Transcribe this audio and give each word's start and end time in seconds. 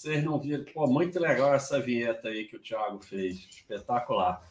Vocês 0.00 0.24
não 0.24 0.40
viram? 0.40 0.64
Pô, 0.72 0.86
muito 0.86 1.20
legal 1.20 1.52
essa 1.52 1.78
vinheta 1.78 2.28
aí 2.28 2.46
que 2.46 2.56
o 2.56 2.58
Thiago 2.58 3.04
fez. 3.04 3.46
Espetacular. 3.50 4.42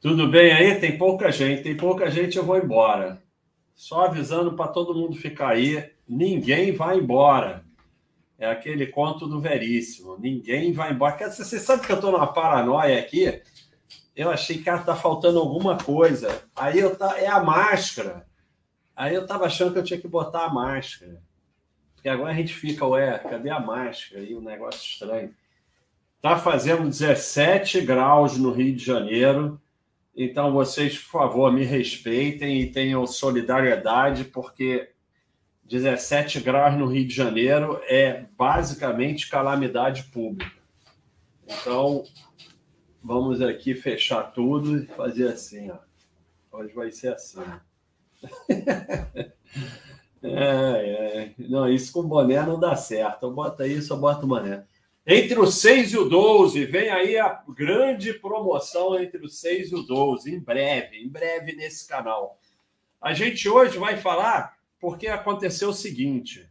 Tudo 0.00 0.28
bem 0.28 0.52
aí? 0.52 0.78
Tem 0.78 0.96
pouca 0.96 1.32
gente. 1.32 1.64
Tem 1.64 1.76
pouca 1.76 2.08
gente, 2.08 2.36
eu 2.36 2.44
vou 2.44 2.56
embora. 2.56 3.20
Só 3.74 4.06
avisando 4.06 4.54
para 4.54 4.68
todo 4.68 4.94
mundo 4.94 5.16
ficar 5.16 5.48
aí. 5.48 5.90
Ninguém 6.08 6.70
vai 6.70 6.96
embora. 6.96 7.64
É 8.38 8.48
aquele 8.48 8.86
conto 8.86 9.26
do 9.26 9.40
Veríssimo. 9.40 10.16
Ninguém 10.16 10.72
vai 10.72 10.92
embora. 10.92 11.28
Você 11.28 11.58
sabe 11.58 11.84
que 11.84 11.90
eu 11.90 11.96
estou 11.96 12.12
numa 12.12 12.32
paranoia 12.32 13.00
aqui? 13.00 13.42
Eu 14.14 14.30
achei 14.30 14.58
que 14.58 14.62
tá 14.62 14.94
faltando 14.94 15.40
alguma 15.40 15.76
coisa. 15.76 16.44
Aí 16.54 16.78
eu 16.78 16.94
tá, 16.94 17.18
é 17.18 17.26
a 17.26 17.42
máscara. 17.42 18.28
Aí 18.94 19.12
eu 19.12 19.22
estava 19.22 19.46
achando 19.46 19.72
que 19.72 19.80
eu 19.80 19.84
tinha 19.84 20.00
que 20.00 20.06
botar 20.06 20.44
a 20.44 20.54
máscara. 20.54 21.20
Porque 21.96 22.08
agora 22.08 22.30
a 22.30 22.36
gente 22.36 22.54
fica, 22.54 22.86
ué, 22.86 23.18
cadê 23.18 23.50
a 23.50 23.58
máscara? 23.58 24.22
Aí 24.22 24.36
um 24.36 24.40
negócio 24.40 24.80
estranho. 24.80 25.34
Tá 26.22 26.38
fazendo 26.38 26.88
17 26.88 27.80
graus 27.80 28.38
no 28.38 28.52
Rio 28.52 28.74
de 28.74 28.84
Janeiro. 28.84 29.60
Então 30.16 30.52
vocês, 30.52 30.96
por 30.96 31.10
favor, 31.10 31.52
me 31.52 31.64
respeitem 31.64 32.60
e 32.60 32.70
tenham 32.70 33.06
solidariedade, 33.06 34.24
porque 34.24 34.90
17 35.64 36.40
graus 36.40 36.76
no 36.76 36.86
Rio 36.86 37.06
de 37.06 37.14
Janeiro 37.14 37.80
é 37.84 38.24
basicamente 38.36 39.28
calamidade 39.28 40.04
pública. 40.04 40.52
Então, 41.44 42.04
vamos 43.02 43.42
aqui 43.42 43.74
fechar 43.74 44.22
tudo 44.32 44.78
e 44.78 44.86
fazer 44.86 45.28
assim, 45.28 45.70
ó. 45.70 45.78
Hoje 46.52 46.72
vai 46.74 46.90
ser 46.90 47.14
assim. 47.14 47.42
é, 50.22 50.30
é. 50.30 51.34
Não, 51.38 51.68
isso 51.68 51.92
com 51.92 52.02
boné 52.02 52.44
não 52.44 52.58
dá 52.58 52.74
certo. 52.76 53.30
Bota 53.30 53.66
isso, 53.66 53.92
eu 53.92 53.98
boto 53.98 54.24
o 54.24 54.28
boné. 54.28 54.64
Entre 55.06 55.38
o 55.38 55.46
6 55.46 55.92
e 55.92 55.98
o 55.98 56.08
12, 56.08 56.64
vem 56.64 56.90
aí 56.90 57.16
a 57.16 57.40
grande 57.48 58.12
promoção 58.14 59.00
entre 59.00 59.24
o 59.24 59.28
6 59.28 59.70
e 59.70 59.74
o 59.76 59.82
12, 59.82 60.34
em 60.34 60.40
breve, 60.40 60.96
em 60.96 61.08
breve 61.08 61.54
nesse 61.54 61.86
canal. 61.86 62.40
A 63.00 63.14
gente 63.14 63.48
hoje 63.48 63.78
vai 63.78 63.96
falar 63.96 64.56
porque 64.80 65.06
aconteceu 65.06 65.68
o 65.68 65.74
seguinte. 65.74 66.48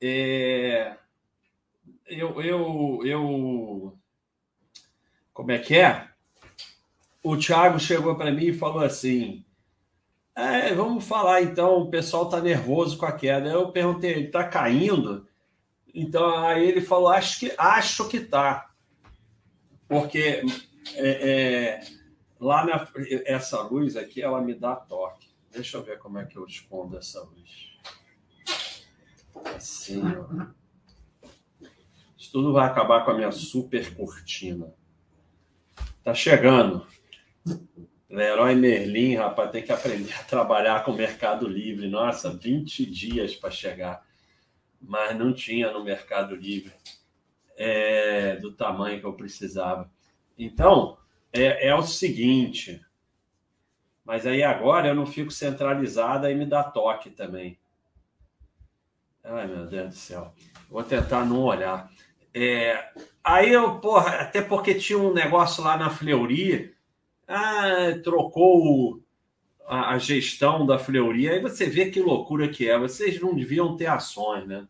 É, 0.00 0.96
eu, 2.08 2.40
eu, 2.42 3.00
eu. 3.04 3.98
Como 5.32 5.52
é 5.52 5.58
que 5.58 5.76
é? 5.76 6.08
O 7.22 7.36
Thiago 7.36 7.78
chegou 7.78 8.16
para 8.16 8.32
mim 8.32 8.46
e 8.46 8.52
falou 8.52 8.82
assim: 8.82 9.44
é, 10.38 10.72
vamos 10.74 11.04
falar 11.04 11.42
então, 11.42 11.78
o 11.78 11.90
pessoal 11.90 12.24
está 12.24 12.40
nervoso 12.40 12.96
com 12.96 13.06
a 13.06 13.12
queda. 13.12 13.48
Eu 13.48 13.72
perguntei, 13.72 14.12
ele 14.12 14.26
está 14.26 14.44
caindo? 14.44 15.26
Então 15.92 16.38
aí 16.38 16.68
ele 16.68 16.80
falou, 16.80 17.08
acho 17.08 17.40
que 17.40 17.52
acho 17.58 18.08
que 18.08 18.20
tá, 18.20 18.70
porque 19.88 20.42
é, 20.94 21.30
é, 21.30 21.80
lá 22.38 22.64
na 22.64 22.86
essa 23.26 23.60
luz 23.62 23.96
aqui 23.96 24.22
ela 24.22 24.40
me 24.40 24.54
dá 24.54 24.76
toque. 24.76 25.28
Deixa 25.50 25.76
eu 25.76 25.82
ver 25.82 25.98
como 25.98 26.18
é 26.18 26.24
que 26.24 26.36
eu 26.36 26.46
escondo 26.46 26.96
essa 26.96 27.20
luz. 27.20 27.76
Assim, 29.56 30.02
ó. 30.04 30.46
Isso 32.16 32.30
tudo 32.30 32.52
vai 32.52 32.66
acabar 32.66 33.04
com 33.04 33.10
a 33.10 33.14
minha 33.14 33.32
super 33.32 33.94
cortina. 33.96 34.72
Tá 36.04 36.14
chegando. 36.14 36.86
Leroy 38.08 38.54
Merlin, 38.54 39.16
rapaz, 39.16 39.50
tem 39.50 39.62
que 39.62 39.72
aprender 39.72 40.14
a 40.14 40.24
trabalhar 40.24 40.82
com 40.84 40.92
o 40.92 40.96
Mercado 40.96 41.46
Livre. 41.46 41.88
Nossa, 41.88 42.30
20 42.30 42.86
dias 42.86 43.34
para 43.34 43.50
chegar. 43.50 44.02
Mas 44.80 45.16
não 45.16 45.32
tinha 45.32 45.70
no 45.70 45.84
Mercado 45.84 46.34
Livre 46.34 46.72
é, 47.56 48.36
do 48.36 48.52
tamanho 48.52 49.00
que 49.00 49.06
eu 49.06 49.12
precisava. 49.12 49.90
Então, 50.38 50.96
é, 51.32 51.68
é 51.68 51.74
o 51.74 51.82
seguinte: 51.82 52.80
mas 54.04 54.26
aí 54.26 54.42
agora 54.42 54.88
eu 54.88 54.94
não 54.94 55.04
fico 55.04 55.30
centralizada 55.30 56.30
e 56.30 56.34
me 56.34 56.46
dá 56.46 56.64
toque 56.64 57.10
também. 57.10 57.58
Ai, 59.22 59.46
meu 59.46 59.66
Deus 59.66 59.88
do 59.88 59.94
céu. 59.94 60.32
Vou 60.70 60.82
tentar 60.82 61.26
não 61.26 61.42
olhar. 61.42 61.90
É, 62.32 62.90
aí 63.22 63.52
eu, 63.52 63.78
porra, 63.80 64.20
até 64.20 64.40
porque 64.40 64.74
tinha 64.74 64.98
um 64.98 65.12
negócio 65.12 65.62
lá 65.62 65.76
na 65.76 65.90
Fleury, 65.90 66.74
ah, 67.28 68.00
trocou 68.02 69.02
a, 69.66 69.92
a, 69.92 69.98
gestão 69.98 70.66
da 70.66 70.78
Fleury, 70.78 71.28
aí 71.28 71.40
você 71.40 71.66
vê 71.66 71.90
que 71.90 72.00
loucura 72.00 72.48
que 72.48 72.68
é. 72.68 72.78
Vocês 72.78 73.20
não 73.20 73.34
deviam 73.34 73.76
ter 73.76 73.86
ações, 73.86 74.46
né? 74.46 74.66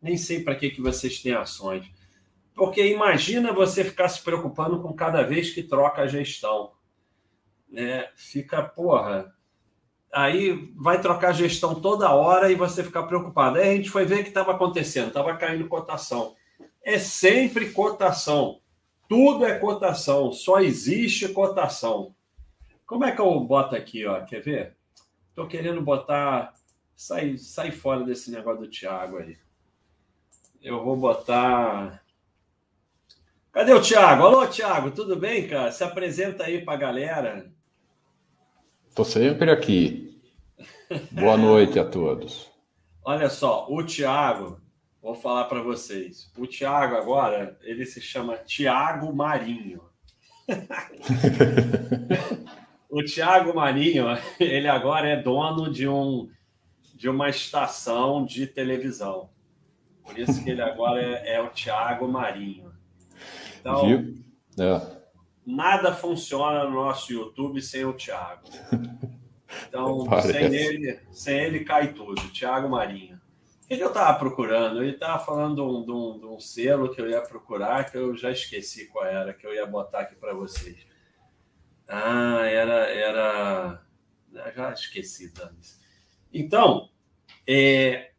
Nem 0.00 0.16
sei 0.16 0.44
para 0.44 0.54
que, 0.54 0.70
que 0.70 0.80
vocês 0.80 1.20
têm 1.20 1.32
ações. 1.32 1.90
Porque 2.54 2.86
imagina 2.86 3.52
você 3.52 3.82
ficar 3.82 4.08
se 4.08 4.22
preocupando 4.22 4.80
com 4.80 4.92
cada 4.92 5.22
vez 5.22 5.50
que 5.50 5.62
troca 5.62 6.02
a 6.02 6.06
gestão 6.06 6.72
né, 7.72 8.08
fica, 8.14 8.62
porra. 8.62 9.34
Aí 10.12 10.70
vai 10.76 11.00
trocar 11.00 11.32
gestão 11.32 11.80
toda 11.80 12.12
hora 12.12 12.52
e 12.52 12.54
você 12.54 12.84
ficar 12.84 13.04
preocupado. 13.04 13.56
Aí 13.56 13.70
a 13.70 13.76
gente 13.76 13.88
foi 13.88 14.04
ver 14.04 14.20
o 14.20 14.22
que 14.22 14.28
estava 14.28 14.52
acontecendo, 14.52 15.08
estava 15.08 15.34
caindo 15.36 15.66
cotação. 15.66 16.36
É 16.84 16.98
sempre 16.98 17.70
cotação. 17.70 18.60
Tudo 19.12 19.44
é 19.44 19.58
cotação, 19.58 20.32
só 20.32 20.58
existe 20.58 21.28
cotação. 21.28 22.14
Como 22.86 23.04
é 23.04 23.12
que 23.12 23.20
eu 23.20 23.38
boto 23.40 23.76
aqui, 23.76 24.06
ó? 24.06 24.24
Quer 24.24 24.40
ver? 24.40 24.76
Estou 25.28 25.46
querendo 25.46 25.82
botar. 25.82 26.54
Sai, 26.96 27.36
sai 27.36 27.70
fora 27.70 28.04
desse 28.04 28.30
negócio 28.30 28.62
do 28.62 28.70
Thiago 28.70 29.18
aí. 29.18 29.36
Eu 30.62 30.82
vou 30.82 30.96
botar. 30.96 32.02
Cadê 33.52 33.74
o 33.74 33.82
Thiago? 33.82 34.22
Alô, 34.22 34.46
Thiago, 34.46 34.90
tudo 34.92 35.14
bem, 35.14 35.46
cara? 35.46 35.70
Se 35.70 35.84
apresenta 35.84 36.44
aí 36.44 36.64
para 36.64 36.72
a 36.72 36.78
galera. 36.78 37.52
Estou 38.88 39.04
sempre 39.04 39.50
aqui. 39.50 40.22
Boa 41.10 41.36
noite 41.36 41.78
a 41.78 41.84
todos. 41.84 42.50
Olha 43.04 43.28
só, 43.28 43.66
o 43.68 43.84
Tiago, 43.84 44.58
vou 45.02 45.14
falar 45.14 45.44
para 45.44 45.60
vocês. 45.60 46.30
O 46.38 46.46
Tiago 46.46 46.94
agora, 46.94 47.58
ele 47.62 47.84
se 47.84 48.00
chama 48.00 48.36
Tiago 48.36 49.12
Marinho. 49.12 49.82
o 52.88 53.02
Tiago 53.02 53.54
Marinho, 53.54 54.06
ele 54.38 54.68
agora 54.68 55.08
é 55.08 55.20
dono 55.20 55.70
de 55.70 55.88
um 55.88 56.30
de 56.94 57.08
uma 57.08 57.28
estação 57.28 58.24
de 58.24 58.46
televisão. 58.46 59.28
Por 60.04 60.16
isso 60.16 60.44
que 60.44 60.50
ele 60.50 60.62
agora 60.62 61.02
é, 61.02 61.34
é 61.34 61.40
o 61.40 61.48
Tiago 61.48 62.06
Marinho. 62.06 62.72
Então? 63.58 64.14
É 64.58 65.02
nada 65.44 65.92
funciona 65.92 66.64
no 66.64 66.70
nosso 66.70 67.12
YouTube 67.12 67.60
sem 67.60 67.84
o 67.84 67.92
Thiago. 67.92 68.48
Então, 69.68 70.06
sem 70.22 70.54
ele, 70.54 70.98
sem 71.10 71.38
ele 71.38 71.60
cai 71.60 71.92
tudo. 71.92 72.26
Thiago 72.30 72.70
Marinho. 72.70 73.11
O 73.72 73.74
que, 73.74 73.82
eu 73.82 73.88
estava 73.88 74.18
procurando? 74.18 74.82
Ele 74.82 74.92
estava 74.92 75.24
falando 75.24 75.54
de 75.54 75.60
um, 75.62 75.84
de, 75.84 75.90
um, 75.90 76.18
de 76.18 76.26
um, 76.26 76.38
selo 76.38 76.94
que 76.94 77.00
eu 77.00 77.08
ia 77.08 77.22
procurar, 77.22 77.90
que 77.90 77.96
eu 77.96 78.14
já 78.14 78.30
esqueci 78.30 78.86
qual 78.88 79.06
era, 79.06 79.32
que 79.32 79.46
eu 79.46 79.54
ia 79.54 79.64
botar 79.64 80.00
aqui 80.00 80.14
para 80.14 80.34
vocês. 80.34 80.86
Ah, 81.88 82.44
era. 82.44 82.86
era... 82.92 83.82
já 84.54 84.72
esqueci, 84.74 85.32
Danis. 85.32 85.80
Então, 86.30 86.90
é, 87.48 88.12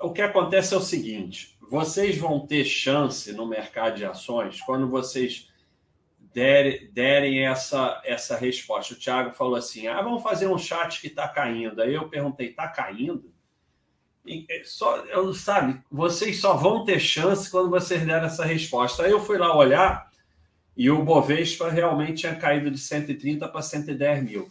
o 0.00 0.12
que 0.12 0.20
acontece 0.20 0.74
é 0.74 0.76
o 0.76 0.80
seguinte: 0.80 1.56
vocês 1.70 2.18
vão 2.18 2.44
ter 2.44 2.64
chance 2.64 3.32
no 3.32 3.46
mercado 3.46 3.98
de 3.98 4.04
ações 4.04 4.60
quando 4.62 4.88
vocês 4.88 5.48
der, 6.34 6.90
derem 6.90 7.46
essa, 7.46 8.02
essa 8.04 8.36
resposta. 8.36 8.94
O 8.94 8.98
Thiago 8.98 9.30
falou 9.30 9.54
assim: 9.54 9.86
ah, 9.86 10.02
vamos 10.02 10.24
fazer 10.24 10.48
um 10.48 10.58
chat 10.58 11.00
que 11.00 11.06
está 11.06 11.28
caindo. 11.28 11.80
Aí 11.80 11.94
eu 11.94 12.08
perguntei: 12.08 12.48
está 12.48 12.66
caindo? 12.66 13.37
E, 14.28 14.64
só, 14.64 14.98
eu, 15.06 15.32
sabe, 15.32 15.80
vocês 15.90 16.40
só 16.40 16.54
vão 16.54 16.84
ter 16.84 17.00
chance 17.00 17.50
quando 17.50 17.70
vocês 17.70 18.04
derem 18.04 18.26
essa 18.26 18.44
resposta. 18.44 19.04
Aí 19.04 19.10
eu 19.10 19.20
fui 19.20 19.38
lá 19.38 19.56
olhar 19.56 20.10
e 20.76 20.90
o 20.90 21.02
Bovespa 21.02 21.70
realmente 21.70 22.20
tinha 22.20 22.36
caído 22.36 22.70
de 22.70 22.78
130 22.78 23.48
para 23.48 23.62
110 23.62 24.22
mil. 24.22 24.50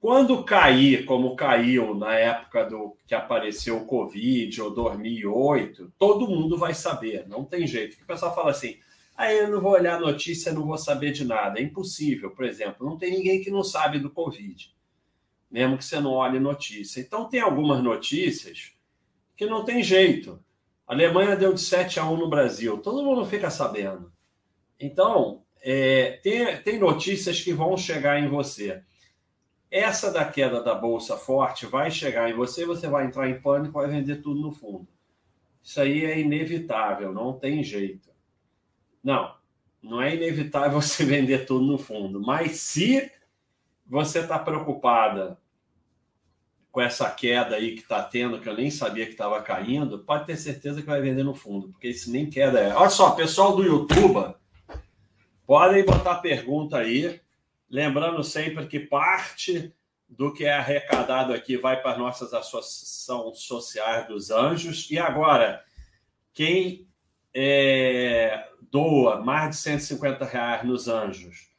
Quando 0.00 0.42
cair, 0.42 1.04
como 1.04 1.36
caiu 1.36 1.94
na 1.94 2.14
época 2.14 2.64
do 2.64 2.96
que 3.06 3.14
apareceu 3.14 3.76
o 3.76 3.86
Covid 3.86 4.60
ou 4.60 4.74
2008, 4.74 5.92
todo 5.96 6.26
mundo 6.26 6.58
vai 6.58 6.74
saber, 6.74 7.28
não 7.28 7.44
tem 7.44 7.68
jeito. 7.68 8.02
O 8.02 8.06
pessoal 8.06 8.34
fala 8.34 8.50
assim: 8.50 8.78
Aí 9.16 9.38
eu 9.38 9.48
não 9.48 9.60
vou 9.60 9.72
olhar 9.72 9.96
a 9.96 10.00
notícia, 10.00 10.52
não 10.52 10.66
vou 10.66 10.76
saber 10.76 11.12
de 11.12 11.24
nada. 11.24 11.60
É 11.60 11.62
impossível, 11.62 12.30
por 12.30 12.44
exemplo. 12.44 12.84
Não 12.84 12.96
tem 12.96 13.12
ninguém 13.12 13.40
que 13.40 13.50
não 13.50 13.62
sabe 13.62 14.00
do 14.00 14.10
Covid, 14.10 14.74
mesmo 15.52 15.76
que 15.76 15.84
você 15.84 16.00
não 16.00 16.12
olhe 16.12 16.40
notícia. 16.40 16.98
Então, 16.98 17.28
tem 17.28 17.40
algumas 17.40 17.82
notícias 17.82 18.72
que 19.36 19.44
não 19.44 19.64
tem 19.64 19.82
jeito. 19.82 20.42
A 20.86 20.94
Alemanha 20.94 21.36
deu 21.36 21.52
de 21.52 21.60
7 21.60 22.00
a 22.00 22.08
1 22.08 22.16
no 22.16 22.30
Brasil, 22.30 22.78
todo 22.78 23.04
mundo 23.04 23.26
fica 23.26 23.50
sabendo. 23.50 24.10
Então, 24.80 25.42
é, 25.60 26.12
tem, 26.22 26.56
tem 26.62 26.78
notícias 26.78 27.42
que 27.42 27.52
vão 27.52 27.76
chegar 27.76 28.18
em 28.18 28.28
você. 28.28 28.82
Essa 29.70 30.10
da 30.10 30.24
queda 30.24 30.62
da 30.62 30.74
bolsa 30.74 31.16
forte 31.16 31.66
vai 31.66 31.90
chegar 31.90 32.30
em 32.30 32.34
você, 32.34 32.64
você 32.64 32.88
vai 32.88 33.06
entrar 33.06 33.28
em 33.28 33.40
pânico, 33.40 33.74
vai 33.74 33.88
vender 33.88 34.22
tudo 34.22 34.40
no 34.40 34.52
fundo. 34.52 34.88
Isso 35.62 35.80
aí 35.80 36.04
é 36.04 36.18
inevitável, 36.18 37.12
não 37.12 37.38
tem 37.38 37.62
jeito. 37.62 38.10
Não, 39.04 39.34
não 39.82 40.00
é 40.00 40.14
inevitável 40.14 40.80
você 40.80 41.04
vender 41.04 41.44
tudo 41.44 41.64
no 41.64 41.78
fundo, 41.78 42.20
mas 42.20 42.60
se 42.60 43.10
você 43.86 44.20
está 44.20 44.38
preocupada 44.38 45.38
com 46.72 46.80
essa 46.80 47.08
queda 47.10 47.56
aí 47.56 47.74
que 47.74 47.82
está 47.82 48.02
tendo, 48.02 48.40
que 48.40 48.48
eu 48.48 48.56
nem 48.56 48.70
sabia 48.70 49.04
que 49.04 49.12
estava 49.12 49.42
caindo, 49.42 49.98
pode 49.98 50.24
ter 50.24 50.38
certeza 50.38 50.80
que 50.80 50.86
vai 50.88 51.02
vender 51.02 51.22
no 51.22 51.34
fundo, 51.34 51.68
porque 51.68 51.88
isso 51.88 52.10
nem 52.10 52.30
queda 52.30 52.58
é. 52.58 52.74
Olha 52.74 52.88
só, 52.88 53.10
pessoal 53.10 53.54
do 53.54 53.62
YouTube, 53.62 54.34
podem 55.46 55.84
botar 55.84 56.16
pergunta 56.16 56.78
aí, 56.78 57.20
lembrando 57.68 58.24
sempre 58.24 58.66
que 58.66 58.80
parte 58.80 59.70
do 60.08 60.32
que 60.32 60.46
é 60.46 60.54
arrecadado 60.54 61.34
aqui 61.34 61.58
vai 61.58 61.80
para 61.80 61.98
nossas 61.98 62.32
associações 62.32 63.40
sociais 63.40 64.08
dos 64.08 64.30
anjos. 64.30 64.90
E 64.90 64.98
agora, 64.98 65.62
quem 66.32 66.88
é, 67.34 68.48
doa 68.70 69.20
mais 69.20 69.50
de 69.50 69.56
150 69.56 70.24
reais 70.24 70.64
nos 70.64 70.88
anjos 70.88 71.51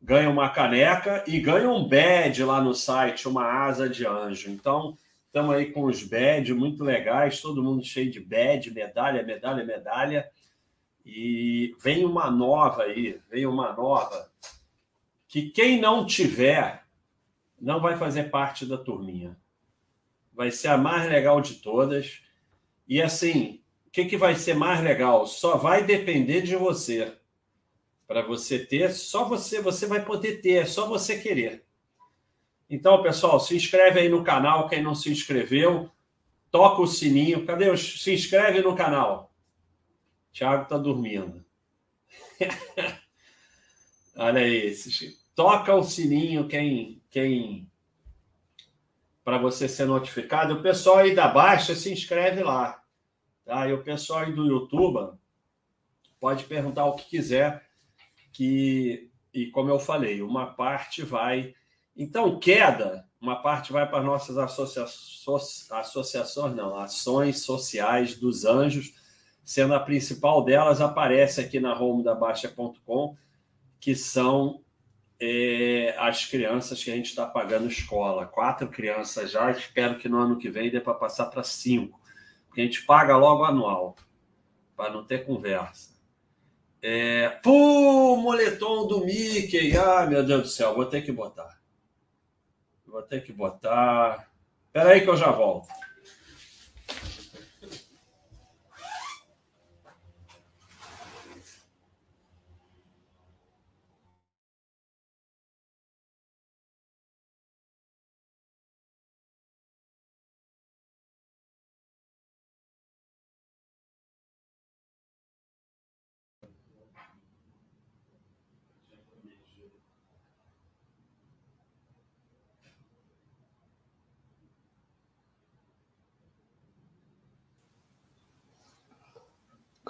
ganha 0.00 0.30
uma 0.30 0.48
caneca 0.48 1.22
e 1.26 1.38
ganha 1.40 1.68
um 1.68 1.86
badge 1.86 2.42
lá 2.42 2.60
no 2.60 2.74
site, 2.74 3.28
uma 3.28 3.44
asa 3.44 3.88
de 3.88 4.06
anjo. 4.06 4.50
Então, 4.50 4.96
estamos 5.26 5.54
aí 5.54 5.72
com 5.72 5.84
os 5.84 6.02
badges 6.02 6.56
muito 6.56 6.82
legais, 6.82 7.40
todo 7.40 7.62
mundo 7.62 7.84
cheio 7.84 8.10
de 8.10 8.20
badge, 8.20 8.70
medalha, 8.70 9.22
medalha, 9.22 9.64
medalha. 9.64 10.30
E 11.04 11.74
vem 11.80 12.04
uma 12.04 12.30
nova 12.30 12.84
aí, 12.84 13.20
vem 13.30 13.46
uma 13.46 13.72
nova, 13.72 14.30
que 15.28 15.50
quem 15.50 15.80
não 15.80 16.06
tiver 16.06 16.84
não 17.60 17.80
vai 17.80 17.96
fazer 17.96 18.24
parte 18.24 18.64
da 18.64 18.78
turminha. 18.78 19.36
Vai 20.32 20.50
ser 20.50 20.68
a 20.68 20.78
mais 20.78 21.08
legal 21.10 21.40
de 21.40 21.54
todas. 21.56 22.22
E 22.88 23.02
assim, 23.02 23.60
o 23.86 23.90
que, 23.90 24.06
que 24.06 24.16
vai 24.16 24.34
ser 24.34 24.54
mais 24.54 24.82
legal? 24.82 25.26
Só 25.26 25.56
vai 25.56 25.84
depender 25.84 26.40
de 26.40 26.56
você. 26.56 27.19
Para 28.10 28.22
você 28.22 28.58
ter, 28.58 28.90
só 28.92 29.24
você, 29.24 29.62
você 29.62 29.86
vai 29.86 30.04
poder 30.04 30.40
ter, 30.40 30.54
é 30.54 30.66
só 30.66 30.88
você 30.88 31.20
querer. 31.20 31.64
Então, 32.68 33.00
pessoal, 33.04 33.38
se 33.38 33.54
inscreve 33.54 34.00
aí 34.00 34.08
no 34.08 34.24
canal, 34.24 34.68
quem 34.68 34.82
não 34.82 34.96
se 34.96 35.12
inscreveu, 35.12 35.88
toca 36.50 36.82
o 36.82 36.88
sininho. 36.88 37.46
Cadê 37.46 37.70
os? 37.70 38.02
Se 38.02 38.12
inscreve 38.12 38.62
no 38.62 38.74
canal. 38.74 39.32
Tiago 40.32 40.68
tá 40.68 40.76
dormindo. 40.76 41.44
Olha 44.18 44.40
aí, 44.40 44.74
toca 45.32 45.72
o 45.72 45.84
sininho 45.84 46.48
quem 46.48 47.00
quem 47.10 47.70
para 49.22 49.38
você 49.38 49.68
ser 49.68 49.86
notificado. 49.86 50.54
O 50.54 50.62
pessoal 50.62 50.98
aí 50.98 51.14
da 51.14 51.28
Baixa 51.28 51.76
se 51.76 51.92
inscreve 51.92 52.42
lá. 52.42 52.82
Tá? 53.44 53.68
E 53.68 53.72
o 53.72 53.84
pessoal 53.84 54.24
aí 54.24 54.32
do 54.32 54.48
YouTube 54.48 55.16
pode 56.18 56.42
perguntar 56.42 56.86
o 56.86 56.96
que 56.96 57.08
quiser, 57.08 57.69
que 58.32 59.10
e 59.32 59.46
como 59.46 59.70
eu 59.70 59.78
falei, 59.78 60.22
uma 60.22 60.46
parte 60.54 61.02
vai. 61.02 61.54
Então, 61.96 62.38
queda, 62.38 63.04
uma 63.20 63.36
parte 63.42 63.72
vai 63.72 63.88
para 63.88 64.02
nossas 64.02 64.36
associações, 64.36 65.70
associações, 65.70 66.54
não, 66.54 66.76
ações 66.76 67.40
sociais 67.42 68.16
dos 68.16 68.44
anjos, 68.44 68.94
sendo 69.44 69.74
a 69.74 69.80
principal 69.80 70.44
delas, 70.44 70.80
aparece 70.80 71.40
aqui 71.40 71.60
na 71.60 71.78
home 71.78 72.02
da 72.02 72.14
Baixa.com, 72.14 73.16
que 73.78 73.94
são 73.94 74.62
é, 75.20 75.94
as 75.98 76.26
crianças 76.26 76.82
que 76.82 76.90
a 76.90 76.96
gente 76.96 77.10
está 77.10 77.26
pagando 77.26 77.68
escola. 77.68 78.26
Quatro 78.26 78.68
crianças 78.68 79.30
já, 79.30 79.50
espero 79.50 79.98
que 79.98 80.08
no 80.08 80.18
ano 80.18 80.38
que 80.38 80.50
vem 80.50 80.70
dê 80.70 80.80
para 80.80 80.94
passar 80.94 81.26
para 81.26 81.42
cinco, 81.42 82.00
porque 82.46 82.62
a 82.62 82.64
gente 82.64 82.84
paga 82.84 83.16
logo 83.16 83.44
anual, 83.44 83.96
para 84.76 84.92
não 84.92 85.04
ter 85.04 85.24
conversa. 85.24 85.99
É, 86.82 87.28
pô, 87.42 88.16
moletom 88.16 88.86
do 88.86 89.04
Mickey. 89.04 89.76
Ah, 89.76 90.06
meu 90.06 90.24
Deus 90.24 90.42
do 90.42 90.48
céu, 90.48 90.74
vou 90.74 90.86
ter 90.86 91.02
que 91.02 91.12
botar. 91.12 91.60
Vou 92.86 93.02
ter 93.02 93.22
que 93.22 93.32
botar. 93.32 94.28
Espera 94.66 94.90
aí 94.90 95.00
que 95.02 95.08
eu 95.08 95.16
já 95.16 95.30
volto. 95.30 95.68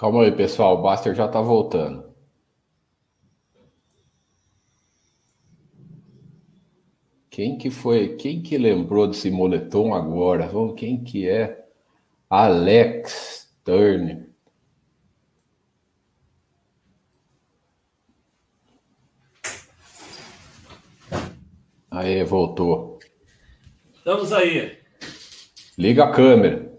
Calma 0.00 0.22
aí, 0.22 0.32
pessoal. 0.32 0.78
O 0.78 0.82
Baster 0.82 1.14
já 1.14 1.26
está 1.26 1.42
voltando. 1.42 2.10
Quem 7.28 7.58
que 7.58 7.68
foi? 7.68 8.16
Quem 8.16 8.40
que 8.40 8.56
lembrou 8.56 9.06
desse 9.06 9.30
moletom 9.30 9.92
agora? 9.92 10.48
Vamos, 10.48 10.80
quem 10.80 11.04
que 11.04 11.28
é? 11.28 11.66
Alex 12.30 13.54
Turner. 13.62 14.26
Aí, 21.90 22.24
voltou. 22.24 22.98
Estamos 23.96 24.32
aí. 24.32 24.78
Liga 25.76 26.04
a 26.04 26.10
câmera. 26.10 26.69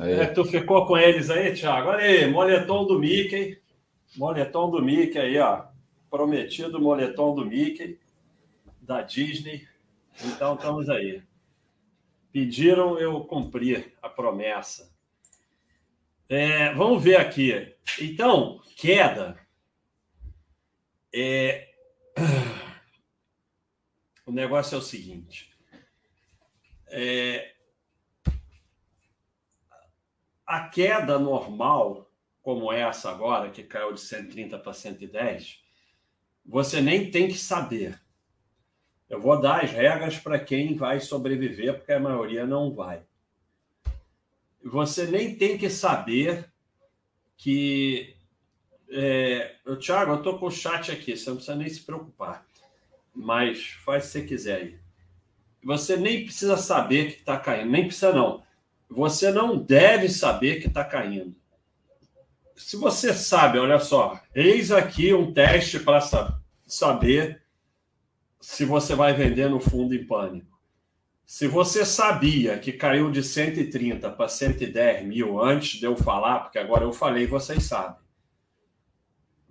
É, 0.00 0.26
tu 0.26 0.44
ficou 0.44 0.86
com 0.86 0.96
eles 0.96 1.28
aí, 1.28 1.52
Thiago? 1.52 1.88
Olha 1.88 2.04
aí, 2.04 2.30
moletom 2.30 2.86
do 2.86 2.98
Mickey. 2.98 3.60
Moletom 4.16 4.70
do 4.70 4.80
Mickey 4.82 5.18
aí, 5.18 5.38
ó. 5.38 5.66
Prometido 6.08 6.80
moletom 6.80 7.34
do 7.34 7.44
Mickey, 7.44 7.98
da 8.80 9.02
Disney. 9.02 9.66
Então, 10.24 10.54
estamos 10.54 10.88
aí. 10.88 11.22
Pediram, 12.32 12.98
eu 12.98 13.24
cumpri 13.24 13.92
a 14.00 14.08
promessa. 14.08 14.90
É, 16.28 16.72
vamos 16.74 17.02
ver 17.02 17.16
aqui. 17.16 17.74
Então, 18.00 18.60
queda. 18.76 19.36
É... 21.12 21.68
O 24.26 24.30
negócio 24.30 24.74
é 24.74 24.78
o 24.78 24.82
seguinte. 24.82 25.50
É, 26.88 27.54
a 30.48 30.66
queda 30.66 31.18
normal, 31.18 32.10
como 32.40 32.72
essa 32.72 33.10
agora, 33.10 33.50
que 33.50 33.62
caiu 33.62 33.92
de 33.92 34.00
130 34.00 34.58
para 34.58 34.72
110, 34.72 35.62
você 36.44 36.80
nem 36.80 37.10
tem 37.10 37.28
que 37.28 37.36
saber. 37.36 38.00
Eu 39.10 39.20
vou 39.20 39.38
dar 39.38 39.62
as 39.62 39.70
regras 39.70 40.16
para 40.16 40.38
quem 40.38 40.74
vai 40.74 41.00
sobreviver, 41.00 41.76
porque 41.76 41.92
a 41.92 42.00
maioria 42.00 42.46
não 42.46 42.74
vai. 42.74 43.02
Você 44.64 45.06
nem 45.06 45.36
tem 45.36 45.58
que 45.58 45.68
saber 45.68 46.50
que. 47.36 48.16
É, 48.90 49.56
eu, 49.66 49.78
Thiago, 49.78 50.12
eu 50.12 50.16
estou 50.16 50.38
com 50.38 50.46
o 50.46 50.50
chat 50.50 50.90
aqui, 50.90 51.14
você 51.14 51.28
não 51.28 51.36
precisa 51.36 51.56
nem 51.58 51.68
se 51.68 51.82
preocupar. 51.82 52.46
Mas 53.14 53.66
faz 53.84 54.04
se 54.04 54.12
você 54.12 54.22
quiser 54.24 54.56
aí. 54.56 54.78
Você 55.62 55.96
nem 55.98 56.24
precisa 56.24 56.56
saber 56.56 57.12
que 57.12 57.18
está 57.18 57.38
caindo, 57.38 57.70
nem 57.70 57.84
precisa 57.84 58.14
não 58.14 58.47
você 58.88 59.30
não 59.30 59.56
deve 59.56 60.08
saber 60.08 60.60
que 60.60 60.68
está 60.68 60.84
caindo. 60.84 61.36
Se 62.56 62.76
você 62.76 63.14
sabe, 63.14 63.58
olha 63.58 63.78
só, 63.78 64.20
eis 64.34 64.72
aqui 64.72 65.14
um 65.14 65.32
teste 65.32 65.78
para 65.78 66.00
saber 66.66 67.42
se 68.40 68.64
você 68.64 68.94
vai 68.94 69.12
vender 69.12 69.48
no 69.48 69.60
fundo 69.60 69.94
em 69.94 70.04
pânico. 70.04 70.58
Se 71.24 71.46
você 71.46 71.84
sabia 71.84 72.58
que 72.58 72.72
caiu 72.72 73.10
de 73.10 73.22
130 73.22 74.10
para 74.10 74.28
110 74.28 75.04
mil 75.06 75.40
antes 75.40 75.78
de 75.78 75.84
eu 75.84 75.94
falar, 75.94 76.40
porque 76.40 76.58
agora 76.58 76.84
eu 76.84 76.92
falei, 76.92 77.26
vocês 77.26 77.64
sabem, 77.64 78.00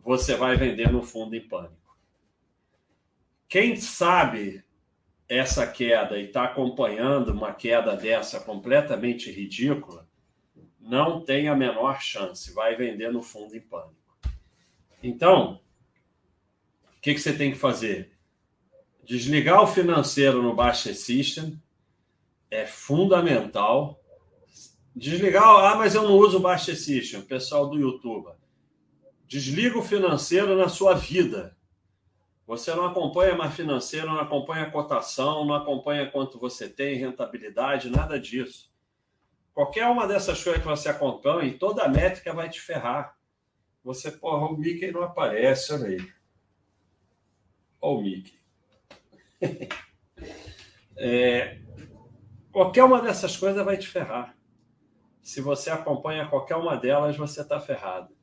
você 0.04 0.36
vai 0.36 0.58
vender 0.58 0.92
no 0.92 1.04
fundo 1.04 1.36
em 1.36 1.48
pânico. 1.48 1.96
Quem 3.48 3.76
sabe 3.76 4.66
essa 5.28 5.68
queda 5.68 6.18
e 6.18 6.26
está 6.26 6.46
acompanhando 6.46 7.30
uma 7.30 7.54
queda 7.54 7.96
dessa 7.96 8.40
completamente 8.40 9.30
ridícula, 9.32 10.08
não 10.80 11.24
tem 11.24 11.50
a 11.50 11.56
menor 11.56 12.02
chance, 12.02 12.54
vai 12.54 12.76
vender 12.76 13.12
no 13.12 13.22
fundo 13.22 13.56
em 13.56 13.60
pânico. 13.60 14.18
Então, 15.04 15.60
o 16.98 17.02
que, 17.02 17.14
que 17.14 17.20
você 17.20 17.34
tem 17.34 17.52
que 17.52 17.58
fazer? 17.58 18.18
Desligar 19.04 19.62
o 19.62 19.68
financeiro 19.68 20.42
no 20.42 20.56
Baixa 20.56 20.94
System 20.94 21.62
é 22.50 22.66
fundamental. 22.66 24.02
Desligar. 24.96 25.44
Ah, 25.44 25.76
mas 25.76 25.94
eu 25.94 26.04
não 26.04 26.18
uso 26.18 26.38
o 26.38 26.42
Baixa 26.42 26.76
System, 26.76 27.22
pessoal 27.22 27.70
do 27.70 27.78
YouTube. 27.78 28.32
Desliga 29.28 29.78
o 29.78 29.84
financeiro 29.84 30.58
na 30.58 30.70
sua 30.70 30.94
vida. 30.94 31.57
Você 32.48 32.74
não 32.74 32.86
acompanha 32.86 33.36
mais 33.36 33.54
financeiro, 33.54 34.08
não 34.08 34.22
acompanha 34.22 34.72
cotação, 34.72 35.44
não 35.44 35.54
acompanha 35.54 36.10
quanto 36.10 36.40
você 36.40 36.70
tem, 36.70 36.96
rentabilidade, 36.96 37.90
nada 37.90 38.18
disso. 38.18 38.72
Qualquer 39.54 39.86
uma 39.88 40.08
dessas 40.08 40.42
coisas 40.42 40.62
que 40.62 40.68
você 40.68 40.88
acompanha, 40.88 41.58
toda 41.60 41.84
a 41.84 41.90
métrica 41.90 42.34
vai 42.34 42.50
te 42.50 42.62
ferrar. 42.62 43.18
Você, 43.84 44.10
porra, 44.10 44.48
o 44.48 44.58
Mickey 44.58 44.92
não 44.92 45.04
aparece, 45.04 45.74
olha 45.74 45.88
aí. 45.88 46.14
Olha 47.82 47.98
o 47.98 48.02
Mickey. 48.02 48.40
é, 50.96 51.60
qualquer 52.50 52.86
uma 52.86 53.02
dessas 53.02 53.36
coisas 53.36 53.64
vai 53.66 53.76
te 53.78 53.90
ferrar. 53.90 54.38
Se 55.22 55.42
você 55.42 55.70
acompanha 55.70 56.30
qualquer 56.30 56.56
uma 56.56 56.78
delas, 56.78 57.18
você 57.18 57.42
está 57.42 57.60
ferrado. 57.60 58.17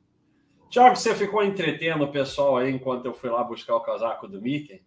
Tiago, 0.75 0.97
você 0.97 1.15
ficou 1.15 1.41
entretendo 1.41 2.03
o 2.03 2.11
pessoal 2.11 2.57
aí 2.57 2.69
enquanto 2.69 3.05
eu 3.05 3.13
fui 3.13 3.29
lá 3.29 3.41
buscar 3.41 3.77
o 3.77 3.79
casaco 3.79 4.27
do 4.27 4.41
Mickey? 4.41 4.81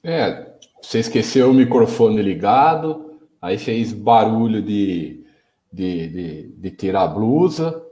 É, 0.00 0.54
você 0.80 1.00
esqueceu 1.00 1.50
o 1.50 1.54
microfone 1.54 2.22
ligado, 2.22 3.18
Aí 3.40 3.58
fez 3.58 3.92
barulho 3.92 4.62
de, 4.62 5.24
de, 5.72 6.06
de, 6.06 6.48
de 6.52 6.70
tirar 6.70 7.02
a 7.02 7.08
blusa. 7.08 7.84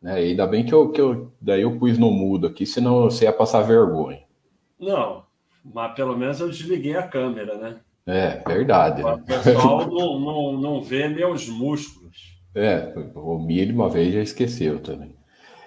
Né? 0.00 0.14
Ainda 0.14 0.46
bem 0.46 0.64
que 0.64 0.72
eu, 0.72 0.92
que 0.92 1.00
eu 1.00 1.32
daí 1.40 1.62
eu 1.62 1.76
pus 1.76 1.98
no 1.98 2.12
mudo 2.12 2.46
aqui, 2.46 2.64
senão 2.64 3.02
você 3.02 3.24
ia 3.24 3.32
passar 3.32 3.62
vergonha. 3.62 4.22
Não, 4.78 5.24
mas 5.64 5.92
pelo 5.96 6.16
menos 6.16 6.38
eu 6.38 6.48
desliguei 6.48 6.96
a 6.96 7.08
câmera, 7.08 7.58
né? 7.58 7.80
É, 8.06 8.40
verdade. 8.46 9.02
Né? 9.02 9.14
O 9.14 9.24
pessoal 9.24 9.90
não, 9.90 10.20
não, 10.20 10.52
não 10.52 10.80
vê 10.80 11.08
meus 11.08 11.48
músculos. 11.48 12.38
É, 12.54 12.94
o 13.16 13.36
Mili 13.40 13.72
uma 13.72 13.88
vez 13.88 14.14
já 14.14 14.22
esqueceu 14.22 14.78
também. 14.78 15.15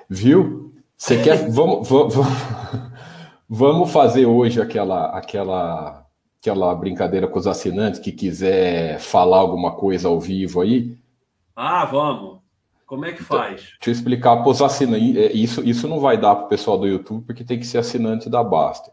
Viu? 0.09 0.73
Você 0.97 1.21
quer. 1.21 1.47
vamos, 1.51 1.87
vamos, 1.87 2.15
vamos 3.47 3.91
fazer 3.91 4.25
hoje 4.25 4.61
aquela, 4.61 5.07
aquela 5.07 6.09
aquela 6.41 6.73
brincadeira 6.73 7.27
com 7.27 7.37
os 7.37 7.47
assinantes 7.47 7.99
que 7.99 8.11
quiser 8.11 8.97
falar 8.99 9.37
alguma 9.37 9.73
coisa 9.73 10.07
ao 10.07 10.19
vivo 10.19 10.61
aí? 10.61 10.97
Ah, 11.55 11.85
vamos. 11.85 12.39
Como 12.87 13.05
é 13.05 13.11
que 13.11 13.21
então, 13.21 13.37
faz? 13.37 13.55
Deixa 13.55 13.77
eu 13.87 13.91
explicar 13.91 14.37
para 14.37 14.49
os 14.49 14.61
assinantes. 14.61 15.15
É, 15.17 15.31
isso, 15.33 15.61
isso 15.63 15.87
não 15.87 15.99
vai 15.99 16.17
dar 16.17 16.35
para 16.35 16.45
o 16.45 16.49
pessoal 16.49 16.77
do 16.77 16.87
YouTube, 16.87 17.25
porque 17.25 17.43
tem 17.43 17.59
que 17.59 17.67
ser 17.67 17.77
assinante 17.77 18.29
da 18.29 18.43
Basta. 18.43 18.91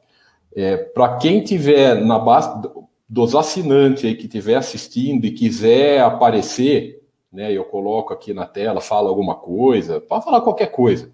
É, 0.54 0.76
para 0.76 1.16
quem 1.16 1.42
tiver 1.42 1.94
na 2.04 2.18
Basta, 2.18 2.70
dos 3.08 3.34
assinantes 3.34 4.04
aí 4.04 4.14
que 4.16 4.26
estiver 4.26 4.56
assistindo 4.56 5.24
e 5.24 5.30
quiser 5.30 6.02
aparecer, 6.02 6.95
né, 7.36 7.52
eu 7.52 7.66
coloco 7.66 8.14
aqui 8.14 8.32
na 8.32 8.46
tela, 8.46 8.80
fala 8.80 9.10
alguma 9.10 9.34
coisa, 9.34 10.00
pode 10.00 10.24
falar 10.24 10.40
qualquer 10.40 10.68
coisa. 10.68 11.12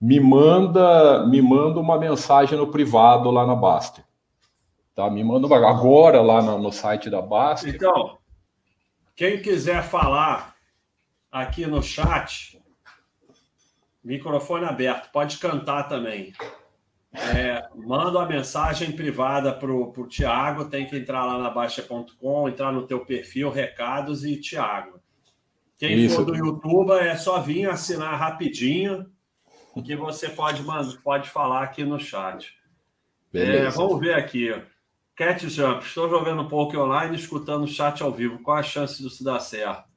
Me 0.00 0.20
manda, 0.20 1.26
me 1.26 1.42
manda 1.42 1.80
uma 1.80 1.98
mensagem 1.98 2.56
no 2.56 2.70
privado 2.70 3.32
lá 3.32 3.44
na 3.44 3.56
Basta. 3.56 4.04
Tá? 4.94 5.10
Me 5.10 5.24
manda 5.24 5.52
agora 5.52 6.22
lá 6.22 6.40
no, 6.40 6.56
no 6.58 6.70
site 6.70 7.10
da 7.10 7.20
Basta. 7.20 7.68
Então, 7.68 8.16
quem 9.16 9.42
quiser 9.42 9.82
falar 9.82 10.54
aqui 11.32 11.66
no 11.66 11.82
chat, 11.82 12.62
microfone 14.04 14.66
aberto, 14.66 15.10
pode 15.10 15.38
cantar 15.38 15.88
também. 15.88 16.32
É, 17.12 17.68
manda 17.74 18.18
uma 18.18 18.26
mensagem 18.26 18.92
privada 18.92 19.52
para 19.52 19.72
o 19.72 20.06
Tiago, 20.06 20.66
tem 20.66 20.86
que 20.86 20.96
entrar 20.96 21.24
lá 21.24 21.38
na 21.38 21.50
Baixa.com, 21.50 22.48
entrar 22.48 22.70
no 22.70 22.86
teu 22.86 23.04
perfil, 23.04 23.50
recados 23.50 24.24
e 24.24 24.40
Tiago. 24.40 25.02
Quem 25.78 26.04
Isso. 26.04 26.16
for 26.16 26.24
do 26.24 26.36
YouTube 26.36 26.92
é 26.92 27.16
só 27.16 27.40
vir 27.40 27.68
assinar 27.68 28.18
rapidinho, 28.18 29.10
que 29.82 29.96
você 29.96 30.28
pode, 30.28 30.62
pode 31.02 31.28
falar 31.28 31.64
aqui 31.64 31.84
no 31.84 31.98
chat. 31.98 32.54
É, 33.32 33.68
vamos 33.70 33.98
ver 33.98 34.14
aqui. 34.14 34.54
Cat 35.16 35.48
Jump, 35.48 35.84
estou 35.84 36.08
jogando 36.08 36.48
pouco 36.48 36.76
online 36.76 37.16
escutando 37.16 37.64
o 37.64 37.68
chat 37.68 38.02
ao 38.02 38.12
vivo. 38.12 38.42
Qual 38.42 38.56
a 38.56 38.62
chance 38.62 39.02
disso 39.02 39.24
dar 39.24 39.40
certo? 39.40 39.88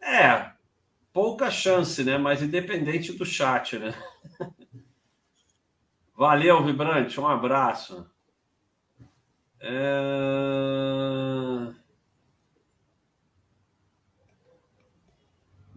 É, 0.00 0.50
pouca 1.12 1.50
chance, 1.50 2.02
né? 2.02 2.16
Mas 2.18 2.42
independente 2.42 3.12
do 3.12 3.24
chat, 3.24 3.78
né? 3.78 3.94
Valeu, 6.16 6.64
Vibrante, 6.64 7.20
um 7.20 7.26
abraço. 7.26 8.06
É... 9.60 9.72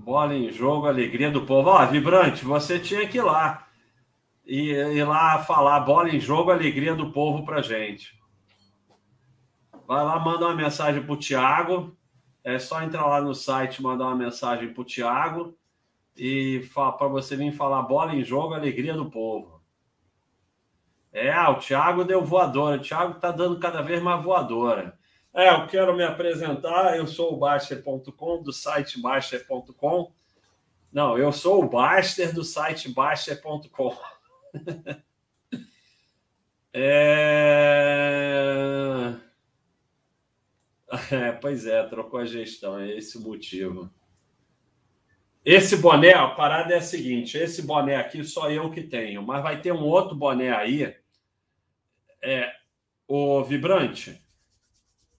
Bola 0.06 0.36
em 0.36 0.52
jogo, 0.52 0.86
alegria 0.86 1.32
do 1.32 1.48
povo. 1.48 1.72
Ó, 1.72 1.86
Vibrante, 1.88 2.46
você 2.46 2.78
tinha 2.78 3.08
que 3.08 3.18
ir 3.18 3.24
lá. 3.24 3.68
E 4.46 4.70
ir 4.70 5.04
lá 5.04 5.40
falar 5.40 5.80
bola 5.80 6.10
em 6.10 6.20
jogo, 6.20 6.52
alegria 6.52 6.94
do 6.94 7.12
povo 7.12 7.44
pra 7.44 7.64
gente. 7.64 8.16
Vai 9.88 10.06
lá, 10.06 10.20
manda 10.20 10.46
uma 10.46 10.54
mensagem 10.54 11.02
para 11.02 11.12
o 11.12 11.18
Tiago. 11.18 11.98
É 12.44 12.60
só 12.60 12.84
entrar 12.84 13.08
lá 13.08 13.20
no 13.20 13.34
site, 13.34 13.82
mandar 13.82 14.06
uma 14.06 14.16
mensagem 14.16 14.72
para 14.72 14.82
o 14.82 14.86
Tiago 14.86 15.58
e 16.16 16.70
para 16.72 17.08
você 17.08 17.36
vir 17.36 17.52
falar 17.52 17.82
bola 17.82 18.14
em 18.14 18.24
jogo, 18.24 18.54
alegria 18.54 18.94
do 18.94 19.10
povo. 19.10 19.60
É, 21.12 21.36
o 21.48 21.56
Thiago 21.56 22.04
deu 22.04 22.24
voadora. 22.24 22.80
O 22.80 22.84
Thiago 22.84 23.14
está 23.14 23.32
dando 23.32 23.60
cada 23.60 23.82
vez 23.82 24.04
mais 24.04 24.24
voadora. 24.24 25.00
É, 25.36 25.50
eu 25.50 25.68
quero 25.68 25.94
me 25.94 26.04
apresentar. 26.04 26.96
Eu 26.96 27.06
sou 27.06 27.34
o 27.34 27.38
Baster.com, 27.38 28.42
do 28.42 28.54
site 28.54 29.02
Baster.com. 29.02 30.14
Não, 30.94 31.18
eu 31.18 31.34
sou 31.34 31.62
o 31.62 31.68
Baster 31.68 32.34
do 32.34 32.42
site 32.42 32.88
Baster.com. 32.88 33.98
é... 36.74 37.66
É, 41.12 41.32
pois 41.34 41.66
é, 41.66 41.84
trocou 41.84 42.22
a 42.22 42.26
gestão, 42.26 42.80
é 42.80 42.90
esse 42.96 43.18
o 43.18 43.22
motivo. 43.22 43.92
Esse 45.44 45.76
boné, 45.76 46.14
a 46.14 46.30
parada 46.30 46.74
é 46.74 46.78
a 46.78 46.82
seguinte: 46.82 47.38
esse 47.38 47.62
boné 47.64 47.98
aqui 47.98 48.24
só 48.24 48.50
eu 48.50 48.72
que 48.72 48.82
tenho, 48.82 49.22
mas 49.22 49.44
vai 49.44 49.60
ter 49.60 49.74
um 49.74 49.84
outro 49.84 50.16
boné 50.16 50.56
aí, 50.56 50.96
é, 52.24 52.54
o 53.08 53.44
Vibrante. 53.44 54.25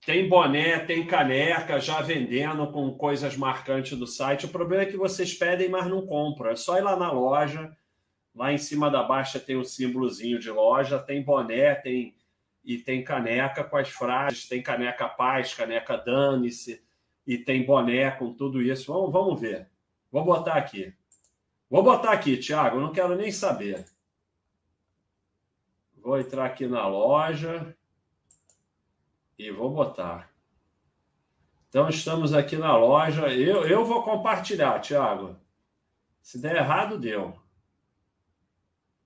Tem 0.06 0.28
boné, 0.28 0.78
tem 0.78 1.04
caneca 1.04 1.80
já 1.80 2.00
vendendo 2.00 2.70
com 2.70 2.96
coisas 2.96 3.36
marcantes 3.36 3.98
do 3.98 4.06
site. 4.06 4.46
O 4.46 4.50
problema 4.50 4.84
é 4.84 4.86
que 4.86 4.96
vocês 4.96 5.34
pedem, 5.34 5.68
mas 5.68 5.88
não 5.88 6.06
compram. 6.06 6.50
É 6.52 6.54
só 6.54 6.78
ir 6.78 6.82
lá 6.82 6.94
na 6.94 7.10
loja. 7.10 7.76
Lá 8.32 8.52
em 8.52 8.58
cima 8.58 8.88
da 8.88 9.02
baixa 9.02 9.40
tem 9.40 9.56
um 9.56 9.64
símbolozinho 9.64 10.38
de 10.38 10.48
loja, 10.48 11.00
tem 11.00 11.24
boné, 11.24 11.74
tem 11.74 12.14
e 12.64 12.78
tem 12.78 13.02
caneca 13.02 13.64
com 13.64 13.76
as 13.76 13.88
frases, 13.88 14.48
tem 14.48 14.62
caneca 14.62 15.08
paz, 15.08 15.54
caneca 15.54 15.96
dane-se, 15.96 16.82
e 17.26 17.38
tem 17.38 17.64
boné 17.64 18.10
com 18.12 18.32
tudo 18.32 18.62
isso. 18.62 18.92
Vamos, 18.92 19.12
vamos 19.12 19.40
ver. 19.40 19.68
Vou 20.10 20.24
botar 20.24 20.54
aqui. 20.54 20.94
Vou 21.68 21.82
botar 21.82 22.12
aqui, 22.12 22.36
Tiago, 22.36 22.80
não 22.80 22.92
quero 22.92 23.16
nem 23.16 23.32
saber. 23.32 23.84
Vou 25.96 26.18
entrar 26.18 26.46
aqui 26.46 26.66
na 26.68 26.86
loja 26.86 27.75
e 29.38 29.50
vou 29.50 29.70
botar. 29.70 30.30
Então, 31.68 31.88
estamos 31.88 32.32
aqui 32.32 32.56
na 32.56 32.76
loja. 32.76 33.28
Eu, 33.28 33.66
eu 33.66 33.84
vou 33.84 34.02
compartilhar, 34.02 34.80
Tiago. 34.80 35.36
Se 36.22 36.38
der 36.38 36.56
errado, 36.56 36.98
deu. 36.98 37.36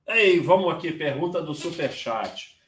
Ei, 0.07 0.41
vamos 0.41 0.73
aqui, 0.73 0.93
pergunta 0.93 1.43
do 1.43 1.55
Superchat. 1.55 2.59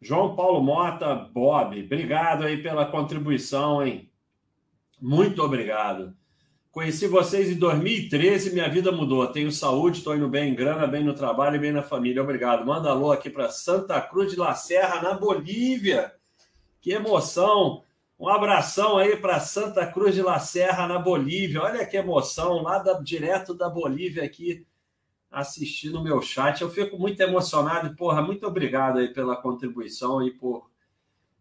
João 0.00 0.36
Paulo 0.36 0.62
Mota, 0.62 1.14
Bob, 1.14 1.82
obrigado 1.82 2.44
aí 2.44 2.62
pela 2.62 2.86
contribuição, 2.86 3.84
hein? 3.84 4.12
Muito 5.00 5.42
obrigado. 5.42 6.14
Conheci 6.70 7.06
vocês 7.06 7.48
em 7.50 7.54
2013 7.54 8.52
minha 8.52 8.68
vida 8.68 8.90
mudou. 8.90 9.26
Tenho 9.28 9.50
saúde, 9.52 9.98
estou 9.98 10.16
indo 10.16 10.28
bem 10.28 10.50
em 10.50 10.54
grana, 10.54 10.86
bem 10.86 11.04
no 11.04 11.14
trabalho 11.14 11.56
e 11.56 11.60
bem 11.60 11.72
na 11.72 11.82
família. 11.82 12.22
Obrigado. 12.22 12.66
Manda 12.66 12.90
alô 12.90 13.12
aqui 13.12 13.30
para 13.30 13.48
Santa 13.48 14.00
Cruz 14.00 14.32
de 14.32 14.36
La 14.36 14.54
Serra, 14.54 15.00
na 15.00 15.14
Bolívia. 15.14 16.12
Que 16.84 16.92
emoção! 16.92 17.82
Um 18.20 18.28
abração 18.28 18.98
aí 18.98 19.16
para 19.16 19.40
Santa 19.40 19.86
Cruz 19.86 20.14
de 20.14 20.20
La 20.20 20.38
Serra, 20.38 20.86
na 20.86 20.98
Bolívia. 20.98 21.62
Olha 21.62 21.86
que 21.86 21.96
emoção, 21.96 22.60
lá 22.60 22.76
da, 22.76 23.00
direto 23.00 23.54
da 23.54 23.70
Bolívia 23.70 24.22
aqui 24.22 24.66
assistindo 25.30 25.98
o 25.98 26.04
meu 26.04 26.20
chat. 26.20 26.60
Eu 26.60 26.68
fico 26.68 26.98
muito 26.98 27.18
emocionado 27.22 27.96
porra, 27.96 28.20
muito 28.20 28.46
obrigado 28.46 28.98
aí 28.98 29.08
pela 29.08 29.34
contribuição 29.34 30.22
e 30.22 30.30
por. 30.30 30.70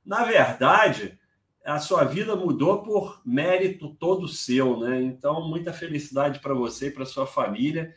Na 0.05 0.23
verdade, 0.23 1.19
a 1.65 1.77
sua 1.77 2.05
vida 2.05 2.37
mudou 2.37 2.81
por 2.81 3.21
mérito 3.25 3.93
todo 3.99 4.29
seu, 4.29 4.79
né? 4.79 5.01
Então, 5.01 5.45
muita 5.45 5.73
felicidade 5.73 6.39
para 6.39 6.53
você 6.53 6.87
e 6.87 6.91
para 6.91 7.05
sua 7.05 7.27
família. 7.27 7.93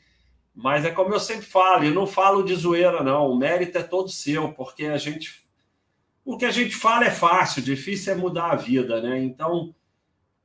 Mas 0.52 0.84
é 0.84 0.90
como 0.90 1.14
eu 1.14 1.20
sempre 1.20 1.46
falo, 1.46 1.84
e 1.84 1.94
não 1.94 2.08
falo 2.08 2.42
de 2.42 2.56
zoeira, 2.56 3.04
não. 3.04 3.30
O 3.30 3.38
mérito 3.38 3.78
é 3.78 3.84
todo 3.84 4.08
seu, 4.08 4.52
porque 4.52 4.86
a 4.86 4.98
gente. 4.98 5.45
O 6.26 6.36
que 6.36 6.44
a 6.44 6.50
gente 6.50 6.76
fala 6.76 7.06
é 7.06 7.10
fácil, 7.10 7.62
difícil 7.62 8.12
é 8.12 8.16
mudar 8.16 8.50
a 8.50 8.56
vida, 8.56 9.00
né? 9.00 9.18
Então, 9.22 9.74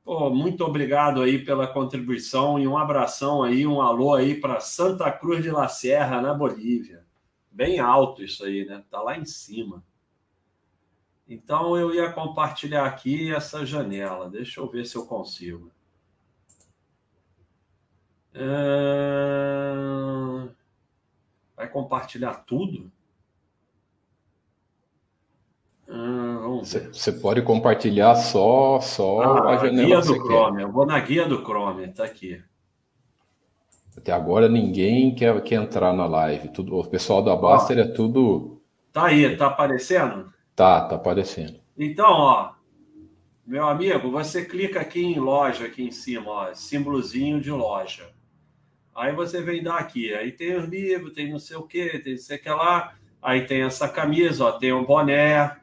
Pô, 0.04 0.30
muito 0.30 0.64
obrigado 0.64 1.22
aí 1.22 1.44
pela 1.44 1.66
contribuição 1.66 2.58
e 2.58 2.66
um 2.66 2.76
abração 2.76 3.42
aí, 3.42 3.64
um 3.66 3.80
alô 3.80 4.14
aí 4.14 4.34
para 4.40 4.58
Santa 4.58 5.10
Cruz 5.12 5.44
de 5.44 5.50
la 5.50 5.68
Sierra, 5.68 6.20
na 6.20 6.34
Bolívia. 6.34 7.06
Bem 7.50 7.78
alto 7.78 8.22
isso 8.22 8.44
aí, 8.44 8.64
né? 8.64 8.82
Tá 8.90 9.00
lá 9.00 9.16
em 9.16 9.24
cima. 9.24 9.84
Então 11.28 11.76
eu 11.76 11.94
ia 11.94 12.12
compartilhar 12.12 12.84
aqui 12.84 13.32
essa 13.32 13.64
janela. 13.64 14.28
Deixa 14.28 14.60
eu 14.60 14.68
ver 14.68 14.84
se 14.86 14.96
eu 14.96 15.06
consigo. 15.06 15.70
É... 18.34 19.72
Vai 21.56 21.68
compartilhar 21.68 22.34
tudo? 22.44 22.90
Você 26.64 27.12
pode 27.12 27.42
compartilhar 27.42 28.14
só, 28.14 28.80
só 28.80 29.20
ah, 29.22 29.50
a 29.50 29.56
janela. 29.56 29.86
Guia 29.86 30.00
do 30.00 30.14
Chrome. 30.14 30.56
Quer. 30.58 30.62
Eu 30.62 30.72
vou 30.72 30.86
na 30.86 30.98
guia 31.00 31.26
do 31.26 31.42
Chrome, 31.42 31.88
tá 31.88 32.04
aqui. 32.04 32.42
Até 33.96 34.12
agora 34.12 34.48
ninguém 34.48 35.14
quer, 35.14 35.42
quer 35.42 35.56
entrar 35.56 35.92
na 35.92 36.06
live. 36.06 36.48
Tudo, 36.48 36.76
o 36.76 36.86
pessoal 36.86 37.22
da 37.22 37.36
Baster 37.36 37.78
é 37.78 37.84
tudo. 37.84 38.62
Tá 38.92 39.06
aí, 39.06 39.36
tá 39.36 39.46
aparecendo? 39.46 40.32
Tá, 40.54 40.82
tá 40.82 40.96
aparecendo. 40.96 41.60
Então, 41.76 42.10
ó, 42.10 42.52
meu 43.46 43.66
amigo, 43.66 44.10
você 44.10 44.44
clica 44.44 44.80
aqui 44.80 45.02
em 45.02 45.18
loja, 45.18 45.66
aqui 45.66 45.82
em 45.82 45.90
cima, 45.90 46.30
ó, 46.30 46.54
símbolozinho 46.54 47.40
de 47.40 47.50
loja. 47.50 48.08
Aí 48.94 49.14
você 49.14 49.40
vem 49.40 49.62
dar 49.62 49.78
aqui, 49.78 50.12
aí 50.12 50.30
tem 50.32 50.56
os 50.56 50.66
livros, 50.66 51.12
tem 51.12 51.30
não 51.30 51.38
sei 51.38 51.56
o 51.56 51.62
que, 51.62 51.98
tem 51.98 52.12
não 52.12 52.20
sei 52.20 52.36
o 52.36 52.42
que 52.42 52.48
lá. 52.48 52.94
Aí 53.20 53.46
tem 53.46 53.62
essa 53.62 53.88
camisa, 53.88 54.44
ó, 54.44 54.52
tem 54.52 54.72
um 54.72 54.84
boné, 54.84 55.56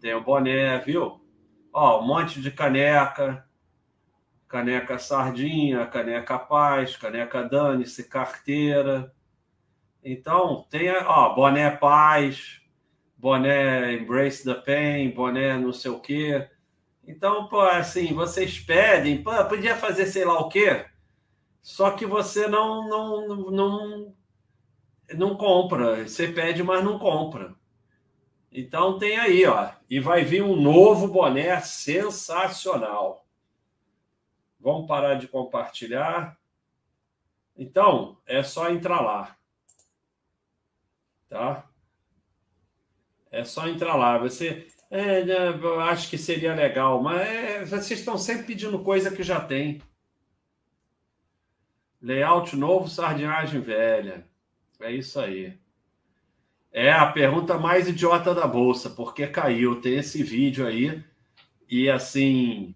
tem 0.00 0.14
o 0.14 0.22
boné, 0.22 0.78
viu? 0.78 1.20
Ó, 1.72 2.00
um 2.02 2.06
monte 2.06 2.40
de 2.40 2.50
caneca, 2.50 3.46
caneca 4.48 4.98
sardinha, 4.98 5.86
caneca 5.86 6.38
paz, 6.38 6.96
caneca 6.96 7.42
dane-se, 7.44 8.08
carteira. 8.08 9.12
Então, 10.02 10.66
tem, 10.70 10.90
ó, 10.90 11.34
boné 11.34 11.70
paz, 11.70 12.60
boné 13.16 13.94
embrace 13.94 14.44
the 14.44 14.54
pain, 14.54 15.10
boné 15.10 15.58
não 15.58 15.72
sei 15.72 15.90
o 15.90 16.00
quê. 16.00 16.48
Então, 17.06 17.48
pô, 17.48 17.60
assim, 17.60 18.12
vocês 18.14 18.58
pedem, 18.58 19.22
pô, 19.22 19.32
podia 19.44 19.76
fazer 19.76 20.06
sei 20.06 20.24
lá 20.24 20.40
o 20.40 20.48
quê, 20.48 20.86
só 21.62 21.90
que 21.90 22.06
você 22.06 22.46
não, 22.46 22.88
não, 22.88 23.50
não, 23.50 24.14
não 25.14 25.36
compra. 25.36 26.06
Você 26.06 26.28
pede, 26.28 26.62
mas 26.62 26.84
não 26.84 26.96
compra. 26.98 27.54
Então 28.56 28.98
tem 28.98 29.18
aí, 29.18 29.44
ó. 29.44 29.70
E 29.88 30.00
vai 30.00 30.24
vir 30.24 30.42
um 30.42 30.56
novo 30.56 31.08
boné 31.08 31.60
sensacional. 31.60 33.26
Vamos 34.58 34.88
parar 34.88 35.16
de 35.16 35.28
compartilhar. 35.28 36.40
Então, 37.54 38.16
é 38.24 38.42
só 38.42 38.70
entrar 38.70 39.02
lá. 39.02 39.36
Tá? 41.28 41.68
É 43.30 43.44
só 43.44 43.68
entrar 43.68 43.94
lá. 43.94 44.16
Você. 44.16 44.66
É, 44.90 45.22
né, 45.22 45.48
eu 45.48 45.80
acho 45.80 46.08
que 46.08 46.16
seria 46.16 46.54
legal, 46.54 47.02
mas 47.02 47.28
é, 47.28 47.64
vocês 47.66 47.98
estão 47.98 48.16
sempre 48.16 48.46
pedindo 48.46 48.82
coisa 48.82 49.14
que 49.14 49.22
já 49.22 49.38
tem. 49.38 49.82
Layout 52.00 52.56
novo, 52.56 52.88
sardinhagem 52.88 53.60
velha. 53.60 54.26
É 54.80 54.90
isso 54.92 55.20
aí. 55.20 55.58
É 56.72 56.92
a 56.92 57.06
pergunta 57.06 57.58
mais 57.58 57.88
idiota 57.88 58.34
da 58.34 58.46
bolsa, 58.46 58.90
porque 58.90 59.26
caiu. 59.26 59.80
Tem 59.80 59.96
esse 59.96 60.22
vídeo 60.22 60.66
aí 60.66 61.02
e 61.68 61.88
assim. 61.88 62.74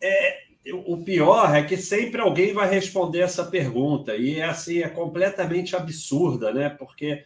É, 0.00 0.42
o 0.84 1.02
pior 1.04 1.54
é 1.54 1.62
que 1.62 1.76
sempre 1.76 2.20
alguém 2.20 2.52
vai 2.52 2.68
responder 2.68 3.20
essa 3.20 3.44
pergunta 3.44 4.16
e 4.16 4.40
é 4.40 4.44
assim 4.44 4.82
é 4.82 4.88
completamente 4.88 5.76
absurda, 5.76 6.52
né? 6.52 6.68
Porque 6.68 7.24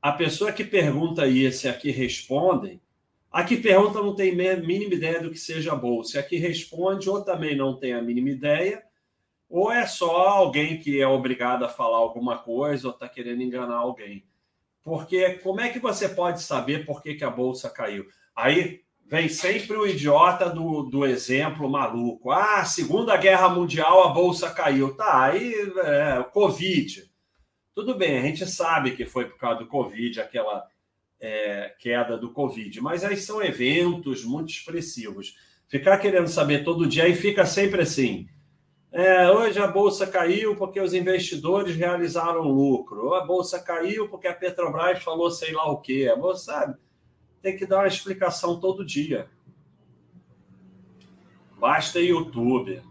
a 0.00 0.12
pessoa 0.12 0.52
que 0.52 0.64
pergunta 0.64 1.26
isso 1.26 1.66
e 1.66 1.70
a 1.70 1.74
que 1.74 1.90
respondem, 1.90 2.80
a 3.30 3.44
que 3.44 3.56
pergunta 3.56 4.00
não 4.00 4.14
tem 4.14 4.30
a 4.50 4.56
mínima 4.56 4.94
ideia 4.94 5.20
do 5.22 5.30
que 5.30 5.38
seja 5.38 5.72
a 5.72 5.76
bolsa, 5.76 6.18
a 6.18 6.22
que 6.22 6.36
responde 6.36 7.08
ou 7.08 7.22
também 7.22 7.54
não 7.54 7.78
tem 7.78 7.92
a 7.92 8.02
mínima 8.02 8.30
ideia 8.30 8.82
ou 9.50 9.72
é 9.72 9.84
só 9.84 10.28
alguém 10.28 10.78
que 10.78 11.00
é 11.00 11.06
obrigado 11.06 11.64
a 11.64 11.68
falar 11.68 11.96
alguma 11.96 12.38
coisa 12.38 12.86
ou 12.86 12.94
está 12.94 13.08
querendo 13.08 13.42
enganar 13.42 13.78
alguém? 13.78 14.24
Porque 14.80 15.34
como 15.34 15.60
é 15.60 15.68
que 15.68 15.80
você 15.80 16.08
pode 16.08 16.40
saber 16.40 16.86
por 16.86 17.02
que, 17.02 17.14
que 17.14 17.24
a 17.24 17.30
bolsa 17.30 17.68
caiu? 17.68 18.06
Aí 18.34 18.80
vem 19.04 19.28
sempre 19.28 19.76
o 19.76 19.86
idiota 19.86 20.48
do, 20.48 20.84
do 20.84 21.04
exemplo 21.04 21.68
maluco. 21.68 22.30
Ah, 22.30 22.64
Segunda 22.64 23.16
Guerra 23.16 23.48
Mundial 23.48 24.04
a 24.04 24.12
bolsa 24.12 24.50
caiu. 24.50 24.94
Tá, 24.94 25.24
aí 25.24 25.52
é, 25.84 26.22
Covid. 26.32 27.10
Tudo 27.74 27.96
bem, 27.96 28.18
a 28.18 28.22
gente 28.22 28.46
sabe 28.46 28.92
que 28.92 29.04
foi 29.04 29.24
por 29.24 29.36
causa 29.36 29.58
do 29.58 29.66
Covid, 29.66 30.20
aquela 30.20 30.64
é, 31.20 31.74
queda 31.78 32.16
do 32.16 32.32
Covid, 32.32 32.80
mas 32.80 33.04
aí 33.04 33.16
são 33.16 33.42
eventos 33.42 34.24
muito 34.24 34.50
expressivos. 34.50 35.34
Ficar 35.66 35.98
querendo 35.98 36.28
saber 36.28 36.62
todo 36.62 36.86
dia 36.86 37.04
aí 37.04 37.14
fica 37.14 37.44
sempre 37.44 37.82
assim. 37.82 38.28
É, 38.92 39.30
hoje 39.30 39.60
a 39.60 39.68
bolsa 39.68 40.04
caiu 40.04 40.56
porque 40.56 40.80
os 40.80 40.92
investidores 40.92 41.76
realizaram 41.76 42.42
lucro. 42.42 43.06
Ou 43.06 43.14
a 43.14 43.24
bolsa 43.24 43.60
caiu 43.60 44.08
porque 44.08 44.26
a 44.26 44.34
Petrobras 44.34 45.02
falou 45.02 45.30
sei 45.30 45.52
lá 45.52 45.70
o 45.70 45.78
quê. 45.78 46.10
A 46.12 46.16
bolsa, 46.16 46.52
sabe, 46.52 46.76
tem 47.40 47.56
que 47.56 47.66
dar 47.66 47.78
uma 47.78 47.88
explicação 47.88 48.58
todo 48.58 48.84
dia. 48.84 49.28
Basta 51.58 52.00
YouTube. 52.00 52.82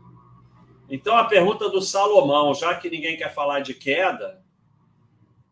Então 0.89 1.17
a 1.17 1.25
pergunta 1.25 1.69
do 1.69 1.81
Salomão, 1.81 2.53
já 2.53 2.75
que 2.75 2.89
ninguém 2.89 3.17
quer 3.17 3.33
falar 3.33 3.59
de 3.59 3.73
queda, 3.73 4.41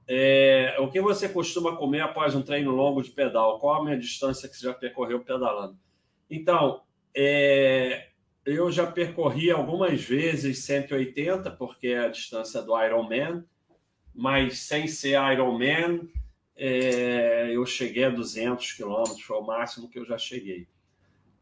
é, 0.08 0.78
o 0.80 0.90
que 0.90 1.02
você 1.02 1.28
costuma 1.28 1.76
comer 1.76 2.00
após 2.00 2.34
um 2.34 2.42
treino 2.42 2.72
longo 2.72 3.04
de 3.04 3.12
pedal? 3.12 3.60
Qual 3.60 3.76
a 3.76 3.84
minha 3.84 3.98
distância 3.98 4.48
que 4.48 4.56
você 4.56 4.66
já 4.66 4.74
percorreu 4.74 5.20
pedalando? 5.20 5.78
Então, 6.30 6.82
é, 7.14 8.07
eu 8.48 8.72
já 8.72 8.88
percorri 8.88 9.52
algumas 9.52 10.02
vezes 10.02 10.60
180, 10.60 11.52
porque 11.52 11.88
é 11.90 12.06
a 12.06 12.08
distância 12.08 12.62
do 12.62 12.82
Ironman, 12.82 13.44
mas 14.16 14.60
sem 14.60 14.88
ser 14.88 15.20
Ironman, 15.34 16.08
é, 16.56 17.50
eu 17.52 17.66
cheguei 17.66 18.06
a 18.06 18.10
200 18.10 18.72
quilômetros, 18.72 19.22
foi 19.22 19.38
o 19.38 19.46
máximo 19.46 19.90
que 19.90 20.00
eu 20.00 20.06
já 20.06 20.18
cheguei. 20.18 20.66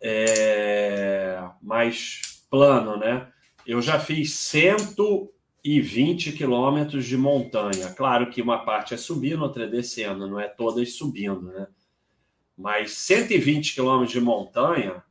É, 0.01 1.47
mais 1.61 2.43
plano, 2.49 2.97
né? 2.97 3.31
Eu 3.67 3.83
já 3.83 3.99
fiz 3.99 4.33
120 4.33 6.31
quilômetros 6.31 7.05
de 7.05 7.17
montanha. 7.17 7.93
Claro 7.95 8.31
que 8.31 8.41
uma 8.41 8.65
parte 8.65 8.95
é 8.95 8.97
subindo, 8.97 9.43
outra 9.43 9.65
é 9.65 9.67
descendo, 9.67 10.27
não 10.27 10.39
é 10.39 10.47
todas 10.47 10.93
subindo, 10.93 11.43
né? 11.43 11.67
Mas 12.57 12.93
120 12.93 13.75
quilômetros 13.75 14.11
de 14.11 14.21
montanha 14.21 15.03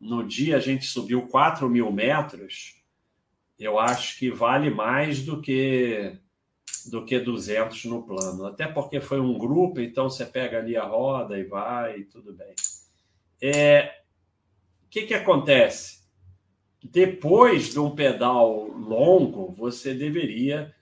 no 0.00 0.26
dia 0.26 0.56
a 0.56 0.60
gente 0.60 0.86
subiu 0.86 1.26
4 1.28 1.68
mil 1.68 1.90
metros, 1.90 2.82
eu 3.58 3.78
acho 3.78 4.18
que 4.18 4.30
vale 4.30 4.70
mais 4.70 5.22
do 5.24 5.40
que 5.40 6.18
do 6.90 7.04
que 7.04 7.18
200 7.18 7.84
no 7.86 8.02
plano. 8.02 8.46
Até 8.46 8.66
porque 8.66 9.00
foi 9.00 9.20
um 9.20 9.36
grupo, 9.36 9.80
então 9.80 10.08
você 10.08 10.24
pega 10.24 10.58
ali 10.58 10.76
a 10.76 10.84
roda 10.84 11.36
e 11.38 11.44
vai, 11.44 12.04
tudo 12.04 12.32
bem. 12.32 12.54
É, 13.42 13.92
o 14.84 14.88
que, 14.88 15.02
que 15.02 15.14
acontece? 15.14 16.04
Depois 16.82 17.72
de 17.72 17.80
um 17.80 17.94
pedal 17.94 18.68
longo, 18.68 19.50
você 19.52 19.94
deveria 19.94 20.72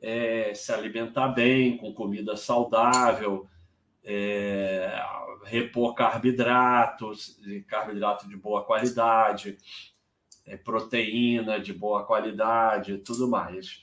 é, 0.00 0.54
se 0.54 0.72
alimentar 0.72 1.28
bem, 1.28 1.76
com 1.76 1.92
comida 1.92 2.36
saudável, 2.36 3.46
é, 4.04 4.88
repor 5.44 5.94
carboidratos, 5.94 7.40
carboidrato 7.66 8.28
de 8.28 8.36
boa 8.36 8.64
qualidade, 8.64 9.58
é, 10.46 10.56
proteína 10.56 11.60
de 11.60 11.72
boa 11.72 12.04
qualidade 12.04 12.92
e 12.94 12.98
tudo 12.98 13.28
mais. 13.28 13.82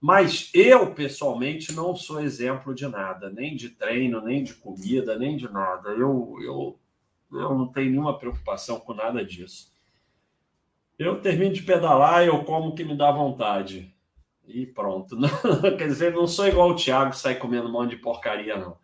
Mas 0.00 0.50
eu, 0.52 0.92
pessoalmente, 0.94 1.72
não 1.72 1.94
sou 1.94 2.20
exemplo 2.20 2.74
de 2.74 2.88
nada, 2.88 3.30
nem 3.30 3.54
de 3.54 3.68
treino, 3.68 4.20
nem 4.20 4.42
de 4.42 4.54
comida, 4.54 5.16
nem 5.16 5.36
de 5.36 5.50
nada. 5.50 5.90
Eu, 5.90 6.36
eu, 6.42 6.78
eu 7.32 7.56
não 7.56 7.68
tenho 7.68 7.92
nenhuma 7.92 8.18
preocupação 8.18 8.80
com 8.80 8.92
nada 8.92 9.24
disso. 9.24 9.72
Eu 10.98 11.20
termino 11.20 11.54
de 11.54 11.62
pedalar, 11.62 12.24
eu 12.24 12.44
como 12.44 12.70
o 12.70 12.74
que 12.74 12.84
me 12.84 12.96
dá 12.96 13.12
vontade. 13.12 13.94
E 14.44 14.66
pronto. 14.66 15.16
Quer 15.78 15.86
dizer, 15.86 16.12
não 16.12 16.26
sou 16.26 16.48
igual 16.48 16.70
o 16.70 16.76
Thiago 16.76 17.14
sai 17.14 17.36
comendo 17.36 17.68
um 17.68 17.72
monte 17.72 17.90
de 17.90 18.02
porcaria, 18.02 18.56
não. 18.56 18.76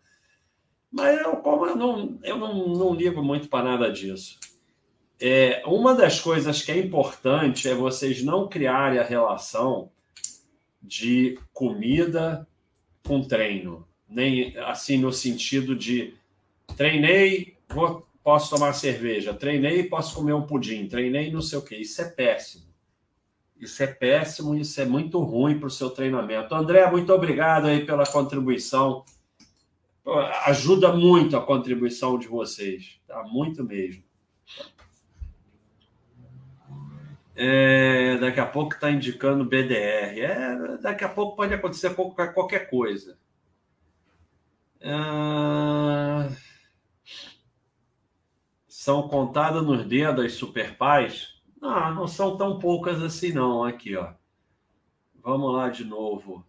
Mas 0.91 1.19
eu, 1.21 1.37
como 1.37 1.65
eu 1.65 1.75
não, 1.75 2.19
eu 2.23 2.37
não, 2.37 2.67
não 2.69 2.93
ligo 2.93 3.23
muito 3.23 3.47
para 3.47 3.63
nada 3.63 3.91
disso. 3.91 4.39
É, 5.21 5.61
uma 5.65 5.93
das 5.93 6.19
coisas 6.19 6.61
que 6.61 6.71
é 6.71 6.77
importante 6.77 7.67
é 7.67 7.75
vocês 7.75 8.23
não 8.23 8.47
criarem 8.47 8.99
a 8.99 9.03
relação 9.03 9.91
de 10.81 11.37
comida 11.53 12.47
com 13.05 13.21
treino. 13.21 13.87
Nem 14.07 14.57
assim 14.59 14.97
no 14.97 15.11
sentido 15.11 15.75
de 15.75 16.15
treinei, 16.75 17.57
vou 17.67 18.07
posso 18.23 18.49
tomar 18.51 18.73
cerveja. 18.73 19.33
Treinei, 19.33 19.83
posso 19.83 20.15
comer 20.15 20.33
um 20.33 20.45
pudim. 20.45 20.87
Treinei, 20.87 21.31
não 21.31 21.41
sei 21.41 21.57
o 21.57 21.61
quê. 21.63 21.77
Isso 21.77 21.99
é 22.01 22.05
péssimo. 22.05 22.65
Isso 23.59 23.81
é 23.83 23.87
péssimo, 23.87 24.55
isso 24.55 24.79
é 24.79 24.85
muito 24.85 25.19
ruim 25.19 25.59
para 25.59 25.67
o 25.67 25.71
seu 25.71 25.89
treinamento. 25.89 26.53
André, 26.53 26.89
muito 26.89 27.11
obrigado 27.11 27.65
aí 27.65 27.85
pela 27.85 28.05
contribuição. 28.05 29.03
Ajuda 30.45 30.91
muito 30.91 31.37
a 31.37 31.45
contribuição 31.45 32.17
de 32.17 32.27
vocês, 32.27 32.99
tá? 33.07 33.23
Muito 33.23 33.63
mesmo. 33.63 34.03
É, 37.41 38.17
daqui 38.17 38.39
a 38.39 38.45
pouco 38.45 38.73
está 38.73 38.91
indicando 38.91 39.45
BDR. 39.45 40.19
É, 40.19 40.77
daqui 40.79 41.05
a 41.05 41.09
pouco 41.09 41.37
pode 41.37 41.53
acontecer 41.53 41.95
qualquer, 41.95 42.69
coisa. 42.69 43.17
É, 44.81 44.89
são 48.67 49.07
contadas 49.07 49.63
nos 49.63 49.85
dedos 49.85 50.25
as 50.25 50.33
superpais? 50.33 51.39
Não, 51.61 51.93
não 51.93 52.07
são 52.07 52.35
tão 52.35 52.59
poucas 52.59 53.01
assim, 53.01 53.31
não. 53.31 53.63
Aqui, 53.63 53.95
ó. 53.95 54.13
Vamos 55.23 55.53
lá 55.53 55.69
de 55.69 55.85
novo. 55.85 56.45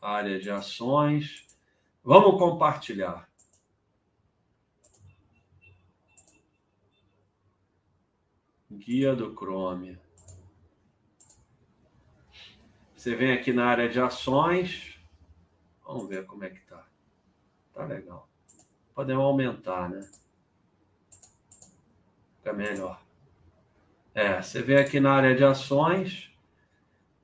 Área 0.00 0.40
de 0.40 0.50
ações. 0.50 1.46
Vamos 2.04 2.36
compartilhar. 2.36 3.28
Guia 8.68 9.14
do 9.14 9.32
Chrome. 9.34 9.96
Você 12.96 13.14
vem 13.14 13.32
aqui 13.32 13.52
na 13.52 13.66
área 13.66 13.88
de 13.88 14.00
ações. 14.00 14.98
Vamos 15.84 16.08
ver 16.08 16.26
como 16.26 16.44
é 16.44 16.50
que 16.50 16.60
tá. 16.62 16.84
Tá 17.72 17.84
legal. 17.84 18.28
Podemos 18.94 19.22
aumentar, 19.24 19.88
né? 19.88 20.00
Fica 22.38 22.52
melhor. 22.52 23.00
É, 24.12 24.42
você 24.42 24.60
vem 24.60 24.76
aqui 24.76 24.98
na 24.98 25.12
área 25.12 25.34
de 25.34 25.44
ações, 25.44 26.30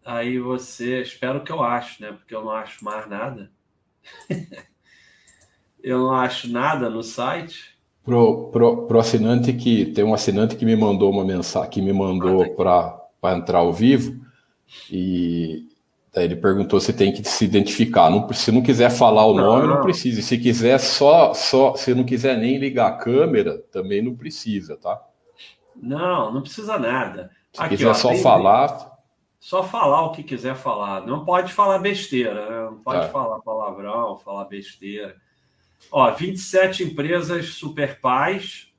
aí 0.05 0.39
você, 0.39 1.03
espero 1.03 1.43
que 1.43 1.53
eu 1.53 1.63
ache, 1.63 2.01
né? 2.01 2.13
Porque 2.13 2.35
eu 2.35 2.45
não 2.45 2.53
acho 2.53 2.85
mais 2.85 3.09
nada. 3.09 3.53
eu 5.83 5.99
não 5.99 6.13
acho 6.13 6.51
nada 6.51 6.89
no 6.91 7.03
site. 7.03 7.77
Pro, 8.05 8.49
pro, 8.51 8.87
pro 8.87 8.99
assinante 8.99 9.53
que 9.53 9.87
tem 9.87 10.05
um 10.05 10.15
assinante 10.15 10.57
que 10.57 10.65
me 10.65 10.75
mandou 10.75 11.11
uma 11.11 11.25
mensagem, 11.25 11.71
que 11.71 11.83
me 11.83 11.93
mandou 11.93 12.55
para 12.55 13.37
entrar 13.37 13.59
ao 13.59 13.73
vivo, 13.73 14.19
e 14.91 15.67
daí 16.15 16.25
ele 16.25 16.37
perguntou 16.37 16.81
se 16.81 16.93
tem 16.93 17.13
que 17.13 17.23
se 17.29 17.45
identificar. 17.45 18.11
Não, 18.11 18.33
se 18.33 18.51
não 18.51 18.63
quiser 18.63 18.91
falar 18.91 19.27
o 19.27 19.35
nome, 19.35 19.67
não, 19.67 19.75
não 19.77 19.83
precisa. 19.83 20.23
Se 20.23 20.39
quiser 20.39 20.79
só, 20.79 21.35
só, 21.35 21.75
se 21.75 21.95
não 21.95 22.05
quiser 22.05 22.39
nem 22.39 22.57
ligar 22.57 22.89
a 22.89 22.97
câmera, 22.97 23.59
também 23.71 24.01
não 24.01 24.15
precisa, 24.15 24.77
tá? 24.77 25.03
Não, 25.77 26.33
não 26.33 26.41
precisa 26.41 26.79
nada. 26.79 27.31
Se 27.53 27.61
Aqui, 27.61 27.77
quiser 27.77 27.89
ó, 27.89 27.95
só 27.95 28.09
tem, 28.11 28.23
falar. 28.23 28.99
Só 29.39 29.63
falar 29.63 30.07
o 30.07 30.13
que 30.13 30.23
quiser 30.23 30.57
falar. 30.57 31.07
Não 31.07 31.25
pode 31.25 31.53
falar 31.53 31.79
besteira, 31.79 32.49
né? 32.49 32.71
Não 32.71 32.79
pode 32.79 33.07
é. 33.07 33.09
falar 33.09 33.39
palavrão, 33.41 34.17
falar 34.17 34.47
besteira. 34.47 35.15
Ó, 35.91 36.11
27 36.11 36.85
empresas 36.85 37.55
super 37.55 38.01
pais 38.01 38.73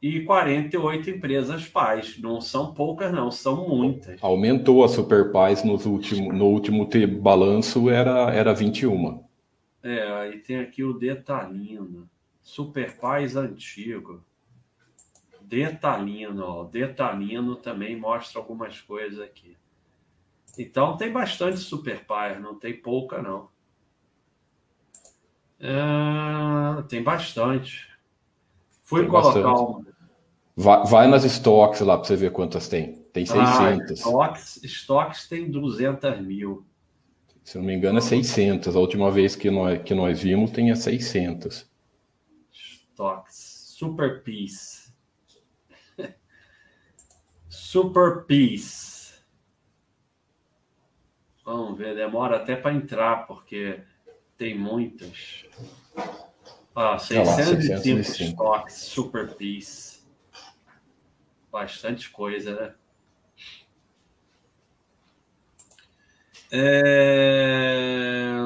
e 0.00 0.20
48 0.20 1.10
empresas 1.10 1.66
pais. 1.66 2.18
Não 2.18 2.40
são 2.40 2.72
poucas, 2.72 3.12
não, 3.12 3.30
são 3.30 3.68
muitas. 3.68 4.22
Aumentou 4.22 4.84
a 4.84 4.88
super 4.88 5.32
pais 5.32 5.64
nos 5.64 5.86
último, 5.86 6.32
no 6.32 6.46
último 6.46 6.88
balanço, 7.20 7.90
era, 7.90 8.32
era 8.32 8.54
21. 8.54 9.24
É, 9.82 10.02
aí 10.20 10.38
tem 10.38 10.58
aqui 10.58 10.84
o 10.84 10.92
detalhino. 10.92 12.08
Super 12.40 12.96
pais 12.96 13.36
antigo. 13.36 14.24
Detalino, 15.42 16.44
ó. 16.44 16.64
Detalino 16.64 17.56
também 17.56 17.96
mostra 17.96 18.38
algumas 18.38 18.80
coisas 18.80 19.18
aqui. 19.18 19.56
Então 20.58 20.96
tem 20.96 21.10
bastante 21.10 21.58
super 21.58 22.04
pai, 22.04 22.38
não 22.38 22.54
tem 22.54 22.76
pouca 22.76 23.22
não. 23.22 23.48
É, 25.60 26.82
tem 26.88 27.02
bastante. 27.02 27.88
Fui 28.82 29.02
tem 29.02 29.10
colocar 29.10 29.40
bastante. 29.40 29.60
um. 29.60 29.84
Vai, 30.56 30.84
vai, 30.86 31.08
nas 31.08 31.24
estoques 31.24 31.80
lá 31.80 31.96
para 31.96 32.06
você 32.06 32.16
ver 32.16 32.32
quantas 32.32 32.68
tem. 32.68 32.94
Tem 33.12 33.24
600. 33.24 33.46
Ah, 33.46 33.92
estoques, 33.92 34.64
estoques 34.64 35.28
tem 35.28 35.50
200 35.50 36.20
mil. 36.20 36.66
Se 37.44 37.56
não 37.56 37.64
me 37.64 37.74
engano, 37.74 37.98
é 37.98 38.00
600. 38.00 38.74
A 38.74 38.78
última 38.78 39.10
vez 39.10 39.34
que 39.34 39.50
nós, 39.50 39.82
que 39.82 39.94
nós 39.94 40.20
vimos, 40.20 40.50
tinha 40.50 40.74
600. 40.74 41.68
Estoques. 42.52 43.74
Super 43.78 44.22
Peace. 44.22 44.92
Super 47.48 48.24
Peace. 48.24 49.14
Vamos 51.44 51.78
ver, 51.78 51.94
demora 51.94 52.36
até 52.36 52.56
para 52.56 52.74
entrar, 52.74 53.26
porque 53.26 53.80
tem 54.38 54.56
muitas. 54.56 55.44
Ah, 56.74 56.96
605 56.96 58.00
estoques 58.00 58.74
Super 58.76 59.34
Peace. 59.34 59.98
Bastante 61.50 62.08
coisa, 62.08 62.54
né? 62.54 62.74
É... 66.52 68.36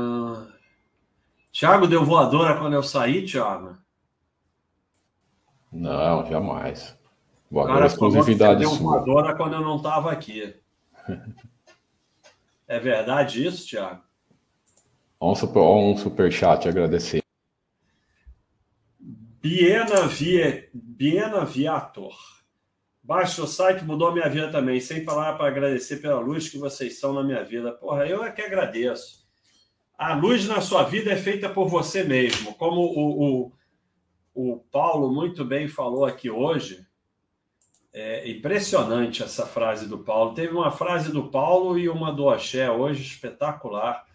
Tiago 1.53 1.87
deu 1.87 2.05
voadora 2.05 2.59
quando 2.59 2.73
eu 2.73 2.83
saí, 2.83 3.25
Tiago? 3.25 3.77
Não, 5.71 6.27
jamais. 6.27 6.99
O 7.51 7.65
cara 7.65 7.87
exclusividade 7.87 8.65
sua. 8.65 8.79
Voadora 8.79 9.37
quando 9.37 9.55
eu 9.55 9.61
não 9.61 9.77
estava 9.77 10.11
aqui. 10.11 10.57
é 12.67 12.81
verdade 12.81 13.47
isso, 13.47 13.67
Um 15.23 15.37
super, 15.37 15.61
um 15.61 15.97
super 15.97 16.33
chat 16.33 16.69
agradecer. 16.69 17.23
Biena, 18.99 20.09
Vie, 20.09 20.69
Biena 20.75 21.45
Viator. 21.45 22.17
Baixa 23.01 23.45
o 23.45 23.47
site, 23.47 23.85
mudou 23.85 24.13
minha 24.13 24.29
vida 24.29 24.51
também. 24.51 24.81
Sem 24.81 25.05
falar 25.05 25.35
para 25.35 25.47
agradecer 25.47 25.99
pela 25.99 26.19
luz 26.19 26.49
que 26.49 26.59
vocês 26.59 26.99
são 26.99 27.13
na 27.13 27.23
minha 27.23 27.45
vida. 27.45 27.71
Porra, 27.71 28.05
eu 28.05 28.25
é 28.25 28.33
que 28.33 28.43
agradeço. 28.43 29.25
A 29.97 30.13
luz 30.13 30.49
na 30.49 30.61
sua 30.61 30.83
vida 30.83 31.13
é 31.13 31.17
feita 31.17 31.49
por 31.49 31.69
você 31.69 32.03
mesmo. 32.03 32.55
Como 32.55 32.81
o, 32.81 33.45
o, 33.45 33.53
o 34.35 34.59
Paulo 34.73 35.15
muito 35.15 35.45
bem 35.45 35.69
falou 35.69 36.05
aqui 36.05 36.31
hoje, 36.31 36.85
é 37.93 38.29
impressionante 38.29 39.23
essa 39.23 39.47
frase 39.47 39.87
do 39.87 39.99
Paulo. 39.99 40.35
Teve 40.35 40.53
uma 40.53 40.73
frase 40.73 41.13
do 41.13 41.31
Paulo 41.31 41.79
e 41.79 41.89
uma 41.89 42.13
do 42.13 42.29
Axé 42.29 42.69
hoje 42.69 43.03
espetacular. 43.03 44.11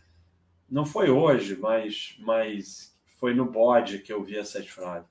Não 0.69 0.85
foi 0.85 1.09
hoje, 1.09 1.57
mas, 1.57 2.15
mas 2.19 2.97
foi 3.19 3.33
no 3.33 3.45
bode 3.45 3.99
que 3.99 4.11
eu 4.11 4.23
vi 4.23 4.37
essas 4.37 4.67
frases. 4.67 5.09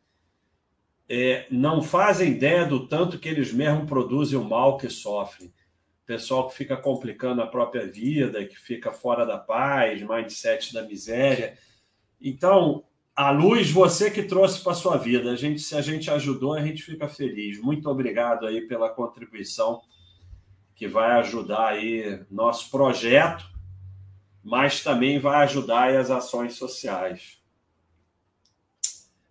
É, 1.09 1.47
não 1.51 1.83
fazem 1.83 2.33
ideia 2.33 2.67
do 2.67 2.87
tanto 2.87 3.19
que 3.19 3.29
eles 3.29 3.53
mesmo 3.53 3.87
produzem 3.87 4.39
o 4.39 4.45
mal 4.45 4.77
que 4.77 4.89
sofrem. 4.89 5.53
Pessoal 6.05 6.49
que 6.49 6.57
fica 6.57 6.77
complicando 6.77 7.43
a 7.43 7.47
própria 7.47 7.87
vida, 7.87 8.45
que 8.45 8.59
fica 8.59 8.93
fora 8.93 9.25
da 9.25 9.39
paz, 9.39 10.03
mindset 10.03 10.73
da 10.73 10.83
miséria. 10.83 11.57
Então, 12.21 12.85
a 13.15 13.31
luz 13.31 13.71
você 13.71 14.11
que 14.11 14.23
trouxe 14.23 14.63
para 14.63 14.75
sua 14.75 14.99
vida. 14.99 15.33
A 15.33 15.37
gente, 15.37 15.61
se 15.61 15.75
a 15.75 15.81
gente 15.81 16.11
ajudou, 16.11 16.53
a 16.53 16.63
gente 16.63 16.83
fica 16.83 17.09
feliz. 17.09 17.59
Muito 17.59 17.89
obrigado 17.89 18.47
aí 18.47 18.61
pela 18.69 18.91
contribuição 18.91 19.81
que 20.75 20.87
vai 20.87 21.13
ajudar 21.13 21.69
aí 21.69 22.23
nosso 22.31 22.71
projeto, 22.71 23.49
mas 24.47 24.81
também 24.81 25.19
vai 25.19 25.43
ajudar 25.43 25.91
as 25.97 26.09
ações 26.09 26.55
sociais. 26.55 27.43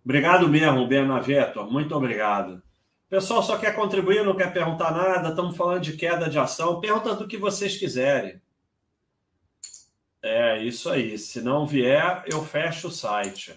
Obrigado 0.03 0.49
mesmo, 0.49 0.85
Bernaveto. 0.85 1.63
Muito 1.63 1.95
obrigado. 1.95 2.61
Pessoal, 3.09 3.41
só 3.41 3.57
quer 3.57 3.73
contribuir, 3.73 4.25
não 4.25 4.35
quer 4.35 4.51
perguntar 4.51 4.91
nada. 4.91 5.29
Estamos 5.29 5.55
falando 5.55 5.83
de 5.83 5.93
queda 5.93 6.29
de 6.29 6.37
ação. 6.37 6.81
Pergunta 6.81 7.15
do 7.15 7.29
que 7.29 7.37
vocês 7.37 7.77
quiserem. 7.77 8.41
É 10.21 10.61
isso 10.61 10.89
aí. 10.89 11.17
Se 11.17 11.41
não 11.41 11.65
vier, 11.65 12.25
eu 12.27 12.43
fecho 12.43 12.89
o 12.89 12.91
site. 12.91 13.55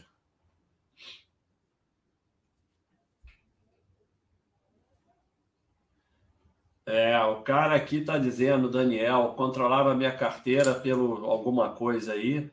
É, 6.89 7.21
o 7.21 7.43
cara 7.43 7.75
aqui 7.75 7.99
está 7.99 8.17
dizendo, 8.17 8.71
Daniel, 8.71 9.35
controlava 9.37 9.95
minha 9.95 10.11
carteira 10.11 10.73
pelo 10.75 11.27
alguma 11.27 11.69
coisa 11.69 12.15
aí, 12.15 12.51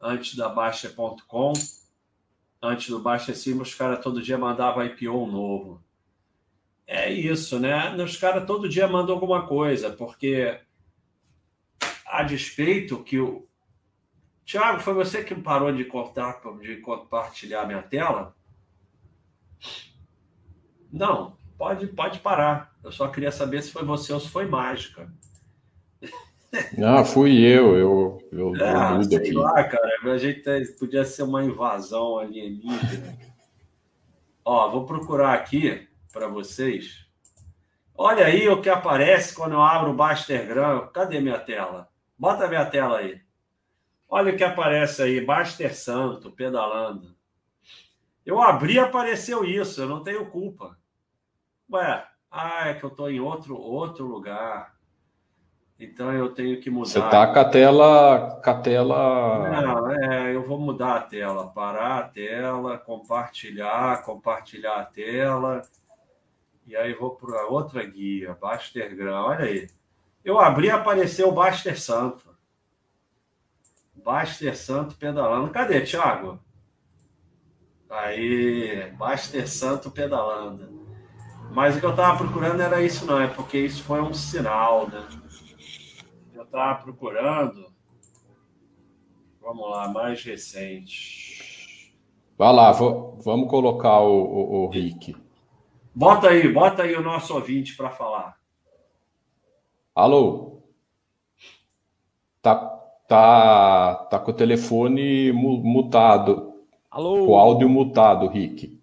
antes 0.00 0.36
da 0.36 0.48
Baixa.com. 0.48 1.52
Antes 2.62 2.90
do 2.90 3.00
Baixa 3.00 3.34
Cima, 3.34 3.62
os 3.62 3.74
caras 3.74 3.98
todo 4.00 4.22
dia 4.22 4.38
mandavam 4.38 4.86
IPO 4.86 5.26
novo. 5.26 5.82
É 6.86 7.10
isso, 7.10 7.58
né? 7.58 7.92
Os 7.96 8.16
caras 8.16 8.46
todo 8.46 8.68
dia 8.68 8.86
mandam 8.86 9.16
alguma 9.16 9.48
coisa, 9.48 9.90
porque 9.90 10.60
a 12.06 12.22
despeito 12.22 13.02
que 13.02 13.18
o. 13.18 13.48
Tiago, 14.44 14.78
foi 14.78 14.94
você 14.94 15.24
que 15.24 15.34
parou 15.34 15.72
de 15.72 15.84
cortar, 15.84 16.40
de 16.60 16.76
compartilhar 16.76 17.66
minha 17.66 17.82
tela? 17.82 18.32
Não, 20.92 21.36
pode, 21.56 21.86
pode 21.88 22.18
parar. 22.20 22.74
Eu 22.82 22.92
só 22.92 23.08
queria 23.08 23.30
saber 23.30 23.62
se 23.62 23.72
foi 23.72 23.84
você 23.84 24.12
ou 24.12 24.20
se 24.20 24.28
foi 24.28 24.46
mágica. 24.46 25.10
Ah, 26.82 27.04
fui 27.04 27.38
eu, 27.38 27.76
eu, 27.76 28.28
eu, 28.32 28.52
ah, 28.64 29.02
sei 29.02 29.18
aqui. 29.18 29.32
lá, 29.32 29.64
cara, 29.64 30.12
a 30.12 30.18
gente 30.18 30.42
podia 30.78 31.04
ser 31.04 31.24
uma 31.24 31.44
invasão 31.44 32.18
alienígena. 32.18 33.18
Ó, 34.44 34.70
vou 34.70 34.86
procurar 34.86 35.34
aqui 35.34 35.86
para 36.12 36.28
vocês. 36.28 37.04
Olha 37.94 38.26
aí 38.26 38.48
o 38.48 38.60
que 38.60 38.68
aparece 38.68 39.34
quando 39.34 39.52
eu 39.52 39.62
abro 39.62 39.90
o 39.90 39.94
Bastergram. 39.94 40.88
Cadê 40.92 41.20
minha 41.20 41.38
tela? 41.38 41.88
Bota 42.16 42.48
minha 42.48 42.64
tela 42.64 42.98
aí. 42.98 43.20
Olha 44.08 44.32
o 44.32 44.36
que 44.36 44.44
aparece 44.44 45.02
aí, 45.02 45.20
Baster 45.20 45.74
Santo, 45.74 46.30
pedalando. 46.30 47.14
Eu 48.24 48.40
abri 48.40 48.74
e 48.74 48.78
apareceu 48.78 49.44
isso, 49.44 49.82
eu 49.82 49.88
não 49.88 50.02
tenho 50.02 50.30
culpa. 50.30 50.78
Ué, 51.72 52.06
ah, 52.30 52.68
é 52.68 52.74
que 52.74 52.84
eu 52.84 52.88
estou 52.88 53.10
em 53.10 53.20
outro, 53.20 53.56
outro 53.56 54.06
lugar. 54.06 54.74
Então 55.78 56.12
eu 56.12 56.32
tenho 56.32 56.60
que 56.60 56.70
mudar. 56.70 56.90
Você 56.90 56.98
está 56.98 57.26
com 57.26 57.38
a 57.38 57.44
tela. 57.44 58.40
Com 58.42 58.50
a 58.50 58.54
tela... 58.54 59.60
Não, 59.60 59.90
é, 59.90 60.34
eu 60.34 60.46
vou 60.46 60.58
mudar 60.58 60.96
a 60.96 61.02
tela. 61.02 61.48
Parar 61.48 61.98
a 61.98 62.02
tela, 62.04 62.78
compartilhar, 62.78 64.02
compartilhar 64.02 64.76
a 64.76 64.84
tela. 64.84 65.62
E 66.66 66.74
aí 66.74 66.94
vou 66.94 67.10
para 67.14 67.46
outra 67.46 67.84
guia, 67.84 68.36
Baster 68.40 68.96
Gran. 68.96 69.20
Olha 69.22 69.44
aí. 69.44 69.68
Eu 70.24 70.40
abri 70.40 70.66
e 70.66 70.70
apareceu 70.70 71.28
o 71.28 71.32
Baster 71.32 71.80
Santo. 71.80 72.34
Baster 73.94 74.56
Santo 74.56 74.96
pedalando. 74.96 75.50
Cadê, 75.50 75.82
Thiago? 75.82 76.40
Aí, 77.88 78.90
Baster 78.92 79.48
Santo 79.48 79.90
pedalando. 79.90 80.75
Mas 81.56 81.74
o 81.74 81.80
que 81.80 81.86
eu 81.86 81.90
estava 81.92 82.18
procurando 82.18 82.60
era 82.60 82.82
isso, 82.82 83.06
não, 83.06 83.18
é 83.18 83.28
porque 83.28 83.56
isso 83.56 83.82
foi 83.82 84.02
um 84.02 84.12
sinal, 84.12 84.90
né? 84.90 85.02
estava 86.38 86.82
procurando. 86.82 87.72
Vamos 89.40 89.70
lá, 89.70 89.88
mais 89.88 90.22
recente. 90.22 91.96
Vai 92.36 92.52
lá, 92.52 92.72
vamos 92.72 93.48
colocar 93.48 94.00
o, 94.00 94.22
o, 94.22 94.64
o 94.64 94.68
Rick. 94.68 95.16
Bota 95.94 96.28
aí, 96.28 96.46
bota 96.46 96.82
aí 96.82 96.94
o 96.94 97.02
nosso 97.02 97.32
ouvinte 97.34 97.74
para 97.74 97.88
falar. 97.88 98.38
Alô? 99.94 100.60
Tá, 102.42 102.54
tá, 103.08 103.94
tá 104.10 104.18
com 104.18 104.30
o 104.30 104.34
telefone 104.34 105.32
mutado. 105.32 106.52
Alô? 106.90 107.24
Com 107.24 107.32
o 107.32 107.36
áudio 107.36 107.66
mutado, 107.66 108.28
Rick. 108.28 108.78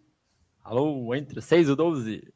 Alô, 0.64 1.14
entre 1.14 1.40
6 1.40 1.70
e 1.70 1.76
12. 1.76 2.33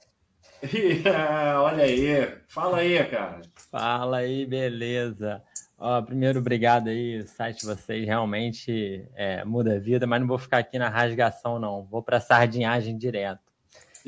Olha 1.61 1.83
aí, 1.83 2.33
fala 2.47 2.77
aí, 2.77 3.03
cara. 3.05 3.41
Fala 3.71 4.17
aí, 4.17 4.45
beleza. 4.45 5.43
Ó, 5.77 6.01
primeiro, 6.01 6.39
obrigado 6.39 6.87
aí, 6.87 7.19
o 7.19 7.27
site 7.27 7.59
de 7.59 7.67
vocês 7.67 8.05
realmente 8.05 9.07
é, 9.15 9.45
muda 9.45 9.75
a 9.75 9.79
vida, 9.79 10.07
mas 10.07 10.19
não 10.19 10.27
vou 10.27 10.39
ficar 10.39 10.57
aqui 10.57 10.79
na 10.79 10.89
rasgação, 10.89 11.59
não. 11.59 11.83
Vou 11.83 12.01
para 12.01 12.19
sardinhagem 12.19 12.97
direto. 12.97 13.41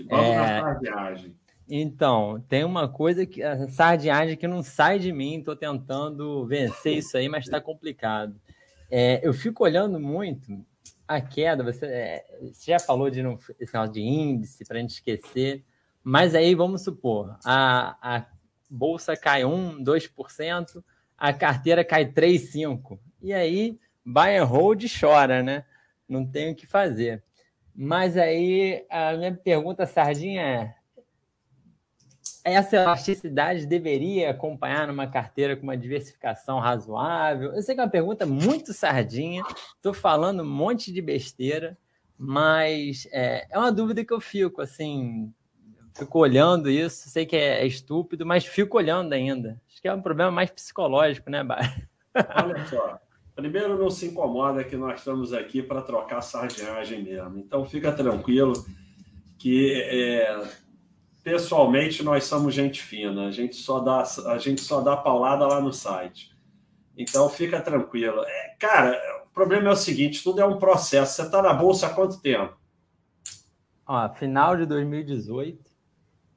Vamos 0.07 0.25
é... 0.25 0.59
sardinhagem. 0.59 1.35
Então, 1.69 2.43
tem 2.49 2.63
uma 2.63 2.87
coisa 2.87 3.27
que 3.27 3.43
a 3.43 3.67
sardinhagem 3.67 4.35
que 4.35 4.47
não 4.47 4.63
sai 4.63 4.97
de 4.97 5.13
mim, 5.13 5.37
estou 5.37 5.55
tentando 5.55 6.47
vencer 6.47 6.97
isso 6.97 7.15
aí, 7.15 7.29
mas 7.29 7.45
está 7.45 7.61
complicado. 7.61 8.35
É, 8.89 9.19
eu 9.21 9.31
fico 9.33 9.63
olhando 9.63 9.99
muito 9.99 10.65
a 11.07 11.21
queda. 11.21 11.63
Você, 11.63 11.85
é, 11.85 12.25
você 12.51 12.71
já 12.71 12.79
falou 12.79 13.11
de 13.11 13.21
não, 13.21 13.37
esse 13.59 13.71
negócio 13.71 13.93
de 13.93 14.01
índice 14.01 14.65
para 14.65 14.77
a 14.77 14.81
gente 14.81 14.95
esquecer, 14.95 15.63
mas 16.03 16.33
aí 16.35 16.55
vamos 16.55 16.83
supor 16.83 17.37
a, 17.43 17.97
a 18.01 18.25
bolsa 18.69 19.17
cai 19.17 19.43
1, 19.43 19.83
2%, 19.83 20.83
a 21.17 21.33
carteira 21.33 21.83
cai 21.83 22.05
3, 22.05 22.53
5%. 22.53 22.99
E 23.21 23.33
aí, 23.33 23.77
buy 24.05 24.37
and 24.37 24.45
hold 24.45 24.85
chora, 24.99 25.43
né? 25.43 25.65
Não 26.07 26.25
tem 26.25 26.51
o 26.51 26.55
que 26.55 26.65
fazer. 26.65 27.23
Mas 27.75 28.17
aí, 28.17 28.85
a 28.89 29.13
minha 29.13 29.33
pergunta, 29.33 29.85
Sardinha, 29.85 30.41
é: 30.41 30.75
essa 32.43 32.77
elasticidade 32.77 33.65
deveria 33.65 34.29
acompanhar 34.29 34.87
numa 34.87 35.07
carteira 35.07 35.55
com 35.55 35.63
uma 35.63 35.77
diversificação 35.77 36.59
razoável? 36.59 37.53
Eu 37.53 37.61
sei 37.61 37.75
que 37.75 37.81
é 37.81 37.83
uma 37.83 37.89
pergunta 37.89 38.25
muito 38.25 38.73
sardinha, 38.73 39.43
estou 39.75 39.93
falando 39.93 40.41
um 40.41 40.49
monte 40.49 40.91
de 40.91 41.01
besteira, 41.01 41.77
mas 42.17 43.07
é, 43.11 43.47
é 43.49 43.57
uma 43.57 43.71
dúvida 43.71 44.03
que 44.03 44.13
eu 44.13 44.19
fico, 44.19 44.61
assim, 44.61 45.33
fico 45.99 46.19
olhando 46.19 46.69
isso, 46.69 47.09
sei 47.09 47.25
que 47.25 47.35
é, 47.35 47.61
é, 47.61 47.67
estúpido, 47.67 48.25
mas 48.25 48.45
fico 48.45 48.77
olhando 48.77 49.13
ainda. 49.13 49.61
Acho 49.69 49.81
que 49.81 49.87
é 49.87 49.93
um 49.93 50.01
problema 50.01 50.31
mais 50.31 50.49
psicológico, 50.49 51.29
né, 51.29 51.43
Bar? 51.43 51.87
Olha 52.15 52.65
só. 52.65 52.99
Primeiro, 53.35 53.77
não 53.77 53.89
se 53.89 54.07
incomoda 54.07 54.63
que 54.63 54.75
nós 54.75 54.99
estamos 54.99 55.31
aqui 55.31 55.63
para 55.63 55.81
trocar 55.81 56.21
sardinhagem 56.21 57.03
mesmo. 57.03 57.37
Então, 57.37 57.65
fica 57.65 57.91
tranquilo 57.91 58.53
que 59.37 59.81
é, 59.81 60.43
pessoalmente 61.23 62.03
nós 62.03 62.25
somos 62.25 62.53
gente 62.53 62.81
fina. 62.81 63.27
A 63.27 63.31
gente 63.31 63.55
só 63.55 63.79
dá 63.79 64.03
a 64.27 64.37
gente 64.37 64.59
só 64.59 64.81
dá 64.81 64.97
paulada 64.97 65.47
lá 65.47 65.61
no 65.61 65.71
site. 65.71 66.35
Então, 66.97 67.29
fica 67.29 67.61
tranquilo. 67.61 68.21
É, 68.25 68.55
cara, 68.59 68.99
o 69.25 69.33
problema 69.33 69.69
é 69.69 69.71
o 69.71 69.77
seguinte: 69.77 70.21
tudo 70.21 70.41
é 70.41 70.45
um 70.45 70.57
processo. 70.59 71.15
Você 71.15 71.21
está 71.21 71.41
na 71.41 71.53
bolsa 71.53 71.87
há 71.87 71.93
quanto 71.93 72.19
tempo? 72.19 72.57
Ó, 73.87 74.09
final 74.09 74.57
de 74.57 74.65
2018. 74.65 75.68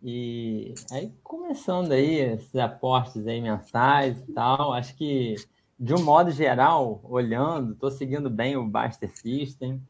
E 0.04 0.74
aí, 0.90 1.12
começando 1.22 1.92
aí 1.92 2.16
esses 2.16 2.56
aportes 2.56 3.24
aí 3.24 3.40
mensais 3.40 4.18
e 4.18 4.32
tal, 4.32 4.72
acho 4.72 4.96
que, 4.96 5.36
de 5.78 5.94
um 5.94 6.02
modo 6.02 6.30
geral, 6.32 7.00
olhando, 7.04 7.72
estou 7.72 7.90
seguindo 7.90 8.28
bem 8.28 8.56
o 8.56 8.66
Baster 8.66 9.10
System. 9.16 9.80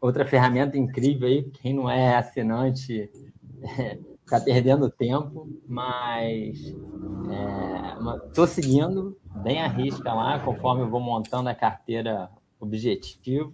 Outra 0.00 0.24
ferramenta 0.24 0.78
incrível 0.78 1.26
aí, 1.26 1.42
quem 1.42 1.74
não 1.74 1.90
é 1.90 2.16
assinante 2.16 3.10
está 4.24 4.40
perdendo 4.40 4.88
tempo, 4.88 5.48
mas 5.66 6.58
estou 8.28 8.44
é, 8.44 8.48
seguindo 8.48 9.18
bem 9.42 9.60
a 9.60 9.66
risca 9.66 10.12
lá, 10.14 10.38
conforme 10.38 10.82
eu 10.82 10.90
vou 10.90 11.00
montando 11.00 11.48
a 11.48 11.54
carteira 11.54 12.30
objetivo. 12.60 13.52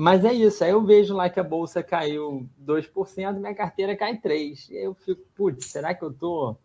Mas 0.00 0.24
é 0.24 0.32
isso, 0.32 0.64
aí 0.64 0.70
eu 0.70 0.82
vejo 0.82 1.14
lá 1.14 1.28
que 1.28 1.38
a 1.38 1.44
bolsa 1.44 1.82
caiu 1.82 2.48
2%, 2.64 3.38
minha 3.38 3.54
carteira 3.54 3.94
cai 3.94 4.16
3%. 4.16 4.70
E 4.70 4.78
aí 4.78 4.84
eu 4.84 4.94
fico, 4.94 5.20
putz, 5.34 5.66
será 5.66 5.92
que 5.92 6.02
eu 6.02 6.10
estou 6.10 6.58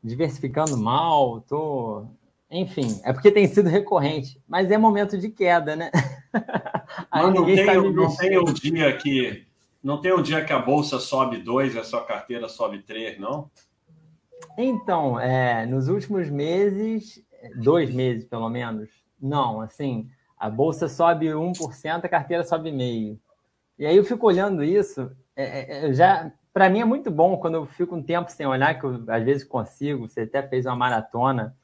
diversificando 0.00 0.76
mal? 0.76 1.40
Tô... 1.40 2.04
Enfim, 2.48 3.00
é 3.02 3.12
porque 3.12 3.32
tem 3.32 3.48
sido 3.48 3.68
recorrente, 3.68 4.40
mas 4.46 4.70
é 4.70 4.78
momento 4.78 5.18
de 5.18 5.28
queda, 5.30 5.74
né? 5.74 5.90
aí 7.10 7.26
não, 7.32 7.44
tem, 7.44 7.92
não 7.92 8.16
tem 8.16 8.38
um 8.38 8.44
dia 8.44 8.96
que 8.96 9.44
não 9.82 10.00
tem 10.00 10.14
um 10.14 10.22
dia 10.22 10.44
que 10.44 10.52
a 10.52 10.58
bolsa 10.60 11.00
sobe 11.00 11.38
2 11.38 11.74
e 11.74 11.78
a 11.80 11.84
sua 11.84 12.04
carteira 12.04 12.48
sobe 12.48 12.82
3, 12.82 13.18
não? 13.18 13.50
Então, 14.56 15.18
é, 15.18 15.66
nos 15.66 15.88
últimos 15.88 16.30
meses, 16.30 17.20
dois 17.56 17.92
meses 17.92 18.24
pelo 18.26 18.48
menos, 18.48 18.88
não, 19.20 19.60
assim, 19.60 20.08
a 20.40 20.48
bolsa 20.48 20.88
sobe 20.88 21.26
1%, 21.26 22.02
a 22.02 22.08
carteira 22.08 22.42
sobe 22.42 22.72
meio. 22.72 23.20
E 23.78 23.84
aí 23.84 23.94
eu 23.94 24.04
fico 24.04 24.26
olhando 24.26 24.64
isso, 24.64 25.14
é, 25.36 25.88
é, 25.88 25.92
já 25.92 26.32
para 26.52 26.70
mim 26.70 26.80
é 26.80 26.84
muito 26.84 27.10
bom 27.10 27.36
quando 27.36 27.54
eu 27.54 27.66
fico 27.66 27.94
um 27.94 28.02
tempo 28.02 28.30
sem 28.32 28.46
olhar, 28.46 28.78
que 28.78 28.84
eu 28.84 29.04
às 29.08 29.22
vezes 29.22 29.44
consigo. 29.44 30.08
Você 30.08 30.22
até 30.22 30.42
fez 30.42 30.64
uma 30.64 30.74
maratona 30.74 31.54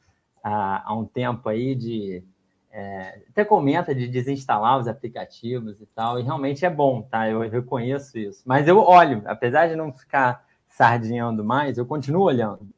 há, 0.44 0.90
há 0.90 0.94
um 0.94 1.06
tempo 1.06 1.48
aí 1.48 1.74
de 1.74 2.22
é, 2.70 3.22
até 3.30 3.42
comenta 3.42 3.94
de 3.94 4.06
desinstalar 4.06 4.78
os 4.78 4.86
aplicativos 4.86 5.80
e 5.80 5.86
tal, 5.86 6.20
e 6.20 6.22
realmente 6.22 6.66
é 6.66 6.70
bom, 6.70 7.00
tá? 7.00 7.26
Eu 7.28 7.40
reconheço 7.48 8.18
isso. 8.18 8.42
Mas 8.44 8.68
eu 8.68 8.78
olho, 8.78 9.22
apesar 9.24 9.68
de 9.68 9.74
não 9.74 9.90
ficar 9.90 10.44
sardinhando 10.68 11.42
mais, 11.42 11.78
eu 11.78 11.86
continuo 11.86 12.24
olhando. 12.24 12.68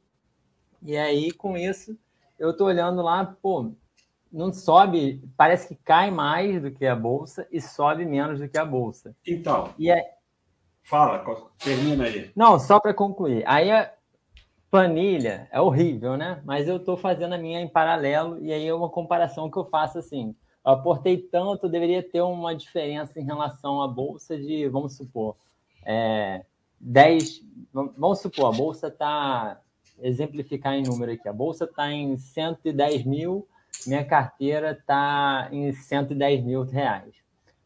E 0.80 0.96
aí, 0.96 1.32
com 1.32 1.56
isso, 1.56 1.98
eu 2.38 2.56
tô 2.56 2.66
olhando 2.66 3.02
lá, 3.02 3.37
pô, 3.42 3.72
não 4.32 4.52
sobe, 4.52 5.22
parece 5.36 5.68
que 5.68 5.74
cai 5.74 6.10
mais 6.10 6.60
do 6.62 6.70
que 6.70 6.86
a 6.86 6.94
bolsa 6.94 7.46
e 7.50 7.60
sobe 7.60 8.04
menos 8.04 8.40
do 8.40 8.48
que 8.48 8.58
a 8.58 8.64
bolsa. 8.64 9.14
Então. 9.26 9.72
E 9.78 9.90
é... 9.90 10.14
Fala, 10.82 11.22
termina 11.58 12.04
aí. 12.04 12.30
Não, 12.34 12.58
só 12.58 12.80
para 12.80 12.94
concluir. 12.94 13.42
Aí 13.46 13.70
a 13.70 13.92
planilha 14.70 15.48
é 15.50 15.60
horrível, 15.60 16.16
né? 16.16 16.42
Mas 16.44 16.66
eu 16.66 16.76
estou 16.76 16.96
fazendo 16.96 17.34
a 17.34 17.38
minha 17.38 17.60
em 17.60 17.68
paralelo 17.68 18.38
e 18.42 18.52
aí 18.52 18.66
é 18.66 18.72
uma 18.72 18.88
comparação 18.88 19.50
que 19.50 19.58
eu 19.58 19.66
faço 19.66 19.98
assim. 19.98 20.34
Eu 20.64 20.72
aportei 20.72 21.18
tanto, 21.18 21.68
deveria 21.68 22.02
ter 22.02 22.22
uma 22.22 22.54
diferença 22.54 23.20
em 23.20 23.24
relação 23.24 23.82
à 23.82 23.88
bolsa 23.88 24.36
de, 24.36 24.66
vamos 24.68 24.96
supor, 24.96 25.36
é, 25.84 26.44
10. 26.80 27.42
Vamos 27.72 28.20
supor, 28.20 28.52
a 28.52 28.56
bolsa 28.56 28.88
está. 28.88 29.60
Exemplificar 30.00 30.74
em 30.74 30.84
número 30.84 31.10
aqui. 31.10 31.28
A 31.28 31.32
bolsa 31.32 31.64
está 31.64 31.90
em 31.90 32.16
110 32.16 33.04
mil 33.04 33.48
minha 33.86 34.04
carteira 34.04 34.72
está 34.72 35.48
em 35.52 35.72
110 35.72 36.44
mil 36.44 36.62
reais. 36.64 37.14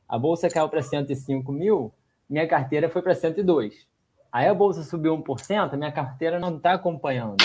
A 0.09 0.19
bolsa 0.19 0.49
caiu 0.49 0.69
para 0.69 0.83
105 0.83 1.51
mil, 1.53 1.93
minha 2.29 2.47
carteira 2.47 2.89
foi 2.89 3.03
para 3.03 3.15
102. 3.15 3.87
Aí 4.31 4.47
a 4.49 4.55
bolsa 4.55 4.83
subiu 4.83 5.17
1%, 5.17 5.73
a 5.73 5.77
minha 5.77 5.93
carteira 5.93 6.41
não 6.41 6.57
está 6.57 6.73
acompanhando. 6.73 7.37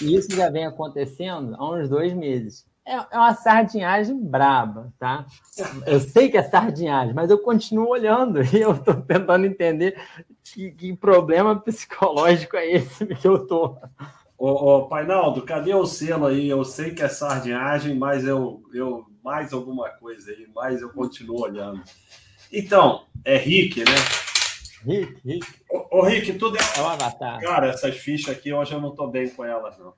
E 0.00 0.14
isso 0.14 0.34
já 0.34 0.48
vem 0.48 0.64
acontecendo 0.64 1.54
há 1.58 1.70
uns 1.70 1.88
dois 1.88 2.12
meses. 2.14 2.66
É, 2.86 2.94
é 2.94 3.18
uma 3.18 3.34
sardinhagem 3.34 4.18
braba, 4.18 4.92
tá? 4.98 5.26
Eu 5.86 6.00
sei 6.00 6.30
que 6.30 6.38
é 6.38 6.42
sardinhagem, 6.42 7.14
mas 7.14 7.30
eu 7.30 7.38
continuo 7.38 7.88
olhando 7.88 8.42
e 8.54 8.60
eu 8.60 8.72
estou 8.72 8.94
tentando 8.94 9.46
entender 9.46 10.00
que, 10.42 10.70
que, 10.72 10.96
problema 10.96 11.54
psicológico 11.60 12.56
é 12.56 12.66
esse 12.72 13.06
que 13.06 13.28
eu 13.28 13.46
tô. 13.46 13.76
Ô, 14.40 14.48
ô, 14.52 14.88
Painaldo, 14.88 15.42
cadê 15.42 15.74
o 15.74 15.84
selo 15.84 16.24
aí? 16.26 16.48
Eu 16.48 16.64
sei 16.64 16.94
que 16.94 17.02
é 17.02 17.10
sardinhagem, 17.10 17.94
mas 17.94 18.24
eu, 18.24 18.62
eu 18.72 19.04
mais 19.22 19.52
alguma 19.52 19.90
coisa 19.90 20.30
aí, 20.30 20.48
mas 20.54 20.80
eu 20.80 20.88
continuo 20.88 21.42
olhando. 21.42 21.82
Então, 22.50 23.04
é 23.22 23.36
Rick, 23.36 23.80
né? 23.80 23.94
Rick, 24.82 25.20
Rick. 25.22 25.46
Ô, 25.70 25.98
ô 25.98 26.02
Rick, 26.04 26.32
tudo 26.38 26.56
é. 26.56 26.60
É 26.78 26.80
o 26.80 26.86
avatar. 26.86 27.38
Cara, 27.38 27.68
essas 27.68 27.98
fichas 27.98 28.34
aqui 28.34 28.50
hoje 28.50 28.72
eu 28.72 28.80
não 28.80 28.88
estou 28.88 29.10
bem 29.10 29.28
com 29.28 29.44
elas, 29.44 29.78
não. 29.78 29.92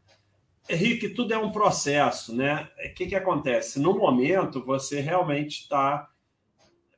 Henrique, 0.69 1.11
tudo 1.11 1.33
é 1.33 1.39
um 1.39 1.53
processo, 1.53 2.35
né? 2.35 2.69
O 2.85 2.95
que, 2.95 3.07
que 3.07 3.15
acontece? 3.15 3.79
No 3.79 3.97
momento, 3.97 4.65
você 4.65 5.01
realmente 5.01 5.61
está. 5.61 6.09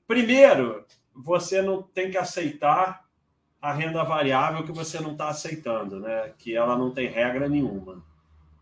Primeiro, 0.06 0.86
você 1.14 1.60
não 1.60 1.82
tem 1.82 2.10
que 2.10 2.16
aceitar 2.16 3.03
a 3.64 3.72
renda 3.72 4.04
variável 4.04 4.62
que 4.62 4.72
você 4.72 5.00
não 5.00 5.12
está 5.12 5.30
aceitando, 5.30 5.98
né? 5.98 6.34
Que 6.36 6.54
ela 6.54 6.76
não 6.76 6.90
tem 6.90 7.08
regra 7.08 7.48
nenhuma, 7.48 8.04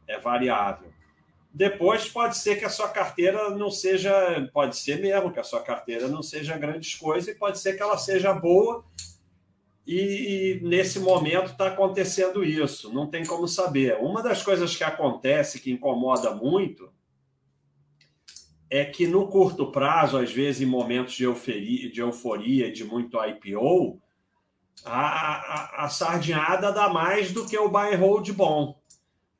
é 0.06 0.16
variável. 0.16 0.92
Depois 1.52 2.08
pode 2.08 2.36
ser 2.36 2.54
que 2.54 2.64
a 2.64 2.70
sua 2.70 2.88
carteira 2.88 3.50
não 3.50 3.68
seja, 3.68 4.48
pode 4.52 4.76
ser 4.76 5.00
mesmo 5.00 5.32
que 5.32 5.40
a 5.40 5.44
sua 5.44 5.60
carteira 5.60 6.06
não 6.06 6.22
seja 6.22 6.56
grandes 6.56 6.94
coisas 6.94 7.34
e 7.34 7.36
pode 7.36 7.58
ser 7.58 7.76
que 7.76 7.82
ela 7.82 7.98
seja 7.98 8.32
boa 8.32 8.84
e, 9.84 10.60
nesse 10.62 11.00
momento 11.00 11.50
está 11.50 11.66
acontecendo 11.66 12.44
isso, 12.44 12.94
não 12.94 13.08
tem 13.08 13.26
como 13.26 13.48
saber. 13.48 13.96
Uma 14.00 14.22
das 14.22 14.40
coisas 14.40 14.76
que 14.76 14.84
acontece 14.84 15.58
que 15.58 15.72
incomoda 15.72 16.32
muito 16.32 16.88
é 18.70 18.84
que 18.84 19.08
no 19.08 19.26
curto 19.26 19.72
prazo, 19.72 20.16
às 20.16 20.30
vezes 20.30 20.62
em 20.62 20.66
momentos 20.66 21.14
de 21.14 21.24
euforia, 21.24 21.90
de, 21.90 22.00
euforia, 22.00 22.70
de 22.70 22.84
muito 22.84 23.18
IPO, 23.20 24.00
a, 24.84 25.82
a, 25.82 25.84
a 25.84 25.88
sardinhada 25.88 26.72
dá 26.72 26.88
mais 26.88 27.32
do 27.32 27.46
que 27.46 27.56
o 27.56 27.68
buy 27.68 27.94
hold 27.94 28.30
bom, 28.32 28.78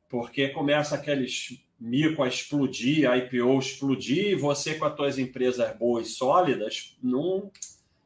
porque 0.09 0.49
começa 0.49 0.95
aqueles 0.95 1.59
mico 1.81 2.23
a 2.23 2.29
explodir, 2.29 3.11
a 3.11 3.17
IPO 3.17 3.59
explodir, 3.59 4.29
e 4.29 4.35
você 4.35 4.75
com 4.75 4.85
as 4.85 4.95
suas 4.95 5.19
empresas 5.19 5.77
boas 5.77 6.09
e 6.09 6.11
sólidas 6.11 6.97
não 7.03 7.51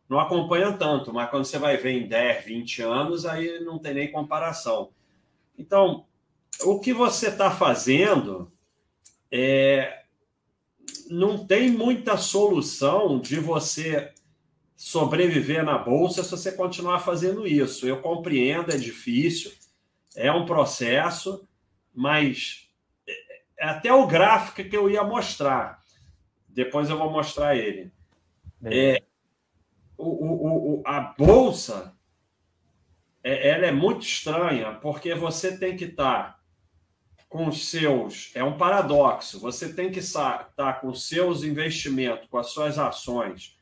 não 0.09 0.21
acompanha 0.21 0.73
tanto, 0.73 1.13
mas 1.13 1.29
quando 1.31 1.45
você 1.45 1.59
vai 1.59 1.77
ver 1.77 1.91
em 1.91 2.07
10, 2.07 2.45
20 2.45 2.83
anos, 2.83 3.27
aí 3.27 3.59
não 3.65 3.77
tem 3.77 3.93
nem 3.93 4.13
comparação. 4.13 4.91
Então, 5.59 6.05
o 6.63 6.79
que 6.79 6.93
você 6.93 7.27
está 7.27 7.51
fazendo 7.51 8.53
é, 9.33 10.03
não 11.11 11.45
tem 11.45 11.71
muita 11.71 12.17
solução 12.17 13.19
de 13.19 13.41
você 13.41 14.13
sobreviver 14.77 15.65
na 15.65 15.79
bolsa 15.79 16.23
se 16.23 16.31
você 16.31 16.53
continuar 16.53 17.01
fazendo 17.01 17.47
isso. 17.47 17.87
Eu 17.87 18.01
compreendo, 18.03 18.71
é 18.71 18.77
difícil, 18.77 19.51
é 20.15 20.31
um 20.31 20.45
processo, 20.45 21.49
mas 21.95 22.69
é, 23.09 23.13
é 23.59 23.69
até 23.69 23.93
o 23.93 24.07
gráfico 24.07 24.69
que 24.69 24.77
eu 24.77 24.91
ia 24.91 25.03
mostrar. 25.03 25.83
Depois 26.49 26.91
eu 26.91 26.99
vou 26.99 27.11
mostrar 27.11 27.57
ele. 27.57 27.91
É, 28.65 29.03
o, 29.97 30.05
o, 30.05 30.81
o, 30.81 30.83
a 30.87 31.01
bolsa 31.01 31.95
é, 33.25 33.49
ela 33.49 33.67
é 33.67 33.73
muito 33.73 34.03
estranha, 34.07 34.73
porque 34.75 35.15
você 35.15 35.57
tem 35.57 35.77
que 35.77 35.87
estar 35.87 36.41
com 37.29 37.49
os 37.49 37.69
seus. 37.69 38.31
É 38.35 38.45
um 38.45 38.57
paradoxo. 38.57 39.41
Você 39.41 39.73
tem 39.73 39.91
que 39.91 39.99
estar 39.99 40.53
tá 40.55 40.73
com 40.73 40.89
os 40.89 41.09
seus 41.09 41.43
investimentos, 41.43 42.29
com 42.29 42.39
as 42.39 42.51
suas 42.51 42.79
ações, 42.79 43.56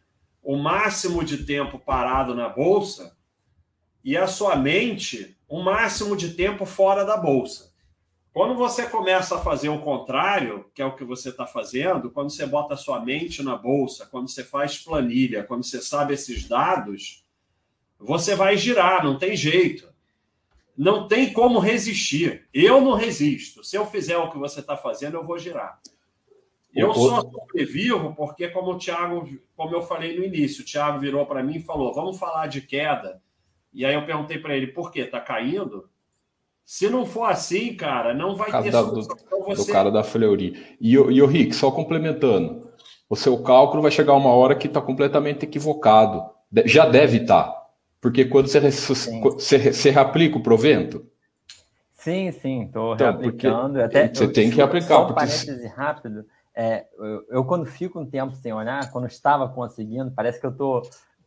o 0.44 0.56
máximo 0.56 1.24
de 1.24 1.44
tempo 1.44 1.78
parado 1.78 2.34
na 2.34 2.48
bolsa 2.48 3.16
e 4.04 4.16
a 4.16 4.26
sua 4.26 4.54
mente 4.54 5.36
o 5.48 5.62
máximo 5.62 6.16
de 6.16 6.34
tempo 6.34 6.66
fora 6.66 7.04
da 7.04 7.16
bolsa. 7.16 7.72
Quando 8.32 8.54
você 8.54 8.86
começa 8.88 9.36
a 9.36 9.40
fazer 9.40 9.68
o 9.68 9.80
contrário, 9.80 10.68
que 10.74 10.82
é 10.82 10.84
o 10.84 10.96
que 10.96 11.04
você 11.04 11.28
está 11.28 11.46
fazendo, 11.46 12.10
quando 12.10 12.30
você 12.30 12.44
bota 12.44 12.74
a 12.74 12.76
sua 12.76 13.00
mente 13.00 13.42
na 13.42 13.56
bolsa, 13.56 14.06
quando 14.06 14.28
você 14.28 14.42
faz 14.42 14.76
planilha, 14.78 15.44
quando 15.44 15.64
você 15.64 15.80
sabe 15.80 16.14
esses 16.14 16.46
dados, 16.46 17.24
você 17.98 18.34
vai 18.34 18.56
girar, 18.56 19.04
não 19.04 19.18
tem 19.18 19.36
jeito. 19.36 19.88
Não 20.76 21.06
tem 21.06 21.32
como 21.32 21.60
resistir. 21.60 22.48
Eu 22.52 22.80
não 22.80 22.94
resisto. 22.94 23.62
Se 23.62 23.76
eu 23.76 23.86
fizer 23.86 24.16
o 24.18 24.30
que 24.30 24.38
você 24.38 24.58
está 24.58 24.76
fazendo, 24.76 25.16
eu 25.16 25.24
vou 25.24 25.38
girar. 25.38 25.80
Eu 26.74 26.92
só 26.92 27.20
sobrevivo 27.20 28.14
porque, 28.14 28.48
como 28.48 28.72
o 28.72 28.78
Thiago, 28.78 29.28
como 29.56 29.74
eu 29.74 29.82
falei 29.82 30.18
no 30.18 30.24
início, 30.24 30.62
o 30.62 30.66
Thiago 30.66 30.98
virou 30.98 31.24
para 31.24 31.42
mim 31.42 31.56
e 31.56 31.62
falou: 31.62 31.94
vamos 31.94 32.18
falar 32.18 32.48
de 32.48 32.60
queda. 32.60 33.22
E 33.72 33.84
aí 33.84 33.94
eu 33.94 34.04
perguntei 34.06 34.38
para 34.38 34.56
ele, 34.56 34.68
por 34.68 34.90
quê? 34.90 35.00
Está 35.00 35.20
caindo? 35.20 35.88
Se 36.64 36.88
não 36.88 37.04
for 37.04 37.24
assim, 37.24 37.74
cara, 37.74 38.14
não 38.14 38.34
vai 38.34 38.50
ter 38.62 38.70
da, 38.70 38.82
solução. 38.82 39.16
Do, 39.16 39.44
você... 39.44 39.66
do 39.66 39.72
cara 39.72 39.90
da 39.90 40.02
Fleury. 40.02 40.76
E, 40.80 40.92
e 40.92 41.22
o 41.22 41.26
Rick, 41.26 41.54
só 41.54 41.70
complementando, 41.70 42.70
o 43.08 43.14
seu 43.14 43.42
cálculo 43.42 43.82
vai 43.82 43.90
chegar 43.90 44.14
uma 44.14 44.30
hora 44.30 44.54
que 44.54 44.66
está 44.66 44.80
completamente 44.80 45.44
equivocado. 45.44 46.24
Já 46.64 46.86
deve 46.86 47.18
estar. 47.18 47.44
Tá, 47.44 47.64
porque 48.00 48.24
quando 48.24 48.48
você, 48.48 48.60
você, 48.60 49.72
você 49.72 49.90
reaplica 49.90 50.38
o 50.38 50.42
provento. 50.42 51.06
Sim, 51.92 52.30
sim, 52.32 52.64
estou 52.64 52.94
então, 52.94 53.12
reaplicando. 53.12 53.80
Até, 53.82 54.08
você 54.08 54.24
eu, 54.24 54.32
tem 54.32 54.50
que 54.50 54.60
aplicar. 54.60 54.88
Só 54.88 55.02
um 55.02 55.06
porque... 55.06 55.20
parêntese 55.20 55.66
rápido. 55.68 56.24
É, 56.54 56.86
eu, 56.96 57.26
eu, 57.28 57.44
quando 57.44 57.66
fico 57.66 57.98
um 57.98 58.06
tempo 58.06 58.34
sem 58.36 58.52
olhar, 58.52 58.90
quando 58.92 59.06
estava 59.06 59.48
conseguindo, 59.48 60.10
parece 60.10 60.38
que 60.38 60.46
eu 60.46 60.50
estou 60.50 60.82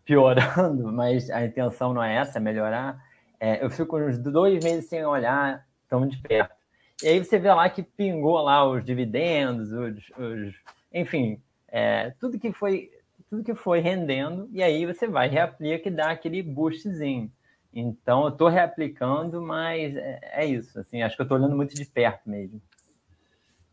piorando, 0.06 0.90
mas 0.94 1.30
a 1.30 1.46
intenção 1.46 1.94
não 1.94 2.04
é 2.04 2.16
essa, 2.16 2.38
é 2.38 2.42
melhorar. 2.42 3.04
É, 3.40 3.64
eu 3.64 3.70
fico 3.70 3.98
uns 3.98 4.18
dois 4.18 4.64
meses 4.64 4.90
sem 4.90 5.06
olhar 5.06 5.66
tão 5.90 6.08
de 6.08 6.18
perto. 6.18 6.56
E 7.04 7.08
aí 7.08 7.24
você 7.24 7.38
vê 7.38 7.54
lá 7.54 7.70
que 7.70 7.84
pingou 7.84 8.42
lá 8.42 8.68
os 8.68 8.84
dividendos, 8.84 9.72
os, 9.72 10.10
os 10.18 10.56
enfim, 10.92 11.40
é, 11.68 12.12
tudo 12.20 12.40
que 12.40 12.52
foi 12.52 12.90
tudo 13.30 13.44
que 13.44 13.54
foi 13.54 13.80
rendendo, 13.80 14.50
e 14.54 14.64
aí 14.64 14.86
você 14.86 15.06
vai, 15.08 15.28
reaplica 15.28 15.90
e 15.90 15.92
dá 15.92 16.12
aquele 16.12 16.42
boostzinho. 16.42 17.30
Então, 17.74 18.24
eu 18.24 18.30
estou 18.30 18.48
reaplicando, 18.48 19.42
mas 19.42 19.96
é, 19.96 20.20
é, 20.24 20.46
isso. 20.46 20.80
Assim, 20.80 21.02
acho 21.02 21.16
que 21.16 21.22
eu 21.22 21.26
estou 21.26 21.38
olhando 21.38 21.56
muito 21.56 21.76
de 21.76 21.86
perto 21.86 22.30
mesmo. 22.30 22.62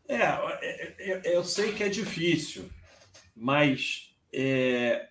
É, 0.07 0.23
é 0.99 1.35
eu 1.35 1.43
sei 1.43 1.73
que 1.73 1.83
é 1.83 1.89
difícil, 1.89 2.69
mas 3.35 4.15
é, 4.33 5.07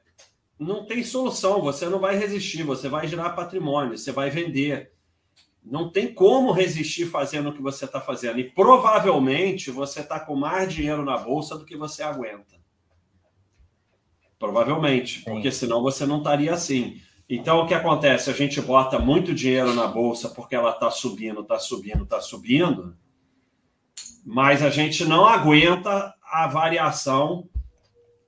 não 0.58 0.84
tem 0.86 1.02
solução, 1.02 1.60
você 1.60 1.88
não 1.88 1.98
vai 1.98 2.16
resistir, 2.16 2.62
você 2.62 2.88
vai 2.88 3.06
gerar 3.08 3.30
patrimônio, 3.30 3.96
você 3.96 4.12
vai 4.12 4.30
vender. 4.30 4.92
Não 5.64 5.90
tem 5.90 6.12
como 6.12 6.52
resistir 6.52 7.06
fazendo 7.06 7.48
o 7.48 7.52
que 7.52 7.62
você 7.62 7.86
está 7.86 8.00
fazendo. 8.00 8.38
E 8.38 8.44
provavelmente 8.44 9.70
você 9.70 10.00
está 10.00 10.20
com 10.20 10.36
mais 10.36 10.72
dinheiro 10.72 11.04
na 11.04 11.16
bolsa 11.16 11.56
do 11.56 11.64
que 11.64 11.76
você 11.76 12.02
aguenta. 12.02 12.54
Provavelmente, 14.38 15.20
Sim. 15.20 15.24
porque 15.24 15.50
senão 15.50 15.82
você 15.82 16.04
não 16.04 16.18
estaria 16.18 16.52
assim. 16.52 17.00
Então, 17.28 17.60
o 17.60 17.66
que 17.66 17.72
acontece? 17.72 18.28
A 18.28 18.34
gente 18.34 18.60
bota 18.60 18.98
muito 18.98 19.34
dinheiro 19.34 19.72
na 19.72 19.86
bolsa 19.86 20.28
porque 20.28 20.54
ela 20.54 20.70
está 20.70 20.90
subindo, 20.90 21.40
está 21.40 21.58
subindo, 21.58 22.04
está 22.04 22.20
subindo, 22.20 22.94
mas 24.24 24.62
a 24.62 24.70
gente 24.70 25.04
não 25.04 25.26
aguenta 25.26 26.14
a 26.22 26.46
variação 26.46 27.48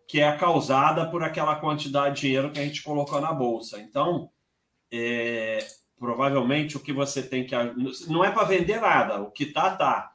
que 0.06 0.20
é 0.20 0.36
causada 0.36 1.06
por 1.06 1.24
aquela 1.24 1.56
quantidade 1.56 2.16
de 2.16 2.20
dinheiro 2.22 2.52
que 2.52 2.60
a 2.60 2.64
gente 2.64 2.82
colocou 2.82 3.20
na 3.20 3.32
bolsa. 3.32 3.80
Então, 3.80 4.30
é, 4.92 5.66
provavelmente 5.98 6.76
o 6.76 6.80
que 6.80 6.92
você 6.92 7.22
tem 7.22 7.44
que 7.46 7.54
não 8.08 8.24
é 8.24 8.30
para 8.30 8.44
vender 8.44 8.80
nada, 8.80 9.20
o 9.20 9.30
que 9.30 9.46
tá 9.46 9.74
tá, 9.74 10.12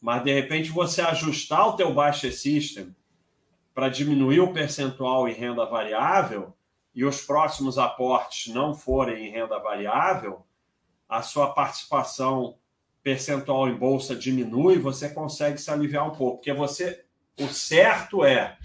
mas 0.00 0.22
de 0.22 0.32
repente 0.32 0.70
você 0.70 1.00
ajustar 1.00 1.68
o 1.68 1.76
teu 1.76 1.92
baixa 1.92 2.30
system 2.30 2.94
para 3.74 3.88
diminuir 3.88 4.40
o 4.40 4.52
percentual 4.52 5.28
em 5.28 5.32
renda 5.32 5.64
variável 5.64 6.54
e 6.94 7.04
os 7.04 7.22
próximos 7.22 7.78
aportes 7.78 8.52
não 8.52 8.74
forem 8.74 9.26
em 9.26 9.30
renda 9.30 9.58
variável, 9.58 10.44
a 11.08 11.22
sua 11.22 11.52
participação 11.52 12.56
percentual 13.02 13.68
em 13.68 13.76
bolsa 13.76 14.14
diminui, 14.14 14.78
você 14.78 15.08
consegue 15.08 15.58
se 15.58 15.70
aliviar 15.70 16.06
um 16.06 16.14
pouco, 16.14 16.38
porque 16.38 16.52
você 16.52 17.04
o 17.40 17.48
certo 17.48 18.24
é 18.24 18.58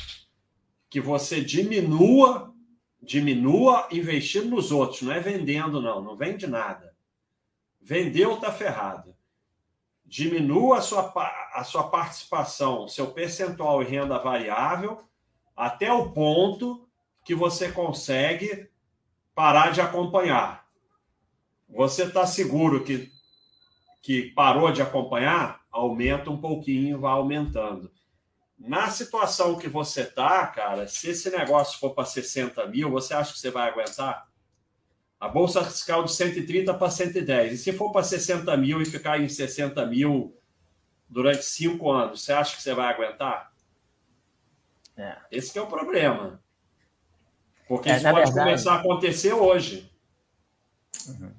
que 0.89 0.99
você 0.99 1.41
diminua, 1.41 2.53
diminua 3.01 3.87
investindo 3.91 4.49
nos 4.49 4.71
outros, 4.71 5.01
não 5.01 5.13
é 5.13 5.19
vendendo, 5.19 5.81
não, 5.81 6.01
não 6.01 6.15
vende 6.15 6.47
nada. 6.47 6.95
Vendeu, 7.81 8.35
está 8.35 8.51
ferrado. 8.51 9.15
Diminua 10.05 10.77
a 10.77 10.81
sua, 10.81 11.11
a 11.53 11.63
sua 11.63 11.89
participação, 11.89 12.87
seu 12.87 13.07
percentual 13.11 13.81
em 13.81 13.87
renda 13.87 14.17
variável, 14.17 15.03
até 15.55 15.91
o 15.91 16.11
ponto 16.11 16.87
que 17.25 17.35
você 17.35 17.71
consegue 17.71 18.69
parar 19.35 19.71
de 19.71 19.81
acompanhar. 19.81 20.65
Você 21.67 22.03
está 22.03 22.25
seguro 22.25 22.83
que, 22.83 23.11
que 24.07 24.31
parou 24.31 24.71
de 24.71 24.81
acompanhar? 24.81 25.59
Aumenta 25.69 26.29
um 26.29 26.39
pouquinho, 26.39 26.97
vai 26.97 27.11
aumentando. 27.11 27.91
Na 28.57 28.89
situação 28.89 29.57
que 29.57 29.67
você 29.67 30.03
está, 30.03 30.47
cara, 30.47 30.87
se 30.87 31.09
esse 31.09 31.29
negócio 31.29 31.77
for 31.77 31.93
para 31.93 32.05
60 32.05 32.65
mil, 32.67 32.89
você 32.89 33.13
acha 33.13 33.33
que 33.33 33.39
você 33.39 33.51
vai 33.51 33.69
aguentar? 33.69 34.25
A 35.19 35.27
bolsa 35.27 35.61
fiscal 35.61 36.05
de 36.05 36.13
130 36.13 36.73
para 36.73 36.89
110. 36.89 37.51
E 37.51 37.57
se 37.57 37.73
for 37.73 37.91
para 37.91 38.01
60 38.01 38.55
mil 38.55 38.81
e 38.81 38.85
ficar 38.85 39.19
em 39.19 39.27
60 39.27 39.85
mil 39.85 40.33
durante 41.09 41.43
cinco 41.43 41.91
anos, 41.91 42.23
você 42.23 42.31
acha 42.31 42.55
que 42.55 42.63
você 42.63 42.73
vai 42.73 42.93
aguentar? 42.93 43.51
É. 44.95 45.17
Esse 45.29 45.59
é 45.59 45.61
o 45.61 45.67
problema. 45.67 46.41
Porque 47.67 47.89
é, 47.89 47.97
isso 47.97 48.05
pode 48.05 48.15
verdade... 48.15 48.39
começar 48.39 48.73
a 48.73 48.79
acontecer 48.79 49.33
hoje. 49.33 49.91
Uhum. 51.09 51.33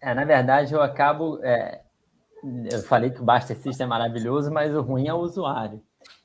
É, 0.00 0.12
na 0.12 0.24
verdade, 0.24 0.74
eu 0.74 0.82
acabo. 0.82 1.38
É, 1.44 1.84
eu 2.70 2.82
falei 2.82 3.10
que 3.10 3.20
o 3.20 3.24
Baster 3.24 3.56
System 3.56 3.84
é 3.84 3.88
maravilhoso, 3.88 4.50
mas 4.50 4.74
o 4.74 4.80
ruim 4.80 5.08
é 5.08 5.14
o 5.14 5.18
usuário. 5.18 5.82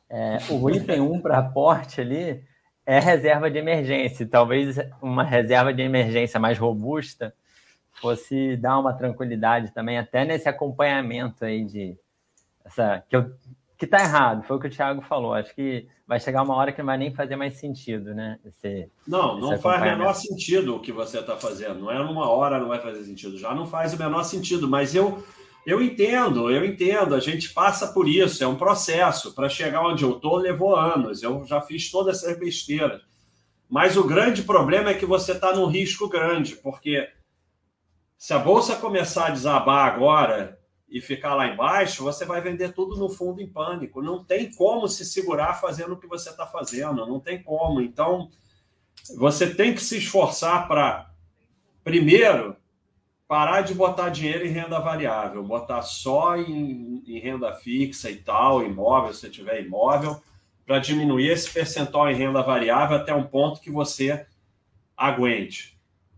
É, 0.09 0.37
o 0.49 0.69
item 0.69 1.01
1 1.01 1.21
para 1.21 1.39
aporte 1.39 1.99
ali 2.01 2.43
é 2.85 2.99
reserva 2.99 3.49
de 3.49 3.57
emergência. 3.57 4.27
Talvez 4.27 4.77
uma 5.01 5.23
reserva 5.23 5.73
de 5.73 5.81
emergência 5.81 6.39
mais 6.39 6.57
robusta 6.57 7.33
fosse 7.93 8.57
dar 8.57 8.77
uma 8.77 8.93
tranquilidade 8.93 9.73
também, 9.73 9.97
até 9.97 10.25
nesse 10.25 10.47
acompanhamento 10.47 11.43
aí 11.45 11.63
de. 11.65 11.97
Essa, 12.63 13.03
que 13.09 13.15
eu 13.15 13.31
que 13.77 13.85
está 13.85 13.99
errado, 13.99 14.43
foi 14.43 14.55
o 14.55 14.59
que 14.59 14.67
o 14.67 14.69
Thiago 14.69 15.01
falou. 15.01 15.33
Acho 15.33 15.53
que 15.53 15.87
vai 16.07 16.19
chegar 16.19 16.43
uma 16.43 16.55
hora 16.55 16.71
que 16.71 16.79
não 16.79 16.85
vai 16.85 16.97
nem 16.97 17.13
fazer 17.13 17.35
mais 17.35 17.55
sentido, 17.55 18.13
né? 18.13 18.39
Esse, 18.45 18.89
não, 19.05 19.37
não 19.37 19.59
faz 19.59 19.81
o 19.81 19.85
menor 19.85 20.13
sentido 20.13 20.75
o 20.75 20.79
que 20.79 20.91
você 20.91 21.19
está 21.19 21.35
fazendo. 21.35 21.81
Não 21.81 21.91
é 21.91 21.97
numa 21.97 22.29
hora 22.29 22.59
não 22.59 22.69
vai 22.69 22.79
fazer 22.79 23.03
sentido. 23.03 23.37
Já 23.37 23.53
não 23.53 23.65
faz 23.65 23.93
o 23.93 23.97
menor 23.97 24.23
sentido, 24.23 24.67
mas 24.67 24.95
eu 24.95 25.23
eu 25.65 25.81
entendo, 25.81 26.51
eu 26.51 26.63
entendo. 26.63 27.15
A 27.15 27.19
gente 27.19 27.51
passa 27.51 27.87
por 27.87 28.07
isso, 28.07 28.43
é 28.43 28.47
um 28.47 28.55
processo. 28.55 29.33
Para 29.33 29.49
chegar 29.49 29.85
onde 29.85 30.03
eu 30.03 30.15
estou, 30.15 30.37
levou 30.37 30.75
anos. 30.75 31.23
Eu 31.23 31.43
já 31.45 31.59
fiz 31.59 31.89
todas 31.89 32.23
essas 32.23 32.37
besteiras. 32.37 33.01
Mas 33.67 33.97
o 33.97 34.03
grande 34.03 34.43
problema 34.43 34.91
é 34.91 34.93
que 34.93 35.05
você 35.05 35.31
está 35.31 35.55
num 35.55 35.65
risco 35.65 36.07
grande, 36.07 36.55
porque 36.55 37.09
se 38.17 38.31
a 38.33 38.37
bolsa 38.37 38.75
começar 38.75 39.27
a 39.27 39.31
desabar 39.31 39.91
agora 39.91 40.59
e 40.87 41.01
ficar 41.01 41.33
lá 41.33 41.47
embaixo, 41.47 42.03
você 42.03 42.25
vai 42.25 42.41
vender 42.41 42.73
tudo 42.73 42.95
no 42.95 43.09
fundo 43.09 43.41
em 43.41 43.49
pânico. 43.49 44.03
Não 44.03 44.23
tem 44.23 44.51
como 44.51 44.87
se 44.87 45.03
segurar 45.03 45.55
fazendo 45.55 45.93
o 45.93 45.99
que 45.99 46.07
você 46.07 46.29
está 46.29 46.45
fazendo, 46.45 47.07
não 47.07 47.19
tem 47.19 47.41
como. 47.41 47.81
Então, 47.81 48.29
você 49.17 49.53
tem 49.53 49.73
que 49.73 49.81
se 49.81 49.97
esforçar 49.97 50.67
para, 50.67 51.11
primeiro, 51.83 52.55
parar 53.27 53.61
de 53.61 53.73
botar 53.73 54.09
dinheiro 54.09 54.45
em 54.45 54.51
renda 54.51 54.79
variável, 54.79 55.43
botar 55.43 55.81
só 55.81 56.37
em, 56.37 57.03
em 57.07 57.19
renda 57.19 57.53
fixa 57.53 58.09
e 58.09 58.17
tal, 58.17 58.63
imóvel, 58.63 59.13
se 59.13 59.29
tiver 59.29 59.63
imóvel, 59.63 60.21
para 60.65 60.79
diminuir 60.79 61.29
esse 61.29 61.49
percentual 61.49 62.09
em 62.09 62.15
renda 62.15 62.41
variável 62.41 62.97
até 62.97 63.13
um 63.13 63.23
ponto 63.23 63.61
que 63.61 63.71
você 63.71 64.25
aguente. 64.95 65.75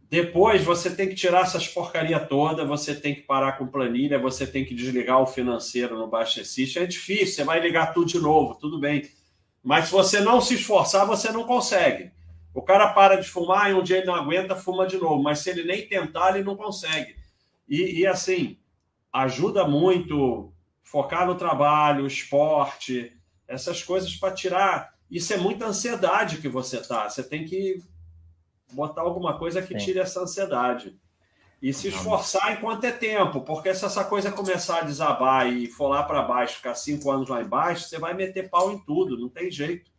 Depois 0.09 0.63
você 0.63 0.89
tem 0.89 1.09
que 1.09 1.15
tirar 1.15 1.41
essas 1.41 1.67
porcaria 1.67 2.19
toda, 2.19 2.63
você 2.63 2.95
tem 2.95 3.13
que 3.13 3.21
parar 3.21 3.53
com 3.53 3.67
planilha, 3.67 4.17
você 4.17 4.47
tem 4.47 4.63
que 4.63 4.73
desligar 4.73 5.21
o 5.21 5.27
financeiro 5.27 5.97
no 5.97 6.07
Baixa. 6.07 6.41
É 6.41 6.85
difícil, 6.85 7.35
você 7.35 7.43
vai 7.43 7.59
ligar 7.59 7.93
tudo 7.93 8.07
de 8.07 8.19
novo, 8.19 8.55
tudo 8.55 8.79
bem. 8.79 9.09
Mas 9.61 9.85
se 9.85 9.91
você 9.91 10.21
não 10.21 10.39
se 10.39 10.53
esforçar, 10.53 11.05
você 11.05 11.29
não 11.29 11.43
consegue. 11.43 12.11
O 12.57 12.61
cara 12.63 12.87
para 12.87 13.17
de 13.17 13.29
fumar 13.29 13.69
e 13.69 13.75
um 13.75 13.83
dia 13.83 13.97
ele 13.97 14.07
não 14.07 14.15
aguenta, 14.15 14.55
fuma 14.55 14.87
de 14.87 14.97
novo. 14.97 15.21
Mas 15.21 15.41
se 15.41 15.51
ele 15.51 15.63
nem 15.63 15.87
tentar, 15.87 16.33
ele 16.33 16.43
não 16.43 16.55
consegue. 16.55 17.15
E, 17.69 17.99
e 17.99 18.07
assim, 18.07 18.57
ajuda 19.13 19.67
muito 19.67 20.51
focar 20.81 21.27
no 21.27 21.35
trabalho, 21.35 22.07
esporte, 22.07 23.15
essas 23.47 23.83
coisas 23.83 24.15
para 24.15 24.33
tirar. 24.33 24.95
Isso 25.09 25.31
é 25.35 25.37
muita 25.37 25.67
ansiedade 25.67 26.39
que 26.39 26.49
você 26.49 26.81
tá. 26.81 27.07
Você 27.07 27.21
tem 27.21 27.45
que 27.45 27.79
botar 28.73 29.01
alguma 29.03 29.37
coisa 29.37 29.61
que 29.61 29.77
Sim. 29.77 29.85
tire 29.85 29.99
essa 29.99 30.21
ansiedade. 30.21 30.99
E 31.61 31.71
se 31.71 31.89
esforçar 31.89 32.53
enquanto 32.53 32.85
é 32.85 32.91
tempo, 32.91 33.41
porque 33.41 33.71
se 33.75 33.85
essa 33.85 34.03
coisa 34.03 34.31
começar 34.31 34.79
a 34.79 34.85
desabar 34.85 35.45
e 35.47 35.67
for 35.67 35.89
lá 35.89 36.01
para 36.01 36.23
baixo, 36.23 36.55
ficar 36.55 36.73
cinco 36.73 37.11
anos 37.11 37.29
lá 37.29 37.39
embaixo, 37.39 37.87
você 37.87 37.99
vai 37.99 38.15
meter 38.15 38.49
pau 38.49 38.71
em 38.71 38.79
tudo, 38.79 39.15
não 39.15 39.29
tem 39.29 39.51
jeito. 39.51 39.91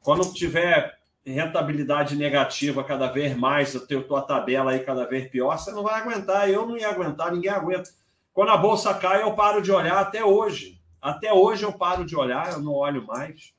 Quando 0.00 0.32
tiver 0.32 0.95
rentabilidade 1.32 2.14
negativa 2.14 2.84
cada 2.84 3.08
vez 3.08 3.36
mais, 3.36 3.74
a 3.74 3.80
tua 3.80 4.22
tabela 4.22 4.70
aí 4.70 4.80
cada 4.80 5.04
vez 5.04 5.28
pior, 5.28 5.58
você 5.58 5.72
não 5.72 5.82
vai 5.82 6.00
aguentar. 6.00 6.48
Eu 6.48 6.66
não 6.66 6.78
ia 6.78 6.88
aguentar, 6.88 7.32
ninguém 7.32 7.50
aguenta. 7.50 7.90
Quando 8.32 8.50
a 8.50 8.56
bolsa 8.56 8.94
cai, 8.94 9.22
eu 9.22 9.34
paro 9.34 9.60
de 9.60 9.72
olhar 9.72 9.98
até 9.98 10.24
hoje. 10.24 10.80
Até 11.00 11.32
hoje 11.32 11.64
eu 11.64 11.72
paro 11.72 12.04
de 12.04 12.16
olhar, 12.16 12.52
eu 12.52 12.60
não 12.60 12.72
olho 12.72 13.04
mais 13.06 13.52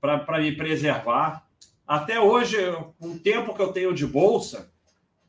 para 0.00 0.40
me 0.40 0.52
preservar. 0.56 1.46
Até 1.86 2.20
hoje, 2.20 2.56
com 2.98 3.12
o 3.12 3.18
tempo 3.18 3.54
que 3.54 3.62
eu 3.62 3.72
tenho 3.72 3.94
de 3.94 4.06
bolsa, 4.06 4.70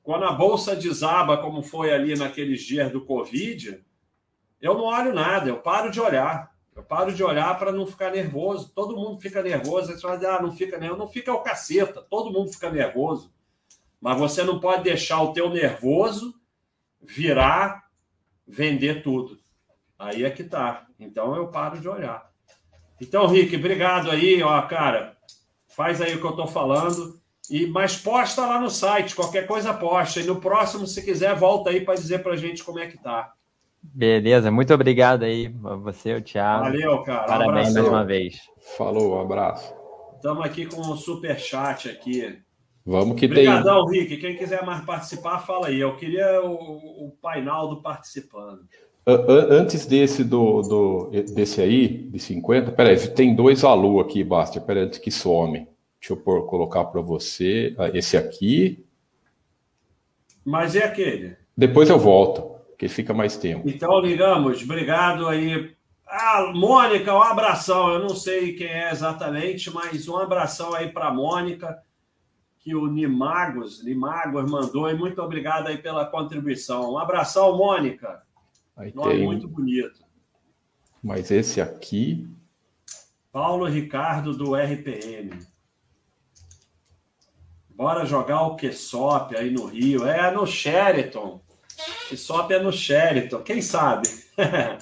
quando 0.02 0.26
a 0.26 0.32
bolsa 0.32 0.76
desaba, 0.76 1.38
como 1.38 1.62
foi 1.62 1.94
ali 1.94 2.16
naqueles 2.16 2.62
dias 2.64 2.92
do 2.92 3.06
Covid, 3.06 3.84
eu 4.62 4.74
não 4.74 4.84
olho 4.84 5.14
nada, 5.14 5.50
eu 5.50 5.58
paro 5.58 5.92
de 5.92 6.00
olhar. 6.00 6.53
Eu 6.76 6.84
paro 6.84 7.14
de 7.14 7.24
olhar 7.24 7.58
para 7.58 7.72
não 7.72 7.86
ficar 7.86 8.12
nervoso. 8.12 8.72
Todo 8.74 8.96
mundo 8.96 9.20
fica 9.20 9.42
nervoso. 9.44 9.92
Você 9.92 10.06
vai 10.06 10.18
dizer, 10.18 10.30
ah, 10.30 10.42
não 10.42 10.52
fica 10.52 10.78
nervoso. 10.78 11.00
Não 11.00 11.08
fica 11.08 11.34
o 11.34 11.42
caceta. 11.42 12.02
Todo 12.02 12.32
mundo 12.32 12.52
fica 12.52 12.70
nervoso. 12.70 13.34
Mas 14.02 14.18
você 14.18 14.44
não 14.44 14.60
pode 14.60 14.84
deixar 14.84 15.22
o 15.22 15.34
teu 15.34 15.50
nervoso 15.50 16.34
virar, 17.02 17.88
vender 18.48 19.04
tudo. 19.04 19.40
Aí 19.98 20.24
é 20.24 20.30
que 20.30 20.44
tá. 20.44 20.88
Então 21.00 21.36
eu 21.36 21.48
paro 21.48 21.80
de 21.80 21.88
olhar. 21.88 22.32
Então, 23.00 23.28
Rick, 23.28 23.56
obrigado 23.56 24.10
aí, 24.10 24.42
ó, 24.42 24.62
cara 24.64 25.14
faz 25.76 26.02
aí 26.02 26.16
o 26.16 26.20
que 26.20 26.26
eu 26.26 26.32
estou 26.32 26.48
falando. 26.48 27.20
E, 27.50 27.68
mas 27.68 27.98
posta 27.98 28.46
lá 28.46 28.60
no 28.60 28.70
site, 28.70 29.16
qualquer 29.16 29.46
coisa 29.46 29.74
posta. 29.74 30.22
E 30.22 30.24
no 30.24 30.40
próximo, 30.40 30.88
se 30.88 31.02
quiser, 31.02 31.36
volta 31.36 31.70
aí 31.70 31.82
para 31.82 31.96
dizer 31.96 32.24
para 32.24 32.38
gente 32.38 32.64
como 32.64 32.80
é 32.80 32.88
que 32.88 32.98
tá. 32.98 33.34
Beleza, 33.84 34.50
muito 34.50 34.74
obrigado 34.74 35.24
aí 35.24 35.54
a 35.66 35.76
você, 35.76 36.16
o 36.16 36.22
Thiago. 36.22 36.64
Valeu, 36.64 37.04
cara. 37.04 37.26
Parabéns 37.26 37.70
um 37.70 37.74
mais 37.74 37.88
uma 37.88 38.06
vez. 38.06 38.40
Falou, 38.78 39.16
um 39.16 39.22
abraço. 39.22 39.74
Estamos 40.16 40.46
aqui 40.46 40.66
com 40.66 40.82
um 40.82 40.96
super 40.96 41.38
chat 41.38 41.90
aqui. 41.90 42.40
Vamos 42.86 43.20
que 43.20 43.26
Obrigadão, 43.26 43.86
tem. 43.86 44.02
Rick. 44.02 44.18
Quem 44.18 44.38
quiser 44.38 44.66
mais 44.66 44.84
participar, 44.86 45.40
fala 45.40 45.68
aí. 45.68 45.80
Eu 45.80 45.96
queria 45.96 46.42
o, 46.42 47.08
o 47.08 47.12
Painaldo 47.22 47.82
participando. 47.82 48.62
Antes 49.06 49.86
desse 49.86 50.24
do, 50.24 50.62
do 50.62 51.10
desse 51.34 51.62
aí, 51.62 51.90
de 51.90 52.20
50, 52.20 52.72
peraí, 52.72 52.98
tem 53.10 53.36
dois 53.36 53.64
alô 53.66 54.00
aqui, 54.00 54.24
Basta, 54.24 54.62
peraí, 54.62 54.84
antes 54.84 54.98
que 54.98 55.12
some. 55.12 55.68
Deixa 56.00 56.14
eu 56.14 56.18
por, 56.18 56.46
colocar 56.48 56.86
para 56.86 57.02
você 57.02 57.76
ah, 57.78 57.90
esse 57.94 58.16
aqui. 58.16 58.86
Mas 60.44 60.76
é 60.76 60.86
aquele? 60.86 61.36
Depois 61.56 61.90
eu 61.90 62.00
volto, 62.00 62.53
que 62.84 62.90
fica 62.90 63.14
mais 63.14 63.38
tempo. 63.38 63.70
Então 63.70 64.00
ligamos, 64.00 64.62
obrigado 64.62 65.28
aí. 65.28 65.74
Ah, 66.06 66.52
Mônica, 66.54 67.14
um 67.14 67.22
abração. 67.22 67.94
Eu 67.94 68.00
não 68.00 68.10
sei 68.10 68.54
quem 68.54 68.68
é 68.68 68.92
exatamente, 68.92 69.72
mas 69.72 70.08
um 70.08 70.18
abração 70.18 70.74
aí 70.74 70.90
para 70.90 71.14
Mônica, 71.14 71.82
que 72.60 72.76
o 72.76 72.88
Nimagos, 72.88 73.84
Nimagos 73.84 74.50
mandou, 74.50 74.90
e 74.90 74.96
muito 74.96 75.22
obrigado 75.22 75.68
aí 75.68 75.78
pela 75.78 76.06
contribuição. 76.06 76.94
Um 76.94 76.98
abração, 76.98 77.58
Mônica. 77.58 78.22
Aí 78.76 78.94
Nome 78.94 79.14
tem... 79.14 79.26
muito 79.26 79.48
bonito. 79.48 80.04
Mas 81.02 81.32
esse 81.32 81.62
aqui. 81.62 82.30
Paulo 83.32 83.66
Ricardo 83.66 84.36
do 84.36 84.56
RPM. 84.56 85.40
Bora 87.70 88.06
jogar 88.06 88.42
o 88.44 88.56
Quessop 88.56 89.36
aí 89.36 89.50
no 89.50 89.66
Rio. 89.66 90.06
É 90.06 90.30
no 90.32 90.46
Sheraton. 90.46 91.42
Quessop 92.10 92.54
é 92.54 92.60
no 92.60 92.72
Sheraton. 92.72 93.42
Quem 93.42 93.62
sabe? 93.62 94.08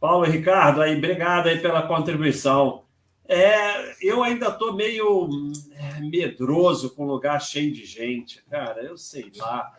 Paulo 0.00 0.24
Ricardo, 0.24 0.80
aí, 0.80 0.96
obrigado 0.96 1.48
aí 1.48 1.58
pela 1.60 1.86
contribuição. 1.86 2.84
É, 3.26 3.94
eu 4.00 4.22
ainda 4.22 4.48
estou 4.48 4.72
meio 4.72 5.28
é, 5.72 6.00
medroso 6.00 6.94
com 6.94 7.04
lugar 7.04 7.40
cheio 7.40 7.72
de 7.72 7.84
gente, 7.84 8.42
cara. 8.48 8.82
Eu 8.82 8.96
sei 8.96 9.30
lá 9.36 9.72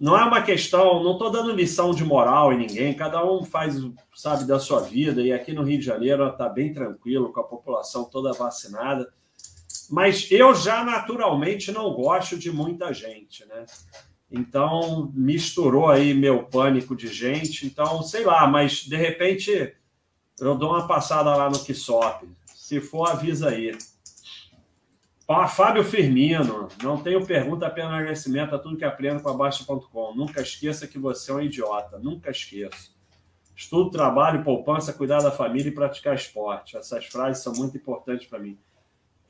não 0.00 0.18
é 0.18 0.24
uma 0.24 0.40
questão, 0.40 1.04
não 1.04 1.12
estou 1.12 1.30
dando 1.30 1.52
lição 1.52 1.90
de 1.90 2.02
moral 2.02 2.54
em 2.54 2.56
ninguém, 2.56 2.94
cada 2.94 3.22
um 3.22 3.44
faz, 3.44 3.76
sabe, 4.14 4.44
da 4.44 4.58
sua 4.58 4.80
vida, 4.80 5.20
e 5.20 5.30
aqui 5.30 5.52
no 5.52 5.62
Rio 5.62 5.78
de 5.78 5.84
Janeiro 5.84 6.26
está 6.26 6.48
bem 6.48 6.72
tranquilo, 6.72 7.30
com 7.30 7.40
a 7.40 7.44
população 7.44 8.04
toda 8.04 8.32
vacinada, 8.32 9.12
mas 9.90 10.30
eu 10.30 10.54
já 10.54 10.82
naturalmente 10.82 11.70
não 11.70 11.92
gosto 11.92 12.38
de 12.38 12.50
muita 12.50 12.94
gente, 12.94 13.44
né? 13.44 13.66
Então, 14.30 15.10
misturou 15.14 15.88
aí 15.88 16.14
meu 16.14 16.44
pânico 16.44 16.94
de 16.94 17.08
gente, 17.08 17.66
então, 17.66 18.02
sei 18.02 18.24
lá, 18.24 18.46
mas 18.46 18.84
de 18.84 18.96
repente 18.96 19.74
eu 20.38 20.54
dou 20.54 20.70
uma 20.70 20.86
passada 20.86 21.34
lá 21.34 21.50
no 21.50 21.58
Quissop, 21.58 22.28
se 22.46 22.80
for, 22.80 23.10
avisa 23.10 23.48
aí. 23.48 23.76
Fábio 25.48 25.84
Firmino, 25.84 26.68
não 26.82 27.00
tenho 27.00 27.24
pergunta, 27.24 27.66
apenas 27.66 27.92
agradecimento 27.92 28.54
a 28.54 28.58
tudo 28.58 28.76
que 28.76 28.84
aprendo 28.84 29.22
com 29.22 29.28
a 29.28 29.34
Baixa.com. 29.34 30.14
Nunca 30.14 30.40
esqueça 30.42 30.88
que 30.88 30.98
você 30.98 31.30
é 31.30 31.34
um 31.34 31.40
idiota. 31.40 32.00
Nunca 32.00 32.32
esqueça. 32.32 32.90
Estudo, 33.54 33.90
trabalho, 33.90 34.42
poupança, 34.42 34.92
cuidar 34.92 35.20
da 35.20 35.30
família 35.30 35.68
e 35.68 35.74
praticar 35.74 36.16
esporte. 36.16 36.76
Essas 36.76 37.06
frases 37.06 37.44
são 37.44 37.52
muito 37.52 37.76
importantes 37.76 38.26
para 38.26 38.40
mim. 38.40 38.58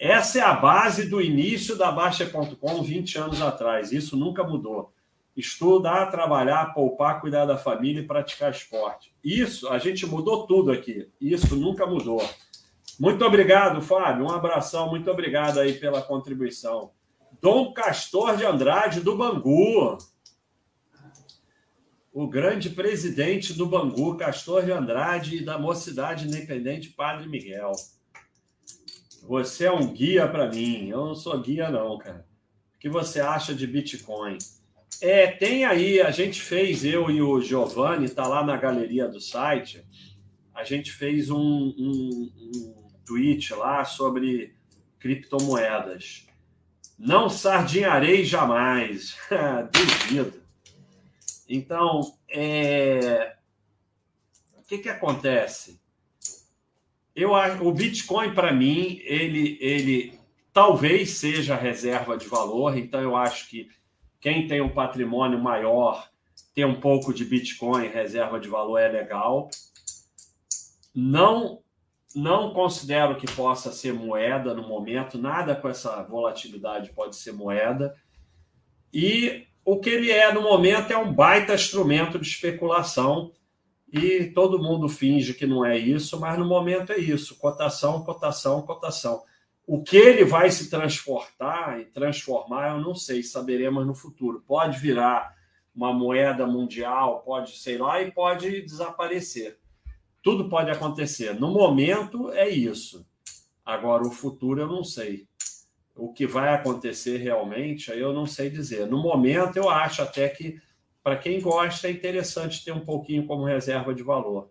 Essa 0.01 0.39
é 0.39 0.43
a 0.43 0.55
base 0.55 1.11
do 1.11 1.21
início 1.21 1.77
da 1.77 1.93
Baixa.com 1.93 2.83
20 2.83 3.19
anos 3.19 3.43
atrás. 3.43 3.93
Isso 3.93 4.17
nunca 4.17 4.43
mudou. 4.43 4.95
Estudar, 5.37 6.07
trabalhar, 6.07 6.73
poupar, 6.73 7.21
cuidar 7.21 7.45
da 7.45 7.59
família 7.59 8.01
e 8.01 8.07
praticar 8.07 8.51
esporte. 8.51 9.15
Isso, 9.23 9.69
a 9.69 9.79
gente 9.79 10.07
mudou 10.07 10.47
tudo 10.47 10.73
aqui. 10.73 11.07
Isso 11.21 11.55
nunca 11.55 11.87
mudou. 11.87 12.27
Muito 12.99 13.23
obrigado, 13.27 13.83
Fábio. 13.83 14.25
Um 14.25 14.31
abração. 14.31 14.89
Muito 14.89 15.11
obrigado 15.11 15.61
aí 15.61 15.75
pela 15.75 16.01
contribuição. 16.01 16.93
Dom 17.39 17.75
Castor 17.75 18.39
de 18.39 18.47
Andrade, 18.47 19.01
do 19.03 19.19
Bangu. 19.19 19.99
O 22.11 22.27
grande 22.27 22.71
presidente 22.71 23.53
do 23.53 23.67
Bangu, 23.67 24.17
Castor 24.17 24.65
de 24.65 24.73
Andrade, 24.73 25.37
e 25.37 25.45
da 25.45 25.59
Mocidade 25.59 26.27
Independente, 26.27 26.89
Padre 26.89 27.29
Miguel. 27.29 27.73
Você 29.23 29.67
é 29.67 29.73
um 29.73 29.93
guia 29.93 30.27
para 30.29 30.49
mim. 30.49 30.89
Eu 30.89 31.07
não 31.07 31.15
sou 31.15 31.39
guia, 31.41 31.71
não, 31.71 31.99
cara. 31.99 32.27
O 32.75 32.79
que 32.79 32.89
você 32.89 33.21
acha 33.21 33.55
de 33.55 33.67
Bitcoin? 33.67 34.39
É, 35.01 35.29
tem 35.29 35.65
aí, 35.65 36.01
a 36.01 36.11
gente 36.11 36.43
fez, 36.43 36.85
eu 36.85 37.11
e 37.11 37.23
o 37.23 37.41
Giovanni, 37.41 38.05
está 38.05 38.27
lá 38.27 38.45
na 38.45 38.57
galeria 38.57 39.09
do 39.09 39.21
site, 39.21 39.87
a 40.55 40.65
gente 40.65 40.93
fez 40.93 41.31
um, 41.31 41.39
um, 41.39 42.33
um 42.37 42.89
tweet 43.07 43.55
lá 43.55 43.85
sobre 43.85 44.55
criptomoedas. 44.99 46.27
Não 46.99 47.31
sardinharei 47.31 48.25
jamais. 48.25 49.17
Duvido. 49.73 50.43
Então, 51.49 52.01
é... 52.29 53.37
o 54.59 54.63
que, 54.63 54.79
que 54.79 54.89
acontece? 54.89 55.80
Eu, 57.15 57.33
o 57.33 57.73
Bitcoin, 57.73 58.35
para 58.35 58.53
mim, 58.53 59.01
ele, 59.05 59.59
ele 59.61 60.19
talvez 60.53 61.11
seja 61.11 61.57
reserva 61.57 62.17
de 62.17 62.27
valor, 62.27 62.77
então 62.77 63.01
eu 63.01 63.17
acho 63.17 63.49
que 63.49 63.69
quem 64.21 64.47
tem 64.47 64.61
um 64.61 64.69
patrimônio 64.69 65.39
maior, 65.39 66.09
ter 66.55 66.65
um 66.65 66.81
pouco 66.81 67.13
de 67.13 67.25
Bitcoin, 67.25 67.89
reserva 67.89 68.39
de 68.39 68.49
valor, 68.49 68.79
é 68.79 68.89
legal. 68.89 69.49
Não 70.95 71.61
não 72.15 72.53
considero 72.53 73.17
que 73.17 73.33
possa 73.33 73.71
ser 73.71 73.93
moeda 73.93 74.53
no 74.53 74.67
momento, 74.67 75.17
nada 75.17 75.55
com 75.55 75.69
essa 75.69 76.03
volatilidade 76.03 76.91
pode 76.93 77.15
ser 77.15 77.33
moeda. 77.33 77.95
E 78.93 79.47
o 79.65 79.79
que 79.79 79.91
ele 79.91 80.11
é 80.11 80.33
no 80.33 80.43
momento 80.43 80.93
é 80.93 80.97
um 80.97 81.13
baita 81.13 81.55
instrumento 81.55 82.19
de 82.19 82.27
especulação 82.27 83.31
e 83.93 84.27
todo 84.27 84.63
mundo 84.63 84.89
finge 84.89 85.35
que 85.35 85.47
não 85.47 85.65
é 85.65 85.77
isso, 85.77 86.19
mas 86.21 86.39
no 86.39 86.47
momento 86.47 86.93
é 86.93 86.99
isso: 86.99 87.37
cotação, 87.39 88.03
cotação, 88.05 88.63
cotação. 88.63 89.23
O 89.67 89.83
que 89.83 89.97
ele 89.97 90.25
vai 90.25 90.51
se 90.51 90.69
transportar 90.69 91.81
e 91.81 91.85
transformar, 91.85 92.71
eu 92.71 92.81
não 92.81 92.95
sei, 92.95 93.23
saberemos 93.23 93.87
no 93.87 93.95
futuro. 93.95 94.43
Pode 94.47 94.79
virar 94.79 95.35
uma 95.75 95.93
moeda 95.93 96.47
mundial, 96.47 97.23
pode, 97.23 97.57
sei 97.59 97.79
lá, 97.79 98.03
e 98.03 98.11
pode 98.11 98.63
desaparecer. 98.63 99.59
Tudo 100.23 100.49
pode 100.49 100.71
acontecer. 100.71 101.35
No 101.39 101.53
momento 101.53 102.31
é 102.33 102.49
isso. 102.49 103.07
Agora, 103.65 104.03
o 104.03 104.11
futuro 104.11 104.61
eu 104.61 104.67
não 104.67 104.85
sei. 104.85 105.27
O 105.95 106.13
que 106.13 106.27
vai 106.27 106.53
acontecer 106.55 107.19
realmente, 107.19 107.91
eu 107.91 108.13
não 108.13 108.27
sei 108.27 108.51
dizer. 108.51 108.87
No 108.87 109.01
momento, 109.03 109.57
eu 109.57 109.69
acho 109.69 110.03
até 110.03 110.29
que, 110.29 110.61
para 111.03 111.17
quem 111.17 111.41
gosta, 111.41 111.89
é 111.89 111.91
interessante 111.91 112.65
ter 112.65 112.73
um 112.73 112.85
pouquinho 112.85 113.27
como 113.27 113.45
reserva 113.45 113.95
de 113.95 114.03
valor. 114.03 114.51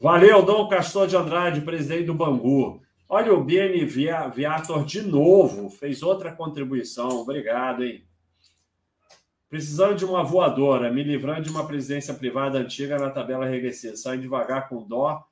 Valeu, 0.00 0.42
Dom 0.42 0.68
Castor 0.68 1.06
de 1.06 1.16
Andrade, 1.16 1.60
presidente 1.60 2.06
do 2.06 2.14
Bangu. 2.14 2.82
Olha, 3.08 3.32
o 3.32 3.44
BN 3.44 3.84
Viator 3.84 4.84
de 4.84 5.02
novo 5.02 5.70
fez 5.70 6.02
outra 6.02 6.32
contribuição. 6.32 7.08
Obrigado, 7.20 7.84
hein? 7.84 8.04
Precisando 9.48 9.94
de 9.94 10.04
uma 10.04 10.24
voadora, 10.24 10.90
me 10.90 11.04
livrando 11.04 11.42
de 11.42 11.50
uma 11.50 11.66
presidência 11.66 12.12
privada 12.12 12.58
antiga 12.58 12.98
na 12.98 13.10
tabela 13.10 13.46
regressiva. 13.46 13.96
Sai 13.96 14.18
devagar 14.18 14.68
com 14.68 14.82
dó 14.82 15.24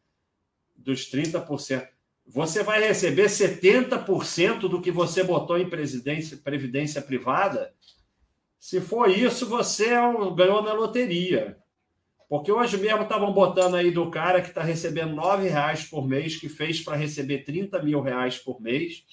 dos 0.76 1.10
30%. 1.10 1.88
Você 2.24 2.62
vai 2.62 2.80
receber 2.86 3.26
70% 3.26 4.60
do 4.60 4.80
que 4.80 4.92
você 4.92 5.24
botou 5.24 5.58
em 5.58 5.68
previdência 5.68 7.02
privada? 7.02 7.74
Se 8.62 8.80
for 8.80 9.10
isso, 9.10 9.44
você 9.48 9.86
é 9.86 10.00
ganhou 10.36 10.62
na 10.62 10.72
loteria. 10.72 11.58
Porque 12.28 12.52
hoje 12.52 12.78
mesmo 12.78 13.02
estavam 13.02 13.32
botando 13.32 13.74
aí 13.74 13.90
do 13.90 14.08
cara 14.08 14.40
que 14.40 14.50
está 14.50 14.62
recebendo 14.62 15.20
R$ 15.20 15.48
reais 15.48 15.84
por 15.84 16.06
mês, 16.06 16.36
que 16.36 16.48
fez 16.48 16.80
para 16.80 16.96
receber 16.96 17.38
30 17.38 17.82
mil 17.82 18.00
reais 18.00 18.38
por 18.38 18.60
mês 18.60 19.04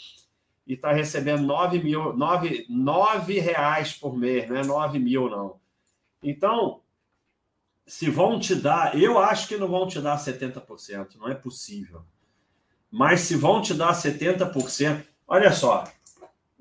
e 0.67 0.73
está 0.73 0.91
recebendo 0.91 1.41
9 1.47 1.81
mil, 1.81 2.15
9, 2.15 2.67
9 2.69 3.39
reais 3.39 3.91
por 3.91 4.15
mês, 4.15 4.47
não 4.47 4.55
é 4.55 4.63
9 4.63 4.99
mil, 4.99 5.27
não. 5.27 5.59
Então, 6.21 6.81
se 7.87 8.07
vão 8.07 8.39
te 8.39 8.53
dar, 8.53 8.95
eu 9.01 9.17
acho 9.17 9.47
que 9.47 9.57
não 9.57 9.67
vão 9.67 9.87
te 9.87 9.99
dar 9.99 10.15
70%, 10.19 11.15
não 11.15 11.27
é 11.27 11.33
possível. 11.33 12.05
Mas 12.91 13.21
se 13.21 13.35
vão 13.35 13.63
te 13.63 13.73
dar 13.73 13.93
70%, 13.93 15.03
olha 15.27 15.51
só, 15.51 15.91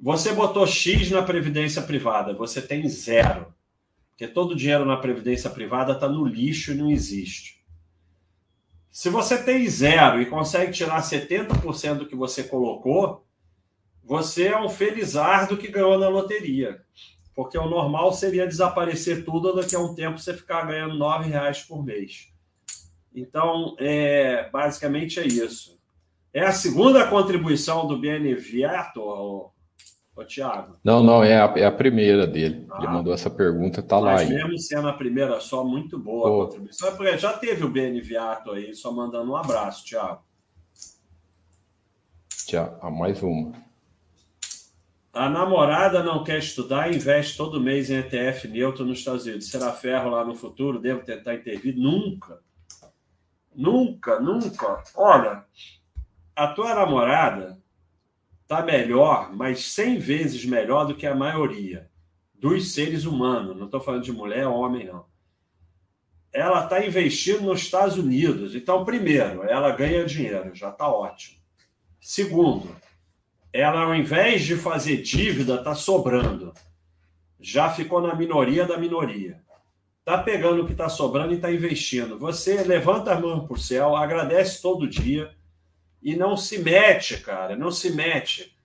você 0.01 0.33
botou 0.33 0.67
X 0.67 1.11
na 1.11 1.23
previdência 1.23 1.83
privada, 1.83 2.33
você 2.33 2.63
tem 2.63 2.89
zero. 2.89 3.53
Porque 4.11 4.29
todo 4.29 4.53
o 4.53 4.57
dinheiro 4.57 4.85
na 4.85 4.97
previdência 4.97 5.51
privada 5.51 5.93
está 5.93 6.09
no 6.09 6.25
lixo 6.25 6.73
e 6.73 6.75
não 6.75 6.91
existe. 6.91 7.65
Se 8.91 9.11
você 9.11 9.43
tem 9.43 9.69
zero 9.69 10.21
e 10.21 10.27
consegue 10.27 10.73
tirar 10.73 11.01
70% 11.03 11.99
do 11.99 12.07
que 12.07 12.17
você 12.17 12.43
colocou, 12.43 13.25
você 14.03 14.49
é 14.49 14.61
um 14.61 14.69
felizardo 14.69 15.57
que 15.57 15.69
ganhou 15.69 15.99
na 15.99 16.09
loteria. 16.09 16.83
Porque 17.35 17.57
o 17.57 17.69
normal 17.69 18.13
seria 18.13 18.47
desaparecer 18.47 19.25
tudo 19.25 19.55
daqui 19.55 19.77
a 19.77 19.81
um 19.81 19.95
tempo 19.95 20.19
você 20.19 20.35
ficar 20.35 20.67
ganhando 20.67 20.99
nove 20.99 21.29
reais 21.29 21.63
por 21.63 21.85
mês. 21.85 22.33
Então, 23.15 23.77
é, 23.79 24.49
basicamente 24.51 25.21
é 25.21 25.27
isso. 25.27 25.79
É 26.33 26.45
a 26.45 26.53
segunda 26.53 27.07
contribuição 27.07 27.87
do 27.87 27.99
BNV, 27.99 28.65
ô, 30.19 30.25
Tiago? 30.25 30.77
Não, 30.83 31.03
não, 31.03 31.23
é 31.23 31.41
a, 31.41 31.53
é 31.57 31.65
a 31.65 31.73
primeira 31.73 32.27
dele. 32.27 32.67
Ah, 32.71 32.79
Ele 32.79 32.89
mandou 32.89 33.15
essa 33.15 33.31
pergunta, 33.31 33.83
tá 33.83 33.99
lá 33.99 34.19
aí. 34.19 34.29
mesmo 34.29 34.59
sendo 34.59 34.89
a 34.89 34.93
primeira 34.93 35.41
só, 35.41 35.65
muito 35.65 35.99
boa 35.99 36.29
a 36.29 36.47
contribuição. 36.47 37.07
É 37.07 37.19
já 37.19 37.33
teve 37.33 37.65
o 37.65 37.71
BNV 37.71 38.17
aí, 38.53 38.75
só 38.75 38.93
mandando 38.93 39.31
um 39.31 39.37
abraço, 39.37 39.85
Tiago. 39.85 40.23
Tchau, 42.47 42.79
mais 42.91 43.23
uma. 43.23 43.53
A 45.13 45.29
namorada 45.29 46.03
não 46.03 46.23
quer 46.23 46.39
estudar 46.39 46.91
e 46.91 46.97
investe 46.97 47.37
todo 47.37 47.61
mês 47.61 47.91
em 47.91 47.97
ETF 47.97 48.49
neutro 48.49 48.85
nos 48.85 48.99
Estados 48.99 49.27
Unidos. 49.27 49.51
Será 49.51 49.73
ferro 49.73 50.11
lá 50.11 50.25
no 50.25 50.35
futuro? 50.35 50.81
Devo 50.81 51.05
tentar 51.05 51.35
intervir? 51.35 51.77
Nunca. 51.77 52.41
Nunca, 53.55 54.21
nunca. 54.21 54.83
Olha, 54.95 55.45
a 56.37 56.47
tua 56.49 56.75
namorada 56.75 57.58
tá 58.49 58.63
melhor, 58.63 59.31
mas 59.37 59.67
100 59.67 59.99
vezes 59.99 60.45
melhor 60.47 60.87
do 60.87 60.95
que 60.95 61.07
a 61.07 61.15
maioria 61.15 61.91
dos 62.35 62.73
seres 62.73 63.05
humanos. 63.05 63.55
Não 63.57 63.67
estou 63.67 63.81
falando 63.81 64.03
de 64.03 64.13
mulher, 64.13 64.47
homem, 64.47 64.87
não. 64.87 65.05
Ela 66.33 66.65
está 66.65 66.85
investindo 66.85 67.43
nos 67.43 67.61
Estados 67.61 67.99
Unidos. 67.99 68.55
Então, 68.55 68.85
primeiro, 68.85 69.43
ela 69.43 69.71
ganha 69.71 70.05
dinheiro, 70.05 70.55
já 70.55 70.71
está 70.71 70.89
ótimo. 70.89 71.37
Segundo, 72.01 72.75
ela, 73.53 73.83
ao 73.83 73.95
invés 73.95 74.43
de 74.43 74.57
fazer 74.57 75.03
dívida, 75.03 75.57
está 75.57 75.75
sobrando. 75.75 76.55
Já 77.39 77.71
ficou 77.71 78.01
na 78.01 78.15
minoria 78.15 78.65
da 78.65 78.79
minoria. 78.79 79.43
Está 80.01 80.23
pegando 80.23 80.63
o 80.63 80.67
que 80.67 80.73
está 80.73 80.89
sobrando 80.89 81.33
e 81.33 81.37
está 81.37 81.53
investindo. 81.53 82.19
Você 82.19 82.63
levanta 82.63 83.13
a 83.13 83.21
mão 83.21 83.47
para 83.47 83.55
o 83.55 83.61
céu, 83.61 83.95
agradece 83.95 84.63
todo 84.63 84.89
dia 84.89 85.37
e 86.09 86.17
não 86.17 86.39
se 86.39 86.57
mete, 86.59 87.19
cara. 87.19 87.55
Não 87.55 87.71
se 87.71 87.91
mete. 87.91 88.57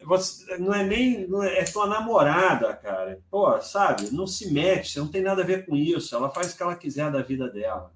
Você, 0.00 0.56
não 0.56 0.72
é 0.72 0.82
nem. 0.82 1.28
Não 1.28 1.42
é, 1.42 1.58
é 1.58 1.64
tua 1.64 1.86
namorada, 1.86 2.74
cara. 2.74 3.20
Pô, 3.30 3.60
sabe? 3.60 4.10
Não 4.10 4.26
se 4.26 4.50
mete. 4.50 4.90
Você 4.90 4.98
não 4.98 5.08
tem 5.08 5.20
nada 5.20 5.42
a 5.42 5.46
ver 5.46 5.66
com 5.66 5.76
isso. 5.76 6.16
Ela 6.16 6.30
faz 6.30 6.54
o 6.54 6.56
que 6.56 6.62
ela 6.62 6.74
quiser 6.74 7.12
da 7.12 7.20
vida 7.20 7.46
dela. 7.50 7.92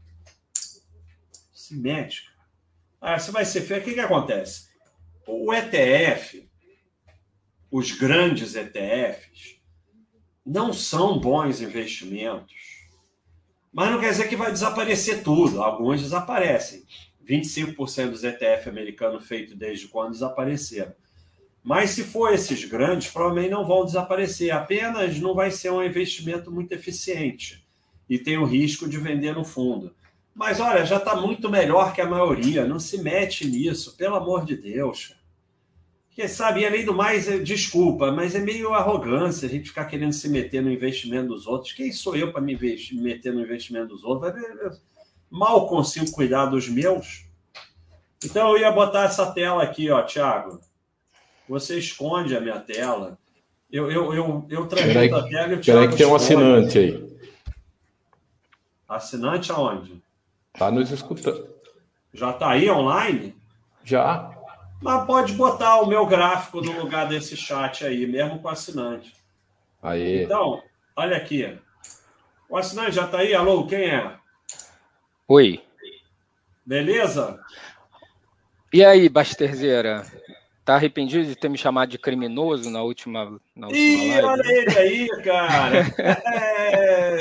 Se 1.55 1.75
mete, 1.75 2.27
cara. 2.27 3.15
Ah, 3.15 3.19
você 3.19 3.31
vai 3.31 3.47
ser 3.47 3.63
feio. 3.63 3.81
O 3.81 3.85
que, 3.85 3.95
que 3.95 4.01
acontece? 4.01 4.69
O 5.27 5.55
ETF, 5.55 6.47
os 7.71 7.93
grandes 7.93 8.55
ETFs, 8.55 9.59
não 10.45 10.71
são 10.75 11.19
bons 11.19 11.63
investimentos. 11.63 12.53
Mas 13.73 13.91
não 13.91 13.99
quer 13.99 14.11
dizer 14.11 14.29
que 14.29 14.37
vai 14.37 14.53
desaparecer 14.53 15.23
tudo. 15.23 15.63
Alguns 15.63 16.03
desaparecem. 16.03 16.85
25% 17.29 18.11
dos 18.11 18.25
ETF 18.25 18.69
americanos 18.69 19.27
feitos 19.27 19.55
desde 19.55 19.89
quando 19.89 20.13
desapareceram. 20.13 20.93
Mas 21.63 21.91
se 21.91 22.03
for 22.03 22.33
esses 22.33 22.65
grandes, 22.65 23.11
provavelmente 23.11 23.51
não 23.51 23.67
vão 23.67 23.85
desaparecer. 23.85 24.51
Apenas 24.51 25.21
não 25.21 25.35
vai 25.35 25.51
ser 25.51 25.71
um 25.71 25.83
investimento 25.83 26.51
muito 26.51 26.73
eficiente 26.73 27.65
e 28.09 28.19
tem 28.19 28.37
o 28.37 28.45
risco 28.45 28.89
de 28.89 28.99
vender 28.99 29.35
no 29.35 29.45
fundo. 29.45 29.95
Mas 30.35 30.61
olha, 30.61 30.85
já 30.85 30.97
está 30.97 31.15
muito 31.15 31.49
melhor 31.49 31.95
que 31.95 32.01
a 32.01 32.09
maioria. 32.09 32.67
Não 32.67 32.81
se 32.81 33.01
mete 33.01 33.47
nisso, 33.47 33.97
pelo 33.97 34.17
amor 34.17 34.45
de 34.45 34.57
Deus. 34.57 35.15
Porque, 36.09 36.29
sabe, 36.29 36.67
além 36.67 36.85
do 36.85 36.93
mais, 36.93 37.27
é, 37.27 37.39
desculpa, 37.39 38.13
mas 38.13 38.35
é 38.35 38.39
meio 38.39 38.75
arrogância 38.75 39.47
a 39.47 39.51
gente 39.51 39.69
ficar 39.69 39.87
querendo 39.87 40.13
se 40.13 40.29
meter 40.29 40.61
no 40.61 40.71
investimento 40.71 41.29
dos 41.29 41.47
outros. 41.47 41.73
Quem 41.73 41.91
sou 41.91 42.15
eu 42.17 42.33
para 42.33 42.43
me 42.43 42.59
meter 42.93 43.33
no 43.33 43.41
investimento 43.41 43.89
dos 43.89 44.05
outros? 44.05 44.35
Mal 45.33 45.67
consigo 45.67 46.13
cuidar 46.13 46.45
dos 46.45 46.69
meus. 46.69 47.25
Então 48.23 48.51
eu 48.51 48.59
ia 48.59 48.71
botar 48.71 49.05
essa 49.05 49.33
tela 49.33 49.63
aqui, 49.63 49.91
ó, 49.91 50.03
Thiago. 50.03 50.61
Você 51.49 51.79
esconde 51.79 52.37
a 52.37 52.41
minha 52.41 52.61
tela. 52.61 53.19
Eu, 53.71 53.91
eu, 53.91 54.13
eu, 54.13 54.47
eu 54.51 54.67
transmito 54.69 55.17
a 55.17 55.23
tela 55.27 55.55
e 55.55 55.55
o 55.55 55.61
Thiago. 55.61 55.81
Peraí 55.81 55.89
que 55.89 55.97
tem 55.97 56.07
um 56.07 56.15
assinante 56.15 56.79
aí. 56.79 57.19
Assinante 58.87 59.51
aonde? 59.51 60.03
Tá 60.53 60.71
nos 60.71 60.91
escutando. 60.91 61.49
Já 62.13 62.35
tá 62.35 62.51
aí 62.51 62.71
online? 62.71 63.35
Já. 63.83 64.31
Mas 64.83 65.07
pode 65.07 65.33
botar 65.33 65.81
o 65.81 65.87
meu 65.87 66.05
gráfico 66.05 66.61
no 66.61 66.79
lugar 66.79 67.09
desse 67.09 67.39
chat 67.39 67.87
aí, 67.87 68.07
mesmo 68.07 68.39
com 68.39 68.51
assinante. 68.51 69.17
Aí. 69.83 70.25
Então, 70.25 70.63
olha 70.95 71.17
aqui. 71.17 71.59
O 72.51 72.57
assinante 72.59 72.93
já 72.93 73.07
tá 73.07 73.21
aí? 73.21 73.35
Alô, 73.35 73.67
quem 73.67 73.81
é? 73.81 74.22
Oi. 75.29 75.63
Beleza? 76.67 77.41
E 78.73 78.85
aí, 78.85 79.09
Basterzeira? 79.09 80.05
Tá 80.65 80.75
arrependido 80.75 81.25
de 81.25 81.37
ter 81.37 81.49
me 81.49 81.59
chamado 81.59 81.91
de 81.91 81.99
criminoso 81.99 82.71
na 82.71 82.83
última, 82.83 83.39
na 83.55 83.67
última 83.69 83.83
Ih, 83.83 84.09
live? 84.09 84.23
olha 84.23 84.53
ele 84.53 84.79
aí, 84.79 85.09
cara. 85.23 85.79
é... 85.99 87.17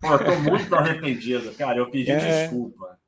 Pô, 0.00 0.12
eu 0.12 0.24
tô 0.24 0.34
muito 0.40 0.74
arrependido, 0.74 1.52
cara. 1.54 1.78
Eu 1.78 1.90
pedi 1.90 2.10
é... 2.10 2.42
desculpa. 2.42 2.98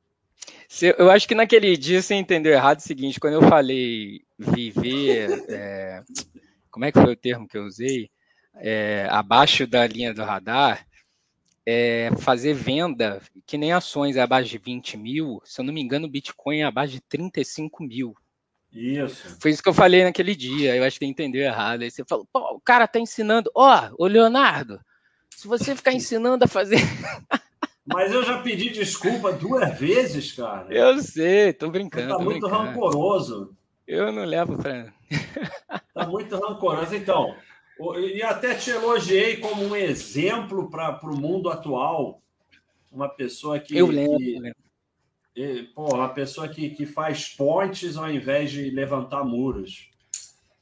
Eu 0.97 1.09
acho 1.09 1.27
que 1.27 1.35
naquele 1.35 1.75
dia 1.77 2.01
você 2.01 2.15
entendeu 2.15 2.51
errado 2.51 2.79
o 2.79 2.83
seguinte, 2.83 3.19
quando 3.19 3.35
eu 3.35 3.41
falei 3.43 4.21
viver, 4.37 5.45
é... 5.49 6.03
como 6.71 6.85
é 6.85 6.91
que 6.91 7.01
foi 7.01 7.13
o 7.13 7.17
termo 7.17 7.47
que 7.47 7.57
eu 7.57 7.65
usei? 7.65 8.09
É... 8.55 9.07
abaixo 9.09 9.67
da 9.67 9.85
linha 9.85 10.13
do 10.13 10.23
radar, 10.23 10.86
é, 11.69 12.09
fazer 12.21 12.53
venda, 12.53 13.21
que 13.45 13.57
nem 13.57 13.73
ações 13.73 14.15
é 14.15 14.21
abaixo 14.21 14.49
de 14.49 14.57
20 14.57 14.95
mil, 14.95 15.41
se 15.43 15.59
eu 15.59 15.65
não 15.65 15.73
me 15.73 15.81
engano, 15.81 16.07
o 16.07 16.09
Bitcoin 16.09 16.59
é 16.59 16.63
abaixo 16.63 16.93
de 16.93 17.01
35 17.01 17.83
mil. 17.83 18.15
Isso. 18.71 19.37
Foi 19.41 19.51
isso 19.51 19.61
que 19.61 19.67
eu 19.67 19.73
falei 19.73 20.05
naquele 20.05 20.33
dia. 20.33 20.75
Eu 20.77 20.85
acho 20.85 20.97
que 20.97 21.05
entendeu 21.05 21.41
errado. 21.41 21.81
Aí 21.81 21.91
você 21.91 22.05
falou, 22.05 22.25
pô, 22.31 22.39
o 22.55 22.61
cara 22.61 22.87
tá 22.87 22.99
ensinando. 22.99 23.51
Ó, 23.53 23.89
oh, 23.97 24.03
ô 24.03 24.07
Leonardo, 24.07 24.79
se 25.29 25.47
você 25.47 25.75
ficar 25.75 25.91
ensinando 25.91 26.45
a 26.45 26.47
fazer. 26.47 26.77
Mas 27.85 28.13
eu 28.13 28.23
já 28.23 28.41
pedi 28.41 28.69
desculpa 28.69 29.33
duas 29.33 29.77
vezes, 29.77 30.33
cara. 30.33 30.67
Eu 30.69 30.99
sei, 30.99 31.51
tô 31.51 31.69
brincando. 31.69 32.09
Você 32.09 32.17
tá 32.17 32.23
muito 32.23 32.47
brincando. 32.47 32.63
rancoroso. 32.63 33.57
Eu 33.85 34.11
não 34.11 34.25
levo 34.25 34.57
pra. 34.57 34.93
tá 35.93 36.05
muito 36.05 36.37
rancoroso. 36.37 36.95
Então, 36.95 37.35
e 37.99 38.23
até 38.23 38.55
te 38.55 38.71
elogiei 38.71 39.37
como 39.37 39.63
um 39.63 39.75
exemplo 39.75 40.69
para 40.69 40.99
o 41.03 41.19
mundo 41.19 41.49
atual. 41.49 42.21
Uma 42.91 43.09
pessoa 43.09 43.59
que. 43.59 43.77
Eu 43.77 43.87
lembro. 43.87 44.55
Que, 45.33 45.63
pô, 45.75 45.95
uma 45.95 46.09
pessoa 46.09 46.47
que, 46.47 46.71
que 46.71 46.85
faz 46.85 47.29
pontes 47.29 47.95
ao 47.95 48.09
invés 48.09 48.51
de 48.51 48.69
levantar 48.71 49.23
muros. 49.23 49.89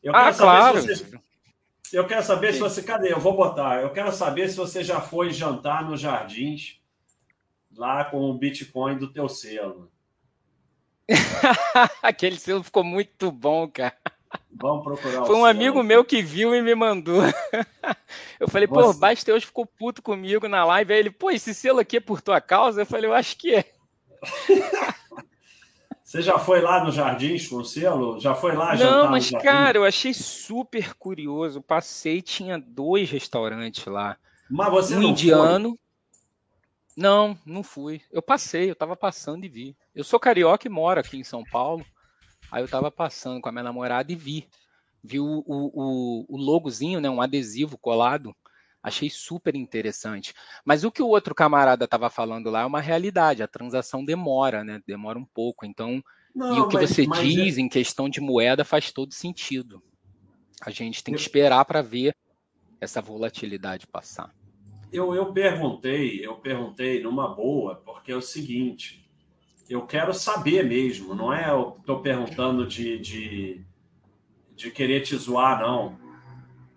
Eu 0.03 0.13
ah, 0.15 0.33
claro. 0.33 0.81
Você, 0.81 1.17
eu 1.93 2.05
quero 2.05 2.23
saber 2.23 2.53
se 2.53 2.59
você. 2.59 2.83
Cadê? 2.83 3.13
Eu 3.13 3.19
vou 3.19 3.35
botar. 3.35 3.81
Eu 3.81 3.91
quero 3.91 4.11
saber 4.11 4.49
se 4.49 4.57
você 4.57 4.83
já 4.83 4.99
foi 4.99 5.31
jantar 5.31 5.87
nos 5.87 6.01
jardins 6.01 6.81
lá 7.75 8.05
com 8.05 8.29
o 8.29 8.37
Bitcoin 8.37 8.97
do 8.97 9.11
teu 9.11 9.29
selo. 9.29 9.91
Aquele 12.01 12.37
selo 12.37 12.63
ficou 12.63 12.83
muito 12.83 13.31
bom, 13.31 13.69
cara. 13.69 13.95
Vamos 14.51 14.83
procurar. 14.83 15.25
Foi 15.25 15.35
um 15.35 15.45
amigo 15.45 15.83
meu 15.83 16.03
que 16.03 16.21
viu 16.21 16.55
e 16.55 16.61
me 16.61 16.75
mandou. 16.75 17.21
Eu 18.39 18.47
falei, 18.47 18.67
Você... 18.67 18.99
pô, 18.99 19.33
hoje 19.33 19.45
ficou 19.45 19.65
puto 19.65 20.01
comigo 20.01 20.47
na 20.47 20.63
live. 20.65 20.93
Aí 20.93 20.99
ele, 20.99 21.11
pô, 21.11 21.31
esse 21.31 21.53
selo 21.53 21.79
aqui 21.79 21.97
é 21.97 22.01
por 22.01 22.21
tua 22.21 22.41
causa? 22.41 22.81
Eu 22.81 22.85
falei, 22.85 23.09
eu 23.09 23.13
acho 23.13 23.37
que 23.37 23.55
é. 23.55 23.65
Você 26.03 26.21
já 26.21 26.37
foi 26.37 26.61
lá 26.61 26.83
no 26.83 26.91
Jardins 26.91 27.47
com 27.47 27.57
o 27.57 27.65
selo? 27.65 28.19
Já 28.19 28.35
foi 28.35 28.55
lá 28.55 28.75
Não, 28.75 29.09
mas 29.09 29.31
cara, 29.31 29.79
eu 29.79 29.83
achei 29.83 30.13
super 30.13 30.93
curioso. 30.93 31.61
Passei, 31.61 32.21
tinha 32.21 32.57
dois 32.57 33.09
restaurantes 33.09 33.85
lá. 33.85 34.15
Mas 34.49 34.71
você 34.71 34.95
um 34.95 35.01
não 35.01 35.09
indiano. 35.09 35.69
Foi? 35.69 35.79
Não, 36.95 37.37
não 37.45 37.63
fui. 37.63 38.01
Eu 38.11 38.21
passei, 38.21 38.69
eu 38.69 38.75
tava 38.75 38.95
passando 38.95 39.43
e 39.45 39.49
vi. 39.49 39.75
Eu 39.93 40.03
sou 40.03 40.19
carioca 40.19 40.67
e 40.67 40.71
moro 40.71 40.99
aqui 40.99 41.17
em 41.17 41.23
São 41.23 41.43
Paulo. 41.43 41.85
Aí 42.51 42.63
eu 42.63 42.67
tava 42.67 42.91
passando 42.91 43.41
com 43.41 43.49
a 43.49 43.51
minha 43.51 43.63
namorada 43.63 44.11
e 44.11 44.15
vi. 44.15 44.47
Vi 45.03 45.19
o, 45.19 45.43
o, 45.45 46.25
o 46.27 46.37
logozinho, 46.37 46.99
né, 46.99 47.09
um 47.09 47.21
adesivo 47.21 47.77
colado. 47.77 48.35
Achei 48.81 49.09
super 49.09 49.55
interessante. 49.55 50.33
Mas 50.63 50.83
o 50.83 50.91
que 50.91 51.01
o 51.01 51.07
outro 51.07 51.33
camarada 51.33 51.85
estava 51.85 52.09
falando 52.09 52.49
lá 52.51 52.61
é 52.61 52.65
uma 52.65 52.81
realidade. 52.81 53.41
A 53.41 53.47
transação 53.47 54.05
demora, 54.05 54.63
né? 54.63 54.79
Demora 54.85 55.17
um 55.17 55.25
pouco. 55.25 55.65
Então, 55.65 56.03
Não, 56.35 56.55
e 56.55 56.59
o 56.59 56.67
que 56.67 56.75
mas, 56.75 56.89
você 56.91 57.07
mas 57.07 57.27
diz 57.27 57.57
é... 57.57 57.61
em 57.61 57.69
questão 57.69 58.07
de 58.07 58.21
moeda 58.21 58.63
faz 58.63 58.91
todo 58.91 59.11
sentido. 59.11 59.81
A 60.61 60.69
gente 60.69 61.03
tem 61.03 61.15
que 61.15 61.21
esperar 61.21 61.65
para 61.65 61.81
ver 61.81 62.15
essa 62.79 63.01
volatilidade 63.01 63.87
passar. 63.87 64.33
Eu, 64.91 65.13
eu 65.13 65.33
perguntei, 65.33 66.25
eu 66.25 66.35
perguntei 66.35 67.01
numa 67.01 67.27
boa, 67.27 67.75
porque 67.75 68.11
é 68.11 68.15
o 68.15 68.21
seguinte: 68.21 69.04
eu 69.69 69.85
quero 69.85 70.13
saber 70.13 70.63
mesmo, 70.63 71.15
não 71.15 71.33
é 71.33 71.49
eu 71.49 71.77
estou 71.79 72.01
perguntando 72.01 72.67
de, 72.67 72.99
de, 72.99 73.61
de, 74.55 74.71
querer 74.71 75.01
te 75.01 75.15
zoar, 75.15 75.59
não. 75.59 75.97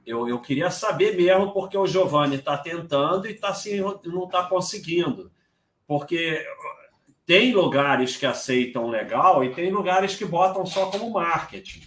Eu, 0.06 0.26
eu 0.26 0.40
queria 0.40 0.70
saber 0.70 1.16
mesmo 1.16 1.52
porque 1.52 1.76
o 1.76 1.86
Giovanni 1.86 2.36
está 2.36 2.56
tentando 2.56 3.28
e 3.28 3.34
tá, 3.34 3.48
assim, 3.48 3.78
não 4.04 4.24
está 4.24 4.44
conseguindo. 4.44 5.30
Porque 5.86 6.42
tem 7.26 7.52
lugares 7.52 8.16
que 8.16 8.24
aceitam 8.24 8.88
legal 8.88 9.44
e 9.44 9.52
tem 9.52 9.70
lugares 9.70 10.16
que 10.16 10.24
botam 10.24 10.64
só 10.64 10.90
como 10.90 11.10
marketing. 11.10 11.82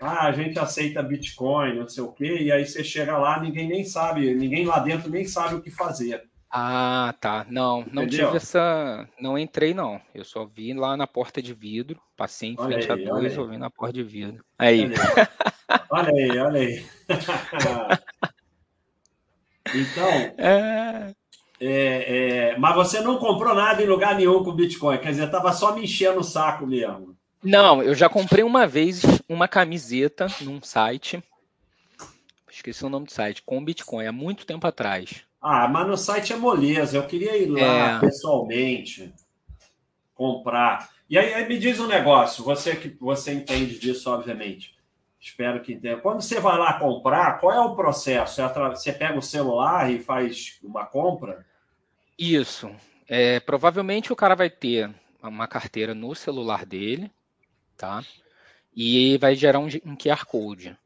Ah, 0.00 0.26
a 0.26 0.32
gente 0.32 0.58
aceita 0.58 1.02
Bitcoin, 1.02 1.78
não 1.78 1.88
sei 1.88 2.02
o 2.02 2.12
quê, 2.12 2.38
e 2.40 2.52
aí 2.52 2.66
você 2.66 2.82
chega 2.82 3.16
lá, 3.18 3.40
ninguém 3.40 3.68
nem 3.68 3.84
sabe, 3.84 4.34
ninguém 4.34 4.64
lá 4.64 4.78
dentro 4.80 5.10
nem 5.10 5.24
sabe 5.24 5.54
o 5.54 5.62
que 5.62 5.70
fazer. 5.70 6.28
Ah, 6.50 7.14
tá. 7.20 7.46
Não, 7.50 7.84
não 7.92 8.04
Entendeu? 8.04 8.26
tive 8.26 8.38
essa. 8.38 9.06
Não 9.20 9.38
entrei, 9.38 9.74
não. 9.74 10.00
Eu 10.14 10.24
só 10.24 10.46
vi 10.46 10.72
lá 10.72 10.96
na 10.96 11.06
porta 11.06 11.42
de 11.42 11.52
vidro. 11.52 12.00
Passei 12.16 12.50
em 12.50 12.56
olha 12.58 12.78
frente 12.78 12.90
aí, 12.90 13.06
a 13.06 13.12
dois, 13.12 13.36
ouvi 13.36 13.58
na 13.58 13.70
porta 13.70 13.92
de 13.92 14.02
vidro. 14.02 14.42
Aí. 14.58 14.90
Olha 15.90 16.10
aí, 16.10 16.38
olha 16.38 16.60
aí. 16.60 16.86
então. 19.74 20.08
É... 20.38 21.14
É, 21.60 22.50
é... 22.50 22.58
Mas 22.58 22.74
você 22.74 23.00
não 23.00 23.18
comprou 23.18 23.54
nada 23.54 23.82
em 23.82 23.86
lugar 23.86 24.14
nenhum 24.14 24.42
com 24.42 24.52
Bitcoin. 24.52 24.98
Quer 24.98 25.10
dizer, 25.10 25.30
tava 25.30 25.52
só 25.52 25.74
me 25.74 25.84
enchendo 25.84 26.20
o 26.20 26.24
saco 26.24 26.66
mesmo. 26.66 27.14
Não, 27.42 27.82
eu 27.82 27.94
já 27.94 28.08
comprei 28.08 28.42
uma 28.42 28.66
vez 28.66 29.02
uma 29.28 29.46
camiseta 29.46 30.26
num 30.40 30.62
site. 30.62 31.22
Esqueci 32.50 32.84
o 32.84 32.88
nome 32.88 33.06
do 33.06 33.12
site, 33.12 33.42
com 33.42 33.62
Bitcoin, 33.62 34.06
há 34.06 34.12
muito 34.12 34.46
tempo 34.46 34.66
atrás. 34.66 35.27
Ah, 35.40 35.68
mas 35.68 35.86
no 35.86 35.96
site 35.96 36.32
é 36.32 36.36
moleza. 36.36 36.96
Eu 36.96 37.06
queria 37.06 37.36
ir 37.36 37.46
lá 37.46 37.96
é. 37.96 38.00
pessoalmente 38.00 39.12
comprar. 40.14 40.90
E 41.08 41.16
aí, 41.16 41.32
aí, 41.32 41.48
me 41.48 41.58
diz 41.58 41.78
um 41.78 41.86
negócio, 41.86 42.44
você 42.44 42.74
que 42.74 42.88
você 43.00 43.32
entende 43.32 43.78
disso, 43.78 44.10
obviamente. 44.10 44.76
Espero 45.20 45.60
que 45.60 45.72
entenda. 45.72 46.00
Quando 46.00 46.20
você 46.20 46.38
vai 46.38 46.56
lá 46.58 46.78
comprar, 46.78 47.40
qual 47.40 47.52
é 47.52 47.60
o 47.60 47.74
processo? 47.74 48.40
Você 48.70 48.92
pega 48.92 49.18
o 49.18 49.22
celular 49.22 49.90
e 49.90 49.98
faz 49.98 50.58
uma 50.62 50.84
compra? 50.84 51.44
Isso. 52.18 52.70
É, 53.08 53.40
provavelmente 53.40 54.12
o 54.12 54.16
cara 54.16 54.34
vai 54.34 54.50
ter 54.50 54.90
uma 55.22 55.48
carteira 55.48 55.94
no 55.94 56.14
celular 56.14 56.64
dele, 56.64 57.10
tá? 57.76 58.04
E 58.74 59.18
vai 59.18 59.34
gerar 59.34 59.58
um, 59.58 59.68
um 59.84 59.96
QR 59.96 60.24
Code. 60.24 60.76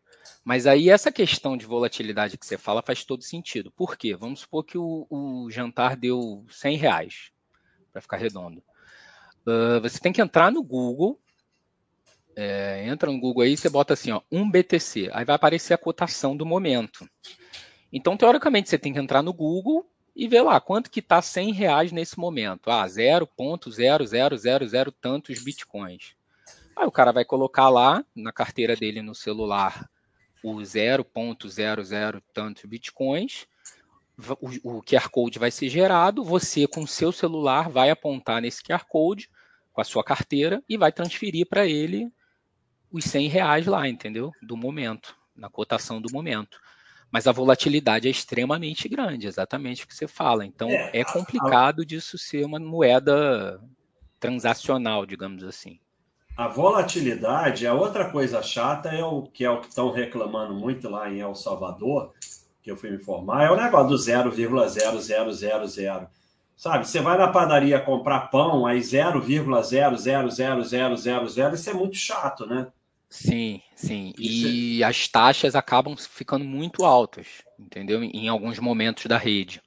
Mas 0.44 0.66
aí 0.66 0.90
essa 0.90 1.12
questão 1.12 1.56
de 1.56 1.66
volatilidade 1.66 2.36
que 2.36 2.44
você 2.44 2.58
fala 2.58 2.82
faz 2.82 3.04
todo 3.04 3.22
sentido. 3.22 3.70
Por 3.70 3.96
quê? 3.96 4.16
Vamos 4.16 4.40
supor 4.40 4.64
que 4.64 4.76
o, 4.76 5.06
o 5.08 5.48
jantar 5.50 5.96
deu 5.96 6.44
100 6.50 6.76
reais, 6.76 7.30
para 7.92 8.02
ficar 8.02 8.16
redondo. 8.16 8.62
Uh, 9.46 9.80
você 9.80 10.00
tem 10.00 10.12
que 10.12 10.20
entrar 10.20 10.50
no 10.50 10.62
Google, 10.62 11.20
é, 12.34 12.84
entra 12.86 13.10
no 13.10 13.20
Google 13.20 13.42
aí, 13.42 13.56
você 13.56 13.68
bota 13.68 13.92
assim, 13.92 14.10
ó, 14.10 14.22
um 14.30 14.50
BTC, 14.50 15.10
aí 15.12 15.24
vai 15.24 15.36
aparecer 15.36 15.74
a 15.74 15.78
cotação 15.78 16.36
do 16.36 16.46
momento. 16.46 17.06
Então, 17.92 18.16
teoricamente, 18.16 18.70
você 18.70 18.78
tem 18.78 18.92
que 18.92 18.98
entrar 18.98 19.22
no 19.22 19.32
Google 19.32 19.86
e 20.16 20.26
ver 20.26 20.42
lá 20.42 20.60
quanto 20.60 20.90
que 20.90 21.00
está 21.00 21.20
100 21.20 21.52
reais 21.52 21.92
nesse 21.92 22.18
momento. 22.18 22.70
Ah, 22.70 22.86
0.0000 22.86 24.94
tantos 25.00 25.42
bitcoins. 25.42 26.14
Aí 26.74 26.86
o 26.86 26.92
cara 26.92 27.12
vai 27.12 27.24
colocar 27.24 27.68
lá 27.68 28.02
na 28.14 28.32
carteira 28.32 28.74
dele 28.74 29.02
no 29.02 29.14
celular 29.14 29.90
o 30.42 30.56
0.00 30.56 32.22
tantos 32.32 32.64
bitcoins, 32.64 33.46
o, 34.40 34.78
o 34.78 34.82
QR 34.82 35.08
Code 35.10 35.38
vai 35.38 35.50
ser 35.50 35.68
gerado, 35.68 36.24
você 36.24 36.66
com 36.66 36.82
o 36.82 36.88
seu 36.88 37.12
celular 37.12 37.68
vai 37.68 37.90
apontar 37.90 38.40
nesse 38.40 38.62
QR 38.62 38.84
Code 38.86 39.28
com 39.72 39.80
a 39.80 39.84
sua 39.84 40.04
carteira 40.04 40.62
e 40.68 40.76
vai 40.76 40.92
transferir 40.92 41.46
para 41.46 41.66
ele 41.66 42.12
os 42.90 43.04
100 43.04 43.28
reais 43.28 43.66
lá, 43.66 43.88
entendeu? 43.88 44.32
Do 44.42 44.56
momento, 44.56 45.16
na 45.34 45.48
cotação 45.48 46.00
do 46.00 46.12
momento. 46.12 46.60
Mas 47.10 47.26
a 47.26 47.32
volatilidade 47.32 48.08
é 48.08 48.10
extremamente 48.10 48.88
grande, 48.88 49.26
exatamente 49.26 49.84
o 49.84 49.88
que 49.88 49.94
você 49.94 50.06
fala. 50.06 50.44
Então 50.44 50.68
é, 50.70 51.00
é 51.00 51.04
complicado 51.04 51.84
disso 51.84 52.18
ser 52.18 52.44
uma 52.44 52.58
moeda 52.58 53.60
transacional, 54.20 55.04
digamos 55.04 55.42
assim. 55.44 55.78
A 56.36 56.48
volatilidade, 56.48 57.66
a 57.66 57.74
outra 57.74 58.10
coisa 58.10 58.42
chata 58.42 58.88
é 58.88 59.04
o 59.04 59.22
que 59.22 59.44
é 59.44 59.50
o 59.50 59.60
que 59.60 59.68
estão 59.68 59.92
reclamando 59.92 60.54
muito 60.54 60.88
lá 60.88 61.10
em 61.10 61.20
El 61.20 61.34
Salvador, 61.34 62.14
que 62.62 62.70
eu 62.70 62.76
fui 62.76 62.90
me 62.90 62.96
informar, 62.96 63.44
é 63.44 63.50
o 63.50 63.56
negócio 63.56 63.88
do 63.88 63.96
0,0000. 63.96 66.08
Sabe, 66.56 66.86
você 66.86 67.00
vai 67.00 67.18
na 67.18 67.28
padaria 67.28 67.80
comprar 67.80 68.30
pão, 68.30 68.64
aí 68.66 68.80
0,00000, 68.80 71.54
isso 71.54 71.70
é 71.70 71.74
muito 71.74 71.96
chato, 71.96 72.46
né? 72.46 72.68
Sim, 73.10 73.60
sim. 73.74 74.14
E 74.16 74.82
as 74.82 75.06
taxas 75.08 75.54
acabam 75.54 75.94
ficando 75.96 76.46
muito 76.46 76.82
altas, 76.84 77.42
entendeu? 77.58 78.02
Em 78.02 78.28
alguns 78.28 78.58
momentos 78.58 79.04
da 79.06 79.18
rede. 79.18 79.60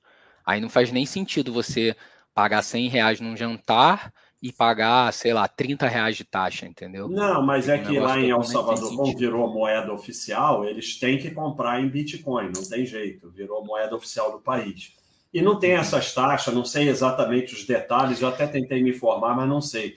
Aí 0.43 0.59
não 0.59 0.69
faz 0.69 0.91
nem 0.91 1.05
sentido 1.05 1.53
você 1.53 1.95
pagar 2.33 2.63
100 2.63 2.87
reais 2.87 3.21
num 3.21 3.37
jantar 3.37 4.11
e 4.41 4.51
pagar, 4.51 5.11
sei 5.13 5.33
lá, 5.33 5.47
30 5.47 5.87
reais 5.87 6.15
de 6.15 6.23
taxa, 6.23 6.65
entendeu? 6.65 7.07
Não, 7.07 7.41
mas 7.41 7.67
é 7.67 7.77
que 7.77 7.99
lá 7.99 8.19
em 8.19 8.29
El 8.29 8.43
Salvador, 8.43 8.95
como 8.95 9.17
virou 9.17 9.51
moeda 9.51 9.91
oficial, 9.91 10.65
eles 10.65 10.99
têm 10.99 11.17
que 11.17 11.31
comprar 11.31 11.81
em 11.81 11.89
Bitcoin, 11.89 12.51
não 12.55 12.63
tem 12.63 12.85
jeito, 12.85 13.29
virou 13.31 13.65
moeda 13.65 13.95
oficial 13.95 14.31
do 14.31 14.39
país. 14.39 14.93
E 15.33 15.41
não 15.41 15.59
tem 15.59 15.73
uhum. 15.73 15.79
essas 15.79 16.13
taxas, 16.13 16.53
não 16.53 16.63
sei 16.63 16.87
exatamente 16.87 17.53
os 17.53 17.65
detalhes, 17.65 18.21
eu 18.21 18.27
até 18.27 18.47
tentei 18.47 18.83
me 18.83 18.91
informar, 18.91 19.35
mas 19.35 19.49
não 19.49 19.61
sei. 19.61 19.95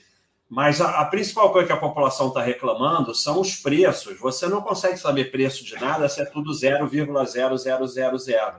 Mas 0.49 0.80
a, 0.80 1.01
a 1.01 1.05
principal 1.05 1.53
coisa 1.53 1.66
que 1.66 1.72
a 1.72 1.76
população 1.76 2.28
está 2.28 2.43
reclamando 2.43 3.14
são 3.14 3.41
os 3.41 3.57
preços. 3.57 4.18
Você 4.18 4.49
não 4.49 4.62
consegue 4.62 4.97
saber 4.97 5.30
preço 5.30 5.64
de 5.64 5.74
nada 5.74 6.09
se 6.09 6.22
é 6.22 6.24
tudo 6.24 6.53
0,0000. 6.53 8.55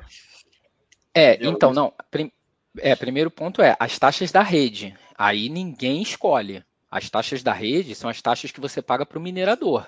É, 1.14 1.34
Entendeu? 1.34 1.52
então, 1.52 1.74
não. 1.74 1.92
Prim, 2.12 2.32
é, 2.78 2.96
primeiro 2.96 3.32
ponto 3.32 3.62
é 3.62 3.76
as 3.80 3.98
taxas 3.98 4.32
da 4.32 4.44
rede. 4.44 4.96
Aí 5.20 5.50
ninguém 5.50 6.02
escolhe. 6.02 6.64
As 6.90 7.10
taxas 7.10 7.44
da 7.44 7.52
rede 7.52 7.94
são 7.94 8.10
as 8.10 8.22
taxas 8.22 8.52
que 8.52 8.62
você 8.62 8.82
paga 8.82 9.06
para 9.06 9.20
o 9.20 9.22
minerador. 9.22 9.86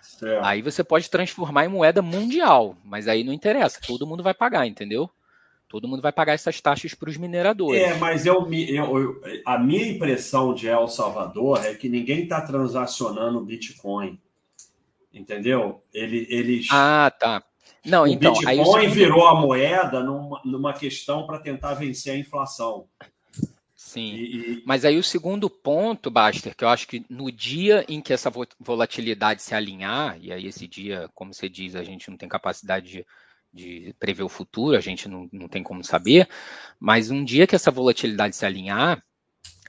Certo. 0.00 0.44
Aí 0.44 0.62
você 0.62 0.84
pode 0.84 1.10
transformar 1.10 1.64
em 1.64 1.68
moeda 1.68 2.00
mundial, 2.00 2.76
mas 2.84 3.08
aí 3.08 3.24
não 3.24 3.32
interessa, 3.32 3.80
todo 3.84 4.06
mundo 4.06 4.22
vai 4.22 4.32
pagar, 4.32 4.68
entendeu? 4.68 5.10
Todo 5.68 5.88
mundo 5.88 6.00
vai 6.00 6.12
pagar 6.12 6.34
essas 6.34 6.60
taxas 6.60 6.94
para 6.94 7.10
os 7.10 7.16
mineradores. 7.16 7.82
É, 7.82 7.94
mas 7.96 8.24
eu, 8.26 8.48
eu, 8.52 9.20
a 9.44 9.58
minha 9.58 9.88
impressão 9.88 10.54
de 10.54 10.68
El 10.68 10.86
Salvador 10.86 11.64
é 11.64 11.74
que 11.74 11.88
ninguém 11.88 12.22
está 12.22 12.40
transacionando 12.40 13.40
Bitcoin. 13.40 14.20
Entendeu? 15.12 15.82
Ele, 15.92 16.26
eles. 16.30 16.68
Ah, 16.70 17.12
tá. 17.18 17.42
Não, 17.84 18.04
o 18.04 18.06
então. 18.06 18.32
Bitcoin 18.32 18.88
virou 18.88 19.26
a 19.26 19.34
moeda 19.34 20.00
numa, 20.00 20.40
numa 20.44 20.72
questão 20.72 21.26
para 21.26 21.40
tentar 21.40 21.74
vencer 21.74 22.14
a 22.14 22.18
inflação. 22.18 22.86
Sim. 23.90 24.14
E, 24.14 24.36
e... 24.36 24.62
Mas 24.64 24.84
aí 24.84 24.98
o 24.98 25.02
segundo 25.02 25.50
ponto, 25.50 26.10
Baster, 26.10 26.54
que 26.54 26.64
eu 26.64 26.68
acho 26.68 26.86
que 26.86 27.04
no 27.08 27.30
dia 27.30 27.84
em 27.88 28.00
que 28.00 28.12
essa 28.12 28.30
volatilidade 28.58 29.42
se 29.42 29.54
alinhar, 29.54 30.16
e 30.20 30.32
aí 30.32 30.46
esse 30.46 30.66
dia, 30.68 31.10
como 31.14 31.34
você 31.34 31.48
diz, 31.48 31.74
a 31.74 31.82
gente 31.82 32.08
não 32.08 32.16
tem 32.16 32.28
capacidade 32.28 32.90
de 32.90 33.06
de 33.52 33.94
prever 33.98 34.22
o 34.22 34.28
futuro, 34.28 34.76
a 34.76 34.80
gente 34.80 35.08
não, 35.08 35.28
não 35.32 35.48
tem 35.48 35.62
como 35.62 35.82
saber, 35.82 36.28
mas 36.78 37.10
um 37.10 37.24
dia 37.24 37.46
que 37.46 37.56
essa 37.56 37.70
volatilidade 37.70 38.36
se 38.36 38.46
alinhar, 38.46 39.02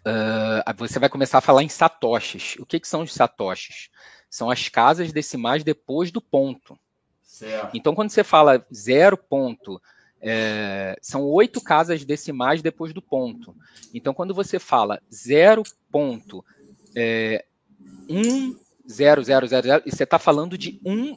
uh, 0.02 0.74
você 0.78 1.00
vai 1.00 1.10
começar 1.10 1.40
a 1.40 1.42
falar 1.42 1.64
em 1.64 1.70
satoshis. 1.70 2.56
O 2.60 2.66
que, 2.66 2.80
que 2.80 2.88
são 2.88 3.02
os 3.02 3.14
satoshis? 3.14 3.90
São 4.30 4.50
as 4.50 4.70
casas 4.70 5.12
decimais 5.12 5.64
depois 5.64 6.12
do 6.12 6.22
ponto. 6.22 6.78
Certo. 7.22 7.76
Então, 7.76 7.96
quando 7.96 8.12
você 8.12 8.24
fala 8.24 8.66
zero 8.74 9.18
ponto, 9.18 9.82
é, 10.22 10.98
são 11.02 11.24
oito 11.24 11.60
casas 11.60 12.06
decimais 12.06 12.62
depois 12.62 12.94
do 12.94 13.02
ponto. 13.02 13.56
Então, 13.94 14.14
quando 14.14 14.34
você 14.34 14.60
fala 14.60 15.02
zero 15.14 15.64
ponto 15.92 16.46
é, 16.96 17.44
um 18.08 18.56
zero 18.90 19.24
zero 19.24 19.48
zero 19.48 19.68
zero, 19.68 19.84
você 19.86 20.04
está 20.04 20.20
falando 20.20 20.58
de 20.58 20.80
um 20.86 21.16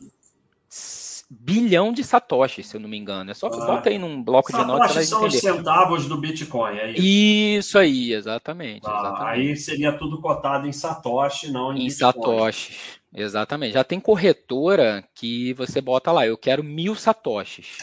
bilhão 1.29 1.93
de 1.93 2.05
satoshis, 2.05 2.67
se 2.67 2.77
eu 2.77 2.81
não 2.81 2.89
me 2.89 2.97
engano. 2.97 3.31
É 3.31 3.35
só 3.35 3.51
que 3.51 3.61
ah, 3.61 3.67
bota 3.67 3.89
aí 3.91 3.99
num 3.99 4.23
bloco 4.23 4.53
de 4.53 4.65
notas. 4.65 4.93
Satoshis 4.93 5.09
são 5.09 5.25
os 5.25 5.35
centavos 5.35 6.07
do 6.07 6.17
Bitcoin, 6.17 6.77
é 6.77 6.93
isso? 6.93 7.03
Isso 7.03 7.79
aí, 7.79 8.13
exatamente, 8.13 8.87
ah, 8.87 8.99
exatamente. 9.01 9.49
Aí 9.49 9.57
seria 9.57 9.93
tudo 9.93 10.21
cotado 10.21 10.67
em 10.67 10.73
satoshi, 10.73 11.51
não 11.51 11.73
em, 11.73 11.83
em 11.83 11.89
Bitcoin. 11.89 12.13
satoshis, 12.13 13.01
exatamente. 13.13 13.75
Já 13.75 13.85
tem 13.85 14.01
corretora 14.01 15.05
que 15.15 15.53
você 15.55 15.81
bota 15.81 16.13
lá, 16.13 16.27
eu 16.27 16.39
quero 16.39 16.63
mil 16.63 16.95
satoshis. 16.95 17.79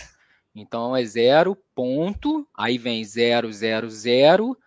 Então 0.54 0.95
é 0.95 1.04
zero 1.06 1.56
ponto, 1.74 2.47
aí 2.56 2.78
vem 2.78 3.04
zero 3.04 3.52
zero 3.52 3.89
zero 3.89 4.58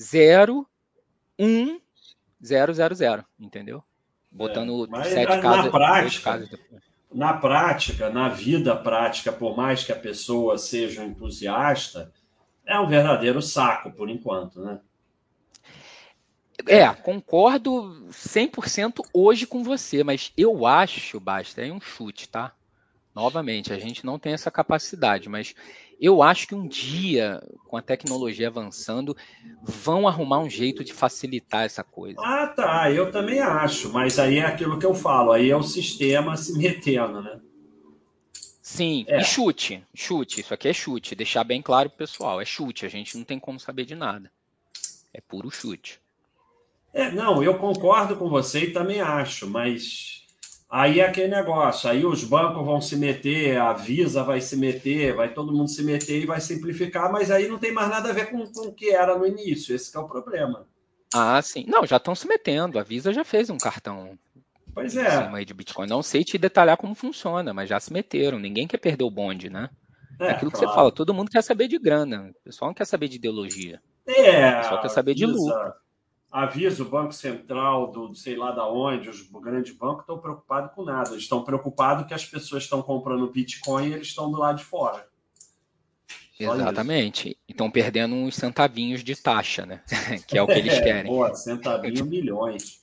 zero 0.00 0.66
um 1.38 1.80
zero 2.44 2.74
zero 2.74 2.94
zero, 2.94 3.24
entendeu? 3.38 3.82
Botando 4.30 4.88
é, 4.96 5.04
sete 5.04 5.40
casas, 5.40 5.70
prática, 5.70 6.24
casas 6.24 6.50
na 7.14 7.34
prática, 7.34 8.10
na 8.10 8.28
vida 8.28 8.74
prática, 8.74 9.32
por 9.32 9.56
mais 9.56 9.84
que 9.84 9.92
a 9.92 9.96
pessoa 9.96 10.56
seja 10.56 11.02
um 11.02 11.08
entusiasta, 11.08 12.12
é 12.66 12.78
um 12.78 12.88
verdadeiro 12.88 13.42
saco 13.42 13.92
por 13.92 14.08
enquanto, 14.08 14.60
né? 14.60 14.80
É, 16.66 16.88
concordo 16.94 18.06
100% 18.10 19.00
hoje 19.12 19.46
com 19.46 19.64
você, 19.64 20.04
mas 20.04 20.32
eu 20.36 20.64
acho, 20.64 21.18
basta, 21.18 21.60
é 21.60 21.72
um 21.72 21.80
chute, 21.80 22.28
tá? 22.28 22.52
Novamente, 23.14 23.72
a 23.72 23.78
gente 23.78 24.06
não 24.06 24.18
tem 24.18 24.32
essa 24.32 24.50
capacidade, 24.50 25.28
mas 25.28 25.54
eu 26.00 26.22
acho 26.22 26.48
que 26.48 26.54
um 26.54 26.66
dia, 26.66 27.40
com 27.68 27.76
a 27.76 27.82
tecnologia 27.82 28.48
avançando, 28.48 29.16
vão 29.62 30.08
arrumar 30.08 30.40
um 30.40 30.50
jeito 30.50 30.82
de 30.82 30.92
facilitar 30.92 31.64
essa 31.64 31.84
coisa. 31.84 32.18
Ah, 32.20 32.48
tá. 32.48 32.90
Eu 32.90 33.12
também 33.12 33.38
acho. 33.38 33.92
Mas 33.92 34.18
aí 34.18 34.38
é 34.38 34.44
aquilo 34.44 34.78
que 34.80 34.86
eu 34.86 34.94
falo. 34.94 35.30
Aí 35.30 35.48
é 35.48 35.56
o 35.56 35.62
sistema 35.62 36.36
se 36.36 36.58
metendo, 36.58 37.22
né? 37.22 37.38
Sim, 38.60 39.04
é. 39.06 39.20
e 39.20 39.24
chute. 39.24 39.84
Chute. 39.94 40.40
Isso 40.40 40.52
aqui 40.52 40.68
é 40.68 40.72
chute. 40.72 41.14
Deixar 41.14 41.44
bem 41.44 41.62
claro 41.62 41.88
pro 41.88 41.98
pessoal. 41.98 42.40
É 42.40 42.44
chute. 42.44 42.84
A 42.84 42.88
gente 42.88 43.16
não 43.16 43.24
tem 43.24 43.38
como 43.38 43.60
saber 43.60 43.84
de 43.84 43.94
nada. 43.94 44.28
É 45.14 45.20
puro 45.20 45.50
chute. 45.50 46.00
É, 46.92 47.10
não, 47.12 47.42
eu 47.42 47.58
concordo 47.58 48.16
com 48.16 48.28
você 48.28 48.64
e 48.64 48.72
também 48.72 49.00
acho, 49.00 49.48
mas 49.48 50.21
Aí 50.72 51.00
é 51.00 51.06
aquele 51.06 51.28
negócio, 51.28 51.90
aí 51.90 52.02
os 52.02 52.24
bancos 52.24 52.64
vão 52.64 52.80
se 52.80 52.96
meter, 52.96 53.60
a 53.60 53.74
Visa 53.74 54.24
vai 54.24 54.40
se 54.40 54.56
meter, 54.56 55.14
vai 55.14 55.34
todo 55.34 55.52
mundo 55.52 55.68
se 55.68 55.82
meter 55.82 56.22
e 56.22 56.26
vai 56.26 56.40
simplificar, 56.40 57.12
mas 57.12 57.30
aí 57.30 57.46
não 57.46 57.58
tem 57.58 57.70
mais 57.70 57.90
nada 57.90 58.08
a 58.08 58.12
ver 58.14 58.30
com, 58.30 58.42
com 58.50 58.68
o 58.68 58.72
que 58.72 58.88
era 58.88 59.14
no 59.14 59.26
início, 59.26 59.76
esse 59.76 59.94
é 59.94 60.00
o 60.00 60.08
problema. 60.08 60.66
Ah, 61.14 61.42
sim. 61.42 61.66
Não, 61.68 61.84
já 61.84 61.98
estão 61.98 62.14
se 62.14 62.26
metendo, 62.26 62.78
a 62.78 62.82
Visa 62.82 63.12
já 63.12 63.22
fez 63.22 63.50
um 63.50 63.58
cartão 63.58 64.18
pois 64.74 64.96
é. 64.96 65.28
Aí 65.28 65.44
de 65.44 65.52
Bitcoin. 65.52 65.86
Não 65.86 66.02
sei 66.02 66.24
te 66.24 66.38
detalhar 66.38 66.78
como 66.78 66.94
funciona, 66.94 67.52
mas 67.52 67.68
já 67.68 67.78
se 67.78 67.92
meteram, 67.92 68.38
ninguém 68.38 68.66
quer 68.66 68.78
perder 68.78 69.04
o 69.04 69.10
bonde, 69.10 69.50
né? 69.50 69.68
É, 70.18 70.30
Aquilo 70.30 70.50
claro. 70.50 70.66
que 70.66 70.72
você 70.72 70.74
fala, 70.74 70.90
todo 70.90 71.12
mundo 71.12 71.30
quer 71.30 71.42
saber 71.42 71.68
de 71.68 71.78
grana, 71.78 72.32
o 72.40 72.44
pessoal 72.44 72.70
não 72.70 72.74
quer 72.74 72.86
saber 72.86 73.08
de 73.08 73.16
ideologia. 73.16 73.78
É, 74.06 74.54
o 74.54 74.56
pessoal 74.62 74.80
quer 74.80 74.88
saber 74.88 75.14
de 75.14 75.26
lucro 75.26 75.81
avisa 76.32 76.82
o 76.82 76.88
Banco 76.88 77.12
Central 77.12 77.92
do 77.92 78.14
sei 78.14 78.34
lá 78.34 78.50
da 78.52 78.66
onde, 78.66 79.10
os 79.10 79.20
grandes 79.30 79.76
bancos 79.76 80.00
estão 80.00 80.18
preocupados 80.18 80.72
com 80.74 80.82
nada. 80.82 81.10
Eles 81.10 81.24
estão 81.24 81.44
preocupados 81.44 82.06
que 82.06 82.14
as 82.14 82.24
pessoas 82.24 82.62
estão 82.62 82.82
comprando 82.82 83.30
Bitcoin 83.30 83.88
e 83.88 83.92
eles 83.92 84.08
estão 84.08 84.30
do 84.30 84.38
lado 84.38 84.56
de 84.58 84.64
fora. 84.64 85.06
Só 86.32 86.54
Exatamente. 86.54 87.28
Isso. 87.28 87.38
Estão 87.50 87.70
perdendo 87.70 88.14
uns 88.14 88.34
centavinhos 88.34 89.04
de 89.04 89.14
taxa, 89.14 89.66
né? 89.66 89.82
que 90.26 90.38
é 90.38 90.42
o 90.42 90.46
que 90.46 90.52
eles 90.54 90.72
é, 90.72 90.80
querem. 90.80 91.12
Boa, 91.12 91.34
centavinho, 91.34 92.06
milhões. 92.06 92.80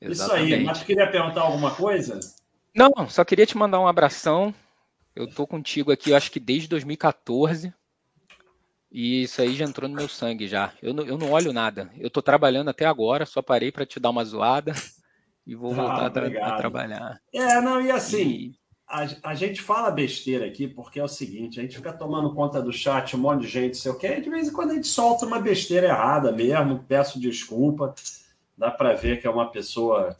Exatamente. 0.00 0.46
Isso 0.46 0.54
aí. 0.54 0.64
Mas 0.64 0.82
queria 0.82 1.10
perguntar 1.10 1.42
alguma 1.42 1.74
coisa? 1.74 2.18
Não, 2.74 2.90
só 3.08 3.24
queria 3.24 3.46
te 3.46 3.56
mandar 3.56 3.78
um 3.78 3.86
abração. 3.86 4.54
Eu 5.14 5.28
tô 5.28 5.46
contigo 5.46 5.92
aqui, 5.92 6.14
acho 6.14 6.30
que 6.30 6.40
desde 6.40 6.66
2014. 6.68 7.72
E 8.94 9.24
isso 9.24 9.42
aí 9.42 9.56
já 9.56 9.64
entrou 9.64 9.90
no 9.90 9.96
meu 9.96 10.08
sangue 10.08 10.46
já. 10.46 10.72
Eu 10.80 10.94
não, 10.94 11.04
eu 11.04 11.18
não 11.18 11.32
olho 11.32 11.52
nada. 11.52 11.90
Eu 11.98 12.08
tô 12.08 12.22
trabalhando 12.22 12.70
até 12.70 12.86
agora, 12.86 13.26
só 13.26 13.42
parei 13.42 13.72
para 13.72 13.84
te 13.84 13.98
dar 13.98 14.10
uma 14.10 14.24
zoada 14.24 14.72
e 15.44 15.52
vou 15.56 15.72
ah, 15.72 15.74
voltar 15.74 16.22
a, 16.22 16.46
a, 16.46 16.56
trabalhar. 16.56 17.20
É, 17.34 17.60
não, 17.60 17.82
e 17.82 17.90
assim, 17.90 18.22
e... 18.22 18.54
A, 18.86 19.04
a, 19.24 19.34
gente 19.34 19.60
fala 19.60 19.90
besteira 19.90 20.46
aqui 20.46 20.68
porque 20.68 21.00
é 21.00 21.02
o 21.02 21.08
seguinte, 21.08 21.58
a 21.58 21.62
gente 21.64 21.74
fica 21.74 21.92
tomando 21.92 22.32
conta 22.36 22.62
do 22.62 22.72
chat, 22.72 23.16
um 23.16 23.18
monte 23.18 23.40
de 23.40 23.48
gente, 23.48 23.76
sei 23.76 23.90
o 23.90 23.98
quê, 23.98 24.20
de 24.20 24.30
vez 24.30 24.46
em 24.46 24.52
quando 24.52 24.70
a 24.70 24.74
gente 24.74 24.86
solta 24.86 25.26
uma 25.26 25.40
besteira 25.40 25.88
errada 25.88 26.30
mesmo, 26.30 26.84
peço 26.86 27.18
desculpa. 27.18 27.96
Dá 28.56 28.70
para 28.70 28.94
ver 28.94 29.20
que 29.20 29.26
é 29.26 29.30
uma 29.30 29.50
pessoa, 29.50 30.16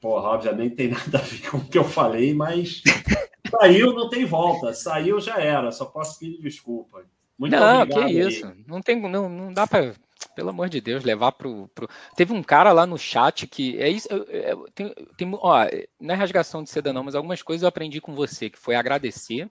porra, 0.00 0.30
obviamente 0.30 0.76
tem 0.76 0.88
nada 0.88 1.18
a 1.18 1.20
ver 1.20 1.50
com 1.50 1.58
o 1.58 1.68
que 1.68 1.76
eu 1.76 1.84
falei, 1.84 2.32
mas 2.32 2.80
saiu, 3.52 3.92
não 3.92 4.08
tem 4.08 4.24
volta. 4.24 4.72
Saiu, 4.72 5.20
já 5.20 5.38
era. 5.38 5.70
Só 5.70 5.84
posso 5.84 6.18
pedir 6.18 6.40
desculpa. 6.40 7.04
Muito 7.38 7.56
não, 7.56 7.82
obrigado. 7.82 8.06
que 8.06 8.20
isso. 8.20 8.46
Aí. 8.46 8.64
Não, 8.66 8.80
tem, 8.80 9.00
não, 9.00 9.28
não 9.28 9.52
dá 9.52 9.66
para 9.66 9.94
pelo 10.34 10.50
amor 10.50 10.68
de 10.68 10.80
Deus, 10.80 11.04
levar 11.04 11.32
pro, 11.32 11.68
pro, 11.68 11.88
Teve 12.16 12.32
um 12.32 12.42
cara 12.42 12.72
lá 12.72 12.86
no 12.86 12.98
chat 12.98 13.46
que. 13.46 13.78
É 13.80 13.88
isso. 13.88 14.08
É, 14.28 14.52
tem, 14.74 14.94
tem, 15.16 15.30
ó, 15.34 15.66
não 16.00 16.14
é 16.14 16.16
rasgação 16.16 16.62
de 16.62 16.70
seda, 16.70 16.92
não, 16.92 17.04
mas 17.04 17.14
algumas 17.14 17.42
coisas 17.42 17.62
eu 17.62 17.68
aprendi 17.68 18.00
com 18.00 18.14
você, 18.14 18.50
que 18.50 18.58
foi 18.58 18.74
agradecer. 18.74 19.50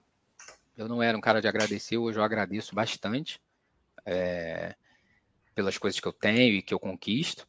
Eu 0.76 0.88
não 0.88 1.02
era 1.02 1.16
um 1.16 1.20
cara 1.20 1.40
de 1.40 1.46
agradecer, 1.46 1.96
hoje 1.96 2.18
eu 2.18 2.24
agradeço 2.24 2.74
bastante 2.74 3.40
é, 4.04 4.74
pelas 5.54 5.78
coisas 5.78 6.00
que 6.00 6.08
eu 6.08 6.12
tenho 6.12 6.56
e 6.56 6.62
que 6.62 6.74
eu 6.74 6.80
conquisto. 6.80 7.46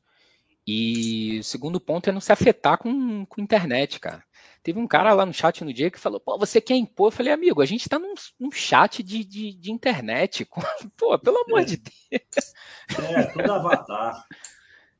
E 0.67 1.39
o 1.39 1.43
segundo 1.43 1.79
ponto 1.79 2.09
é 2.09 2.13
não 2.13 2.21
se 2.21 2.31
afetar 2.31 2.77
com, 2.77 3.25
com 3.25 3.41
internet, 3.41 3.99
cara. 3.99 4.23
Teve 4.65 4.79
um 4.79 4.87
cara 4.87 5.13
lá 5.13 5.27
no 5.27 5.31
chat 5.31 5.63
no 5.63 5.71
dia 5.71 5.91
que 5.91 5.99
falou, 5.99 6.19
pô, 6.19 6.39
você 6.39 6.59
quer 6.59 6.73
impor? 6.73 7.09
Eu 7.09 7.11
falei, 7.11 7.31
amigo, 7.31 7.61
a 7.61 7.67
gente 7.67 7.87
tá 7.87 7.99
num, 7.99 8.15
num 8.39 8.51
chat 8.51 9.03
de, 9.03 9.23
de, 9.23 9.53
de, 9.53 9.71
internet. 9.71 10.43
Pô, 10.97 11.19
pelo 11.19 11.37
amor 11.45 11.61
é. 11.61 11.65
de 11.65 11.77
Deus. 11.77 12.53
É, 12.97 13.23
tudo 13.25 13.53
avatar. 13.53 14.25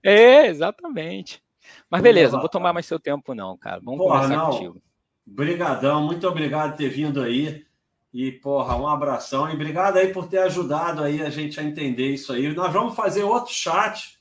É, 0.08 0.46
exatamente. 0.46 1.42
Mas 1.90 2.04
beleza, 2.04 2.34
não 2.34 2.40
vou 2.40 2.48
tomar 2.48 2.72
mais 2.72 2.86
seu 2.86 3.00
tempo 3.00 3.34
não, 3.34 3.58
cara. 3.58 3.82
Vamos 3.84 3.98
porra, 3.98 4.22
conversar 4.22 4.38
não. 4.38 4.52
contigo. 4.52 4.82
Brigadão, 5.26 6.04
muito 6.04 6.28
obrigado 6.28 6.74
por 6.74 6.78
ter 6.78 6.90
vindo 6.90 7.24
aí. 7.24 7.66
E, 8.14 8.32
porra, 8.32 8.76
um 8.76 8.88
abração. 8.88 9.50
E 9.50 9.56
obrigado 9.56 9.98
aí 9.98 10.14
por 10.14 10.28
ter 10.28 10.38
ajudado 10.38 11.04
aí 11.04 11.24
a 11.24 11.32
gente 11.32 11.60
a 11.60 11.64
entender 11.64 12.14
isso 12.14 12.32
aí. 12.32 12.54
Nós 12.54 12.72
vamos 12.72 12.96
fazer 12.96 13.24
outro 13.24 13.52
chat 13.52 14.20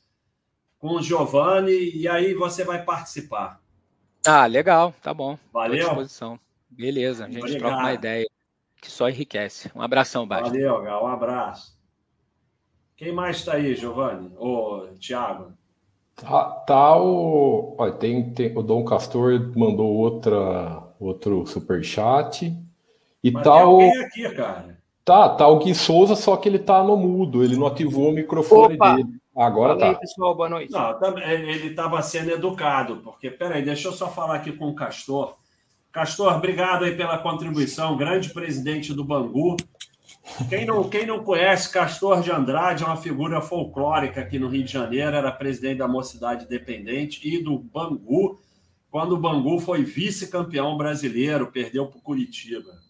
com 0.79 0.93
o 0.93 1.03
Giovanni 1.03 1.95
e 1.95 2.09
aí 2.09 2.33
você 2.33 2.65
vai 2.65 2.83
participar. 2.83 3.63
Ah, 4.27 4.47
legal, 4.47 4.95
tá 5.03 5.13
bom. 5.13 5.39
Valeu. 5.53 5.79
disposição. 5.79 6.39
Beleza, 6.71 7.25
a 7.25 7.29
gente 7.29 7.39
Obrigado. 7.39 7.61
troca 7.61 7.77
uma 7.77 7.93
ideia 7.93 8.27
que 8.81 8.91
só 8.91 9.09
enriquece. 9.09 9.71
Um 9.75 9.83
abração, 9.83 10.27
Basta. 10.27 10.49
Valeu, 10.49 10.83
Gal, 10.83 11.05
um 11.05 11.09
abraço. 11.09 11.75
Quem 12.97 13.13
mais 13.13 13.39
está 13.39 13.55
aí, 13.55 13.75
Giovanni? 13.75 14.31
Ô, 14.39 14.89
Thiago? 14.99 15.53
Tá, 16.17 16.45
tá 16.67 16.97
o. 16.97 17.75
Olha, 17.77 17.93
tem, 17.93 18.31
tem, 18.33 18.57
o 18.57 18.63
Dom 18.63 18.85
Castor 18.85 19.53
mandou 19.57 19.93
outra, 19.93 20.83
outro 21.01 21.45
superchat. 21.47 22.55
E 23.23 23.31
Mas 23.31 23.43
tá 23.43 23.69
o. 23.69 23.81
Aqui, 23.81 24.31
cara. 24.35 24.79
Tá, 25.05 25.29
tá 25.29 25.47
o 25.49 25.59
Gui 25.59 25.75
Souza, 25.75 26.15
só 26.15 26.37
que 26.37 26.49
ele 26.49 26.59
tá 26.59 26.83
no 26.83 26.97
mudo, 26.97 27.45
ele 27.45 27.57
não 27.57 27.67
ativou 27.67 28.09
o 28.09 28.15
microfone 28.15 28.77
Opa. 28.77 28.97
dele. 28.97 29.09
Agora 29.37 29.75
Fala 29.75 29.81
tá. 29.81 29.89
aí, 29.91 30.01
pessoal, 30.01 30.35
boa 30.35 30.49
noite. 30.49 30.73
Não, 30.73 30.99
tá, 30.99 31.13
ele 31.33 31.69
estava 31.69 32.01
sendo 32.03 32.31
educado, 32.31 32.99
porque, 32.99 33.31
peraí, 33.31 33.65
deixa 33.65 33.89
eu 33.89 33.93
só 33.93 34.09
falar 34.09 34.37
aqui 34.37 34.53
com 34.53 34.69
o 34.69 34.75
Castor. 34.75 35.37
Castor, 35.91 36.35
obrigado 36.35 36.85
aí 36.85 36.97
pela 36.97 37.19
contribuição, 37.19 37.97
grande 37.97 38.31
presidente 38.31 38.93
do 38.93 39.05
Bangu. 39.05 39.57
Quem 40.49 40.65
não, 40.65 40.89
quem 40.89 41.05
não 41.05 41.23
conhece, 41.23 41.73
Castor 41.73 42.23
de 42.23 42.31
Andrade 42.31 42.85
é 42.85 42.87
uma 42.87 42.97
figura 42.97 43.41
folclórica 43.41 44.21
aqui 44.21 44.39
no 44.39 44.49
Rio 44.49 44.65
de 44.65 44.73
Janeiro, 44.73 45.17
era 45.17 45.31
presidente 45.31 45.79
da 45.79 45.89
Mocidade 45.89 46.45
Independente 46.45 47.21
e 47.29 47.43
do 47.43 47.59
Bangu, 47.59 48.39
quando 48.91 49.13
o 49.13 49.21
Bangu 49.21 49.59
foi 49.59 49.85
vice-campeão 49.85 50.77
brasileiro, 50.77 51.51
perdeu 51.51 51.87
para 51.87 51.99
o 51.99 52.03
Curitiba 52.03 52.84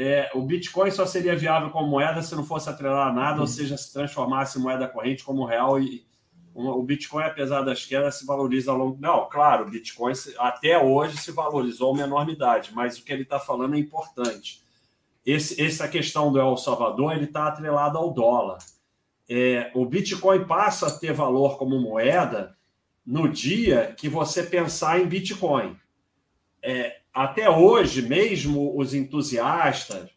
é, 0.00 0.30
o 0.32 0.42
Bitcoin 0.42 0.92
só 0.92 1.04
seria 1.04 1.36
viável 1.36 1.70
como 1.70 1.88
moeda 1.88 2.22
se 2.22 2.32
não 2.36 2.44
fosse 2.44 2.70
atrelar 2.70 3.08
a 3.08 3.12
nada, 3.12 3.34
uhum. 3.34 3.40
ou 3.40 3.46
seja, 3.48 3.76
se 3.76 3.92
transformasse 3.92 4.56
em 4.56 4.62
moeda 4.62 4.86
corrente 4.86 5.24
como 5.24 5.44
real 5.44 5.80
e 5.80 6.06
o 6.54 6.82
Bitcoin, 6.84 7.24
apesar 7.24 7.62
das 7.62 7.84
quedas, 7.84 8.16
se 8.16 8.24
valoriza 8.24 8.70
ao 8.70 8.78
longo. 8.78 8.96
Não, 9.00 9.28
claro, 9.28 9.66
o 9.66 9.70
Bitcoin 9.70 10.12
até 10.38 10.78
hoje 10.78 11.16
se 11.16 11.32
valorizou 11.32 11.92
uma 11.92 12.04
enormidade, 12.04 12.70
mas 12.72 12.96
o 12.96 13.04
que 13.04 13.12
ele 13.12 13.22
está 13.22 13.40
falando 13.40 13.74
é 13.74 13.78
importante. 13.78 14.62
Esse, 15.26 15.60
essa 15.60 15.88
questão 15.88 16.32
do 16.32 16.38
El 16.38 16.56
Salvador 16.56 17.14
ele 17.14 17.24
está 17.24 17.48
atrelado 17.48 17.98
ao 17.98 18.12
dólar. 18.12 18.58
É, 19.28 19.70
o 19.74 19.84
Bitcoin 19.84 20.44
passa 20.44 20.86
a 20.86 20.96
ter 20.96 21.12
valor 21.12 21.58
como 21.58 21.80
moeda 21.80 22.56
no 23.04 23.28
dia 23.28 23.94
que 23.96 24.08
você 24.08 24.44
pensar 24.44 25.00
em 25.00 25.06
Bitcoin. 25.06 25.76
É, 26.62 26.98
até 27.12 27.48
hoje, 27.48 28.02
mesmo 28.02 28.78
os 28.78 28.94
entusiastas, 28.94 30.08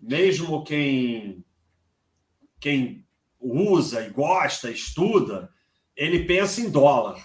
mesmo 0.00 0.62
quem, 0.64 1.44
quem 2.60 3.04
usa 3.40 4.06
e 4.06 4.10
gosta, 4.10 4.70
estuda, 4.70 5.50
ele 5.96 6.24
pensa 6.24 6.60
em 6.60 6.70
dólar, 6.70 7.24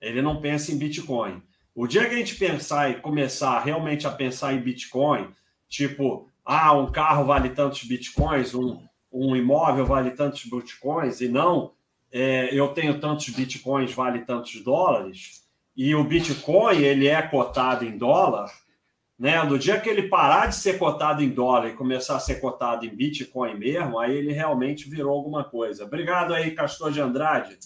ele 0.00 0.22
não 0.22 0.40
pensa 0.40 0.72
em 0.72 0.78
Bitcoin. 0.78 1.42
O 1.74 1.86
dia 1.86 2.08
que 2.08 2.14
a 2.14 2.18
gente 2.18 2.36
pensar 2.36 2.90
e 2.90 3.00
começar 3.00 3.60
realmente 3.60 4.06
a 4.06 4.10
pensar 4.10 4.54
em 4.54 4.62
Bitcoin, 4.62 5.28
tipo, 5.68 6.28
ah, 6.44 6.72
um 6.72 6.90
carro 6.90 7.24
vale 7.24 7.50
tantos 7.50 7.84
Bitcoins, 7.84 8.54
um, 8.54 8.82
um 9.12 9.36
imóvel 9.36 9.84
vale 9.84 10.12
tantos 10.12 10.44
Bitcoins, 10.44 11.20
e 11.20 11.28
não 11.28 11.74
é, 12.10 12.48
eu 12.54 12.68
tenho 12.68 12.98
tantos 12.98 13.28
Bitcoins, 13.28 13.92
vale 13.92 14.24
tantos 14.24 14.62
dólares, 14.62 15.45
e 15.76 15.94
o 15.94 16.02
Bitcoin 16.02 16.78
ele 16.78 17.06
é 17.06 17.20
cotado 17.20 17.84
em 17.84 17.98
dólar, 17.98 18.50
né? 19.18 19.42
No 19.42 19.58
dia 19.58 19.78
que 19.78 19.88
ele 19.88 20.08
parar 20.08 20.46
de 20.46 20.56
ser 20.56 20.78
cotado 20.78 21.22
em 21.22 21.28
dólar 21.28 21.68
e 21.68 21.76
começar 21.76 22.16
a 22.16 22.20
ser 22.20 22.40
cotado 22.40 22.86
em 22.86 22.94
Bitcoin 22.94 23.54
mesmo, 23.54 23.98
aí 23.98 24.16
ele 24.16 24.32
realmente 24.32 24.88
virou 24.88 25.12
alguma 25.12 25.44
coisa. 25.44 25.84
Obrigado 25.84 26.32
aí, 26.32 26.52
Castor 26.52 26.90
de 26.90 27.00
Andrade. 27.00 27.58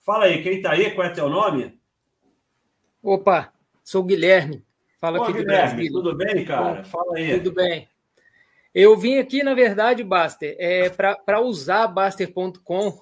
Fala 0.00 0.24
aí, 0.24 0.42
quem 0.42 0.62
tá 0.62 0.72
aí? 0.72 0.90
Qual 0.92 1.06
é 1.06 1.10
teu 1.10 1.28
nome? 1.28 1.78
Opa, 3.02 3.52
sou 3.84 4.02
o 4.02 4.06
Guilherme. 4.06 4.64
Fala 4.98 5.20
Ô, 5.20 5.22
aqui 5.22 5.34
Guilherme, 5.34 5.90
tudo 5.90 6.16
bem, 6.16 6.44
cara? 6.44 6.84
Fala 6.84 7.16
aí. 7.16 7.38
Tudo 7.38 7.52
bem. 7.52 7.86
Eu 8.74 8.96
vim 8.96 9.18
aqui, 9.18 9.42
na 9.42 9.54
verdade, 9.54 10.02
Baster, 10.02 10.56
é, 10.58 10.88
para 10.88 11.40
usar 11.40 11.86
Baster.com 11.88 13.00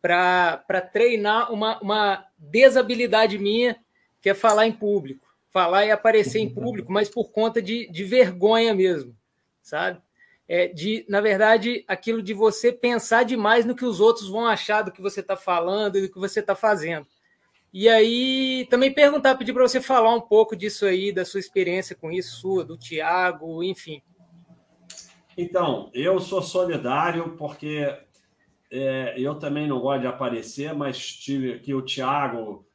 para 0.00 0.80
treinar 0.92 1.52
uma, 1.52 1.78
uma 1.80 2.24
desabilidade 2.38 3.38
minha 3.38 3.76
que 4.20 4.30
é 4.30 4.34
falar 4.34 4.66
em 4.66 4.72
público, 4.72 5.26
falar 5.50 5.86
e 5.86 5.90
aparecer 5.90 6.40
em 6.40 6.48
público, 6.48 6.92
mas 6.92 7.08
por 7.08 7.30
conta 7.30 7.60
de, 7.62 7.90
de 7.90 8.04
vergonha 8.04 8.74
mesmo, 8.74 9.16
sabe? 9.62 10.00
É 10.46 10.66
de, 10.68 11.04
na 11.08 11.20
verdade, 11.20 11.84
aquilo 11.86 12.22
de 12.22 12.32
você 12.32 12.72
pensar 12.72 13.22
demais 13.22 13.64
no 13.64 13.74
que 13.74 13.84
os 13.84 14.00
outros 14.00 14.28
vão 14.28 14.46
achar 14.46 14.82
do 14.82 14.90
que 14.90 15.02
você 15.02 15.20
está 15.20 15.36
falando 15.36 15.96
e 15.96 16.02
do 16.02 16.12
que 16.12 16.18
você 16.18 16.40
está 16.40 16.54
fazendo. 16.54 17.06
E 17.72 17.86
aí, 17.86 18.66
também 18.70 18.92
perguntar, 18.92 19.36
pedir 19.36 19.52
para 19.52 19.68
você 19.68 19.78
falar 19.78 20.14
um 20.14 20.22
pouco 20.22 20.56
disso 20.56 20.86
aí, 20.86 21.12
da 21.12 21.24
sua 21.24 21.38
experiência 21.38 21.94
com 21.94 22.10
isso, 22.10 22.40
sua, 22.40 22.64
do 22.64 22.78
Tiago, 22.78 23.62
enfim. 23.62 24.02
Então, 25.36 25.90
eu 25.92 26.18
sou 26.18 26.40
solidário 26.40 27.36
porque 27.36 27.94
é, 28.70 29.14
eu 29.18 29.34
também 29.34 29.68
não 29.68 29.80
gosto 29.80 30.00
de 30.00 30.06
aparecer, 30.06 30.74
mas 30.74 30.98
tive 30.98 31.52
aqui 31.52 31.74
o 31.74 31.82
Tiago 31.82 32.67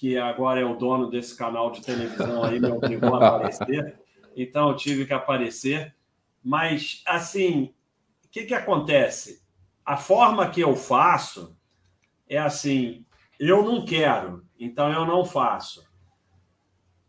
que 0.00 0.16
agora 0.16 0.58
é 0.58 0.64
o 0.64 0.74
dono 0.74 1.10
desse 1.10 1.36
canal 1.36 1.70
de 1.70 1.82
televisão 1.82 2.42
aí, 2.42 2.58
me 2.58 2.70
obrigou 2.72 3.14
a 3.16 3.28
aparecer. 3.28 4.00
Então 4.34 4.70
eu 4.70 4.76
tive 4.76 5.04
que 5.04 5.12
aparecer. 5.12 5.94
Mas, 6.42 7.02
assim, 7.06 7.74
o 8.24 8.28
que, 8.30 8.44
que 8.44 8.54
acontece? 8.54 9.42
A 9.84 9.98
forma 9.98 10.48
que 10.48 10.62
eu 10.62 10.74
faço 10.74 11.54
é 12.26 12.38
assim: 12.38 13.04
eu 13.38 13.62
não 13.62 13.84
quero, 13.84 14.42
então 14.58 14.90
eu 14.90 15.04
não 15.04 15.22
faço. 15.22 15.86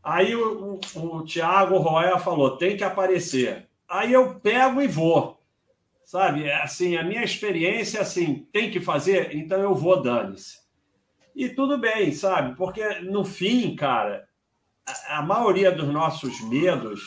Aí 0.03 0.35
o, 0.35 0.77
o, 0.93 1.15
o 1.15 1.23
Tiago 1.23 1.77
Roya 1.77 2.19
falou: 2.19 2.57
tem 2.57 2.75
que 2.75 2.83
aparecer. 2.83 3.69
Aí 3.87 4.11
eu 4.11 4.37
pego 4.41 4.81
e 4.81 4.87
vou. 4.89 5.41
Sabe? 6.03 6.43
É 6.43 6.61
assim, 6.61 6.97
a 6.97 7.05
minha 7.05 7.23
experiência 7.23 7.99
é 7.99 8.01
assim: 8.01 8.45
tem 8.51 8.69
que 8.69 8.81
fazer, 8.81 9.33
então 9.33 9.61
eu 9.61 9.73
vou, 9.73 10.01
dane-se. 10.01 10.60
E 11.35 11.49
tudo 11.49 11.77
bem, 11.77 12.11
sabe? 12.11 12.55
Porque 12.55 12.99
no 12.99 13.23
fim, 13.23 13.75
cara, 13.75 14.27
a, 14.85 15.19
a 15.19 15.21
maioria 15.21 15.71
dos 15.71 15.87
nossos 15.87 16.41
medos 16.41 17.01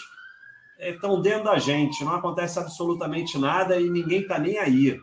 estão 0.79 1.20
dentro 1.20 1.45
da 1.45 1.59
gente, 1.59 2.05
não 2.05 2.14
acontece 2.14 2.59
absolutamente 2.59 3.39
nada 3.39 3.81
e 3.81 3.91
ninguém 3.91 4.22
está 4.22 4.39
nem 4.39 4.59
aí. 4.59 4.99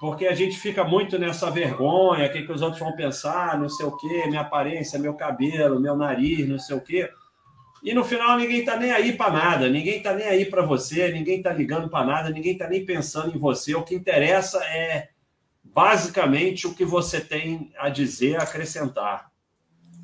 Porque 0.00 0.26
a 0.26 0.34
gente 0.34 0.56
fica 0.56 0.84
muito 0.84 1.18
nessa 1.18 1.50
vergonha, 1.50 2.26
o 2.26 2.32
que, 2.32 2.42
que 2.42 2.52
os 2.52 2.62
outros 2.62 2.80
vão 2.80 2.94
pensar, 2.94 3.58
não 3.58 3.68
sei 3.68 3.84
o 3.84 3.96
quê, 3.96 4.26
minha 4.28 4.42
aparência, 4.42 4.98
meu 4.98 5.14
cabelo, 5.14 5.80
meu 5.80 5.96
nariz, 5.96 6.48
não 6.48 6.58
sei 6.58 6.76
o 6.76 6.80
quê. 6.80 7.10
E 7.82 7.92
no 7.92 8.04
final 8.04 8.36
ninguém 8.36 8.60
está 8.60 8.76
nem 8.76 8.92
aí 8.92 9.16
para 9.16 9.32
nada, 9.32 9.68
ninguém 9.68 9.98
está 9.98 10.12
nem 10.12 10.26
aí 10.26 10.44
para 10.44 10.62
você, 10.62 11.10
ninguém 11.10 11.38
está 11.38 11.52
ligando 11.52 11.88
para 11.88 12.04
nada, 12.04 12.30
ninguém 12.30 12.52
está 12.52 12.68
nem 12.68 12.84
pensando 12.84 13.34
em 13.34 13.38
você. 13.38 13.74
O 13.74 13.82
que 13.82 13.94
interessa 13.94 14.62
é 14.64 15.08
basicamente 15.74 16.66
o 16.66 16.74
que 16.74 16.84
você 16.84 17.20
tem 17.20 17.72
a 17.78 17.88
dizer, 17.88 18.36
a 18.36 18.42
acrescentar. 18.42 19.30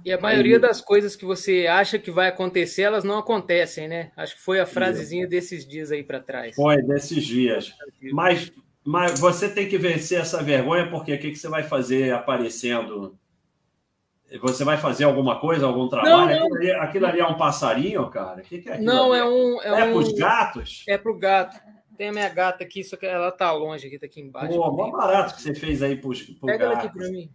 E 0.05 0.13
a 0.13 0.21
maioria 0.21 0.61
das 0.61 0.83
coisas 0.83 1.17
que 1.17 1.25
você 1.25 1.67
acha 1.67 1.99
que 1.99 2.11
vai 2.11 2.29
acontecer, 2.29 2.83
elas 2.83 3.05
não 3.05 3.19
acontecem, 3.19 3.89
né? 3.89 4.13
Acho 4.15 4.37
que 4.37 4.43
foi 4.43 4.61
a 4.61 4.67
frasezinha 4.67 5.27
desses 5.27 5.67
dias 5.67 5.91
aí 5.91 6.03
para 6.03 6.21
trás. 6.21 6.55
Foi, 6.55 6.83
desses 6.83 7.25
dias. 7.25 7.73
Mas, 8.13 8.53
mas 8.85 9.19
você 9.19 9.49
tem 9.49 9.67
que 9.67 9.79
vencer 9.79 10.21
essa 10.21 10.43
vergonha, 10.43 10.91
porque 10.91 11.15
o 11.15 11.19
que, 11.19 11.31
que 11.31 11.39
você 11.39 11.49
vai 11.49 11.63
fazer 11.63 12.13
aparecendo 12.13 13.19
Você 14.43 14.63
vai 14.63 14.77
fazer 14.77 15.05
alguma 15.05 15.41
coisa, 15.41 15.65
algum 15.65 15.89
trabalho? 15.89 16.11
Não, 16.13 16.27
não. 16.27 16.35
Aquilo, 16.35 16.57
ali, 16.57 16.71
aquilo, 16.73 17.07
ali, 17.07 17.21
é 17.21 17.27
um 17.27 17.39
passarinho, 17.39 18.11
cara? 18.11 18.41
O 18.41 18.43
que, 18.43 18.59
que 18.59 18.69
é 18.69 18.73
aquilo 18.75 18.87
Não, 18.87 19.11
ali? 19.11 19.23
é 19.23 19.25
um. 19.25 19.63
É, 19.63 19.69
é 19.69 19.85
um... 19.85 19.93
para 19.93 19.99
os 19.99 20.13
gatos? 20.13 20.85
É 20.87 20.99
para 20.99 21.13
o 21.13 21.19
gato. 21.19 21.74
Tem 21.97 22.09
a 22.09 22.13
minha 22.13 22.29
gata 22.29 22.65
aqui, 22.65 22.83
só 22.83 22.97
que 22.97 23.07
ela 23.07 23.31
tá 23.31 23.53
longe 23.53 23.87
aqui, 23.87 23.99
tá 23.99 24.07
aqui 24.07 24.21
embaixo. 24.21 24.55
Pô, 24.55 24.71
mó 24.71 24.91
barato 24.91 25.35
que 25.35 25.43
você 25.43 25.55
fez 25.55 25.83
aí 25.83 25.97
pro, 25.97 26.11
pro 26.11 26.47
Pega 26.47 26.65
ela 26.65 26.75
aqui 26.75 26.89
para 26.93 27.09
mim. 27.09 27.31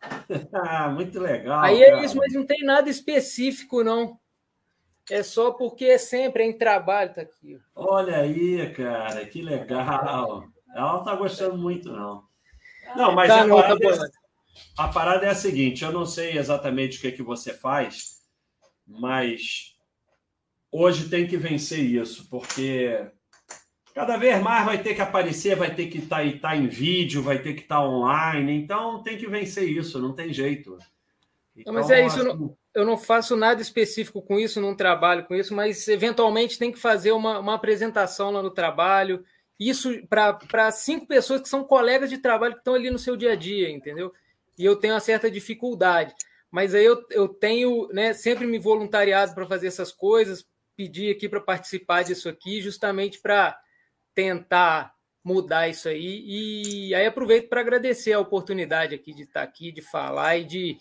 ah, 0.52 0.88
muito 0.90 1.18
legal. 1.18 1.60
Aí 1.60 1.82
é 1.82 1.90
cara. 1.90 2.02
é 2.02 2.04
isso, 2.04 2.16
mas 2.16 2.32
não 2.32 2.46
tem 2.46 2.62
nada 2.64 2.88
específico, 2.88 3.82
não. 3.82 4.18
É 5.10 5.22
só 5.22 5.50
porque 5.52 5.84
é 5.84 5.98
sempre 5.98 6.44
em 6.44 6.56
trabalho, 6.56 7.12
tá 7.12 7.22
aqui. 7.22 7.58
Olha 7.74 8.18
aí, 8.18 8.72
cara, 8.72 9.26
que 9.26 9.42
legal. 9.42 10.44
Ela 10.74 10.92
não 10.94 11.04
tá 11.04 11.14
gostando 11.14 11.58
muito, 11.58 11.92
não. 11.92 12.24
Não, 12.96 13.12
mas 13.12 13.28
tá, 13.28 13.42
a, 13.42 13.46
não, 13.46 13.56
parada 13.56 13.80
tá 13.80 14.04
é, 14.04 14.10
a, 14.78 14.88
parada 14.88 15.26
é, 15.26 15.30
a 15.30 15.34
seguinte: 15.34 15.84
eu 15.84 15.92
não 15.92 16.06
sei 16.06 16.38
exatamente 16.38 16.98
o 16.98 17.00
que, 17.00 17.08
é 17.08 17.12
que 17.12 17.22
você 17.22 17.52
faz, 17.52 18.22
mas 18.86 19.76
hoje 20.70 21.08
tem 21.08 21.26
que 21.26 21.36
vencer 21.36 21.80
isso, 21.80 22.28
porque 22.30 23.06
cada 23.94 24.16
vez 24.16 24.42
mais 24.42 24.66
vai 24.66 24.82
ter 24.82 24.94
que 24.94 25.00
aparecer, 25.00 25.54
vai 25.54 25.72
ter 25.72 25.86
que 25.86 25.98
estar 25.98 26.24
tá, 26.24 26.38
tá 26.40 26.56
em 26.56 26.66
vídeo, 26.66 27.22
vai 27.22 27.38
ter 27.38 27.54
que 27.54 27.62
estar 27.62 27.76
tá 27.76 27.88
online, 27.88 28.52
então 28.52 29.00
tem 29.02 29.16
que 29.16 29.28
vencer 29.28 29.68
isso, 29.68 30.00
não 30.00 30.12
tem 30.12 30.32
jeito. 30.32 30.76
Então, 31.56 31.72
não, 31.72 31.80
mas 31.80 31.90
é 31.90 32.04
isso, 32.04 32.18
eu 32.18 32.24
não, 32.24 32.56
eu 32.74 32.84
não, 32.84 32.98
faço 32.98 33.36
nada 33.36 33.62
específico 33.62 34.20
com 34.20 34.40
isso, 34.40 34.60
não 34.60 34.74
trabalho 34.74 35.24
com 35.24 35.36
isso, 35.36 35.54
mas 35.54 35.86
eventualmente 35.86 36.58
tem 36.58 36.72
que 36.72 36.78
fazer 36.78 37.12
uma, 37.12 37.38
uma 37.38 37.54
apresentação 37.54 38.32
lá 38.32 38.42
no 38.42 38.50
trabalho, 38.50 39.24
isso 39.58 39.92
para 40.08 40.72
cinco 40.72 41.06
pessoas 41.06 41.40
que 41.40 41.48
são 41.48 41.62
colegas 41.62 42.10
de 42.10 42.18
trabalho 42.18 42.54
que 42.54 42.60
estão 42.60 42.74
ali 42.74 42.90
no 42.90 42.98
seu 42.98 43.16
dia 43.16 43.32
a 43.32 43.36
dia, 43.36 43.70
entendeu? 43.70 44.12
E 44.58 44.64
eu 44.64 44.74
tenho 44.74 44.94
uma 44.94 45.00
certa 45.00 45.30
dificuldade. 45.30 46.12
Mas 46.50 46.74
aí 46.74 46.84
eu, 46.84 47.04
eu 47.10 47.28
tenho 47.28 47.88
né, 47.92 48.12
sempre 48.12 48.46
me 48.46 48.58
voluntariado 48.58 49.34
para 49.34 49.46
fazer 49.46 49.68
essas 49.68 49.92
coisas, 49.92 50.44
pedir 50.76 51.14
aqui 51.14 51.28
para 51.28 51.40
participar 51.40 52.02
disso 52.02 52.28
aqui, 52.28 52.60
justamente 52.60 53.20
para 53.20 53.56
tentar 54.14 54.94
mudar 55.24 55.68
isso 55.68 55.88
aí. 55.88 56.22
E 56.26 56.94
aí 56.94 57.06
aproveito 57.06 57.48
para 57.48 57.60
agradecer 57.60 58.12
a 58.12 58.20
oportunidade 58.20 58.94
aqui 58.94 59.14
de 59.14 59.22
estar 59.22 59.42
aqui, 59.42 59.72
de 59.72 59.80
falar 59.80 60.36
e 60.36 60.44
de 60.44 60.78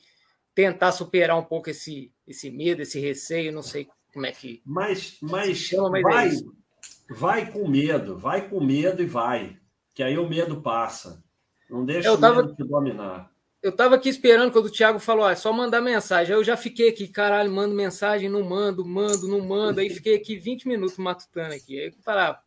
tentar 0.53 0.91
superar 0.91 1.37
um 1.37 1.43
pouco 1.43 1.69
esse, 1.69 2.11
esse 2.27 2.51
medo, 2.51 2.81
esse 2.81 2.99
receio, 2.99 3.51
não 3.51 3.63
sei 3.63 3.87
como 4.13 4.25
é 4.25 4.31
que. 4.31 4.61
Mas, 4.65 5.17
mas, 5.21 5.57
chama, 5.57 5.89
mas 5.89 6.03
vai, 6.03 6.27
é 6.27 7.13
vai 7.13 7.51
com 7.51 7.67
medo, 7.67 8.17
vai 8.17 8.47
com 8.47 8.63
medo 8.63 9.01
e 9.01 9.05
vai. 9.05 9.57
Que 9.93 10.03
aí 10.03 10.17
o 10.17 10.27
medo 10.27 10.61
passa. 10.61 11.23
Não 11.69 11.85
deixa 11.85 12.07
eu 12.07 12.13
o 12.13 12.17
tava, 12.17 12.43
medo 12.43 12.55
te 12.55 12.63
dominar. 12.63 13.31
Eu 13.61 13.71
estava 13.71 13.95
aqui 13.95 14.09
esperando 14.09 14.51
quando 14.51 14.65
o 14.65 14.71
Thiago 14.71 14.99
falou, 14.99 15.25
ah, 15.25 15.31
é 15.31 15.35
só 15.35 15.53
mandar 15.53 15.81
mensagem. 15.81 16.33
Aí 16.33 16.39
eu 16.39 16.43
já 16.43 16.57
fiquei 16.57 16.89
aqui, 16.89 17.07
caralho, 17.07 17.51
mando 17.51 17.73
mensagem, 17.73 18.29
não 18.29 18.43
mando, 18.43 18.85
mando, 18.85 19.27
não 19.27 19.39
mando. 19.39 19.79
Aí 19.79 19.89
fiquei 19.89 20.15
aqui 20.15 20.35
20 20.35 20.67
minutos 20.67 20.97
matutando 20.97 21.53
aqui. 21.53 21.79
Aí 21.79 21.87
eu 21.87 21.93
falava, 22.03 22.39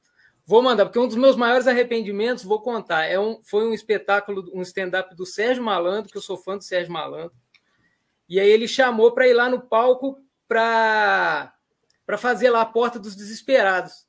Vou 0.49 0.62
mandar, 0.62 0.86
porque 0.86 0.99
um 1.01 1.09
dos 1.09 1.16
meus 1.16 1.34
maiores 1.34 1.66
arrependimentos, 1.66 2.44
vou 2.44 2.62
contar, 2.62 3.05
é 3.05 3.18
um, 3.18 3.42
foi 3.42 3.66
um 3.66 3.74
espetáculo, 3.74 4.49
um 4.55 4.62
stand-up 4.62 5.12
do 5.16 5.26
Sérgio 5.26 5.64
Malandro, 5.64 6.09
que 6.09 6.16
eu 6.16 6.22
sou 6.22 6.36
fã 6.36 6.57
do 6.57 6.62
Sérgio 6.62 6.92
Malandro. 6.92 7.34
E 8.28 8.38
aí 8.38 8.49
ele 8.49 8.68
chamou 8.68 9.11
para 9.12 9.26
ir 9.26 9.32
lá 9.32 9.51
no 9.51 9.61
palco 9.61 10.22
para 10.47 11.53
fazer 12.16 12.51
lá 12.51 12.61
a 12.61 12.66
Porta 12.66 12.97
dos 12.97 13.16
Desesperados. 13.16 14.07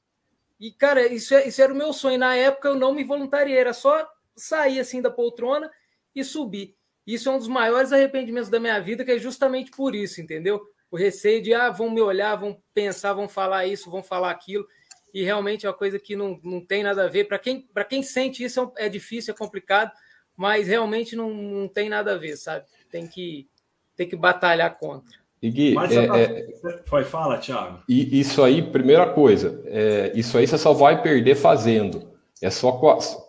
E, 0.59 0.71
cara, 0.71 1.07
isso, 1.07 1.33
é, 1.33 1.47
isso 1.47 1.59
era 1.59 1.73
o 1.73 1.75
meu 1.75 1.91
sonho. 1.91 2.19
Na 2.19 2.35
época 2.35 2.67
eu 2.67 2.75
não 2.75 2.93
me 2.93 3.03
voluntariei, 3.03 3.57
era 3.57 3.73
só 3.73 4.07
sair 4.35 4.79
assim 4.79 5.01
da 5.01 5.09
poltrona 5.09 5.71
e 6.13 6.23
subir. 6.23 6.75
Isso 7.05 7.29
é 7.29 7.31
um 7.31 7.39
dos 7.39 7.47
maiores 7.47 7.91
arrependimentos 7.91 8.49
da 8.49 8.59
minha 8.59 8.79
vida, 8.79 9.03
que 9.03 9.11
é 9.11 9.17
justamente 9.17 9.71
por 9.71 9.95
isso, 9.95 10.21
entendeu? 10.21 10.61
O 10.91 10.97
receio 10.97 11.41
de, 11.41 11.51
ah, 11.55 11.71
vão 11.71 11.89
me 11.89 12.01
olhar, 12.01 12.35
vão 12.35 12.61
pensar, 12.75 13.13
vão 13.13 13.27
falar 13.27 13.65
isso, 13.65 13.89
vão 13.89 14.03
falar 14.03 14.29
aquilo 14.29 14.67
e 15.13 15.23
realmente 15.23 15.65
é 15.65 15.69
uma 15.69 15.75
coisa 15.75 15.99
que 15.99 16.15
não, 16.15 16.39
não 16.43 16.59
tem 16.59 16.83
nada 16.83 17.05
a 17.05 17.07
ver. 17.07 17.25
Para 17.25 17.39
quem, 17.39 17.67
quem 17.89 18.03
sente 18.03 18.43
isso 18.43 18.71
é, 18.77 18.85
é 18.85 18.89
difícil, 18.89 19.33
é 19.33 19.37
complicado, 19.37 19.91
mas 20.35 20.67
realmente 20.67 21.15
não, 21.15 21.33
não 21.33 21.67
tem 21.67 21.89
nada 21.89 22.13
a 22.13 22.17
ver, 22.17 22.37
sabe? 22.37 22.65
Tem 22.91 23.07
que, 23.07 23.47
tem 23.95 24.07
que 24.07 24.15
batalhar 24.15 24.77
contra. 24.77 25.17
E 25.41 25.51
Gui, 25.51 25.73
Mas, 25.73 25.91
é, 25.91 26.05
é, 26.05 26.47
foi, 26.85 27.03
fala, 27.03 27.37
Thiago. 27.37 27.79
E 27.87 28.19
isso 28.19 28.41
aí, 28.43 28.61
primeira 28.61 29.07
coisa, 29.07 29.61
é, 29.65 30.11
isso 30.15 30.37
aí 30.37 30.47
você 30.47 30.57
só 30.57 30.73
vai 30.73 31.01
perder 31.01 31.35
fazendo. 31.35 32.11
É 32.41 32.49
só 32.49 32.71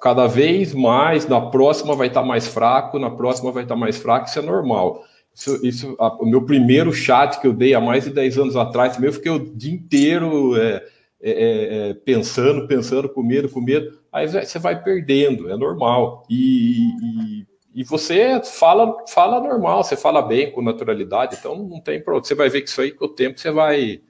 cada 0.00 0.26
vez 0.26 0.74
mais, 0.74 1.26
na 1.26 1.40
próxima 1.40 1.94
vai 1.94 2.08
estar 2.08 2.22
mais 2.22 2.46
fraco, 2.46 2.98
na 2.98 3.10
próxima 3.10 3.52
vai 3.52 3.62
estar 3.62 3.76
mais 3.76 3.96
fraco, 3.96 4.28
isso 4.28 4.38
é 4.38 4.42
normal. 4.42 5.04
Isso, 5.34 5.66
isso 5.66 5.96
a, 5.98 6.08
o 6.14 6.26
meu 6.26 6.44
primeiro 6.44 6.92
chat 6.92 7.40
que 7.40 7.46
eu 7.46 7.52
dei 7.52 7.74
há 7.74 7.80
mais 7.80 8.04
de 8.04 8.10
10 8.10 8.38
anos 8.38 8.56
atrás, 8.56 9.00
eu 9.02 9.12
fiquei 9.12 9.30
o 9.30 9.38
dia 9.38 9.72
inteiro 9.72 10.56
é, 10.60 10.84
é, 11.20 11.30
é, 11.30 11.90
é, 11.90 11.94
pensando, 11.94 12.68
pensando, 12.68 13.08
com 13.08 13.22
medo, 13.22 13.48
com 13.48 13.60
medo, 13.60 13.98
aí 14.12 14.26
você 14.28 14.58
vai 14.58 14.82
perdendo, 14.82 15.50
é 15.50 15.56
normal. 15.56 16.24
E, 16.30 16.88
e, 17.02 17.46
e, 17.74 17.84
você 17.84 18.40
fala, 18.44 19.04
fala 19.08 19.40
normal, 19.40 19.82
você 19.82 19.96
fala 19.96 20.22
bem, 20.22 20.52
com 20.52 20.62
naturalidade, 20.62 21.36
então 21.38 21.56
não 21.56 21.80
tem 21.80 22.00
problema. 22.00 22.24
Você 22.24 22.34
vai 22.34 22.48
ver 22.48 22.62
que 22.62 22.68
isso 22.68 22.80
aí, 22.80 22.92
com 22.92 23.06
o 23.06 23.08
tempo, 23.08 23.38
você 23.38 23.50
vai 23.50 24.00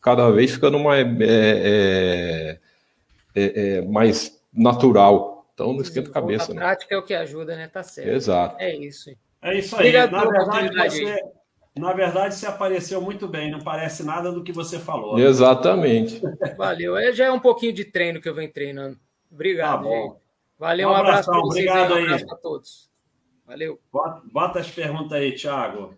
cada 0.00 0.30
vez 0.30 0.52
ficando 0.52 0.78
mais, 0.78 1.06
é, 1.20 2.58
é, 3.34 3.76
é 3.76 3.82
mais 3.82 4.42
natural. 4.52 5.36
Então 5.52 5.72
não 5.72 5.80
esquenta 5.80 6.10
a 6.10 6.12
cabeça. 6.12 6.52
A 6.52 6.54
né? 6.54 6.60
prática 6.60 6.94
é 6.94 6.98
o 6.98 7.02
que 7.02 7.14
ajuda, 7.14 7.56
né? 7.56 7.68
Tá 7.68 7.82
certo. 7.82 8.10
Exato. 8.10 8.56
É 8.58 8.74
isso. 8.74 9.10
É 9.42 9.58
isso 9.58 9.74
aí. 9.76 9.80
Obrigado 9.80 10.12
Na 10.12 10.60
verdade, 10.60 10.98
você, 10.98 11.22
na 11.78 11.92
verdade, 11.92 12.34
você 12.34 12.46
apareceu 12.46 13.00
muito 13.02 13.28
bem, 13.28 13.50
não 13.50 13.60
parece 13.60 14.02
nada 14.02 14.32
do 14.32 14.42
que 14.42 14.52
você 14.52 14.78
falou. 14.78 15.18
Exatamente. 15.18 16.22
Valeu. 16.56 16.96
É, 16.96 17.12
já 17.12 17.26
é 17.26 17.30
um 17.30 17.40
pouquinho 17.40 17.72
de 17.72 17.84
treino 17.84 18.20
que 18.20 18.28
eu 18.28 18.34
venho 18.34 18.50
treinando. 18.50 18.98
Obrigado. 19.30 19.76
Tá 19.76 19.82
bom. 19.82 20.20
Valeu, 20.58 20.88
um, 20.88 20.92
um 20.92 20.94
abraço 20.94 21.30
para 21.30 21.40
vocês. 21.40 21.66
Obrigado 21.66 21.94
aí. 21.94 22.02
Um 22.02 22.06
abraço 22.06 22.26
para 22.26 22.36
todos. 22.38 22.90
Valeu. 23.44 23.80
Bota, 23.92 24.22
bota, 24.32 24.58
as 24.60 24.70
perguntas 24.70 25.12
aí, 25.12 25.32
Thiago. 25.32 25.94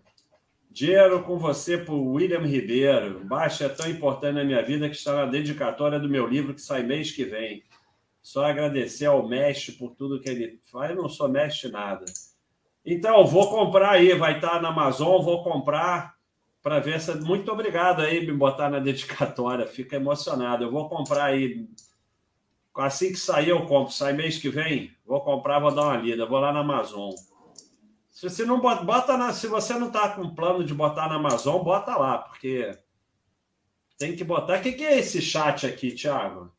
Dinheiro 0.69 1.23
com 1.23 1.39
você 1.39 1.77
por 1.77 1.95
William 1.95 2.45
Ribeiro. 2.45 3.21
Baixa 3.23 3.65
é 3.65 3.69
tão 3.69 3.89
importante 3.89 4.35
na 4.35 4.43
minha 4.43 4.61
vida 4.61 4.89
que 4.89 4.95
está 4.95 5.13
na 5.13 5.25
dedicatória 5.25 5.99
do 5.99 6.09
meu 6.09 6.27
livro 6.27 6.53
que 6.53 6.61
sai 6.61 6.83
mês 6.83 7.11
que 7.11 7.23
vem. 7.23 7.63
Só 8.21 8.45
agradecer 8.45 9.05
ao 9.05 9.27
mestre 9.27 9.71
por 9.71 9.95
tudo 9.95 10.19
que 10.19 10.29
ele 10.29 10.59
faz. 10.69 10.91
Eu 10.91 10.97
não 10.97 11.09
sou 11.09 11.29
mestre 11.29 11.71
nada. 11.71 12.05
Então, 12.91 13.23
vou 13.23 13.51
comprar 13.51 13.91
aí, 13.91 14.15
vai 14.15 14.37
estar 14.37 14.59
na 14.59 14.69
Amazon, 14.69 15.21
vou 15.21 15.43
comprar 15.43 16.15
para 16.59 16.79
ver 16.79 16.99
se. 16.99 17.13
Muito 17.19 17.51
obrigado 17.51 18.01
aí 18.01 18.25
me 18.25 18.33
botar 18.33 18.67
na 18.67 18.79
dedicatória, 18.79 19.67
fica 19.67 19.95
emocionado. 19.95 20.63
Eu 20.63 20.71
vou 20.71 20.89
comprar 20.89 21.25
aí. 21.25 21.67
Assim 22.75 23.11
que 23.11 23.19
sair, 23.19 23.49
eu 23.49 23.67
compro. 23.67 23.93
Sai 23.93 24.13
mês 24.13 24.39
que 24.39 24.49
vem, 24.49 24.91
vou 25.05 25.21
comprar, 25.21 25.59
vou 25.59 25.69
dar 25.69 25.83
uma 25.83 25.97
lida. 25.97 26.25
Vou 26.25 26.39
lá 26.39 26.51
na 26.51 26.61
Amazon. 26.61 27.11
Se 28.09 28.27
você 28.27 28.43
não 28.43 28.59
bota, 28.59 28.83
bota 28.83 29.15
na, 29.15 29.33
se 29.33 29.45
você 29.45 29.75
não 29.75 29.87
está 29.87 30.09
com 30.09 30.33
plano 30.33 30.63
de 30.63 30.73
botar 30.73 31.07
na 31.07 31.15
Amazon, 31.15 31.63
bota 31.63 31.95
lá, 31.95 32.17
porque 32.17 32.75
tem 33.99 34.15
que 34.15 34.23
botar. 34.23 34.57
O 34.57 34.61
que, 34.63 34.71
que 34.71 34.83
é 34.83 34.97
esse 34.97 35.21
chat 35.21 35.67
aqui, 35.67 35.91
Thiago? 35.91 36.51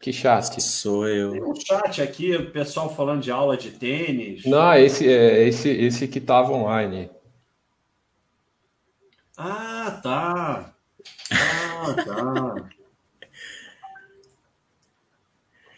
Que 0.00 0.12
chat? 0.12 0.60
Sou 0.62 1.08
eu. 1.08 1.32
Tem 1.32 1.42
um 1.42 1.54
chat 1.54 2.02
aqui, 2.02 2.36
o 2.36 2.50
pessoal 2.50 2.94
falando 2.94 3.22
de 3.22 3.30
aula 3.30 3.56
de 3.56 3.70
tênis. 3.70 4.44
Não, 4.44 4.74
esse 4.74 5.08
é 5.08 5.48
esse, 5.48 5.68
esse 5.68 6.06
que 6.08 6.18
estava 6.18 6.52
online. 6.52 7.10
Ah, 9.36 10.00
tá. 10.02 10.74
Ah, 11.32 11.94
tá. 12.04 12.70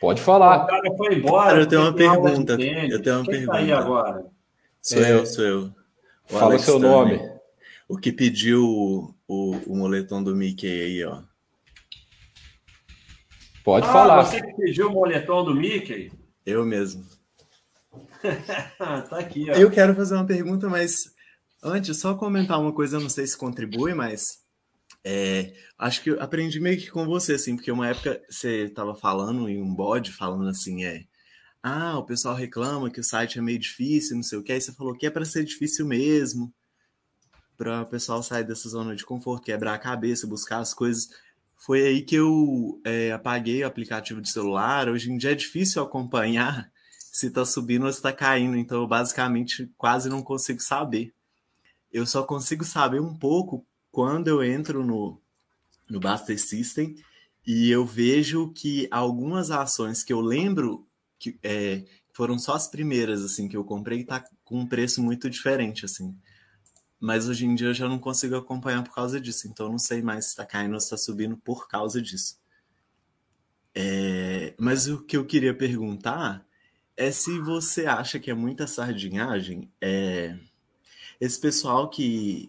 Pode 0.01 0.21
falar. 0.21 0.65
O 0.65 0.67
cara 0.67 0.97
foi 0.97 1.15
embora. 1.15 1.51
Cara, 1.51 1.61
eu 1.63 1.67
tenho 1.67 1.83
uma 1.83 1.93
pergunta. 1.93 2.53
Eu 2.53 3.03
tenho 3.03 3.17
uma 3.17 3.25
Quem 3.25 3.33
pergunta. 3.33 3.53
Tá 3.53 3.59
aí 3.59 3.73
agora? 3.73 4.27
Sou 4.83 5.03
é... 5.03 5.13
eu, 5.13 5.27
sou 5.27 5.45
eu. 5.45 5.63
O 6.29 6.33
Fala 6.33 6.45
Alex 6.47 6.63
seu 6.65 6.79
nome. 6.79 7.21
O 7.89 7.97
que 7.97 8.13
pediu 8.13 8.65
o, 8.65 9.15
o, 9.27 9.57
o 9.67 9.77
moletom 9.77 10.23
do 10.23 10.35
Mickey 10.35 10.67
aí, 10.67 11.05
ó. 11.05 11.23
Pode 13.67 13.85
ah, 13.89 13.93
falar. 13.93 14.25
Você 14.25 14.41
que 14.41 14.55
pediu 14.55 14.89
o 14.89 14.93
moletom 14.93 15.45
do 15.45 15.53
Mickey? 15.53 16.13
Eu 16.47 16.65
mesmo. 16.65 17.05
tá 18.79 19.19
aqui, 19.19 19.51
ó. 19.51 19.55
Eu 19.55 19.73
quero 19.73 19.93
fazer 19.93 20.15
uma 20.15 20.25
pergunta, 20.25 20.69
mas 20.69 21.13
antes, 21.61 21.99
só 21.99 22.15
comentar 22.15 22.61
uma 22.61 22.73
coisa, 22.73 22.97
eu 22.97 23.01
não 23.01 23.09
sei 23.09 23.27
se 23.27 23.37
contribui, 23.37 23.93
mas 23.93 24.39
é, 25.03 25.53
acho 25.77 26.01
que 26.01 26.11
eu 26.11 26.23
aprendi 26.23 26.61
meio 26.61 26.79
que 26.79 26.93
com 26.93 27.07
você, 27.07 27.35
assim, 27.35 27.57
porque 27.57 27.73
uma 27.73 27.89
época 27.89 28.23
você 28.31 28.67
estava 28.67 28.95
falando 28.95 29.49
em 29.49 29.61
um 29.61 29.75
bode, 29.75 30.13
falando 30.13 30.49
assim, 30.49 30.85
é. 30.85 31.03
Ah, 31.61 31.99
o 31.99 32.07
pessoal 32.07 32.37
reclama 32.37 32.89
que 32.89 33.01
o 33.01 33.05
site 33.05 33.41
é 33.41 33.43
meio 33.43 33.59
difícil, 33.59 34.15
não 34.15 34.23
sei 34.23 34.39
o 34.39 34.45
que. 34.45 34.53
Aí 34.53 34.61
você 34.61 34.73
falou 34.73 34.95
que 34.95 35.07
é 35.07 35.11
para 35.11 35.25
ser 35.25 35.43
difícil 35.43 35.85
mesmo, 35.85 36.55
para 37.57 37.83
o 37.83 37.87
pessoal 37.87 38.23
sair 38.23 38.45
dessa 38.45 38.69
zona 38.69 38.95
de 38.95 39.05
conforto, 39.05 39.43
quebrar 39.45 39.75
a 39.75 39.79
cabeça, 39.79 40.25
buscar 40.25 40.59
as 40.59 40.73
coisas. 40.73 41.09
Foi 41.57 41.87
aí 41.87 42.03
que 42.03 42.15
eu 42.15 42.81
é, 42.85 43.13
apaguei 43.13 43.63
o 43.63 43.67
aplicativo 43.67 44.21
de 44.21 44.31
celular. 44.31 44.89
Hoje 44.89 45.11
em 45.11 45.17
dia 45.17 45.33
é 45.33 45.35
difícil 45.35 45.83
acompanhar 45.83 46.71
se 47.13 47.31
tá 47.31 47.45
subindo 47.45 47.87
ou 47.87 47.93
se 47.93 48.03
tá 48.03 48.13
caindo. 48.13 48.57
Então, 48.57 48.83
eu 48.83 48.87
basicamente 48.87 49.71
quase 49.77 50.09
não 50.09 50.23
consigo 50.23 50.61
saber. 50.61 51.13
Eu 51.93 52.07
só 52.07 52.23
consigo 52.23 52.65
saber 52.65 53.01
um 53.01 53.17
pouco 53.17 53.67
quando 53.91 54.29
eu 54.29 54.45
entro 54.45 54.85
no, 54.85 55.21
no 55.89 55.99
Buster 55.99 56.39
System 56.39 56.95
e 57.47 57.71
eu 57.71 57.87
vejo 57.87 58.53
que 58.53 58.89
algumas 58.91 59.51
ações 59.51 60.03
que 60.03 60.13
eu 60.13 60.21
lembro 60.21 60.87
que 61.19 61.39
é, 61.43 61.85
foram 62.13 62.39
só 62.39 62.55
as 62.55 62.69
primeiras 62.69 63.23
assim 63.25 63.49
que 63.49 63.57
eu 63.57 63.65
comprei 63.65 64.05
tá 64.05 64.25
com 64.45 64.61
um 64.61 64.67
preço 64.67 65.03
muito 65.03 65.31
diferente 65.31 65.85
assim. 65.85 66.15
Mas 66.99 67.29
hoje 67.29 67.47
em 67.47 67.55
dia 67.55 67.69
eu 67.69 67.75
já 67.75 67.89
não 67.89 67.99
consigo 67.99 68.37
acompanhar 68.37 68.83
por 68.83 68.95
causa 68.95 69.21
disso, 69.21 69.49
então 69.49 69.67
eu 69.67 69.73
não 69.73 69.79
sei 69.79 70.03
mais 70.03 70.27
se 70.27 70.31
está 70.31 70.47
caindo 70.47 70.75
ou 70.75 70.81
se 70.81 70.87
está 70.87 70.97
subindo 70.97 71.37
por 71.37 71.69
causa 71.69 72.01
disso. 72.01 72.39
É, 73.75 74.55
mas 74.59 74.89
o 74.89 75.03
que 75.03 75.17
eu 75.17 75.27
queria 75.27 75.53
perguntar 75.53 76.47
é 76.97 77.11
se 77.11 77.39
você 77.41 77.87
acha 77.87 78.19
que 78.19 78.31
é 78.31 78.35
muita 78.35 78.67
sardinhagem. 78.67 79.71
É, 79.81 80.39
esse 81.21 81.39
pessoal 81.39 81.91
que 81.91 82.49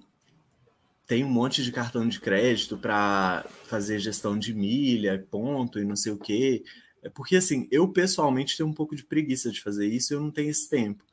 tem 1.06 1.24
um 1.24 1.30
monte 1.30 1.64
de 1.64 1.72
cartão 1.72 2.08
de 2.08 2.20
crédito 2.20 2.78
para 2.78 3.46
fazer 3.66 3.98
gestão 4.00 4.38
de 4.38 4.54
milha, 4.54 5.26
ponto 5.32 5.80
e 5.80 5.86
não 5.86 5.96
sei 5.96 6.12
o 6.12 6.18
quê. 6.18 6.64
É 7.02 7.10
porque 7.10 7.38
assim, 7.38 7.68
eu 7.72 7.88
pessoalmente 7.88 8.58
tenho 8.58 8.68
um 8.68 8.74
pouco 8.74 8.96
de 8.96 9.06
preguiça 9.06 9.50
de 9.50 9.62
fazer 9.62 9.88
isso, 9.88 10.14
eu 10.14 10.20
não 10.20 10.32
tenho 10.32 10.50
esse 10.50 10.70
tempo. 10.70 11.06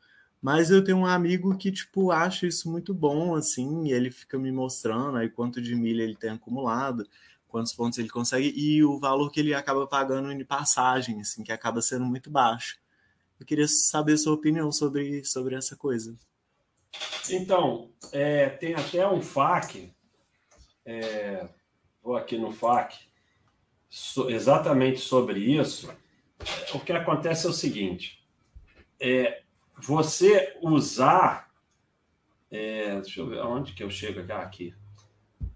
Mas 0.44 0.70
eu 0.70 0.84
tenho 0.84 0.98
um 0.98 1.06
amigo 1.06 1.56
que, 1.56 1.72
tipo, 1.72 2.10
acha 2.10 2.46
isso 2.46 2.70
muito 2.70 2.92
bom, 2.92 3.34
assim, 3.34 3.86
e 3.86 3.92
ele 3.94 4.10
fica 4.10 4.38
me 4.38 4.52
mostrando 4.52 5.16
aí 5.16 5.30
quanto 5.30 5.58
de 5.58 5.74
milha 5.74 6.02
ele 6.02 6.14
tem 6.14 6.28
acumulado, 6.28 7.08
quantos 7.48 7.72
pontos 7.72 7.98
ele 7.98 8.10
consegue, 8.10 8.52
e 8.54 8.84
o 8.84 8.98
valor 8.98 9.30
que 9.30 9.40
ele 9.40 9.54
acaba 9.54 9.86
pagando 9.86 10.30
em 10.30 10.44
passagem, 10.44 11.18
assim, 11.18 11.42
que 11.42 11.50
acaba 11.50 11.80
sendo 11.80 12.04
muito 12.04 12.30
baixo. 12.30 12.76
Eu 13.40 13.46
queria 13.46 13.66
saber 13.66 14.12
a 14.12 14.18
sua 14.18 14.34
opinião 14.34 14.70
sobre, 14.70 15.24
sobre 15.24 15.54
essa 15.54 15.76
coisa. 15.76 16.14
Então, 17.30 17.90
é, 18.12 18.50
tem 18.50 18.74
até 18.74 19.08
um 19.08 19.22
FAQ, 19.22 19.94
é, 20.84 21.48
vou 22.02 22.16
aqui 22.18 22.36
no 22.36 22.52
FAQ, 22.52 22.98
so, 23.88 24.28
exatamente 24.28 25.00
sobre 25.00 25.40
isso. 25.40 25.90
O 26.74 26.80
que 26.80 26.92
acontece 26.92 27.46
é 27.46 27.48
o 27.48 27.54
seguinte: 27.54 28.22
é, 29.00 29.43
você 29.84 30.56
usar. 30.62 31.50
É, 32.50 33.00
deixa 33.00 33.20
eu 33.20 33.28
ver 33.28 33.40
onde 33.40 33.72
que 33.72 33.82
eu 33.82 33.90
chego 33.90 34.20
aqui. 34.32 34.74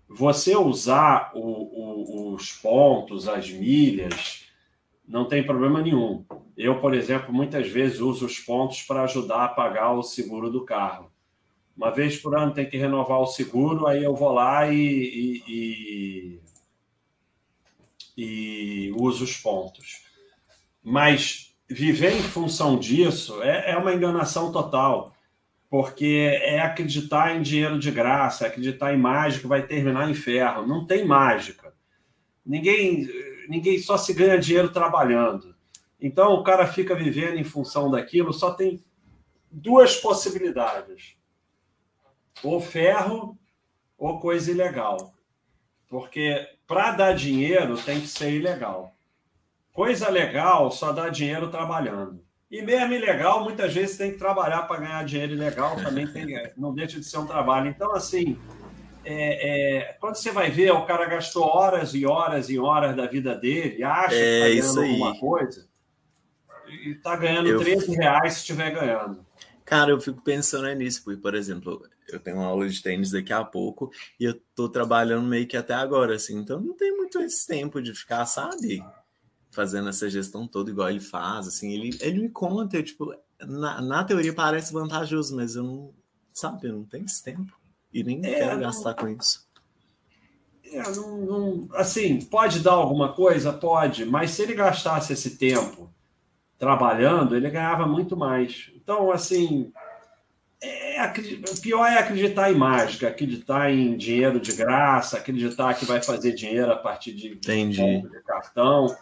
Você 0.08 0.56
usar 0.56 1.32
o, 1.34 1.40
o, 1.40 2.34
os 2.34 2.52
pontos, 2.52 3.28
as 3.28 3.50
milhas, 3.50 4.44
não 5.06 5.26
tem 5.26 5.44
problema 5.44 5.80
nenhum. 5.80 6.24
Eu, 6.56 6.80
por 6.80 6.94
exemplo, 6.94 7.32
muitas 7.32 7.68
vezes 7.68 8.00
uso 8.00 8.26
os 8.26 8.38
pontos 8.38 8.82
para 8.82 9.02
ajudar 9.02 9.44
a 9.44 9.48
pagar 9.48 9.92
o 9.92 10.02
seguro 10.02 10.50
do 10.50 10.64
carro. 10.64 11.10
Uma 11.76 11.90
vez 11.90 12.18
por 12.18 12.36
ano 12.36 12.52
tem 12.52 12.68
que 12.68 12.76
renovar 12.76 13.20
o 13.20 13.26
seguro, 13.26 13.86
aí 13.86 14.02
eu 14.02 14.14
vou 14.14 14.32
lá 14.32 14.70
e, 14.70 15.42
e, 15.46 16.40
e, 18.16 18.86
e 18.88 18.92
uso 18.96 19.24
os 19.24 19.36
pontos. 19.36 20.02
Mas 20.82 21.47
viver 21.68 22.12
em 22.12 22.22
função 22.22 22.78
disso 22.78 23.42
é, 23.42 23.72
é 23.72 23.76
uma 23.76 23.92
enganação 23.92 24.50
total, 24.50 25.14
porque 25.68 26.38
é 26.42 26.60
acreditar 26.60 27.36
em 27.36 27.42
dinheiro 27.42 27.78
de 27.78 27.90
graça, 27.90 28.44
é 28.44 28.48
acreditar 28.48 28.94
em 28.94 28.98
mágica 28.98 29.46
vai 29.46 29.66
terminar 29.66 30.10
em 30.10 30.14
ferro. 30.14 30.66
Não 30.66 30.86
tem 30.86 31.04
mágica. 31.04 31.74
Ninguém, 32.44 33.06
ninguém 33.48 33.78
só 33.78 33.98
se 33.98 34.14
ganha 34.14 34.38
dinheiro 34.38 34.70
trabalhando. 34.70 35.54
Então 36.00 36.32
o 36.34 36.42
cara 36.42 36.66
fica 36.66 36.94
vivendo 36.94 37.36
em 37.36 37.44
função 37.44 37.90
daquilo, 37.90 38.32
só 38.32 38.52
tem 38.54 38.82
duas 39.50 39.96
possibilidades: 39.96 41.16
ou 42.42 42.60
ferro 42.60 43.38
ou 43.98 44.20
coisa 44.20 44.50
ilegal. 44.50 45.12
Porque 45.88 46.46
para 46.66 46.92
dar 46.92 47.14
dinheiro 47.14 47.76
tem 47.76 48.00
que 48.00 48.06
ser 48.06 48.32
ilegal. 48.32 48.94
Coisa 49.78 50.08
legal 50.08 50.72
só 50.72 50.90
dá 50.90 51.08
dinheiro 51.08 51.50
trabalhando. 51.50 52.20
E 52.50 52.60
mesmo 52.62 52.94
ilegal, 52.94 53.44
muitas 53.44 53.72
vezes 53.72 53.96
tem 53.96 54.10
que 54.10 54.18
trabalhar 54.18 54.62
para 54.62 54.80
ganhar 54.80 55.04
dinheiro 55.04 55.34
ilegal, 55.34 55.76
também 55.76 56.04
tem, 56.04 56.36
é, 56.36 56.52
não 56.56 56.74
deixa 56.74 56.98
de 56.98 57.06
ser 57.06 57.18
um 57.18 57.26
trabalho. 57.26 57.70
Então, 57.70 57.94
assim, 57.94 58.36
é, 59.04 59.78
é, 59.78 59.92
quando 60.00 60.16
você 60.16 60.32
vai 60.32 60.50
ver, 60.50 60.72
o 60.72 60.84
cara 60.84 61.06
gastou 61.06 61.44
horas 61.44 61.94
e 61.94 62.04
horas 62.04 62.50
e 62.50 62.58
horas 62.58 62.96
da 62.96 63.06
vida 63.06 63.36
dele, 63.36 63.84
acha 63.84 64.16
é, 64.16 64.50
que 64.50 64.58
está 64.58 64.74
ganhando 64.74 64.90
alguma 64.90 65.20
coisa, 65.20 65.68
e 66.66 66.90
está 66.90 67.14
ganhando 67.14 67.48
eu... 67.48 67.60
13 67.60 67.94
reais 67.94 68.32
se 68.32 68.40
estiver 68.40 68.72
ganhando. 68.72 69.24
Cara, 69.64 69.92
eu 69.92 70.00
fico 70.00 70.20
pensando 70.20 70.66
nisso, 70.74 71.04
porque, 71.04 71.20
por 71.20 71.36
exemplo, 71.36 71.86
eu 72.08 72.18
tenho 72.18 72.38
uma 72.38 72.46
aula 72.46 72.68
de 72.68 72.82
tênis 72.82 73.12
daqui 73.12 73.32
a 73.32 73.44
pouco 73.44 73.92
e 74.18 74.24
eu 74.24 74.34
tô 74.56 74.68
trabalhando 74.68 75.28
meio 75.28 75.46
que 75.46 75.56
até 75.56 75.74
agora, 75.74 76.16
assim, 76.16 76.36
então 76.36 76.60
não 76.60 76.74
tem 76.74 76.96
muito 76.96 77.20
esse 77.20 77.46
tempo 77.46 77.80
de 77.80 77.94
ficar, 77.94 78.26
sabe? 78.26 78.82
Fazendo 79.58 79.88
essa 79.88 80.08
gestão 80.08 80.46
toda 80.46 80.70
igual 80.70 80.88
ele 80.88 81.00
faz, 81.00 81.48
assim, 81.48 81.72
ele, 81.72 81.98
ele 82.00 82.20
me 82.20 82.28
conta, 82.28 82.76
eu, 82.76 82.82
tipo, 82.84 83.12
na, 83.40 83.80
na 83.80 84.04
teoria 84.04 84.32
parece 84.32 84.72
vantajoso, 84.72 85.34
mas 85.34 85.56
eu 85.56 85.64
não, 85.64 85.92
sabe, 86.32 86.68
eu 86.68 86.74
não 86.74 86.84
tenho 86.84 87.04
esse 87.04 87.24
tempo 87.24 87.52
e 87.92 88.04
nem 88.04 88.24
é, 88.24 88.34
quero 88.34 88.54
não, 88.54 88.60
gastar 88.60 88.94
com 88.94 89.08
isso. 89.08 89.48
É, 90.64 90.80
não, 90.92 91.18
não, 91.18 91.68
assim, 91.72 92.20
pode 92.20 92.60
dar 92.60 92.74
alguma 92.74 93.12
coisa? 93.12 93.52
Pode, 93.52 94.04
mas 94.04 94.30
se 94.30 94.42
ele 94.42 94.54
gastasse 94.54 95.12
esse 95.12 95.36
tempo 95.36 95.92
trabalhando, 96.56 97.34
ele 97.34 97.50
ganhava 97.50 97.84
muito 97.84 98.16
mais. 98.16 98.70
Então, 98.76 99.10
assim, 99.10 99.72
é, 100.62 101.04
o 101.04 101.60
pior 101.60 101.84
é 101.84 101.98
acreditar 101.98 102.52
em 102.52 102.56
mágica, 102.56 103.08
acreditar 103.08 103.72
em 103.72 103.96
dinheiro 103.96 104.38
de 104.38 104.52
graça, 104.52 105.16
acreditar 105.16 105.74
que 105.74 105.84
vai 105.84 106.00
fazer 106.00 106.32
dinheiro 106.32 106.70
a 106.70 106.76
partir 106.76 107.12
de, 107.12 107.34
de, 107.34 107.72
de 107.72 108.22
cartão 108.24 108.96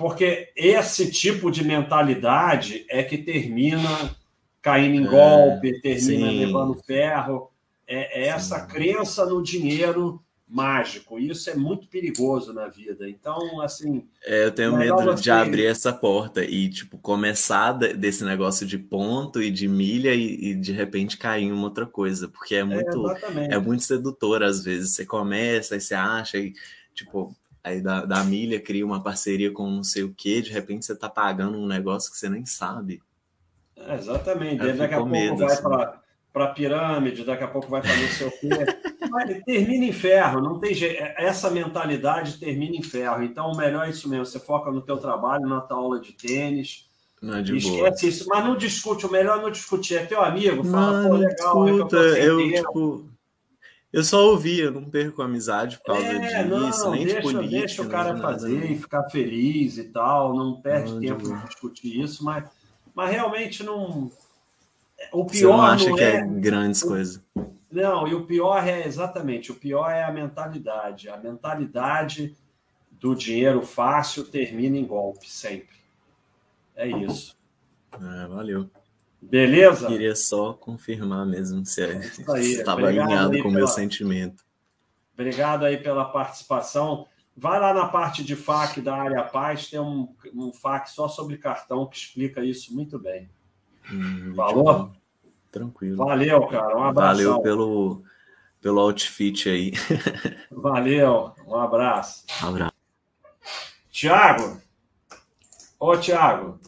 porque 0.00 0.48
esse 0.56 1.10
tipo 1.10 1.50
de 1.50 1.62
mentalidade 1.62 2.86
é 2.88 3.02
que 3.02 3.18
termina 3.18 4.16
caindo 4.62 4.94
em 4.94 5.06
é, 5.06 5.10
golpe, 5.10 5.78
termina 5.82 6.30
sim. 6.30 6.38
levando 6.38 6.74
ferro. 6.82 7.50
É, 7.86 8.22
é 8.22 8.28
essa 8.28 8.64
crença 8.64 9.26
no 9.26 9.42
dinheiro 9.42 10.18
mágico. 10.48 11.18
Isso 11.18 11.50
é 11.50 11.54
muito 11.54 11.86
perigoso 11.86 12.50
na 12.54 12.66
vida. 12.66 13.06
Então, 13.10 13.60
assim. 13.60 14.08
É, 14.24 14.46
eu 14.46 14.52
tenho 14.52 14.74
medo 14.74 15.02
você... 15.02 15.22
de 15.22 15.30
abrir 15.30 15.66
essa 15.66 15.92
porta 15.92 16.42
e, 16.42 16.70
tipo, 16.70 16.96
começar 16.96 17.72
desse 17.72 18.24
negócio 18.24 18.66
de 18.66 18.78
ponto 18.78 19.42
e 19.42 19.50
de 19.50 19.68
milha 19.68 20.14
e, 20.14 20.52
e 20.52 20.54
de 20.54 20.72
repente 20.72 21.18
cair 21.18 21.44
em 21.44 21.52
uma 21.52 21.64
outra 21.64 21.84
coisa. 21.84 22.26
Porque 22.26 22.54
é 22.54 22.64
muito, 22.64 23.06
é, 23.10 23.54
é 23.56 23.58
muito 23.58 23.82
sedutor, 23.82 24.42
às 24.42 24.64
vezes. 24.64 24.94
Você 24.94 25.04
começa 25.04 25.76
e 25.76 25.80
você 25.82 25.94
acha 25.94 26.38
e, 26.38 26.54
tipo, 26.94 27.36
aí 27.62 27.80
da, 27.80 28.04
da 28.04 28.24
milha 28.24 28.60
cria 28.60 28.84
uma 28.84 29.02
parceria 29.02 29.50
com 29.52 29.68
não 29.68 29.84
sei 29.84 30.02
o 30.02 30.14
que, 30.14 30.42
de 30.42 30.50
repente 30.50 30.86
você 30.86 30.92
está 30.92 31.08
pagando 31.08 31.58
um 31.58 31.66
negócio 31.66 32.10
que 32.10 32.18
você 32.18 32.28
nem 32.28 32.46
sabe. 32.46 33.02
É, 33.76 33.94
exatamente. 33.94 34.72
daqui 34.72 34.94
a 34.94 34.98
pouco 34.98 35.12
medo, 35.12 35.36
vai 35.38 35.52
assim. 35.52 35.62
para 35.62 36.44
a 36.44 36.48
pirâmide, 36.48 37.24
daqui 37.24 37.44
a 37.44 37.48
pouco 37.48 37.68
vai 37.68 37.80
para 37.80 37.96
não 37.96 38.08
sei 38.08 38.26
o 38.26 38.30
quê. 38.30 38.48
termina 39.44 39.84
em 39.84 39.92
ferro, 39.92 40.40
não 40.40 40.58
tem 40.58 40.74
jeito. 40.74 41.02
É, 41.02 41.14
essa 41.18 41.50
mentalidade 41.50 42.38
termina 42.38 42.76
em 42.76 42.82
ferro. 42.82 43.22
Então, 43.22 43.50
o 43.50 43.56
melhor 43.56 43.86
é 43.86 43.90
isso 43.90 44.08
mesmo. 44.08 44.26
Você 44.26 44.38
foca 44.38 44.70
no 44.70 44.82
teu 44.82 44.98
trabalho, 44.98 45.48
na 45.48 45.60
tua 45.60 45.78
aula 45.78 46.00
de 46.00 46.12
tênis. 46.12 46.88
Não, 47.20 47.36
é 47.36 47.42
de 47.42 47.56
esquece 47.56 48.02
boa. 48.02 48.10
isso, 48.10 48.28
mas 48.28 48.44
não 48.44 48.56
discute. 48.56 49.06
O 49.06 49.10
melhor 49.10 49.38
é 49.38 49.42
não 49.42 49.50
discutir. 49.50 49.96
É 49.96 50.06
teu 50.06 50.22
amigo, 50.22 50.64
fala, 50.64 51.02
não, 51.02 51.10
pô, 51.10 51.16
legal. 51.16 51.64
Discuta. 51.64 51.96
É 51.96 52.26
eu, 52.26 52.40
eu 52.40 52.64
tipo, 52.64 53.10
eu 53.92 54.04
só 54.04 54.24
ouvi, 54.26 54.60
eu 54.60 54.70
não 54.70 54.84
perco 54.84 55.20
a 55.20 55.24
amizade 55.24 55.78
por 55.78 55.86
causa 55.86 56.06
é, 56.06 56.44
disso, 56.44 56.84
não, 56.84 56.92
nem 56.92 57.04
deixa, 57.04 57.20
de 57.20 57.22
política. 57.22 57.58
Deixa 57.58 57.82
o 57.82 57.88
cara 57.88 58.16
fazer 58.18 58.70
e 58.70 58.78
ficar 58.78 59.10
feliz 59.10 59.78
e 59.78 59.84
tal, 59.84 60.34
não 60.34 60.60
perde 60.60 60.92
não, 60.92 61.00
tempo 61.00 61.22
de 61.22 61.46
discutir 61.46 62.00
isso, 62.00 62.24
mas, 62.24 62.48
mas 62.94 63.10
realmente 63.10 63.64
não. 63.64 64.10
O 65.12 65.24
pior 65.24 65.30
Você 65.32 65.44
não 65.44 65.62
acha 65.62 65.88
não 65.88 65.96
que 65.96 66.02
é, 66.02 66.16
é 66.16 66.24
grandes 66.24 66.82
coisas. 66.82 67.20
Não, 67.70 68.06
e 68.06 68.14
o 68.14 68.26
pior 68.26 68.66
é 68.66 68.86
exatamente, 68.86 69.50
o 69.50 69.54
pior 69.54 69.90
é 69.90 70.04
a 70.04 70.12
mentalidade. 70.12 71.08
A 71.08 71.16
mentalidade 71.16 72.36
do 72.92 73.14
dinheiro 73.14 73.62
fácil 73.62 74.24
termina 74.24 74.76
em 74.76 74.84
golpe, 74.84 75.28
sempre. 75.28 75.76
É 76.76 76.86
isso. 76.86 77.36
É, 77.94 78.26
valeu. 78.28 78.70
Beleza? 79.22 79.86
Eu 79.86 79.90
queria 79.90 80.16
só 80.16 80.54
confirmar 80.54 81.26
mesmo 81.26 81.64
se 81.64 81.82
é 81.82 82.00
estava 82.38 82.86
alinhado 82.86 83.42
com 83.42 83.48
o 83.48 83.52
meu 83.52 83.66
sentimento. 83.66 84.44
Obrigado 85.12 85.64
aí 85.64 85.76
pela 85.76 86.06
participação. 86.06 87.06
Vai 87.36 87.60
lá 87.60 87.72
na 87.74 87.86
parte 87.86 88.24
de 88.24 88.34
FAQ 88.34 88.80
da 88.80 88.96
área 88.96 89.22
Paz, 89.22 89.68
tem 89.68 89.78
um, 89.78 90.14
um 90.34 90.52
FAQ 90.52 90.90
só 90.90 91.08
sobre 91.08 91.36
cartão 91.36 91.86
que 91.86 91.96
explica 91.96 92.44
isso 92.44 92.74
muito 92.74 92.98
bem. 92.98 93.28
Hum, 93.92 94.32
Falou? 94.34 94.92
Tranquilo. 95.50 95.96
Valeu, 95.96 96.46
cara. 96.46 96.76
Um 96.76 96.84
abraço. 96.84 97.16
Valeu 97.16 97.42
pelo, 97.42 98.02
pelo 98.60 98.80
outfit 98.80 99.48
aí. 99.48 99.72
Valeu. 100.50 101.32
Um 101.46 101.56
abraço. 101.56 102.24
Um 102.42 102.48
abraço. 102.48 102.72
Tiago. 103.90 104.60
Ô, 105.78 105.96
Tiago. 105.96 106.58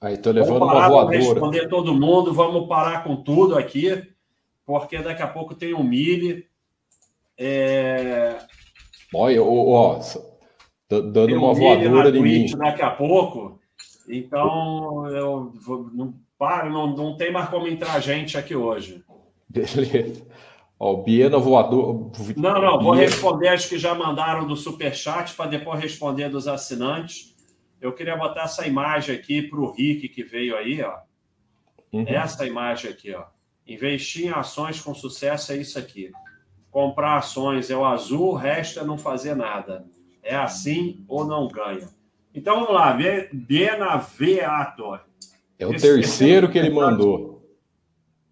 Aí, 0.00 0.16
tô 0.16 0.30
levando 0.30 0.58
vamos 0.60 0.68
uma 0.68 0.74
parar, 0.74 0.88
voadora. 0.88 1.18
Vamos 1.18 1.32
responder 1.32 1.68
todo 1.68 1.94
mundo, 1.94 2.32
vamos 2.32 2.68
parar 2.68 3.02
com 3.02 3.16
tudo 3.16 3.56
aqui, 3.58 4.02
porque 4.64 4.98
daqui 4.98 5.22
a 5.22 5.26
pouco 5.26 5.54
tem 5.54 5.74
um 5.74 5.82
milho. 5.82 6.44
É... 7.36 8.38
Olha, 9.14 9.42
ó, 9.42 9.98
dando 10.88 11.26
tem 11.26 11.36
um 11.36 11.44
uma 11.44 11.54
milho 11.54 11.90
voadora 11.90 12.16
em 12.16 12.22
mim. 12.22 12.46
Daqui 12.56 12.82
a 12.82 12.90
pouco. 12.90 13.58
Então, 14.08 15.06
eu 15.08 15.52
vou- 15.66 15.90
não, 15.92 16.14
para, 16.38 16.70
não, 16.70 16.86
não 16.96 17.16
tem 17.16 17.32
mais 17.32 17.48
como 17.48 17.66
entrar 17.66 18.00
gente 18.00 18.38
aqui 18.38 18.54
hoje. 18.54 19.02
Beleza. 19.48 20.26
Ó, 20.78 20.92
o 20.92 21.02
Biena 21.02 21.38
voador. 21.38 22.12
Não, 22.36 22.62
não, 22.62 22.80
vou 22.80 22.92
Biena- 22.92 23.08
responder 23.10 23.48
as 23.48 23.66
que 23.66 23.78
já 23.78 23.94
mandaram 23.94 24.46
do 24.46 24.54
Superchat 24.54 25.34
para 25.34 25.50
depois 25.50 25.80
responder 25.80 26.28
dos 26.28 26.46
assinantes. 26.46 27.36
Eu 27.80 27.92
queria 27.92 28.16
botar 28.16 28.42
essa 28.44 28.66
imagem 28.66 29.14
aqui 29.14 29.42
para 29.42 29.58
o 29.60 29.70
Rick 29.70 30.08
que 30.08 30.22
veio 30.22 30.56
aí, 30.56 30.82
ó. 30.82 30.98
Uhum. 31.92 32.04
Essa 32.06 32.46
imagem 32.46 32.90
aqui, 32.90 33.14
ó. 33.14 33.24
Investir 33.66 34.26
em 34.26 34.30
ações 34.30 34.80
com 34.80 34.94
sucesso 34.94 35.52
é 35.52 35.56
isso 35.56 35.78
aqui. 35.78 36.10
Comprar 36.70 37.16
ações 37.18 37.70
é 37.70 37.76
o 37.76 37.84
azul, 37.84 38.28
o 38.30 38.34
resto 38.34 38.80
é 38.80 38.84
não 38.84 38.98
fazer 38.98 39.34
nada. 39.34 39.84
É 40.22 40.34
assim 40.36 41.04
ou 41.08 41.24
não 41.24 41.48
ganha. 41.48 41.88
Então 42.34 42.60
vamos 42.60 42.74
lá, 42.74 42.92
Be- 42.92 43.28
Benaveator. 43.32 45.00
É 45.58 45.66
o 45.66 45.72
Esse- 45.72 45.86
terceiro 45.86 46.46
esse- 46.46 46.52
que 46.52 46.58
ele 46.58 46.70
mandou. 46.70 47.38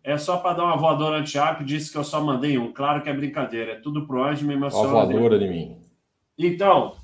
É 0.05 0.17
só 0.17 0.37
para 0.37 0.55
dar 0.59 0.65
uma 0.65 0.77
voadora 0.77 1.19
no 1.19 1.25
Thiago, 1.27 1.59
que 1.59 1.65
disse 1.65 1.91
que 1.91 1.99
eu 1.99 2.05
só 2.05 2.21
mandei 2.23 2.57
um. 2.59 2.73
Claro 2.73 3.03
que 3.03 3.09
é 3.09 3.13
brincadeira. 3.13 3.73
É 3.73 3.81
tudo 3.81 4.07
pro 4.07 4.23
anjo, 4.23 4.47
me 4.47 4.55
Uma 4.55 4.67
emociona. 4.69 4.89
voadora 4.89 5.39
de 5.39 5.49
mim. 5.49 5.81
Então, 6.39 6.95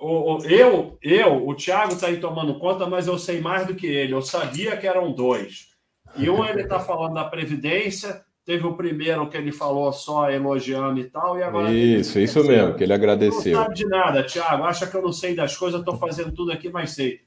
o, 0.00 0.36
o- 0.36 0.44
eu, 0.46 0.98
eu, 1.02 1.46
o 1.46 1.54
Thiago 1.54 1.92
está 1.94 2.06
aí 2.08 2.18
tomando 2.18 2.58
conta, 2.58 2.86
mas 2.86 3.06
eu 3.06 3.18
sei 3.18 3.40
mais 3.40 3.66
do 3.66 3.74
que 3.74 3.86
ele. 3.86 4.12
Eu 4.14 4.22
sabia 4.22 4.76
que 4.76 4.86
eram 4.86 5.12
dois. 5.12 5.68
E 6.16 6.28
um 6.30 6.44
ele 6.44 6.62
está 6.62 6.80
falando 6.80 7.14
da 7.14 7.24
Previdência, 7.24 8.22
teve 8.44 8.66
o 8.66 8.74
primeiro 8.76 9.28
que 9.28 9.36
ele 9.36 9.52
falou 9.52 9.92
só 9.92 10.30
elogiando 10.30 10.98
e 11.00 11.04
tal, 11.04 11.38
e 11.38 11.42
agora. 11.42 11.70
Isso, 11.70 12.18
isso 12.18 12.42
mesmo, 12.44 12.74
que 12.74 12.82
ele 12.84 12.88
Não 12.88 12.96
agradeceu. 12.96 13.54
sabe 13.56 13.74
de 13.74 13.86
nada, 13.86 14.24
Thiago. 14.24 14.64
Acha 14.64 14.86
que 14.86 14.96
eu 14.96 15.02
não 15.02 15.12
sei 15.12 15.34
das 15.34 15.56
coisas, 15.56 15.80
estou 15.80 15.96
fazendo 15.98 16.32
tudo 16.32 16.50
aqui, 16.52 16.68
mas 16.70 16.90
sei. 16.92 17.20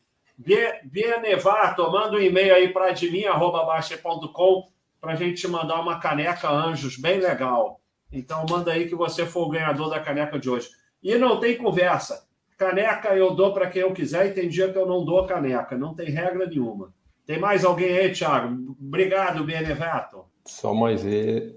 Benevato, 0.83 1.83
manda 1.91 2.17
um 2.17 2.19
e-mail 2.19 2.55
aí 2.55 2.69
para 2.69 2.87
admin.baixa.com 2.89 4.67
para 4.99 5.13
a 5.13 5.15
gente 5.15 5.47
mandar 5.47 5.79
uma 5.79 5.99
caneca 5.99 6.49
Anjos, 6.49 6.97
bem 6.97 7.19
legal. 7.19 7.79
Então 8.11 8.45
manda 8.49 8.71
aí 8.71 8.87
que 8.87 8.95
você 8.95 9.25
for 9.25 9.47
o 9.47 9.49
ganhador 9.49 9.89
da 9.89 9.99
caneca 9.99 10.37
de 10.39 10.49
hoje. 10.49 10.69
E 11.01 11.15
não 11.15 11.39
tem 11.39 11.55
conversa. 11.57 12.27
Caneca 12.61 13.15
eu 13.15 13.33
dou 13.33 13.55
para 13.55 13.67
quem 13.67 13.81
eu 13.81 13.91
quiser 13.91 14.27
e 14.27 14.33
tem 14.33 14.47
dia 14.47 14.71
que 14.71 14.77
eu 14.77 14.85
não 14.85 15.03
dou 15.03 15.25
caneca. 15.25 15.75
Não 15.75 15.95
tem 15.95 16.11
regra 16.11 16.45
nenhuma. 16.45 16.93
Tem 17.25 17.39
mais 17.39 17.65
alguém 17.65 17.97
aí, 17.97 18.11
Thiago? 18.13 18.77
Obrigado, 18.79 19.43
Benevato. 19.43 20.25
Só 20.45 20.71
mais 20.71 21.01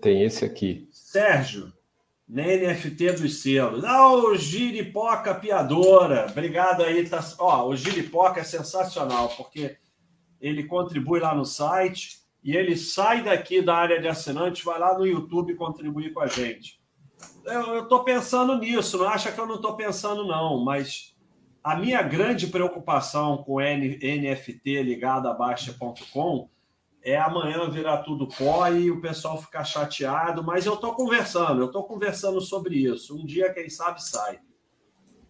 tem 0.01 0.23
esse 0.23 0.47
aqui. 0.47 0.89
Sérgio, 0.91 1.71
na 2.27 2.43
NFT 2.45 3.13
dos 3.13 3.43
selos. 3.43 3.85
Ah, 3.85 4.15
o 4.15 4.35
Giripoca 4.35 5.35
Piadora. 5.35 6.27
Obrigado 6.31 6.83
aí. 6.83 7.07
Tá... 7.07 7.23
Ó, 7.39 7.69
o 7.69 7.77
Giripoca 7.77 8.41
é 8.41 8.45
sensacional, 8.45 9.29
porque 9.37 9.77
ele 10.41 10.65
contribui 10.65 11.21
lá 11.21 11.35
no 11.35 11.45
site 11.45 12.21
e 12.43 12.57
ele 12.57 12.79
sai 12.79 13.23
daqui 13.23 13.61
da 13.61 13.77
área 13.77 14.01
de 14.01 14.09
assinante, 14.09 14.65
vai 14.65 14.79
lá 14.79 14.97
no 14.97 15.07
YouTube 15.07 15.55
contribuir 15.55 16.15
com 16.15 16.21
a 16.21 16.27
gente. 16.27 16.81
Eu 17.45 17.83
estou 17.83 18.05
pensando 18.05 18.57
nisso, 18.59 18.97
não 18.99 19.09
acha 19.09 19.31
que 19.31 19.39
eu 19.39 19.47
não 19.47 19.57
estou 19.57 19.77
pensando, 19.77 20.27
não, 20.27 20.65
mas 20.65 21.15
a 21.63 21.77
minha 21.77 22.01
grande 22.03 22.47
preocupação 22.47 23.39
com 23.39 23.61
N- 23.61 23.99
NFT 23.99 24.83
ligado 24.83 25.29
a 25.29 25.35
Baixa.com 25.35 26.49
é 27.03 27.19
amanhã 27.19 27.69
virar 27.69 27.99
tudo 27.99 28.27
pó 28.27 28.67
e 28.69 28.91
o 28.91 28.99
pessoal 29.01 29.41
ficar 29.41 29.63
chateado, 29.65 30.43
mas 30.43 30.65
eu 30.65 30.73
estou 30.75 30.95
conversando, 30.95 31.61
eu 31.61 31.67
estou 31.67 31.85
conversando 31.85 32.41
sobre 32.41 32.77
isso. 32.77 33.15
Um 33.15 33.27
dia, 33.27 33.53
quem 33.53 33.69
sabe, 33.69 34.03
sai. 34.03 34.39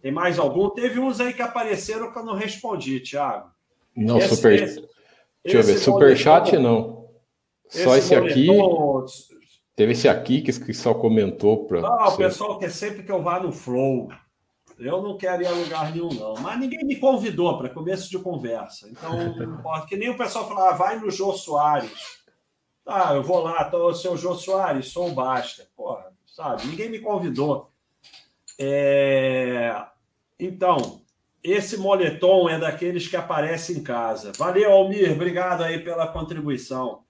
Tem 0.01 0.11
mais 0.11 0.39
algum? 0.39 0.69
Teve 0.69 0.99
uns 0.99 1.19
aí 1.19 1.33
que 1.33 1.41
apareceram 1.41 2.13
que 2.13 2.17
eu 2.17 2.23
não 2.25 2.33
respondi, 2.35 3.01
Thiago. 3.01 3.49
Não, 3.95 4.17
Esse- 4.19 4.35
super. 4.37 4.53
esse- 4.61 4.87
Deixa 5.43 5.59
eu 5.59 5.63
ver, 5.63 5.73
esse 5.73 5.83
superchat 5.83 6.55
moletom- 6.57 6.61
não. 6.63 7.05
Só 7.69 7.95
esse 7.97 8.15
aqui. 8.15 8.47
Teve 9.75 9.91
esse 9.91 10.07
aqui 10.07 10.41
que, 10.41 10.57
que 10.57 10.73
só 10.73 10.93
comentou 10.93 11.65
para. 11.65 11.81
Ah, 11.85 12.09
o 12.09 12.17
pessoal 12.17 12.57
quer 12.57 12.71
sempre 12.71 13.03
que 13.03 13.11
eu 13.11 13.21
vá 13.21 13.39
no 13.39 13.51
Flow. 13.51 14.09
Eu 14.77 15.01
não 15.01 15.17
quero 15.17 15.41
ir 15.41 15.47
a 15.47 15.51
lugar 15.51 15.91
nenhum, 15.91 16.13
não. 16.13 16.33
Mas 16.35 16.59
ninguém 16.59 16.85
me 16.85 16.97
convidou 16.97 17.57
para 17.57 17.69
começo 17.69 18.09
de 18.09 18.19
conversa. 18.19 18.89
Então, 18.89 19.11
não 19.35 19.59
importa. 19.59 19.87
Que 19.87 19.97
nem 19.97 20.09
o 20.09 20.17
pessoal 20.17 20.47
fala, 20.47 20.69
ah, 20.69 20.73
vai 20.73 20.99
no 20.99 21.11
Jô 21.11 21.33
Soares. 21.33 22.23
Tá, 22.83 23.15
eu 23.15 23.23
vou 23.23 23.39
lá, 23.41 23.63
tô, 23.65 23.93
seu 23.93 24.15
Jô 24.15 24.35
Soares, 24.35 24.89
sou 24.89 25.09
o 25.09 25.13
Basta. 25.13 25.67
Porra, 25.75 26.11
sabe? 26.25 26.67
Ninguém 26.67 26.89
me 26.89 26.99
convidou. 26.99 27.71
É, 28.59 29.75
Então, 30.39 31.01
esse 31.43 31.77
moletom 31.77 32.49
é 32.49 32.57
daqueles 32.59 33.07
que 33.07 33.15
aparece 33.17 33.73
em 33.77 33.83
casa. 33.83 34.31
Valeu, 34.37 34.71
Almir. 34.71 35.11
Obrigado 35.11 35.63
aí 35.63 35.79
pela 35.79 36.07
contribuição. 36.07 37.03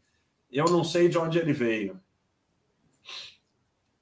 Eu 0.52 0.66
não 0.66 0.84
sei 0.84 1.10
de 1.10 1.18
onde 1.18 1.38
ele 1.38 1.54
veio. 1.54 2.00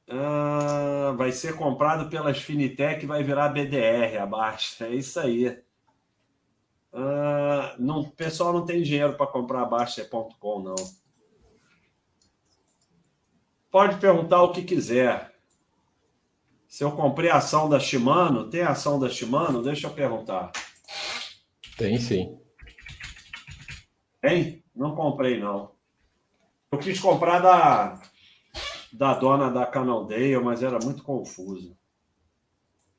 Ah, 0.09 1.13
vai 1.17 1.31
ser 1.31 1.55
comprado 1.55 2.09
pelas 2.09 2.37
Finitec 2.37 3.03
e 3.03 3.07
vai 3.07 3.23
virar 3.23 3.49
BDR 3.49 4.17
abaixo. 4.21 4.83
É 4.83 4.89
isso 4.89 5.19
aí. 5.19 5.61
Ah, 6.91 7.75
não, 7.79 8.01
o 8.01 8.11
pessoal 8.11 8.53
não 8.53 8.65
tem 8.65 8.83
dinheiro 8.83 9.15
para 9.15 9.27
comprar 9.27 9.65
Baixa.com, 9.65 10.59
não. 10.59 10.75
Pode 13.71 13.99
perguntar 13.99 14.43
o 14.43 14.51
que 14.51 14.61
quiser. 14.61 15.33
Se 16.67 16.83
eu 16.83 16.91
comprei 16.91 17.29
a 17.29 17.37
ação 17.37 17.67
da 17.67 17.79
Shimano, 17.79 18.49
tem 18.49 18.61
ação 18.61 18.99
da 18.99 19.09
Shimano? 19.09 19.63
Deixa 19.63 19.87
eu 19.87 19.93
perguntar. 19.93 20.51
Tem 21.77 21.99
sim. 21.99 22.39
Tem? 24.21 24.63
Não 24.75 24.95
comprei, 24.95 25.39
não. 25.39 25.71
Eu 26.71 26.77
quis 26.79 26.99
comprar 26.99 27.39
da, 27.39 27.99
da 28.93 29.13
dona 29.15 29.49
da 29.49 29.65
Canaldale, 29.65 30.37
mas 30.39 30.61
era 30.61 30.77
muito 30.79 31.03
confuso. 31.03 31.75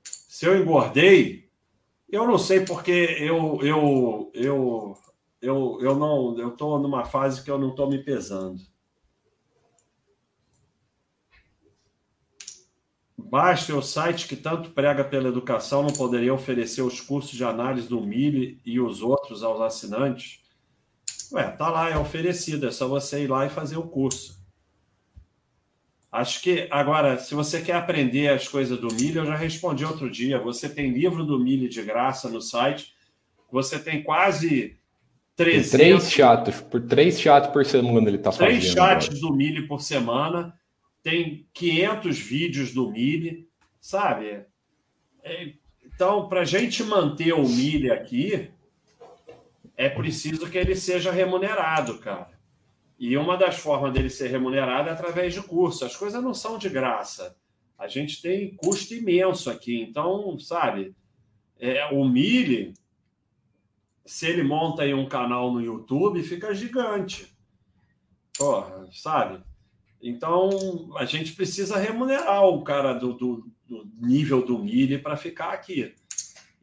Se 0.03 0.45
eu 0.45 0.61
engordei, 0.61 1.49
eu 2.11 2.27
não 2.27 2.37
sei 2.37 2.65
porque 2.65 2.91
eu 2.91 3.61
eu 3.63 4.31
eu 4.35 4.95
eu, 5.41 5.79
eu 5.81 5.95
não 5.97 6.37
eu 6.39 6.49
estou 6.49 6.79
numa 6.81 7.05
fase 7.05 7.43
que 7.43 7.51
eu 7.51 7.59
não 7.59 7.71
estou 7.71 7.89
me 7.89 8.03
pesando. 8.03 8.61
Basta 13.17 13.75
o 13.75 13.83
site 13.83 14.29
que 14.29 14.37
tanto 14.37 14.71
prega 14.71 15.03
pela 15.05 15.29
educação 15.29 15.83
não 15.83 15.93
poderia 15.93 16.35
oferecer 16.35 16.83
os 16.83 17.01
cursos 17.01 17.33
de 17.33 17.45
análise 17.45 17.89
do 17.89 18.01
MILI 18.01 18.61
e 18.65 18.81
os 18.81 19.03
outros 19.03 19.43
aos 19.43 19.61
assinantes? 19.61 20.41
Ué, 21.33 21.51
tá 21.51 21.69
lá, 21.69 21.91
é 21.91 21.99
oferecido, 21.99 22.67
é 22.67 22.71
só 22.71 22.87
você 22.87 23.25
ir 23.25 23.29
lá 23.29 23.47
e 23.47 23.51
fazer 23.51 23.77
o 23.77 23.89
curso. 23.89 24.44
Acho 26.15 26.41
que, 26.43 26.69
agora, 26.71 27.19
se 27.19 27.35
você 27.35 27.61
quer 27.61 27.75
aprender 27.75 28.29
as 28.29 28.47
coisas 28.47 28.79
do 28.79 28.87
milho, 28.95 29.23
eu 29.23 29.27
já 29.27 29.35
respondi 29.35 29.85
outro 29.85 30.09
dia. 30.09 30.39
Você 30.39 30.69
tem 30.69 30.93
livro 30.93 31.25
do 31.25 31.41
milho 31.41 31.69
de 31.69 31.83
graça 31.83 32.29
no 32.29 32.41
site, 32.41 32.95
você 33.51 33.81
tem 33.81 34.01
quase 34.01 34.79
Tem 35.35 35.47
300, 35.47 35.71
três 35.73 36.13
chats, 36.13 36.61
por 36.61 36.81
três 36.83 37.21
chats 37.21 37.51
por 37.51 37.67
semana 37.67 38.09
ele 38.09 38.19
tá 38.19 38.31
fazendo. 38.31 38.47
três 38.47 38.65
chats 38.65 39.09
agora. 39.09 39.21
do 39.23 39.35
milho 39.35 39.67
por 39.67 39.83
semana, 39.83 40.55
tem 41.03 41.49
500 41.53 42.17
vídeos 42.17 42.73
do 42.73 42.93
milho, 42.93 43.45
sabe? 43.81 44.45
É, 45.25 45.53
Então, 45.85 46.29
para 46.29 46.43
a 46.43 46.45
gente 46.45 46.85
manter 46.85 47.35
o 47.35 47.43
milho 47.43 47.93
aqui, 47.93 48.51
é 49.77 49.89
preciso 49.89 50.49
que 50.49 50.59
ele 50.59 50.77
seja 50.77 51.11
remunerado, 51.11 51.99
cara. 51.99 52.34
E 52.99 53.17
uma 53.17 53.37
das 53.37 53.57
formas 53.57 53.93
dele 53.93 54.09
ser 54.09 54.29
remunerado 54.29 54.89
é 54.89 54.93
através 54.93 55.35
de 55.35 55.43
curso. 55.43 55.85
As 55.85 55.97
coisas 55.97 56.23
não 56.23 56.33
são 56.33 56.59
de 56.59 56.69
graça. 56.69 57.37
A 57.79 57.89
gente 57.89 58.23
tem 58.23 58.55
custo 58.57 58.95
imenso 58.95 59.51
aqui. 59.51 59.83
Então, 59.83 60.39
sabe, 60.39 60.95
é, 61.59 61.87
o 61.87 62.05
Mili, 62.05 62.75
se 64.07 64.27
ele 64.27 64.43
monta 64.43 64.83
aí 64.83 64.95
um 64.95 65.09
canal 65.09 65.53
no 65.53 65.61
YouTube, 65.61 66.23
fica 66.23 66.55
gigante. 66.55 67.35
Porra, 68.39 68.89
sabe? 68.93 69.43
Então, 70.01 70.91
a 70.97 71.05
gente 71.05 71.33
precisa 71.33 71.79
remunerar 71.79 72.45
o 72.45 72.63
cara 72.63 72.93
do, 72.93 73.15
do, 73.15 73.51
do 73.67 73.91
nível 74.01 74.45
do 74.45 74.59
Mili 74.59 74.99
para 74.99 75.17
ficar 75.17 75.53
aqui. 75.53 75.95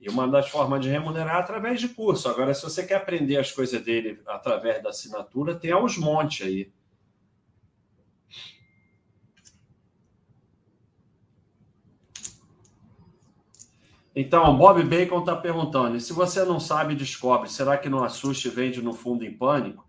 E 0.02 0.10
uma 0.10 0.28
das 0.28 0.49
formas 0.49 0.82
de 0.82 0.90
remunerar 0.90 1.36
é 1.36 1.40
através 1.40 1.80
de 1.80 1.88
curso. 1.88 2.28
Agora, 2.28 2.52
se 2.56 2.64
você 2.64 2.84
quer 2.84 2.95
aprender 2.95 3.38
as 3.38 3.52
coisas 3.52 3.80
dele 3.84 4.19
através 4.26 4.82
da 4.82 4.90
assinatura, 4.90 5.53
tem 5.53 5.72
aos 5.72 5.95
montes 5.95 6.48
aí. 6.48 6.73
Então, 14.15 14.57
Bob 14.57 14.84
Bacon 14.84 15.19
está 15.19 15.36
perguntando: 15.36 15.99
se 15.99 16.11
você 16.14 16.44
não 16.44 16.60
sabe, 16.60 16.95
descobre, 16.95 17.48
será 17.48 17.78
que 17.78 17.88
não 17.88 18.03
assusta 18.03 18.48
e 18.48 18.52
vende 18.52 18.82
no 18.82 18.94
fundo 18.94 19.23
em 19.23 19.32
pânico? 19.32 19.86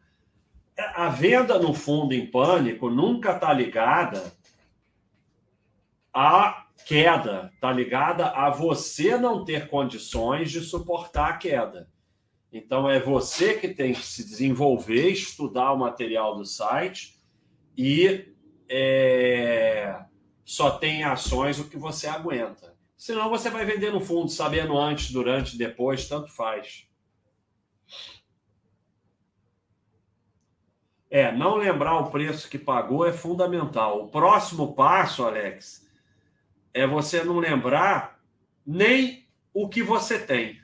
É, 0.76 0.84
a 0.94 1.09
venda 1.09 1.59
no 1.59 1.72
fundo 1.72 2.12
em 2.12 2.30
pânico 2.30 2.90
nunca 2.90 3.32
está 3.32 3.51
ligada 3.51 4.30
à 6.12 6.61
queda, 6.86 7.50
está 7.54 7.72
ligada 7.72 8.28
a 8.28 8.50
você 8.50 9.16
não 9.16 9.44
ter 9.44 9.68
condições 9.68 10.50
de 10.50 10.60
suportar 10.60 11.30
a 11.30 11.36
queda. 11.36 11.90
Então, 12.52 12.88
é 12.88 13.00
você 13.00 13.54
que 13.54 13.68
tem 13.68 13.94
que 13.94 14.04
se 14.04 14.24
desenvolver, 14.24 15.08
estudar 15.08 15.72
o 15.72 15.78
material 15.78 16.36
do 16.36 16.44
site 16.44 17.18
e 17.76 18.34
é, 18.68 20.04
só 20.44 20.70
tem 20.70 21.02
ações 21.02 21.58
o 21.58 21.68
que 21.68 21.78
você 21.78 22.06
aguenta. 22.06 22.76
Senão 22.96 23.30
você 23.30 23.50
vai 23.50 23.64
vender 23.64 23.90
no 23.90 24.00
fundo, 24.00 24.28
sabendo 24.28 24.78
antes, 24.78 25.10
durante, 25.10 25.56
depois, 25.56 26.06
tanto 26.06 26.30
faz. 26.30 26.86
É, 31.10 31.32
não 31.32 31.56
lembrar 31.56 31.98
o 31.98 32.10
preço 32.10 32.48
que 32.48 32.58
pagou 32.58 33.06
é 33.06 33.12
fundamental. 33.12 34.04
O 34.04 34.08
próximo 34.08 34.74
passo, 34.74 35.24
Alex, 35.24 35.86
é 36.74 36.86
você 36.86 37.22
não 37.22 37.38
lembrar 37.38 38.20
nem 38.66 39.26
o 39.52 39.68
que 39.68 39.82
você 39.82 40.18
tem. 40.18 40.60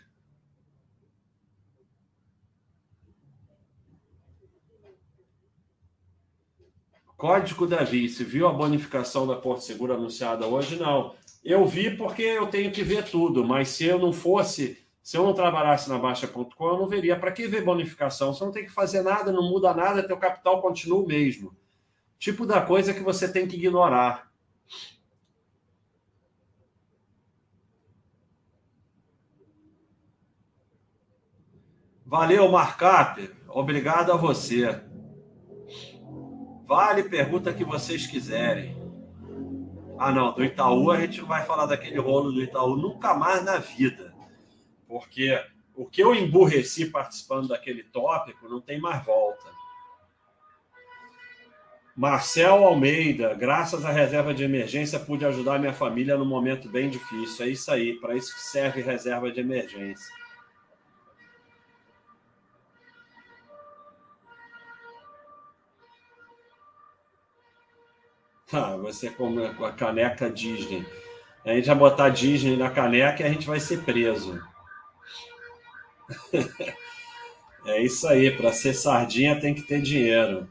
Código 7.16 7.66
Davi, 7.66 8.08
se 8.08 8.22
viu 8.22 8.46
a 8.46 8.52
bonificação 8.52 9.26
da 9.26 9.34
Porto 9.34 9.64
Seguro 9.64 9.92
anunciada 9.92 10.46
hoje? 10.46 10.76
Não. 10.76 11.16
Eu 11.44 11.66
vi 11.66 11.96
porque 11.96 12.22
eu 12.22 12.46
tenho 12.46 12.70
que 12.70 12.84
ver 12.84 13.10
tudo, 13.10 13.44
mas 13.44 13.70
se 13.70 13.84
eu 13.84 13.98
não 13.98 14.12
fosse, 14.12 14.78
se 15.02 15.16
eu 15.16 15.24
não 15.24 15.34
trabalhasse 15.34 15.88
na 15.88 15.98
Baixa.com, 15.98 16.68
eu 16.68 16.78
não 16.78 16.86
veria. 16.86 17.18
Para 17.18 17.32
que 17.32 17.48
ver 17.48 17.64
bonificação? 17.64 18.32
Você 18.32 18.44
não 18.44 18.52
tem 18.52 18.64
que 18.64 18.70
fazer 18.70 19.02
nada, 19.02 19.32
não 19.32 19.42
muda 19.50 19.74
nada, 19.74 20.06
teu 20.06 20.16
capital 20.16 20.62
continua 20.62 21.00
o 21.00 21.06
mesmo. 21.06 21.56
Tipo 22.20 22.46
da 22.46 22.60
coisa 22.60 22.94
que 22.94 23.00
você 23.00 23.26
tem 23.30 23.48
que 23.48 23.56
ignorar. 23.56 24.30
Valeu, 32.08 32.50
Marcap. 32.50 33.30
Obrigado 33.48 34.10
a 34.10 34.16
você. 34.16 34.80
Vale 36.64 37.02
pergunta 37.02 37.52
que 37.52 37.62
vocês 37.62 38.06
quiserem. 38.06 38.74
Ah, 39.98 40.10
não, 40.10 40.32
do 40.32 40.42
Itaú 40.42 40.90
a 40.90 40.98
gente 40.98 41.20
não 41.20 41.28
vai 41.28 41.44
falar 41.44 41.66
daquele 41.66 41.98
rolo 41.98 42.32
do 42.32 42.42
Itaú 42.42 42.76
nunca 42.76 43.12
mais 43.12 43.44
na 43.44 43.58
vida. 43.58 44.14
Porque 44.86 45.38
o 45.74 45.84
que 45.84 46.02
eu 46.02 46.14
emburreci 46.14 46.86
participando 46.86 47.48
daquele 47.48 47.82
tópico 47.82 48.48
não 48.48 48.62
tem 48.62 48.80
mais 48.80 49.04
volta. 49.04 49.44
Marcel 51.94 52.64
Almeida, 52.64 53.34
graças 53.34 53.84
à 53.84 53.90
reserva 53.90 54.32
de 54.32 54.44
emergência, 54.44 54.98
pude 54.98 55.26
ajudar 55.26 55.58
minha 55.58 55.74
família 55.74 56.16
num 56.16 56.24
momento 56.24 56.70
bem 56.70 56.88
difícil. 56.88 57.44
É 57.44 57.50
isso 57.50 57.70
aí, 57.70 58.00
para 58.00 58.14
isso 58.14 58.34
que 58.34 58.40
serve 58.40 58.80
reserva 58.80 59.30
de 59.30 59.40
emergência. 59.40 60.17
Ah, 68.50 68.76
você 68.76 69.10
com 69.10 69.64
a 69.64 69.72
caneca 69.72 70.30
Disney. 70.30 70.86
A 71.44 71.52
gente 71.52 71.66
vai 71.66 71.76
botar 71.76 72.08
Disney 72.08 72.56
na 72.56 72.70
caneca 72.70 73.22
e 73.22 73.26
a 73.26 73.28
gente 73.28 73.46
vai 73.46 73.60
ser 73.60 73.84
preso. 73.84 74.42
é 77.66 77.82
isso 77.82 78.08
aí, 78.08 78.30
para 78.30 78.52
ser 78.52 78.72
sardinha 78.72 79.38
tem 79.38 79.54
que 79.54 79.62
ter 79.62 79.82
dinheiro. 79.82 80.48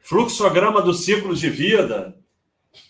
Fluxograma 0.00 0.80
do 0.80 0.94
ciclo 0.94 1.34
de 1.34 1.50
vida. 1.50 2.16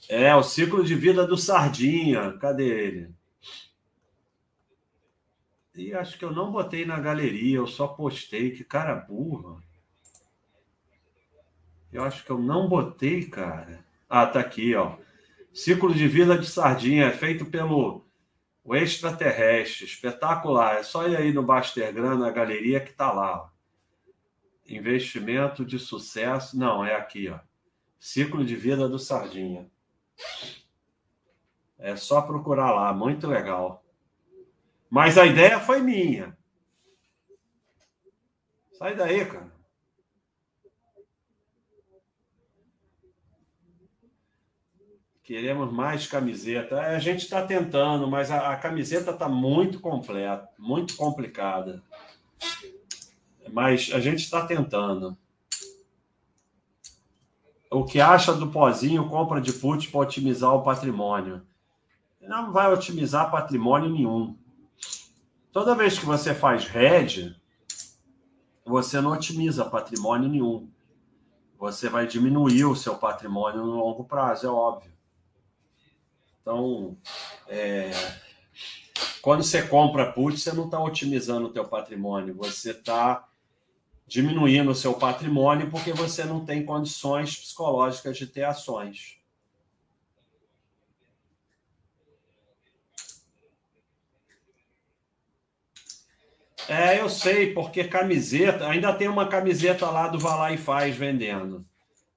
É, 0.07 0.35
o 0.35 0.43
ciclo 0.43 0.85
de 0.85 0.95
vida 0.95 1.27
do 1.27 1.39
sardinha. 1.39 2.37
Cadê 2.39 2.69
ele? 2.69 3.16
E 5.77 5.95
acho 5.95 6.19
que 6.19 6.25
eu 6.25 6.33
não 6.33 6.51
botei 6.51 6.87
na 6.87 6.99
galeria, 6.99 7.59
eu 7.59 7.67
só 7.67 7.87
postei. 7.87 8.51
Que 8.51 8.65
cara 8.65 8.95
burro. 8.95 9.63
Eu 11.93 12.03
acho 12.03 12.25
que 12.25 12.31
eu 12.31 12.39
não 12.39 12.69
botei, 12.69 13.27
cara. 13.27 13.85
Ah, 14.09 14.27
tá 14.27 14.41
aqui, 14.41 14.75
ó. 14.75 14.97
Ciclo 15.53 15.95
de 15.95 16.09
vida 16.09 16.39
de 16.39 16.47
sardinha, 16.47 17.07
é 17.07 17.13
feito 17.13 17.47
pelo 17.47 18.07
o 18.65 18.75
extraterrestre. 18.75 19.85
Espetacular. 19.85 20.77
É 20.77 20.83
só 20.83 21.07
ir 21.07 21.17
aí 21.17 21.33
no 21.33 21.43
Bastergram, 21.43 22.19
na 22.19 22.31
galeria, 22.31 22.81
que 22.81 22.93
tá 22.93 23.13
lá. 23.13 23.43
Ó. 23.43 23.49
Investimento 24.69 25.65
de 25.65 25.79
sucesso. 25.79 26.59
Não, 26.59 26.85
é 26.85 26.95
aqui, 26.95 27.29
ó. 27.29 27.39
Ciclo 28.01 28.45
de 28.45 28.57
vida 28.57 28.89
do 28.89 28.99
sardinha. 28.99 29.71
É 31.79 31.95
só 31.97 32.23
procurar 32.23 32.73
lá, 32.73 32.93
muito 32.93 33.27
legal. 33.27 33.86
Mas 34.97 35.19
a 35.19 35.27
ideia 35.27 35.61
foi 35.61 35.83
minha. 35.83 36.35
Sai 38.79 38.97
daí, 38.97 39.27
cara. 39.27 39.53
Queremos 45.23 45.71
mais 45.71 46.07
camiseta. 46.07 46.81
A 46.81 46.99
gente 46.99 47.25
está 47.25 47.47
tentando, 47.47 48.09
mas 48.09 48.31
a, 48.31 48.55
a 48.55 48.57
camiseta 48.57 49.11
está 49.11 49.29
muito 49.29 49.81
completa, 49.81 50.49
muito 50.59 50.97
complicada. 50.97 51.83
Mas 53.53 53.91
a 53.93 54.01
gente 54.01 54.21
está 54.21 54.47
tentando. 54.47 55.15
O 57.71 57.85
que 57.85 58.01
acha 58.01 58.33
do 58.33 58.51
pozinho 58.51 59.11
compra 59.11 59.43
de 59.43 59.53
put 59.53 59.91
para 59.91 60.01
otimizar 60.01 60.55
o 60.55 60.63
patrimônio? 60.63 61.47
Não 62.19 62.51
vai 62.51 62.73
otimizar 62.73 63.31
patrimônio 63.31 63.91
nenhum. 63.91 64.46
Toda 65.57 65.75
vez 65.75 65.99
que 65.99 66.05
você 66.05 66.35
faz 66.35 66.69
hedge, 66.75 67.35
você 68.63 69.01
não 69.01 69.13
otimiza 69.13 69.65
patrimônio 69.65 70.29
nenhum. 70.29 70.71
Você 71.59 71.89
vai 71.89 72.07
diminuir 72.07 72.67
o 72.67 72.77
seu 72.77 72.95
patrimônio 72.97 73.65
no 73.65 73.77
longo 73.77 74.05
prazo, 74.05 74.47
é 74.47 74.51
óbvio. 74.51 74.93
Então, 76.43 76.95
é... 77.49 77.91
quando 79.23 79.43
você 79.43 79.63
compra 79.63 80.13
put, 80.13 80.39
você 80.39 80.53
não 80.53 80.67
está 80.67 80.79
otimizando 80.79 81.47
o 81.47 81.53
teu 81.55 81.67
patrimônio, 81.67 82.35
você 82.35 82.73
está 82.73 83.27
diminuindo 84.07 84.73
o 84.73 84.75
seu 84.75 84.93
patrimônio 84.93 85.71
porque 85.71 85.91
você 85.91 86.23
não 86.27 86.45
tem 86.45 86.67
condições 86.67 87.35
psicológicas 87.35 88.19
de 88.19 88.27
ter 88.27 88.45
ações. 88.45 89.19
É, 96.69 97.01
eu 97.01 97.09
sei, 97.09 97.53
porque 97.53 97.85
camiseta, 97.85 98.67
ainda 98.67 98.93
tem 98.93 99.09
uma 99.09 99.29
camiseta 99.29 99.89
lá 99.89 100.09
do 100.09 100.19
Vai 100.19 100.39
lá 100.39 100.53
e 100.53 100.59
faz 100.59 100.97
vendendo. 100.97 101.65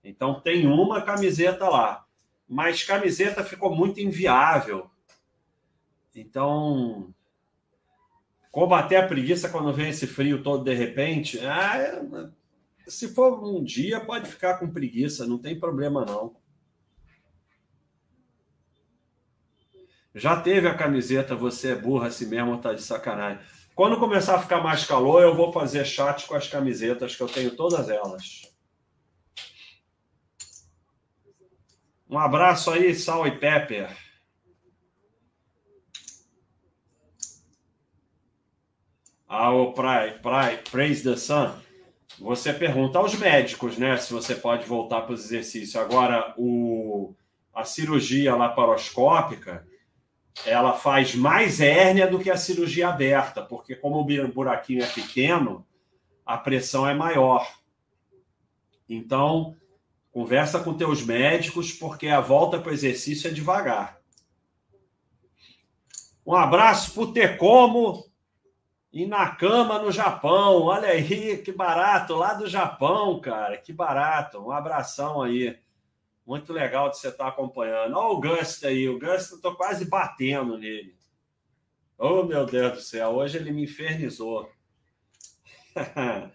Então 0.03 0.39
tem 0.41 0.65
uma 0.65 1.01
camiseta 1.01 1.67
lá. 1.69 2.05
Mas 2.47 2.83
camiseta 2.83 3.43
ficou 3.43 3.75
muito 3.75 3.99
inviável. 3.99 4.89
Então, 6.15 7.13
combater 8.51 8.95
a 8.95 9.07
preguiça 9.07 9.49
quando 9.49 9.71
vem 9.71 9.89
esse 9.89 10.07
frio 10.07 10.41
todo 10.41 10.63
de 10.63 10.73
repente, 10.73 11.39
ah, 11.45 12.31
se 12.87 13.13
for 13.13 13.43
um 13.43 13.63
dia, 13.63 13.99
pode 13.99 14.27
ficar 14.27 14.57
com 14.57 14.71
preguiça, 14.71 15.27
não 15.27 15.37
tem 15.37 15.59
problema 15.59 16.03
não. 16.03 16.35
Já 20.15 20.41
teve 20.41 20.67
a 20.67 20.75
camiseta, 20.75 21.35
você 21.35 21.73
é 21.73 21.75
burra 21.75 22.07
assim 22.07 22.25
mesmo, 22.25 22.57
tá 22.57 22.73
de 22.73 22.81
sacanagem. 22.81 23.45
Quando 23.79 23.97
começar 23.97 24.35
a 24.35 24.41
ficar 24.41 24.61
mais 24.61 24.83
calor, 24.83 25.23
eu 25.23 25.33
vou 25.33 25.53
fazer 25.53 25.85
chat 25.85 26.27
com 26.27 26.35
as 26.35 26.49
camisetas, 26.49 27.15
que 27.15 27.23
eu 27.23 27.29
tenho 27.29 27.55
todas 27.55 27.87
elas. 27.87 28.41
Um 32.09 32.19
abraço 32.19 32.71
aí, 32.71 32.93
Sal 32.93 33.25
e 33.25 33.39
Pepper. 33.39 33.95
Ah, 39.25 39.53
o 39.53 39.71
Pray, 39.71 40.19
Pray, 40.19 40.57
Praise 40.57 41.01
the 41.01 41.15
Sun. 41.15 41.53
Você 42.19 42.51
pergunta 42.51 42.99
aos 42.99 43.15
médicos, 43.15 43.77
né, 43.77 43.95
se 43.95 44.11
você 44.11 44.35
pode 44.35 44.65
voltar 44.65 45.03
para 45.03 45.13
os 45.13 45.23
exercícios. 45.23 45.77
Agora, 45.77 46.33
o, 46.37 47.15
a 47.53 47.63
cirurgia 47.63 48.35
laparoscópica, 48.35 49.65
ela 50.45 50.73
faz 50.73 51.15
mais 51.15 51.59
hérnia 51.59 52.07
do 52.07 52.19
que 52.19 52.29
a 52.29 52.37
cirurgia 52.37 52.89
aberta, 52.89 53.41
porque 53.41 53.75
como 53.75 53.99
o 53.99 54.27
buraquinho 54.27 54.83
é 54.83 54.87
pequeno, 54.87 55.65
a 56.25 56.37
pressão 56.37 56.87
é 56.87 56.93
maior. 56.93 57.47
Então, 58.87 59.55
Conversa 60.11 60.59
com 60.59 60.73
teus 60.73 61.03
médicos, 61.03 61.71
porque 61.71 62.07
a 62.07 62.19
volta 62.19 62.59
para 62.59 62.71
o 62.71 62.73
exercício 62.73 63.29
é 63.29 63.33
devagar. 63.33 63.99
Um 66.25 66.35
abraço 66.35 66.93
para 66.93 67.03
o 67.03 67.13
Tecomo 67.13 68.05
e 68.91 69.05
na 69.05 69.29
cama 69.29 69.79
no 69.79 69.91
Japão. 69.91 70.63
Olha 70.63 70.89
aí, 70.89 71.37
que 71.37 71.51
barato, 71.51 72.15
lá 72.15 72.33
do 72.33 72.47
Japão, 72.47 73.19
cara. 73.21 73.57
Que 73.57 73.71
barato. 73.71 74.39
Um 74.39 74.51
abração 74.51 75.21
aí. 75.21 75.57
Muito 76.29 76.53
legal 76.53 76.91
de 76.91 76.99
você 76.99 77.07
estar 77.07 77.27
acompanhando. 77.27 77.97
Olha 77.97 78.15
o 78.15 78.21
Gust 78.21 78.63
aí. 78.63 78.87
O 78.87 78.99
Gust, 78.99 79.31
eu 79.31 79.41
tô 79.41 79.55
quase 79.55 79.85
batendo 79.85 80.59
nele. 80.59 80.95
Oh, 81.97 82.21
meu 82.21 82.45
Deus 82.45 82.73
do 82.73 82.81
céu. 82.81 83.15
Hoje 83.15 83.39
ele 83.39 83.51
me 83.51 83.63
infernizou. 83.63 84.47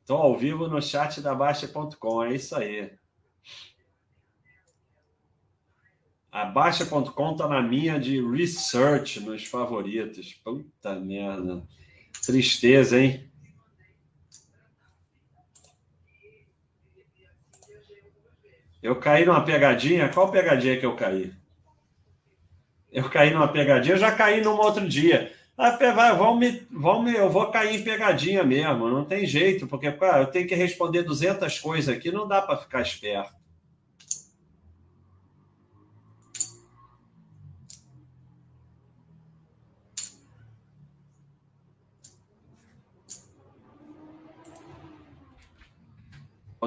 Estou 0.00 0.16
ao 0.16 0.36
vivo 0.36 0.66
no 0.66 0.82
chat 0.82 1.20
da 1.20 1.36
Baixa.com. 1.36 2.24
É 2.24 2.34
isso 2.34 2.56
aí. 2.56 2.90
A 6.32 6.44
Baixa.com 6.44 7.36
tá 7.36 7.46
na 7.46 7.62
minha 7.62 7.96
de 7.96 8.20
research 8.20 9.20
nos 9.20 9.44
favoritos. 9.44 10.34
Puta 10.42 10.98
merda. 10.98 11.64
Tristeza, 12.26 13.00
hein? 13.00 13.27
Eu 18.82 18.96
caí 18.96 19.24
numa 19.24 19.44
pegadinha. 19.44 20.08
Qual 20.08 20.30
pegadinha 20.30 20.78
que 20.78 20.86
eu 20.86 20.94
caí? 20.94 21.32
Eu 22.92 23.08
caí 23.10 23.32
numa 23.32 23.48
pegadinha. 23.48 23.94
Eu 23.94 23.98
já 23.98 24.12
caí 24.12 24.40
num 24.40 24.56
outro 24.56 24.88
dia. 24.88 25.32
Ah, 25.56 25.76
vão 26.14 26.36
me, 26.36 26.66
vão 26.70 27.02
me, 27.02 27.14
eu 27.14 27.28
vou 27.28 27.50
cair 27.50 27.80
em 27.80 27.82
pegadinha 27.82 28.44
mesmo. 28.44 28.88
Não 28.88 29.04
tem 29.04 29.26
jeito, 29.26 29.66
porque 29.66 29.90
cara, 29.90 30.22
eu 30.22 30.26
tenho 30.26 30.46
que 30.46 30.54
responder 30.54 31.02
200 31.02 31.58
coisas 31.58 31.94
aqui. 31.94 32.12
Não 32.12 32.28
dá 32.28 32.40
para 32.40 32.58
ficar 32.58 32.80
esperto. 32.80 33.37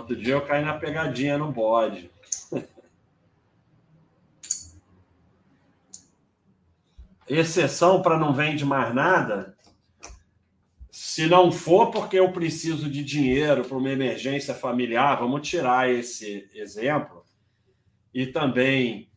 Outro 0.01 0.15
dia 0.15 0.33
eu 0.33 0.41
caí 0.41 0.65
na 0.65 0.79
pegadinha 0.79 1.37
no 1.37 1.51
bode. 1.51 2.09
Exceção 7.29 8.01
para 8.01 8.17
não 8.17 8.33
vende 8.33 8.65
mais 8.65 8.95
nada. 8.95 9.55
Se 10.89 11.27
não 11.27 11.51
for 11.51 11.91
porque 11.91 12.17
eu 12.17 12.31
preciso 12.31 12.89
de 12.89 13.03
dinheiro 13.03 13.63
para 13.63 13.77
uma 13.77 13.91
emergência 13.91 14.55
familiar, 14.55 15.19
vamos 15.19 15.47
tirar 15.47 15.87
esse 15.87 16.49
exemplo. 16.55 17.23
E 18.11 18.25
também 18.25 19.07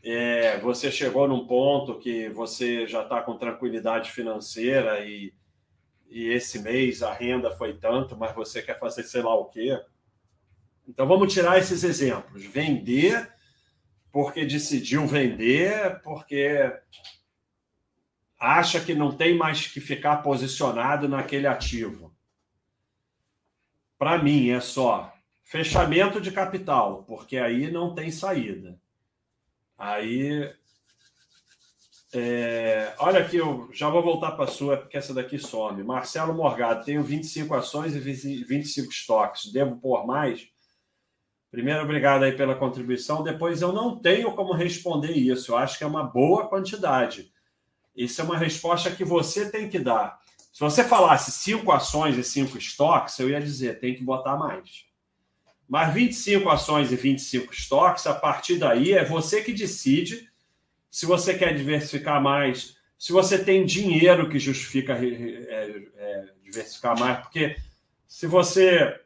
é, 0.00 0.58
você 0.58 0.92
chegou 0.92 1.26
num 1.26 1.44
ponto 1.44 1.98
que 1.98 2.28
você 2.28 2.86
já 2.86 3.02
está 3.02 3.20
com 3.20 3.36
tranquilidade 3.36 4.12
financeira 4.12 5.04
e, 5.04 5.34
e 6.08 6.28
esse 6.28 6.60
mês 6.60 7.02
a 7.02 7.12
renda 7.12 7.50
foi 7.50 7.74
tanto, 7.74 8.16
mas 8.16 8.32
você 8.32 8.62
quer 8.62 8.78
fazer 8.78 9.02
sei 9.02 9.20
lá 9.20 9.34
o 9.34 9.46
quê 9.46 9.82
então 10.88 11.06
vamos 11.06 11.32
tirar 11.32 11.58
esses 11.58 11.84
exemplos. 11.84 12.44
Vender 12.44 13.32
porque 14.14 14.46
decidiu 14.46 15.04
vender, 15.08 16.00
porque 16.04 16.72
acha 18.38 18.78
que 18.78 18.94
não 18.94 19.16
tem 19.16 19.36
mais 19.36 19.66
que 19.66 19.80
ficar 19.80 20.18
posicionado 20.18 21.08
naquele 21.08 21.48
ativo. 21.48 22.14
Para 23.98 24.22
mim 24.22 24.50
é 24.50 24.60
só 24.60 25.12
fechamento 25.42 26.20
de 26.20 26.30
capital, 26.30 27.02
porque 27.02 27.36
aí 27.38 27.72
não 27.72 27.92
tem 27.92 28.12
saída. 28.12 28.80
Aí 29.76 30.48
é, 32.14 32.94
olha 32.98 33.18
aqui, 33.18 33.38
eu 33.38 33.68
já 33.72 33.88
vou 33.88 34.00
voltar 34.00 34.30
para 34.30 34.44
a 34.44 34.48
sua, 34.48 34.76
porque 34.76 34.96
essa 34.96 35.12
daqui 35.12 35.40
some. 35.40 35.82
Marcelo 35.82 36.32
Morgado, 36.32 36.84
tenho 36.84 37.02
25 37.02 37.52
ações 37.52 37.96
e 37.96 37.98
25 37.98 38.92
estoques. 38.92 39.50
Devo 39.52 39.76
pôr 39.80 40.06
mais? 40.06 40.53
Primeiro, 41.54 41.84
obrigado 41.84 42.24
aí 42.24 42.32
pela 42.32 42.56
contribuição. 42.56 43.22
Depois, 43.22 43.62
eu 43.62 43.72
não 43.72 43.96
tenho 43.96 44.32
como 44.32 44.52
responder 44.52 45.12
isso. 45.12 45.52
Eu 45.52 45.56
acho 45.56 45.78
que 45.78 45.84
é 45.84 45.86
uma 45.86 46.02
boa 46.02 46.48
quantidade. 46.48 47.32
Isso 47.94 48.20
é 48.20 48.24
uma 48.24 48.36
resposta 48.36 48.90
que 48.90 49.04
você 49.04 49.48
tem 49.48 49.68
que 49.68 49.78
dar. 49.78 50.18
Se 50.52 50.58
você 50.58 50.82
falasse 50.82 51.30
cinco 51.30 51.70
ações 51.70 52.18
e 52.18 52.24
cinco 52.24 52.58
estoques, 52.58 53.16
eu 53.20 53.30
ia 53.30 53.40
dizer, 53.40 53.78
tem 53.78 53.94
que 53.94 54.02
botar 54.02 54.36
mais. 54.36 54.84
Mas 55.68 55.94
25 55.94 56.50
ações 56.50 56.90
e 56.90 56.96
25 56.96 57.52
estoques, 57.52 58.04
a 58.08 58.14
partir 58.14 58.58
daí 58.58 58.92
é 58.92 59.04
você 59.04 59.40
que 59.40 59.52
decide 59.52 60.28
se 60.90 61.06
você 61.06 61.34
quer 61.34 61.54
diversificar 61.54 62.20
mais, 62.20 62.76
se 62.98 63.12
você 63.12 63.42
tem 63.42 63.64
dinheiro 63.64 64.28
que 64.28 64.40
justifica 64.40 64.94
é, 64.94 65.82
é, 65.96 66.24
diversificar 66.42 66.98
mais, 66.98 67.20
porque 67.20 67.56
se 68.08 68.26
você 68.26 69.00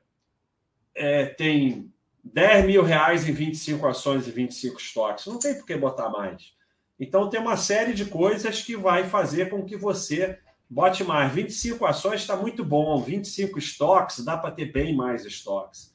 é, 0.95 1.27
tem 1.27 1.93
10 2.33 2.67
mil 2.67 2.83
reais 2.83 3.29
em 3.29 3.33
25 3.33 3.87
ações 3.87 4.27
e 4.27 4.31
25 4.31 4.79
estoques. 4.79 5.27
Não 5.27 5.39
tem 5.39 5.55
por 5.55 5.67
que 5.67 5.77
botar 5.77 6.09
mais. 6.11 6.53
Então, 6.99 7.31
tem 7.31 7.41
uma 7.41 7.57
série 7.57 7.95
de 7.95 8.07
coisas 8.07 8.63
que 8.63 8.77
vai 8.77 9.09
fazer 9.09 9.49
com 9.49 9.65
que 9.65 9.77
você 9.77 10.39
bote 10.69 11.05
mais. 11.05 11.33
25 11.33 11.87
ações 11.87 12.21
está 12.21 12.37
muito 12.37 12.65
bom, 12.65 13.01
25 13.01 13.59
estoques, 13.59 14.25
dá 14.25 14.37
para 14.37 14.51
ter 14.51 14.73
bem 14.73 14.95
mais 14.95 15.25
estoques. 15.25 15.95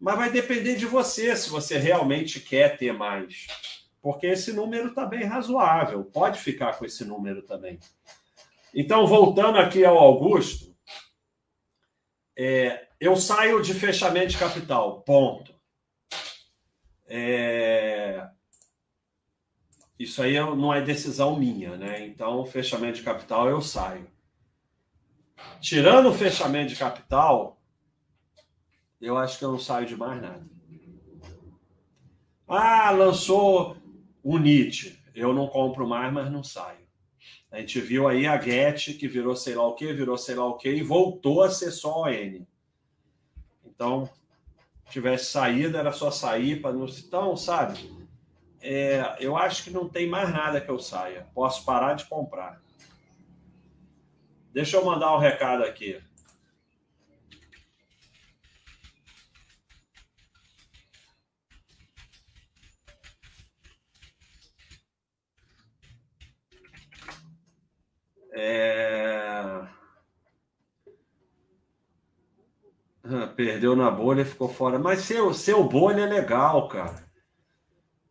Mas 0.00 0.16
vai 0.16 0.30
depender 0.30 0.76
de 0.76 0.86
você 0.86 1.34
se 1.34 1.50
você 1.50 1.76
realmente 1.76 2.40
quer 2.40 2.76
ter 2.76 2.92
mais. 2.92 3.48
Porque 4.00 4.28
esse 4.28 4.52
número 4.52 4.88
está 4.88 5.04
bem 5.04 5.24
razoável. 5.24 6.04
Pode 6.04 6.38
ficar 6.38 6.78
com 6.78 6.84
esse 6.84 7.04
número 7.04 7.42
também. 7.42 7.80
Então, 8.72 9.06
voltando 9.06 9.58
aqui 9.58 9.84
ao 9.84 9.98
Augusto, 9.98 10.72
é, 12.36 12.86
eu 13.00 13.16
saio 13.16 13.60
de 13.60 13.74
fechamento 13.74 14.28
de 14.28 14.38
capital, 14.38 15.02
ponto. 15.02 15.57
É... 17.08 18.28
Isso 19.98 20.22
aí 20.22 20.34
não 20.34 20.72
é 20.72 20.80
decisão 20.80 21.36
minha, 21.36 21.76
né? 21.76 22.06
Então, 22.06 22.46
fechamento 22.46 22.98
de 22.98 23.02
capital 23.02 23.48
eu 23.48 23.60
saio. 23.60 24.06
Tirando 25.60 26.08
o 26.10 26.14
fechamento 26.14 26.68
de 26.68 26.76
capital, 26.76 27.60
eu 29.00 29.16
acho 29.16 29.38
que 29.38 29.44
eu 29.44 29.52
não 29.52 29.58
saio 29.58 29.86
de 29.86 29.96
mais 29.96 30.20
nada. 30.20 30.46
Ah, 32.46 32.90
lançou 32.90 33.76
o 34.22 34.38
NIT. 34.38 35.02
Eu 35.14 35.34
não 35.34 35.48
compro 35.48 35.88
mais, 35.88 36.12
mas 36.12 36.30
não 36.30 36.44
saio. 36.44 36.86
A 37.50 37.58
gente 37.58 37.80
viu 37.80 38.06
aí 38.06 38.26
a 38.26 38.40
Get, 38.40 38.98
que 38.98 39.08
virou 39.08 39.34
sei 39.34 39.54
lá 39.54 39.66
o 39.66 39.74
que, 39.74 39.92
virou 39.92 40.18
sei 40.18 40.34
lá 40.34 40.46
o 40.46 40.56
que, 40.56 40.70
e 40.70 40.82
voltou 40.82 41.42
a 41.42 41.50
ser 41.50 41.70
só 41.70 42.02
ON. 42.02 42.46
Então, 43.64 44.08
tivesse 44.88 45.26
saída, 45.26 45.78
era 45.78 45.92
só 45.92 46.10
sair 46.10 46.60
para 46.60 46.72
não. 46.72 46.86
Então, 46.86 47.36
sabe? 47.36 47.90
É, 48.60 49.16
eu 49.20 49.36
acho 49.36 49.64
que 49.64 49.70
não 49.70 49.88
tem 49.88 50.08
mais 50.08 50.30
nada 50.32 50.60
que 50.60 50.70
eu 50.70 50.78
saia. 50.78 51.26
Posso 51.34 51.64
parar 51.64 51.94
de 51.94 52.04
comprar. 52.06 52.60
Deixa 54.52 54.76
eu 54.76 54.84
mandar 54.84 55.14
um 55.14 55.18
recado 55.18 55.62
aqui. 55.62 56.00
É... 68.32 69.77
Perdeu 73.34 73.74
na 73.74 73.90
bolha 73.90 74.24
ficou 74.24 74.48
fora. 74.48 74.78
Mas 74.78 75.00
seu, 75.00 75.32
seu 75.32 75.64
bolha 75.64 76.02
é 76.02 76.06
legal, 76.06 76.68
cara. 76.68 77.08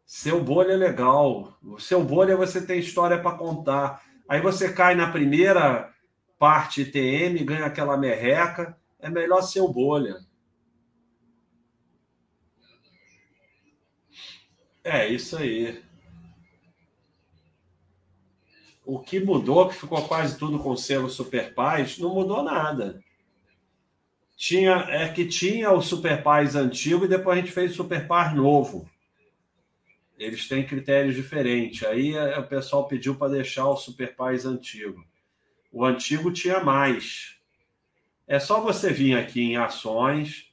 Seu 0.06 0.44
bolha 0.44 0.74
é 0.74 0.78
legal. 0.78 1.58
O 1.62 1.80
seu 1.80 2.04
bolha 2.04 2.36
você 2.36 2.66
tem 2.66 2.80
história 2.80 3.22
para 3.22 3.38
contar. 3.38 4.02
Aí 4.28 4.42
você 4.42 4.74
cai 4.74 4.96
na 4.96 5.12
primeira 5.12 5.94
parte 6.40 6.82
ITM, 6.82 7.44
ganha 7.46 7.66
aquela 7.66 7.98
merreca. 7.98 8.78
É 9.00 9.10
melhor 9.10 9.42
seu 9.42 9.68
bolha. 9.68 10.18
É 14.84 15.06
isso 15.06 15.38
aí. 15.38 15.84
O 18.86 19.00
que 19.00 19.20
mudou, 19.20 19.68
que 19.68 19.76
ficou 19.76 20.08
quase 20.08 20.38
tudo 20.38 20.60
com 20.60 20.76
selo 20.78 21.10
Super 21.10 21.54
Paz, 21.54 22.00
não 22.00 22.14
mudou 22.14 22.42
nada. 22.42 23.04
Tinha, 24.38 24.86
é 24.90 25.10
que 25.10 25.26
tinha 25.26 25.72
o 25.72 25.82
Super 25.82 26.24
antigo 26.56 27.04
e 27.04 27.10
depois 27.10 27.38
a 27.38 27.42
gente 27.42 27.52
fez 27.52 27.72
o 27.72 27.76
Super 27.76 28.08
novo. 28.34 28.90
Eles 30.18 30.48
têm 30.48 30.66
critérios 30.66 31.16
diferentes. 31.16 31.84
Aí 31.84 32.16
é, 32.16 32.40
o 32.40 32.48
pessoal 32.48 32.88
pediu 32.88 33.16
para 33.16 33.34
deixar 33.34 33.68
o 33.68 33.76
Super 33.76 34.16
antigo. 34.46 35.06
O 35.72 35.84
antigo 35.84 36.32
tinha 36.32 36.62
mais. 36.62 37.36
É 38.26 38.40
só 38.40 38.62
você 38.62 38.94
vir 38.94 39.18
aqui 39.18 39.42
em 39.42 39.58
ações 39.58 40.48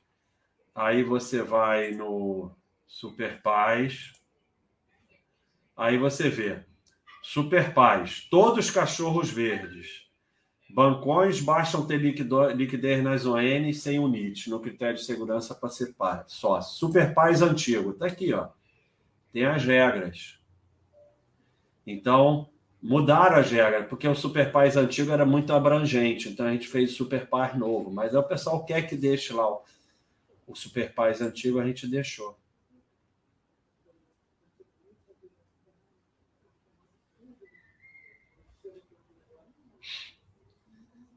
Aí 0.75 1.05
você 1.05 1.41
vai 1.41 1.93
no 1.93 2.51
Super 2.85 3.41
Paz. 3.41 4.13
Aí 5.77 5.97
você 5.97 6.29
vê 6.29 6.65
Super 7.23 7.73
todos 8.29 8.73
cachorros 8.73 9.31
verdes. 9.31 10.04
Bancões 10.75 11.41
bastam 11.41 11.87
ter 11.87 11.99
liquidez 11.99 13.01
nas 13.01 13.25
ON 13.25 13.73
sem 13.73 14.01
o 14.01 14.09
NIT, 14.09 14.51
no 14.51 14.59
critério 14.59 14.97
de 14.97 15.05
segurança 15.05 15.55
para 15.55 15.69
ser 15.69 15.95
sócio. 16.27 16.77
Super 16.77 17.15
Paz 17.15 17.43
antigo, 17.43 17.93
tá 17.93 18.07
aqui, 18.07 18.33
ó. 18.33 18.49
Tem 19.33 19.45
as 19.45 19.65
regras. 19.65 20.41
Então, 21.87 22.51
mudaram 22.83 23.37
as 23.37 23.53
regras, 23.53 23.87
porque 23.87 24.09
o 24.09 24.17
Super 24.17 24.51
Paz 24.51 24.77
antigo 24.77 25.13
era 25.13 25.25
muito 25.25 25.53
abrangente, 25.53 26.29
então 26.29 26.45
a 26.45 26.51
gente 26.51 26.67
fez 26.67 26.91
o 26.91 26.97
Super 26.97 27.29
Paz 27.29 27.57
novo. 27.57 27.93
Mas 27.93 28.13
aí 28.13 28.21
o 28.21 28.25
pessoal 28.25 28.65
quer 28.65 28.83
que 28.83 28.97
deixe 28.97 29.33
lá 29.33 29.49
o, 29.49 29.63
o 30.45 30.57
Super 30.57 30.93
Paz 30.93 31.21
antigo, 31.21 31.61
a 31.61 31.65
gente 31.65 31.87
deixou. 31.87 32.37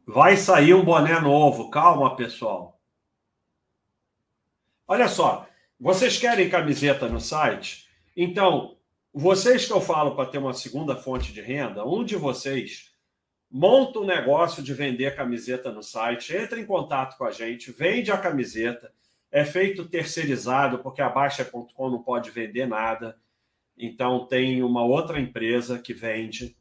Vai 0.07 0.37
sair 0.37 0.73
um 0.73 0.85
boné 0.85 1.19
novo. 1.19 1.69
Calma, 1.69 2.15
pessoal. 2.15 2.79
Olha 4.87 5.09
só. 5.09 5.49
Vocês 5.79 6.17
querem 6.17 6.49
camiseta 6.49 7.09
no 7.09 7.19
site? 7.19 7.89
Então, 8.15 8.77
vocês 9.13 9.65
que 9.65 9.73
eu 9.73 9.81
falo 9.81 10.15
para 10.15 10.29
ter 10.29 10.37
uma 10.37 10.53
segunda 10.53 10.95
fonte 10.95 11.33
de 11.33 11.41
renda, 11.41 11.85
um 11.85 12.05
de 12.05 12.15
vocês 12.15 12.93
monta 13.51 13.99
um 13.99 14.05
negócio 14.05 14.63
de 14.63 14.73
vender 14.73 15.15
camiseta 15.15 15.71
no 15.71 15.83
site, 15.83 16.35
entra 16.35 16.59
em 16.59 16.65
contato 16.65 17.17
com 17.17 17.25
a 17.25 17.31
gente, 17.31 17.71
vende 17.71 18.11
a 18.11 18.17
camiseta, 18.17 18.91
é 19.31 19.45
feito 19.45 19.87
terceirizado, 19.87 20.79
porque 20.79 21.01
a 21.01 21.09
Baixa.com 21.09 21.89
não 21.89 22.01
pode 22.01 22.31
vender 22.31 22.65
nada. 22.65 23.17
Então 23.77 24.25
tem 24.25 24.63
uma 24.63 24.83
outra 24.83 25.19
empresa 25.19 25.77
que 25.77 25.93
vende. 25.93 26.56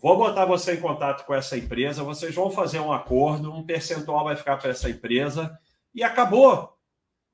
Vou 0.00 0.16
botar 0.16 0.46
você 0.46 0.74
em 0.74 0.80
contato 0.80 1.26
com 1.26 1.34
essa 1.34 1.58
empresa, 1.58 2.02
vocês 2.02 2.34
vão 2.34 2.50
fazer 2.50 2.80
um 2.80 2.90
acordo, 2.90 3.52
um 3.52 3.62
percentual 3.62 4.24
vai 4.24 4.34
ficar 4.34 4.56
para 4.56 4.70
essa 4.70 4.88
empresa 4.88 5.58
e 5.94 6.02
acabou. 6.02 6.74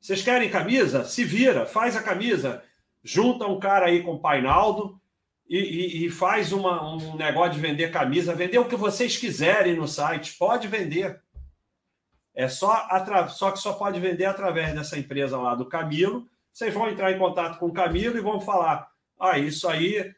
Vocês 0.00 0.20
querem 0.20 0.50
camisa? 0.50 1.04
Se 1.04 1.24
vira, 1.24 1.64
faz 1.64 1.94
a 1.94 2.02
camisa, 2.02 2.64
junta 3.04 3.46
um 3.46 3.60
cara 3.60 3.86
aí 3.86 4.02
com 4.02 4.14
o 4.14 4.18
Painaldo 4.18 5.00
e, 5.48 5.58
e, 5.58 6.06
e 6.06 6.10
faz 6.10 6.52
uma, 6.52 6.84
um 6.84 7.14
negócio 7.16 7.52
de 7.52 7.60
vender 7.60 7.92
camisa, 7.92 8.34
vender 8.34 8.58
o 8.58 8.68
que 8.68 8.74
vocês 8.74 9.16
quiserem 9.16 9.76
no 9.76 9.86
site, 9.86 10.36
pode 10.36 10.66
vender. 10.66 11.20
É 12.34 12.48
só, 12.48 12.86
só 13.28 13.52
que 13.52 13.60
só 13.60 13.74
pode 13.74 14.00
vender 14.00 14.24
através 14.24 14.74
dessa 14.74 14.98
empresa 14.98 15.38
lá 15.38 15.54
do 15.54 15.66
Camilo. 15.66 16.26
Vocês 16.52 16.74
vão 16.74 16.88
entrar 16.88 17.12
em 17.12 17.18
contato 17.18 17.58
com 17.58 17.66
o 17.66 17.72
Camilo 17.72 18.18
e 18.18 18.20
vão 18.20 18.40
falar: 18.40 18.90
ah, 19.18 19.38
isso 19.38 19.68
aí 19.68 20.14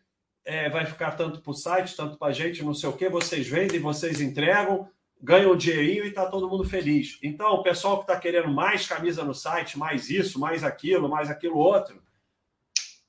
é, 0.49 0.71
vai 0.71 0.87
ficar 0.87 1.11
tanto 1.11 1.43
para 1.43 1.51
o 1.51 1.55
site, 1.55 1.95
tanto 1.95 2.17
para 2.17 2.29
a 2.29 2.33
gente, 2.33 2.65
não 2.65 2.73
sei 2.73 2.89
o 2.89 2.95
que, 2.95 3.07
vocês 3.11 3.47
vendem, 3.47 3.79
vocês 3.79 4.19
entregam, 4.19 4.89
ganham 5.23 5.53
o 5.53 5.57
dinheirinho 5.57 6.07
e 6.07 6.09
está 6.09 6.25
todo 6.25 6.49
mundo 6.49 6.65
feliz. 6.65 7.19
Então, 7.23 7.53
o 7.53 7.63
pessoal 7.63 7.99
que 7.99 8.05
está 8.05 8.19
querendo 8.19 8.49
mais 8.49 8.87
camisa 8.87 9.23
no 9.23 9.35
site, 9.35 9.79
mais 9.79 10.09
isso, 10.09 10.41
mais 10.41 10.65
aquilo, 10.65 11.07
mais 11.07 11.29
aquilo 11.29 11.59
outro, 11.59 12.03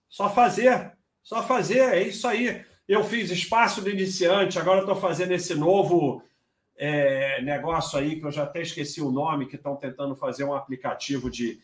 só 0.09 0.29
fazer, 0.29 0.91
só 1.23 1.41
fazer, 1.41 1.79
é 1.93 2.03
isso 2.03 2.27
aí. 2.27 2.61
Eu 2.85 3.05
fiz 3.05 3.31
espaço 3.31 3.81
do 3.81 3.89
iniciante, 3.89 4.59
agora 4.59 4.81
estou 4.81 4.97
fazendo 4.97 5.31
esse 5.31 5.55
novo 5.55 6.21
é, 6.75 7.41
negócio 7.41 7.97
aí, 7.97 8.19
que 8.19 8.25
eu 8.25 8.31
já 8.31 8.43
até 8.43 8.61
esqueci 8.61 9.01
o 9.01 9.11
nome, 9.11 9.45
que 9.45 9.55
estão 9.55 9.77
tentando 9.77 10.13
fazer 10.13 10.43
um 10.43 10.53
aplicativo 10.53 11.31
de, 11.31 11.57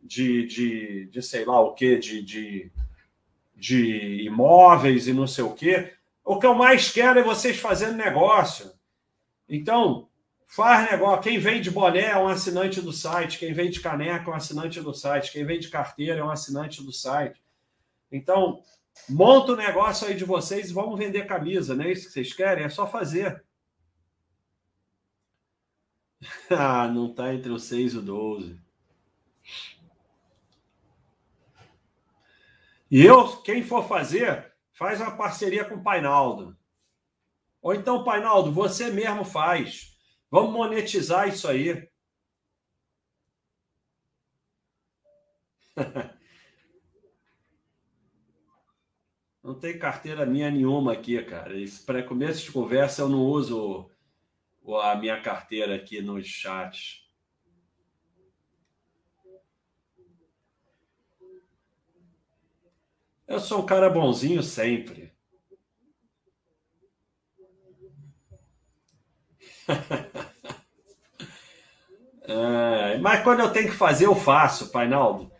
de, 0.00 0.46
de, 0.46 1.06
de 1.06 1.20
sei 1.20 1.44
lá 1.44 1.58
o 1.58 1.74
que, 1.74 1.98
de, 1.98 2.22
de 2.22 2.70
de 3.56 4.22
imóveis 4.24 5.08
e 5.08 5.12
não 5.12 5.26
sei 5.26 5.44
o 5.44 5.54
quê. 5.54 5.94
O 6.24 6.38
que 6.38 6.46
eu 6.46 6.54
mais 6.54 6.90
quero 6.90 7.18
é 7.18 7.22
vocês 7.22 7.56
fazendo 7.56 7.96
negócio. 7.96 8.70
Então, 9.48 10.08
faz 10.46 10.90
negócio. 10.90 11.22
Quem 11.22 11.38
vende 11.38 11.70
boné 11.70 12.06
é 12.10 12.18
um 12.18 12.28
assinante 12.28 12.80
do 12.80 12.92
site. 12.92 13.38
Quem 13.38 13.52
vende 13.52 13.80
caneca 13.80 14.30
é 14.30 14.32
um 14.32 14.36
assinante 14.36 14.80
do 14.80 14.92
site. 14.92 15.32
Quem 15.32 15.44
vende 15.44 15.68
carteira 15.68 16.20
é 16.20 16.24
um 16.24 16.30
assinante 16.30 16.82
do 16.82 16.92
site. 16.92 17.40
Então, 18.10 18.62
monta 19.08 19.52
o 19.52 19.56
negócio 19.56 20.06
aí 20.06 20.14
de 20.14 20.24
vocês 20.24 20.70
e 20.70 20.74
vamos 20.74 20.98
vender 20.98 21.26
camisa, 21.26 21.74
não 21.74 21.84
é 21.84 21.92
isso 21.92 22.06
que 22.06 22.12
vocês 22.12 22.32
querem? 22.32 22.64
É 22.64 22.68
só 22.68 22.86
fazer. 22.86 23.44
ah, 26.50 26.88
não 26.88 27.10
está 27.10 27.34
entre 27.34 27.50
o 27.50 27.58
6 27.58 27.94
e 27.94 27.98
o 27.98 28.02
12. 28.02 28.58
E 32.90 33.04
eu, 33.04 33.42
quem 33.42 33.62
for 33.62 33.86
fazer, 33.88 34.52
faz 34.72 35.00
uma 35.00 35.16
parceria 35.16 35.64
com 35.64 35.76
o 35.76 35.82
Painaldo. 35.82 36.56
Ou 37.60 37.74
então, 37.74 38.04
Painaldo, 38.04 38.52
você 38.52 38.90
mesmo 38.90 39.24
faz. 39.24 39.96
Vamos 40.30 40.52
monetizar 40.52 41.28
isso 41.28 41.48
aí. 41.48 41.88
Não 49.42 49.54
tem 49.54 49.78
carteira 49.78 50.26
minha 50.26 50.50
nenhuma 50.50 50.92
aqui, 50.92 51.22
cara. 51.22 51.54
Para 51.86 52.02
começo 52.02 52.42
de 52.42 52.50
conversa, 52.50 53.02
eu 53.02 53.08
não 53.08 53.20
uso 53.20 53.88
a 54.82 54.96
minha 54.96 55.22
carteira 55.22 55.76
aqui 55.76 56.02
nos 56.02 56.26
chats. 56.26 57.05
Eu 63.26 63.40
sou 63.40 63.60
um 63.60 63.66
cara 63.66 63.90
bonzinho 63.90 64.42
sempre. 64.42 65.12
é, 72.22 72.98
mas 72.98 73.24
quando 73.24 73.40
eu 73.40 73.52
tenho 73.52 73.68
que 73.68 73.74
fazer, 73.74 74.06
eu 74.06 74.14
faço, 74.14 74.70
Painaldo. 74.70 75.32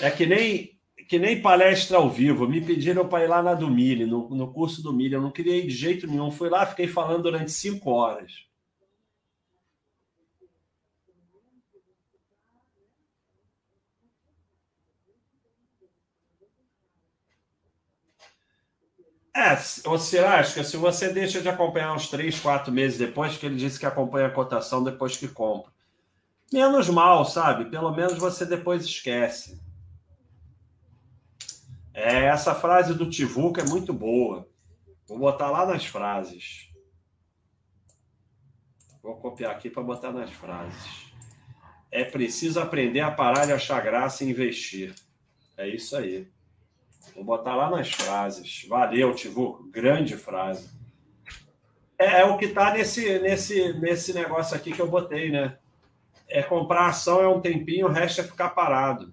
É 0.00 0.10
que 0.10 0.26
nem 0.26 0.78
que 1.08 1.18
nem 1.18 1.40
palestra 1.40 1.96
ao 1.96 2.10
vivo. 2.10 2.46
Me 2.46 2.60
pediram 2.60 3.08
para 3.08 3.24
ir 3.24 3.28
lá 3.28 3.42
na 3.42 3.54
do 3.54 3.70
Mille, 3.70 4.04
no, 4.04 4.28
no 4.28 4.52
curso 4.52 4.82
do 4.82 4.92
Mille. 4.92 5.14
Eu 5.14 5.22
não 5.22 5.30
queria 5.30 5.56
ir 5.56 5.66
de 5.66 5.74
jeito 5.74 6.06
nenhum. 6.06 6.30
Fui 6.30 6.50
lá, 6.50 6.66
fiquei 6.66 6.86
falando 6.86 7.22
durante 7.22 7.50
cinco 7.50 7.90
horas. 7.90 8.47
É, 19.38 19.52
acha 20.24 20.54
que 20.54 20.64
se 20.64 20.76
você 20.76 21.12
deixa 21.12 21.40
de 21.40 21.48
acompanhar 21.48 21.94
uns 21.94 22.08
três, 22.08 22.40
quatro 22.40 22.72
meses 22.72 22.98
depois, 22.98 23.36
que 23.36 23.46
ele 23.46 23.54
disse 23.54 23.78
que 23.78 23.86
acompanha 23.86 24.26
a 24.26 24.32
cotação 24.32 24.82
depois 24.82 25.16
que 25.16 25.28
compra. 25.28 25.70
Menos 26.52 26.88
mal, 26.88 27.24
sabe? 27.24 27.66
Pelo 27.66 27.94
menos 27.94 28.18
você 28.18 28.44
depois 28.44 28.84
esquece. 28.84 29.60
É, 31.94 32.24
essa 32.24 32.52
frase 32.52 32.94
do 32.94 33.08
Tivuca 33.08 33.60
é 33.60 33.64
muito 33.64 33.92
boa. 33.92 34.48
Vou 35.06 35.20
botar 35.20 35.50
lá 35.50 35.64
nas 35.64 35.86
frases. 35.86 36.68
Vou 39.00 39.14
copiar 39.18 39.52
aqui 39.52 39.70
para 39.70 39.84
botar 39.84 40.10
nas 40.10 40.32
frases. 40.32 41.12
É 41.92 42.02
preciso 42.02 42.58
aprender 42.58 43.00
a 43.00 43.10
parar 43.12 43.46
de 43.46 43.52
achar 43.52 43.80
graça 43.82 44.24
e 44.24 44.30
investir. 44.30 44.96
É 45.56 45.68
isso 45.68 45.96
aí. 45.96 46.28
Vou 47.18 47.24
botar 47.24 47.56
lá 47.56 47.68
nas 47.68 47.90
frases. 47.90 48.64
Valeu, 48.68 49.12
Tivu. 49.12 49.68
Grande 49.72 50.16
frase. 50.16 50.70
É, 51.98 52.20
é 52.20 52.24
o 52.24 52.38
que 52.38 52.44
está 52.44 52.72
nesse, 52.72 53.18
nesse, 53.18 53.72
nesse 53.72 54.14
negócio 54.14 54.56
aqui 54.56 54.70
que 54.70 54.80
eu 54.80 54.88
botei, 54.88 55.28
né? 55.28 55.58
É 56.28 56.44
comprar 56.44 56.86
ação 56.86 57.20
é 57.20 57.26
um 57.26 57.40
tempinho, 57.40 57.86
o 57.86 57.90
resto 57.90 58.20
é 58.20 58.24
ficar 58.24 58.50
parado. 58.50 59.12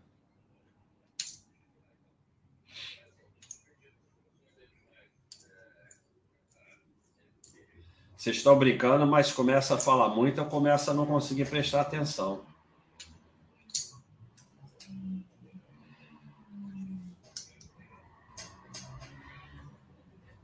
Vocês 8.15 8.37
estão 8.37 8.59
brincando, 8.59 9.07
mas 9.07 9.31
começa 9.31 9.73
a 9.73 9.79
falar 9.79 10.09
muito, 10.09 10.39
eu 10.39 10.45
começo 10.45 10.91
a 10.91 10.93
não 10.93 11.07
conseguir 11.07 11.49
prestar 11.49 11.81
atenção. 11.81 12.44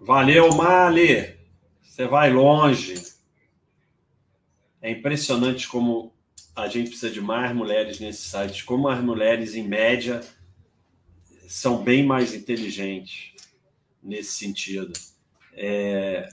Valeu, 0.04 0.52
Mali. 0.56 1.38
Você 1.80 2.08
vai 2.08 2.34
longe. 2.34 2.96
É 4.82 4.90
impressionante 4.90 5.68
como 5.68 6.12
a 6.56 6.68
gente 6.68 6.90
precisa 6.90 7.12
de 7.12 7.22
mais 7.22 7.56
mulheres 7.56 8.00
nesse 8.00 8.28
site, 8.28 8.66
como 8.66 8.88
as 8.88 9.00
mulheres, 9.00 9.54
em 9.54 9.62
média, 9.62 10.22
são 11.48 11.84
bem 11.84 12.04
mais 12.04 12.34
inteligentes 12.34 13.34
nesse 14.02 14.32
sentido. 14.32 14.92
É... 15.54 16.28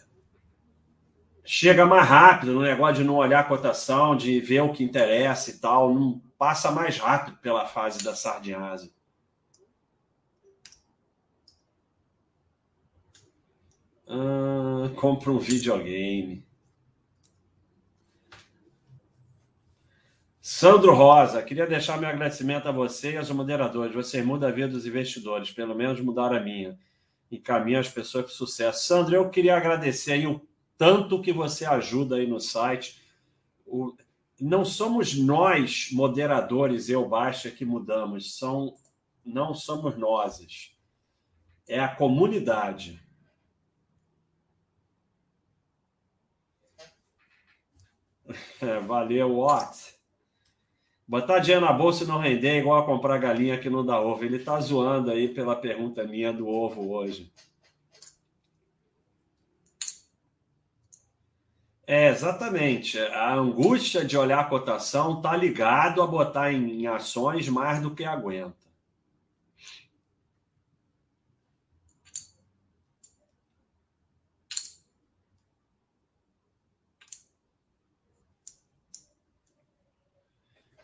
chega 1.45 1.85
mais 1.85 2.09
rápido 2.09 2.55
no 2.55 2.63
negócio 2.63 3.03
de 3.03 3.05
não 3.05 3.17
olhar 3.17 3.41
a 3.41 3.45
cotação, 3.45 4.17
de 4.17 4.41
ver 4.41 4.63
o 4.63 4.73
que 4.73 4.83
interessa 4.83 5.51
e 5.51 5.59
tal, 5.59 5.95
não 5.95 6.23
passa 6.39 6.71
mais 6.71 6.97
rápido 6.97 7.37
pela 7.43 7.67
fase 7.67 8.03
da 8.03 8.15
sardinhase. 8.15 8.91
Ah, 14.09 14.91
compra 14.97 15.31
um 15.31 15.39
videogame. 15.39 16.43
Sandro 20.41 20.95
Rosa, 20.95 21.43
queria 21.43 21.67
deixar 21.67 22.01
meu 22.01 22.09
agradecimento 22.09 22.67
a 22.67 22.73
você 22.73 23.13
e 23.13 23.17
aos 23.19 23.31
moderadores. 23.31 23.95
Você 23.95 24.23
muda 24.23 24.49
a 24.49 24.51
vida 24.51 24.69
dos 24.69 24.87
investidores, 24.87 25.51
pelo 25.51 25.75
menos 25.75 26.01
mudar 26.01 26.35
a 26.35 26.41
minha. 26.41 26.79
Encaminha 27.31 27.81
as 27.81 27.89
pessoas 27.89 28.25
para 28.25 28.35
sucesso. 28.35 28.87
Sandro, 28.87 29.15
eu 29.15 29.29
queria 29.29 29.55
agradecer 29.55 30.13
aí 30.13 30.27
o 30.27 30.41
tanto 30.79 31.21
que 31.21 31.35
você 31.35 31.67
ajuda 31.67 32.17
aí 32.17 32.27
no 32.27 32.41
site. 32.41 33.03
O, 33.67 33.95
não 34.41 34.65
somos 34.65 35.15
nós, 35.15 35.91
moderadores, 35.93 36.89
eu, 36.89 37.07
Baixa, 37.07 37.51
que 37.51 37.67
mudamos, 37.67 38.39
são, 38.39 38.75
não 39.23 39.53
somos 39.53 39.99
nós. 39.99 40.75
É 41.69 41.79
a 41.79 41.95
comunidade. 41.95 43.07
Valeu, 48.87 49.37
Watts. 49.37 49.99
Botar 51.07 51.39
dinheiro 51.39 51.65
na 51.65 51.73
bolsa 51.73 52.05
e 52.05 52.07
não 52.07 52.19
render 52.19 52.49
é 52.49 52.59
igual 52.59 52.79
a 52.79 52.85
comprar 52.85 53.17
galinha 53.17 53.59
que 53.59 53.71
não 53.71 53.85
dá 53.85 53.99
ovo. 53.99 54.25
Ele 54.25 54.39
tá 54.39 54.61
zoando 54.61 55.11
aí 55.11 55.27
pela 55.29 55.57
pergunta 55.57 56.05
minha 56.05 56.33
do 56.33 56.47
ovo 56.47 56.93
hoje. 56.93 57.33
É, 61.87 62.09
exatamente. 62.09 62.99
A 62.99 63.33
angústia 63.33 64.05
de 64.05 64.19
olhar 64.19 64.41
a 64.41 64.45
cotação 64.45 65.17
está 65.17 65.35
ligado 65.35 66.03
a 66.03 66.07
botar 66.07 66.53
em, 66.53 66.83
em 66.83 66.87
ações 66.87 67.49
mais 67.49 67.81
do 67.81 67.95
que 67.95 68.05
aguenta. 68.05 68.58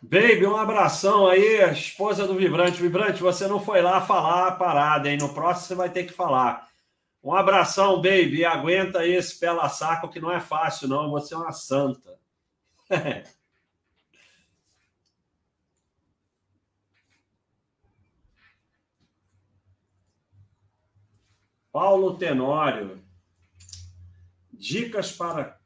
Baby, 0.07 0.45
um 0.45 0.55
abração 0.55 1.25
aí, 1.25 1.63
esposa 1.71 2.27
do 2.27 2.35
Vibrante. 2.35 2.79
Vibrante, 2.79 3.23
você 3.23 3.47
não 3.47 3.59
foi 3.59 3.81
lá 3.81 3.99
falar 3.99 4.49
a 4.49 4.51
parada, 4.51 5.09
hein? 5.09 5.17
No 5.17 5.33
próximo 5.33 5.65
você 5.67 5.73
vai 5.73 5.89
ter 5.89 6.03
que 6.03 6.13
falar. 6.13 6.69
Um 7.23 7.33
abração, 7.33 7.95
baby. 7.95 8.45
Aguenta 8.45 9.03
esse 9.03 9.39
pela 9.39 9.67
saco 9.67 10.09
que 10.09 10.19
não 10.19 10.31
é 10.31 10.39
fácil, 10.39 10.87
não. 10.87 11.09
Você 11.09 11.33
é 11.33 11.37
uma 11.37 11.51
santa. 11.51 12.19
Paulo 21.71 22.15
Tenório. 22.15 23.03
Dicas 24.53 25.11
para 25.11 25.59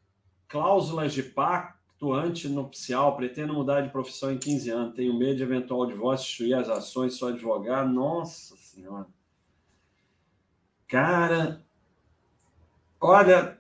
cláusulas 0.47 1.13
de 1.13 1.23
pacto 1.23 1.78
antinupcial. 2.13 3.15
Pretendo 3.15 3.53
mudar 3.53 3.81
de 3.81 3.89
profissão 3.89 4.31
em 4.31 4.37
15 4.37 4.69
anos. 4.69 4.95
Tenho 4.95 5.17
medo 5.17 5.35
de 5.35 5.43
eventual 5.43 5.85
divórcio, 5.85 6.27
destruir 6.27 6.53
as 6.53 6.69
ações, 6.69 7.15
sou 7.15 7.29
advogado. 7.29 7.91
Nossa 7.91 8.55
Senhora. 8.57 9.07
Cara, 10.87 11.61
olha, 12.99 13.59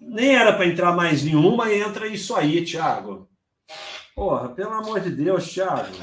nem 0.00 0.34
era 0.34 0.52
para 0.52 0.66
entrar 0.66 0.94
mais 0.94 1.24
nenhuma 1.24 1.72
entra 1.72 2.06
isso 2.06 2.34
aí, 2.34 2.64
Thiago. 2.64 3.28
Porra, 4.14 4.50
pelo 4.50 4.74
amor 4.74 5.00
de 5.00 5.10
Deus, 5.10 5.52
Thiago. 5.52 5.88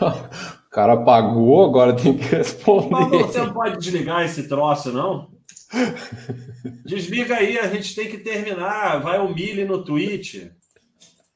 o 0.00 0.70
cara 0.70 0.96
pagou, 0.98 1.66
agora 1.66 1.94
tem 1.94 2.16
que 2.16 2.24
responder. 2.24 2.90
Mas 2.90 3.10
você 3.10 3.40
não 3.40 3.52
pode 3.52 3.78
desligar 3.78 4.24
esse 4.24 4.48
troço, 4.48 4.90
não? 4.92 5.35
Desliga 6.84 7.36
aí, 7.36 7.58
a 7.58 7.68
gente 7.68 7.94
tem 7.94 8.08
que 8.08 8.18
terminar. 8.18 9.00
Vai 9.00 9.18
o 9.18 9.32
Mili 9.32 9.64
no 9.64 9.84
tweet. 9.84 10.52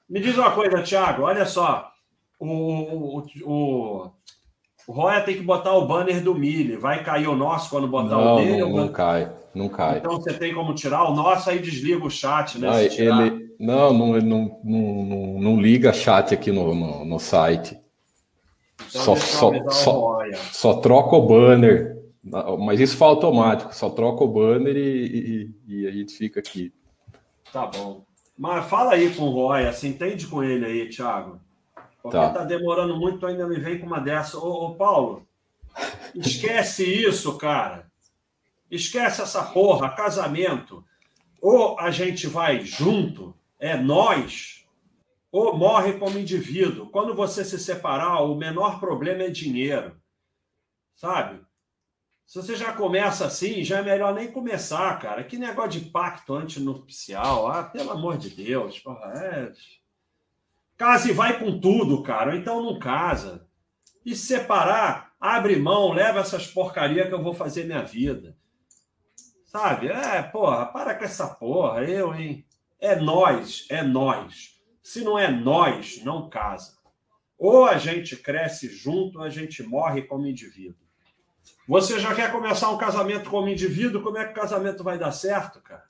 Me 0.08 0.20
diz 0.20 0.36
uma 0.36 0.50
coisa, 0.50 0.82
Thiago, 0.82 1.22
olha 1.22 1.46
só. 1.46 1.90
O, 2.38 2.46
o, 2.46 3.26
o, 3.44 4.10
o 4.86 4.92
Roya 4.92 5.20
tem 5.20 5.36
que 5.36 5.42
botar 5.42 5.74
o 5.74 5.86
banner 5.86 6.22
do 6.22 6.34
Mille. 6.34 6.76
Vai 6.76 7.04
cair 7.04 7.28
o 7.28 7.36
nosso 7.36 7.70
quando 7.70 7.86
botar 7.86 8.16
não, 8.16 8.34
o 8.34 8.38
dele? 8.38 8.60
Não, 8.60 8.70
não 8.70 8.88
cai, 8.88 9.30
não 9.54 9.68
cai. 9.68 9.98
Então 9.98 10.16
você 10.20 10.32
tem 10.32 10.54
como 10.54 10.74
tirar 10.74 11.04
o 11.04 11.14
nosso, 11.14 11.50
aí 11.50 11.58
desliga 11.58 12.04
o 12.04 12.10
chat, 12.10 12.58
né? 12.58 12.68
Não, 12.68 12.78
ele, 12.80 13.50
não, 13.60 13.92
não, 13.92 14.12
não, 14.20 14.60
não, 14.64 15.40
não, 15.40 15.60
liga 15.60 15.92
chat 15.92 16.34
aqui 16.34 16.50
no, 16.50 16.74
no, 16.74 17.04
no 17.04 17.18
site. 17.18 17.78
Então, 18.88 19.02
só, 19.02 19.16
só, 19.16 19.52
só, 19.68 20.18
só, 20.50 20.74
troca 20.80 21.14
o 21.14 21.26
banner. 21.26 21.99
Mas 22.22 22.80
isso 22.80 22.96
foi 22.96 23.08
automático, 23.08 23.74
só 23.74 23.88
troca 23.90 24.22
o 24.22 24.28
banner 24.28 24.76
e, 24.76 25.52
e, 25.66 25.74
e 25.82 25.86
a 25.86 25.90
gente 25.90 26.12
fica 26.14 26.40
aqui. 26.40 26.72
Tá 27.52 27.66
bom. 27.66 28.04
Mas 28.36 28.66
fala 28.66 28.92
aí 28.92 29.14
com 29.14 29.24
o 29.24 29.30
Roya, 29.30 29.72
se 29.72 29.86
entende 29.86 30.26
com 30.26 30.42
ele 30.42 30.64
aí, 30.64 30.88
Thiago. 30.88 31.40
Porque 32.02 32.16
tá. 32.16 32.30
tá 32.30 32.44
demorando 32.44 32.96
muito, 32.96 33.26
ainda 33.26 33.46
me 33.46 33.56
vem 33.56 33.78
com 33.78 33.86
uma 33.86 34.00
dessa. 34.00 34.38
Ô, 34.38 34.66
ô, 34.66 34.74
Paulo, 34.74 35.26
esquece 36.14 36.84
isso, 36.88 37.36
cara. 37.36 37.90
Esquece 38.70 39.20
essa 39.20 39.42
porra, 39.42 39.90
casamento. 39.90 40.84
Ou 41.40 41.78
a 41.78 41.90
gente 41.90 42.26
vai 42.26 42.60
junto, 42.60 43.34
é 43.58 43.76
nós, 43.76 44.66
ou 45.32 45.56
morre 45.56 45.94
como 45.94 46.18
indivíduo. 46.18 46.88
Quando 46.90 47.14
você 47.14 47.44
se 47.44 47.58
separar, 47.58 48.22
o 48.22 48.34
menor 48.34 48.78
problema 48.78 49.24
é 49.24 49.30
dinheiro. 49.30 49.96
Sabe? 50.94 51.40
Se 52.30 52.40
você 52.40 52.54
já 52.54 52.72
começa 52.72 53.26
assim, 53.26 53.64
já 53.64 53.80
é 53.80 53.82
melhor 53.82 54.14
nem 54.14 54.30
começar, 54.30 54.96
cara. 55.00 55.24
Que 55.24 55.36
negócio 55.36 55.80
de 55.80 55.90
pacto 55.90 56.32
antinupcial. 56.32 57.48
Ah, 57.48 57.64
pelo 57.64 57.90
amor 57.90 58.18
de 58.18 58.30
Deus. 58.30 58.80
É 59.16 59.52
Casa 60.76 61.10
e 61.10 61.12
vai 61.12 61.40
com 61.40 61.58
tudo, 61.58 62.04
cara. 62.04 62.30
Ou 62.30 62.36
então 62.36 62.62
não 62.62 62.78
casa. 62.78 63.48
E 64.06 64.14
separar, 64.14 65.12
abre 65.20 65.56
mão, 65.56 65.92
leva 65.92 66.20
essas 66.20 66.46
porcarias 66.46 67.08
que 67.08 67.14
eu 67.14 67.20
vou 67.20 67.34
fazer 67.34 67.64
minha 67.64 67.82
vida. 67.82 68.38
Sabe? 69.44 69.88
É, 69.88 70.22
porra, 70.22 70.66
para 70.66 70.94
com 70.94 71.04
essa 71.04 71.26
porra, 71.26 71.82
eu, 71.82 72.14
hein? 72.14 72.46
É 72.78 72.94
nós, 72.94 73.66
é 73.68 73.82
nós. 73.82 74.56
Se 74.80 75.02
não 75.02 75.18
é 75.18 75.28
nós, 75.28 76.00
não 76.04 76.30
casa. 76.30 76.78
Ou 77.36 77.66
a 77.66 77.76
gente 77.76 78.14
cresce 78.14 78.68
junto, 78.68 79.18
ou 79.18 79.24
a 79.24 79.30
gente 79.30 79.64
morre 79.64 80.02
como 80.02 80.28
indivíduo. 80.28 80.89
Você 81.70 82.00
já 82.00 82.12
quer 82.16 82.32
começar 82.32 82.68
um 82.72 82.76
casamento 82.76 83.30
como 83.30 83.48
indivíduo? 83.48 84.02
Como 84.02 84.18
é 84.18 84.24
que 84.24 84.32
o 84.32 84.34
casamento 84.34 84.82
vai 84.82 84.98
dar 84.98 85.12
certo, 85.12 85.60
cara? 85.60 85.88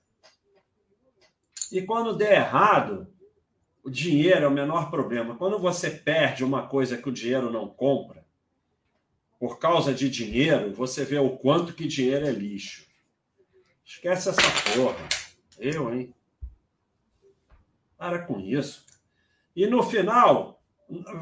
E 1.72 1.80
quando 1.80 2.14
der 2.14 2.34
errado, 2.34 3.10
o 3.82 3.88
dinheiro 3.88 4.44
é 4.44 4.46
o 4.46 4.50
menor 4.50 4.90
problema. 4.90 5.36
Quando 5.36 5.58
você 5.58 5.88
perde 5.88 6.44
uma 6.44 6.66
coisa 6.66 6.98
que 6.98 7.08
o 7.08 7.12
dinheiro 7.12 7.50
não 7.50 7.66
compra, 7.66 8.26
por 9.38 9.58
causa 9.58 9.94
de 9.94 10.10
dinheiro, 10.10 10.70
você 10.74 11.02
vê 11.02 11.18
o 11.18 11.38
quanto 11.38 11.72
que 11.72 11.88
dinheiro 11.88 12.26
é 12.26 12.30
lixo. 12.30 12.86
Esquece 13.82 14.28
essa 14.28 14.42
porra. 14.76 15.08
Eu, 15.58 15.94
hein? 15.94 16.14
Para 17.96 18.18
com 18.18 18.38
isso. 18.38 18.84
E 19.56 19.66
no 19.66 19.82
final, 19.82 20.59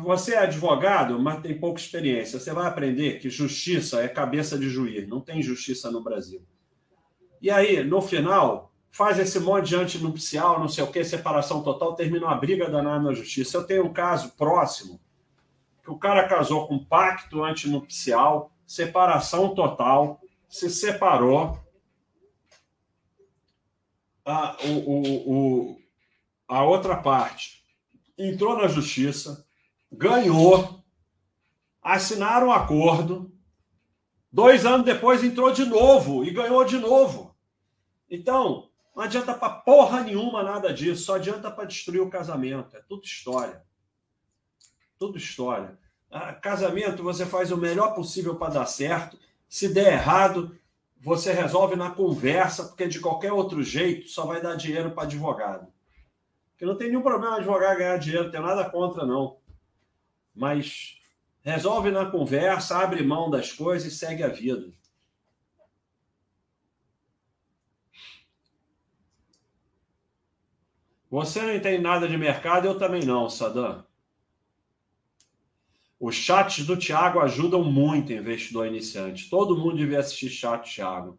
você 0.03 0.35
é 0.35 0.39
advogado, 0.39 1.19
mas 1.21 1.43
tem 1.43 1.59
pouca 1.59 1.81
experiência. 1.81 2.41
Você 2.41 2.53
vai 2.53 2.67
aprender 2.67 3.19
que 3.21 3.29
justiça 3.29 4.01
é 4.01 4.09
cabeça 4.09 4.59
de 4.59 4.69
juiz. 4.69 5.07
Não 5.07 5.21
tem 5.21 5.43
justiça 5.43 5.91
no 5.91 6.03
Brasil. 6.03 6.43
E 7.41 7.51
aí, 7.51 7.85
no 7.85 8.01
final, 8.01 8.73
faz 8.91 9.19
esse 9.19 9.39
monte 9.39 9.69
de 9.69 9.77
antinupcial, 9.77 10.59
não 10.59 10.69
sei 10.69 10.83
o 10.83 10.91
que, 10.91 11.05
separação 11.05 11.63
total, 11.63 11.95
termina 11.95 12.27
uma 12.27 12.35
briga 12.35 12.71
danada 12.71 13.05
na 13.05 13.13
justiça. 13.13 13.59
Eu 13.59 13.65
tenho 13.65 13.85
um 13.85 13.93
caso 13.93 14.31
próximo 14.37 14.99
que 15.83 15.91
o 15.91 15.99
cara 15.99 16.27
casou 16.27 16.67
com 16.67 16.83
pacto 16.83 17.45
antinupcial, 17.45 18.51
separação 18.67 19.55
total, 19.55 20.21
se 20.49 20.71
separou. 20.71 21.59
A, 24.25 24.57
o, 24.65 24.91
o, 24.91 25.33
o, 25.33 25.79
a 26.47 26.63
outra 26.65 26.97
parte 26.97 27.65
entrou 28.19 28.57
na 28.57 28.67
justiça, 28.67 29.48
ganhou, 29.91 30.85
assinaram 31.83 32.49
um 32.49 32.53
acordo. 32.53 33.33
Dois 34.31 34.67
anos 34.67 34.85
depois 34.85 35.25
entrou 35.25 35.53
de 35.53 35.65
novo 35.65 36.25
e 36.25 36.31
ganhou 36.31 36.65
de 36.65 36.79
novo. 36.79 37.35
Então, 38.11 38.69
não 38.95 39.05
adianta 39.05 39.35
para 39.35 39.51
porra 39.51 40.03
nenhuma 40.03 40.43
nada 40.43 40.73
disso, 40.73 41.05
só 41.05 41.17
adianta 41.17 41.51
para 41.51 41.65
destruir 41.65 42.01
o 42.01 42.11
casamento. 42.11 42.77
É 42.77 42.81
tudo 42.81 43.05
história. 43.05 43.63
Tudo 44.99 45.17
história. 45.17 45.79
Ah, 46.11 46.33
casamento 46.33 47.03
você 47.03 47.27
faz 47.27 47.53
o 47.53 47.57
melhor 47.57 47.95
possível 47.95 48.37
para 48.37 48.55
dar 48.55 48.67
certo. 48.67 49.19
Se 49.49 49.73
der 49.73 49.93
errado, 49.93 50.59
você 51.01 51.33
resolve 51.33 51.77
na 51.77 51.91
conversa, 51.91 52.65
porque 52.65 52.89
de 52.89 53.01
qualquer 53.01 53.33
outro 53.33 53.63
jeito 53.63 54.09
só 54.09 54.27
vai 54.27 54.41
dar 54.41 54.57
dinheiro 54.57 54.91
para 54.91 55.05
advogado. 55.05 55.73
Porque 56.51 56.67
não 56.67 56.77
tem 56.77 56.89
nenhum 56.89 57.03
problema 57.03 57.37
advogado 57.37 57.79
ganhar 57.79 57.99
dinheiro, 57.99 58.25
não 58.25 58.33
tem 58.33 58.41
nada 58.41 58.69
contra, 58.69 59.07
não. 59.07 59.37
Mas 60.39 61.01
resolve 61.43 61.91
na 61.91 62.07
conversa, 62.07 62.79
abre 62.79 63.03
mão 63.03 63.29
das 63.29 63.53
coisas 63.53 63.93
e 63.93 63.97
segue 63.97 64.23
a 64.23 64.29
vida. 64.29 64.73
Você 71.11 71.41
não 71.41 71.55
entende 71.55 71.83
nada 71.83 72.07
de 72.07 72.17
mercado, 72.17 72.67
eu 72.67 72.79
também 72.79 73.05
não, 73.05 73.29
Sadam. 73.29 73.85
Os 75.99 76.15
chats 76.15 76.65
do 76.65 76.77
Thiago 76.77 77.19
ajudam 77.19 77.65
muito 77.65 78.13
investidor 78.13 78.69
iniciante. 78.69 79.29
Todo 79.29 79.57
mundo 79.57 79.79
devia 79.79 79.99
assistir 79.99 80.29
chat, 80.29 80.73
Thiago. 80.73 81.19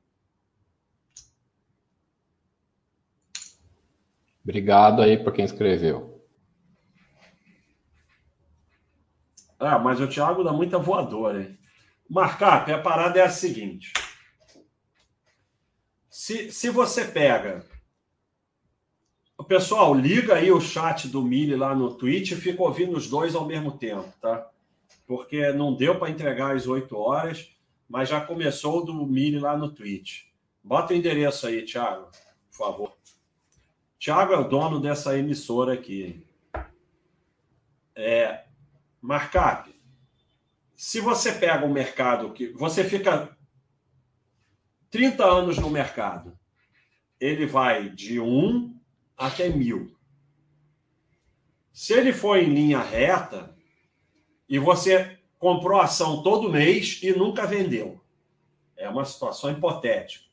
Obrigado 4.41 5.01
aí 5.01 5.21
para 5.21 5.33
quem 5.33 5.43
escreveu. 5.43 6.18
Ah, 9.59 9.77
mas 9.77 9.99
o 9.99 10.07
Thiago 10.07 10.43
dá 10.43 10.53
muita 10.53 10.77
voadora, 10.79 11.41
hein? 11.41 11.59
Marcap, 12.09 12.71
a 12.71 12.81
parada 12.81 13.19
é 13.19 13.23
a 13.23 13.29
seguinte. 13.29 13.93
Se, 16.09 16.51
se 16.51 16.69
você 16.69 17.05
pega 17.05 17.65
o 19.37 19.43
pessoal, 19.43 19.93
liga 19.93 20.35
aí 20.35 20.51
o 20.51 20.59
chat 20.59 21.07
do 21.07 21.21
Mili 21.21 21.55
lá 21.55 21.73
no 21.75 21.93
Twitch 21.95 22.31
e 22.31 22.35
fica 22.35 22.61
ouvindo 22.61 22.97
os 22.97 23.07
dois 23.07 23.35
ao 23.35 23.45
mesmo 23.45 23.71
tempo, 23.71 24.11
tá? 24.19 24.49
Porque 25.07 25.51
não 25.53 25.73
deu 25.73 25.97
para 25.97 26.09
entregar 26.09 26.55
às 26.55 26.67
8 26.67 26.97
horas, 26.97 27.49
mas 27.87 28.09
já 28.09 28.19
começou 28.19 28.79
o 28.79 28.85
do 28.85 28.93
Mili 29.05 29.39
lá 29.39 29.55
no 29.55 29.71
Twitch. 29.71 30.23
Bota 30.63 30.93
o 30.93 30.95
endereço 30.95 31.47
aí, 31.47 31.63
Thiago, 31.63 32.09
por 32.49 32.57
favor. 32.57 32.93
Thiago 33.97 34.33
é 34.33 34.37
o 34.37 34.47
dono 34.47 34.79
dessa 34.79 35.17
emissora 35.17 35.73
aqui. 35.73 36.25
É, 37.95 38.45
Markup, 39.01 39.73
se 40.75 40.99
você 40.99 41.31
pega 41.31 41.65
um 41.65 41.71
mercado 41.71 42.33
que 42.33 42.47
você 42.53 42.83
fica 42.83 43.37
30 44.89 45.25
anos 45.25 45.57
no 45.57 45.69
mercado, 45.69 46.37
ele 47.19 47.45
vai 47.45 47.89
de 47.89 48.19
1 48.19 48.77
até 49.17 49.49
mil. 49.49 49.95
Se 51.71 51.93
ele 51.93 52.11
for 52.11 52.37
em 52.37 52.53
linha 52.53 52.81
reta 52.81 53.55
e 54.47 54.57
você 54.57 55.19
comprou 55.37 55.79
ação 55.79 56.21
todo 56.23 56.51
mês 56.51 56.99
e 57.01 57.13
nunca 57.13 57.45
vendeu, 57.45 58.03
é 58.75 58.89
uma 58.89 59.05
situação 59.05 59.51
hipotética. 59.51 60.25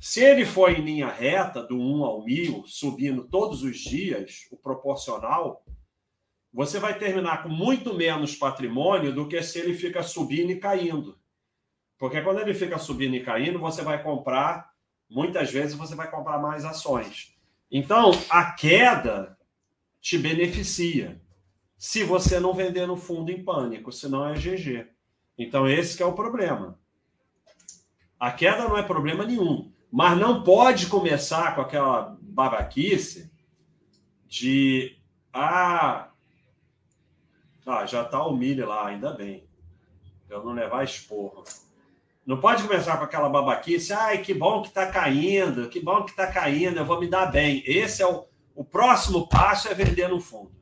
Se 0.00 0.20
ele 0.20 0.44
for 0.44 0.70
em 0.70 0.82
linha 0.82 1.08
reta, 1.08 1.62
do 1.62 1.76
1 1.76 2.04
ao 2.04 2.24
1000, 2.24 2.64
subindo 2.66 3.24
todos 3.24 3.62
os 3.62 3.78
dias, 3.78 4.46
o 4.50 4.56
proporcional, 4.56 5.64
você 6.54 6.78
vai 6.78 6.96
terminar 6.96 7.42
com 7.42 7.48
muito 7.48 7.92
menos 7.92 8.36
patrimônio 8.36 9.12
do 9.12 9.26
que 9.26 9.42
se 9.42 9.58
ele 9.58 9.74
fica 9.74 10.04
subindo 10.04 10.52
e 10.52 10.60
caindo. 10.60 11.18
Porque 11.98 12.22
quando 12.22 12.38
ele 12.38 12.54
fica 12.54 12.78
subindo 12.78 13.16
e 13.16 13.24
caindo, 13.24 13.58
você 13.58 13.82
vai 13.82 14.00
comprar, 14.00 14.70
muitas 15.10 15.50
vezes 15.50 15.74
você 15.74 15.96
vai 15.96 16.08
comprar 16.08 16.38
mais 16.38 16.64
ações. 16.64 17.36
Então, 17.68 18.12
a 18.30 18.52
queda 18.52 19.36
te 20.00 20.16
beneficia. 20.16 21.20
Se 21.76 22.04
você 22.04 22.38
não 22.38 22.54
vender 22.54 22.86
no 22.86 22.96
fundo 22.96 23.32
em 23.32 23.42
pânico, 23.42 23.90
senão 23.90 24.28
é 24.28 24.34
GG. 24.34 24.86
Então, 25.36 25.68
esse 25.68 26.00
é 26.00 26.06
o 26.06 26.12
problema. 26.12 26.78
A 28.18 28.30
queda 28.30 28.68
não 28.68 28.78
é 28.78 28.82
problema 28.84 29.26
nenhum. 29.26 29.72
Mas 29.90 30.16
não 30.16 30.44
pode 30.44 30.86
começar 30.86 31.56
com 31.56 31.62
aquela 31.62 32.16
babaquice 32.20 33.32
de. 34.28 34.96
Ah, 35.32 36.10
ah 37.66 37.86
já 37.86 38.02
está 38.02 38.24
o 38.26 38.36
milho 38.36 38.68
lá, 38.68 38.86
ainda 38.86 39.12
bem. 39.12 39.46
Eu 40.28 40.44
não 40.44 40.52
levar 40.52 40.84
esporro. 40.84 41.44
Não 42.26 42.40
pode 42.40 42.62
começar 42.62 42.96
com 42.96 43.04
aquela 43.04 43.28
babaquice, 43.28 43.92
ai, 43.92 44.22
que 44.22 44.32
bom 44.32 44.62
que 44.62 44.68
está 44.68 44.90
caindo, 44.90 45.68
que 45.68 45.80
bom 45.80 46.04
que 46.04 46.10
está 46.10 46.26
caindo, 46.26 46.78
eu 46.78 46.84
vou 46.84 46.98
me 46.98 47.06
dar 47.06 47.26
bem. 47.26 47.62
Esse 47.66 48.02
é 48.02 48.06
o, 48.06 48.24
o 48.54 48.64
próximo 48.64 49.28
passo 49.28 49.68
é 49.68 49.74
vender 49.74 50.08
no 50.08 50.20
fundo. 50.20 50.52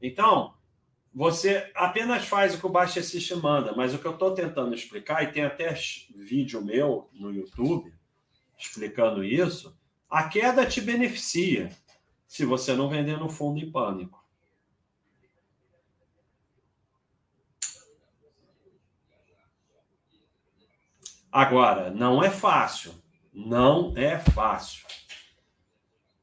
Então, 0.00 0.54
você 1.14 1.70
apenas 1.74 2.26
faz 2.26 2.54
o 2.54 2.58
que 2.58 2.66
o 2.66 2.70
Baixa 2.70 3.02
System 3.02 3.38
manda, 3.38 3.72
mas 3.74 3.94
o 3.94 3.98
que 3.98 4.04
eu 4.04 4.12
estou 4.12 4.32
tentando 4.32 4.74
explicar, 4.74 5.22
e 5.22 5.32
tem 5.32 5.44
até 5.44 5.72
vídeo 6.14 6.62
meu 6.62 7.08
no 7.14 7.32
YouTube 7.32 7.94
explicando 8.58 9.24
isso, 9.24 9.76
a 10.08 10.24
queda 10.24 10.66
te 10.66 10.80
beneficia 10.80 11.70
se 12.26 12.44
você 12.44 12.74
não 12.74 12.88
vender 12.88 13.18
no 13.18 13.28
fundo 13.28 13.60
em 13.60 13.70
pânico. 13.70 14.23
Agora, 21.34 21.90
não 21.90 22.22
é 22.22 22.30
fácil. 22.30 22.94
Não 23.32 23.92
é 23.96 24.20
fácil. 24.20 24.86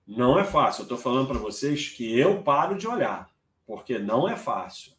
Não 0.08 0.40
é 0.40 0.46
fácil. 0.46 0.84
Eu 0.84 0.84
estou 0.84 0.98
falando 0.98 1.28
para 1.28 1.38
vocês 1.38 1.90
que 1.90 2.18
eu 2.18 2.42
paro 2.42 2.78
de 2.78 2.88
olhar, 2.88 3.30
porque 3.68 4.00
não 4.00 4.26
é 4.26 4.38
fácil. 4.38 4.94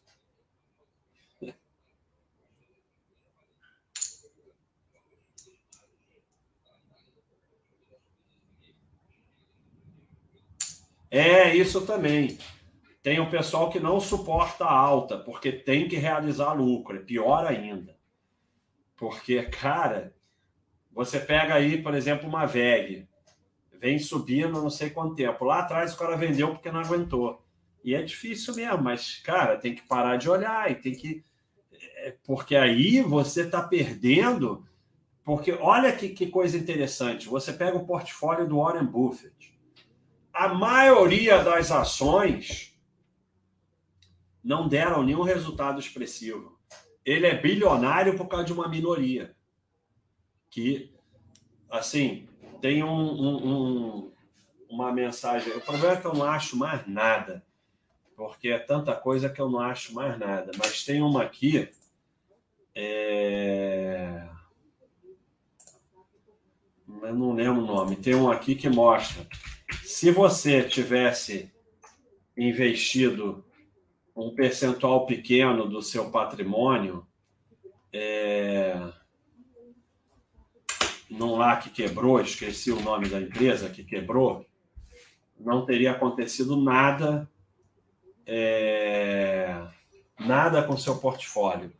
É 11.09 11.55
isso 11.55 11.87
também. 11.87 12.37
Tem 13.01 13.19
o 13.19 13.31
pessoal 13.31 13.71
que 13.71 13.79
não 13.79 13.99
suporta 13.99 14.65
a 14.65 14.77
alta, 14.77 15.17
porque 15.17 15.51
tem 15.51 15.87
que 15.87 15.95
realizar 15.95 16.53
lucro. 16.53 16.97
É 16.97 16.99
pior 16.99 17.47
ainda. 17.47 18.02
Porque, 19.03 19.43
cara, 19.43 20.15
você 20.89 21.19
pega 21.19 21.55
aí, 21.55 21.83
por 21.83 21.93
exemplo, 21.93 22.25
uma 22.25 22.45
VEG, 22.45 23.05
vem 23.73 23.99
subindo 23.99 24.61
não 24.61 24.69
sei 24.69 24.91
quanto 24.91 25.13
tempo. 25.13 25.43
Lá 25.43 25.59
atrás 25.59 25.93
o 25.93 25.97
cara 25.97 26.15
vendeu 26.15 26.51
porque 26.51 26.71
não 26.71 26.79
aguentou. 26.79 27.45
E 27.83 27.93
é 27.93 28.01
difícil 28.01 28.55
mesmo, 28.55 28.81
mas, 28.81 29.17
cara, 29.17 29.57
tem 29.57 29.75
que 29.75 29.81
parar 29.81 30.15
de 30.15 30.29
olhar 30.29 30.71
e 30.71 30.75
tem 30.75 30.95
que. 30.95 31.21
É, 31.73 32.15
porque 32.25 32.55
aí 32.55 33.01
você 33.01 33.41
está 33.41 33.61
perdendo. 33.61 34.65
Porque 35.21 35.51
olha 35.51 35.93
que, 35.93 36.07
que 36.07 36.27
coisa 36.27 36.57
interessante. 36.57 37.27
Você 37.27 37.51
pega 37.51 37.75
o 37.75 37.85
portfólio 37.85 38.47
do 38.47 38.59
Warren 38.59 38.85
Buffett. 38.85 39.53
A 40.31 40.47
maioria 40.47 41.43
das 41.43 41.71
ações 41.71 42.73
não 44.41 44.65
deram 44.65 45.03
nenhum 45.03 45.23
resultado 45.23 45.77
expressivo 45.77 46.52
ele 47.05 47.27
é 47.27 47.35
bilionário 47.35 48.15
por 48.15 48.27
causa 48.27 48.45
de 48.45 48.53
uma 48.53 48.67
minoria. 48.67 49.35
Que, 50.49 50.93
assim, 51.69 52.27
tem 52.61 52.83
um, 52.83 52.89
um, 52.89 53.47
um, 53.47 54.11
uma 54.69 54.91
mensagem. 54.91 55.53
O 55.53 55.61
problema 55.61 55.93
é 55.93 55.97
que 55.97 56.05
eu 56.05 56.13
não 56.13 56.25
acho 56.25 56.55
mais 56.55 56.87
nada, 56.87 57.43
porque 58.15 58.49
é 58.49 58.59
tanta 58.59 58.95
coisa 58.95 59.29
que 59.29 59.41
eu 59.41 59.49
não 59.49 59.59
acho 59.59 59.93
mais 59.93 60.17
nada. 60.17 60.51
Mas 60.57 60.83
tem 60.83 61.01
uma 61.01 61.23
aqui. 61.23 61.69
É... 62.75 64.27
Eu 66.87 67.15
não 67.15 67.33
lembro 67.33 67.63
o 67.63 67.65
nome. 67.65 67.95
Tem 67.97 68.15
um 68.15 68.31
aqui 68.31 68.55
que 68.55 68.69
mostra. 68.69 69.27
Se 69.83 70.09
você 70.11 70.63
tivesse 70.63 71.51
investido 72.37 73.43
um 74.15 74.33
percentual 74.33 75.05
pequeno 75.05 75.67
do 75.67 75.81
seu 75.81 76.11
patrimônio 76.11 77.05
é, 77.91 78.91
lá 81.35 81.57
que 81.57 81.69
quebrou, 81.69 82.19
esqueci 82.21 82.71
o 82.71 82.81
nome 82.81 83.07
da 83.07 83.19
empresa 83.19 83.69
que 83.69 83.83
quebrou, 83.83 84.45
não 85.39 85.65
teria 85.65 85.91
acontecido 85.91 86.55
nada, 86.55 87.29
é, 88.25 89.61
nada 90.19 90.63
com 90.63 90.77
seu 90.77 90.97
portfólio. 90.97 91.71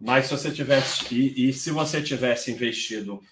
Mas 0.00 0.26
se 0.26 0.36
você 0.36 0.50
tivesse 0.50 1.14
e, 1.14 1.48
e 1.48 1.52
se 1.52 1.70
você 1.70 2.02
tivesse 2.02 2.52
investido 2.52 3.22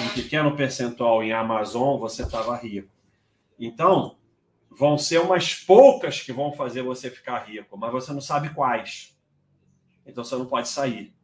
um 0.00 0.08
pequeno 0.14 0.56
percentual 0.56 1.22
em 1.22 1.32
Amazon, 1.32 1.98
você 1.98 2.22
estava 2.22 2.56
rico. 2.56 2.88
Então, 3.58 4.16
vão 4.76 4.98
ser 4.98 5.20
umas 5.20 5.54
poucas 5.54 6.20
que 6.20 6.32
vão 6.32 6.52
fazer 6.52 6.82
você 6.82 7.10
ficar 7.10 7.38
rico, 7.38 7.76
mas 7.76 7.92
você 7.92 8.12
não 8.12 8.20
sabe 8.20 8.52
quais. 8.54 9.16
Então 10.06 10.24
você 10.24 10.36
não 10.36 10.46
pode 10.46 10.68
sair. 10.68 11.14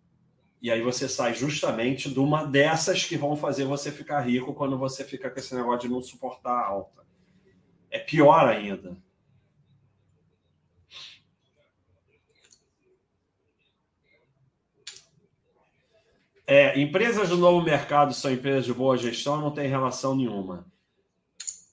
E 0.63 0.71
aí 0.71 0.83
você 0.83 1.09
sai 1.09 1.35
justamente 1.35 2.11
de 2.11 2.21
uma 2.21 2.45
dessas 2.45 3.05
que 3.05 3.17
vão 3.17 3.35
fazer 3.35 3.65
você 3.65 3.91
ficar 3.91 4.21
rico 4.21 4.53
quando 4.53 4.77
você 4.79 5.05
fica 5.05 5.31
com 5.31 5.39
esse 5.39 5.55
negócio 5.55 5.89
de 5.89 5.89
não 5.89 6.03
suportar 6.03 6.53
a 6.53 6.67
alta. 6.67 7.03
É 7.91 7.99
pior 7.99 8.47
ainda. 8.47 8.97
É, 16.47 16.79
empresas 16.81 17.29
do 17.29 17.37
novo 17.37 17.65
mercado 17.65 18.13
são 18.13 18.31
empresas 18.31 18.65
de 18.65 18.75
boa 18.75 18.97
gestão, 18.97 19.41
não 19.41 19.53
tem 19.53 19.69
relação 19.69 20.17
nenhuma. 20.17 20.67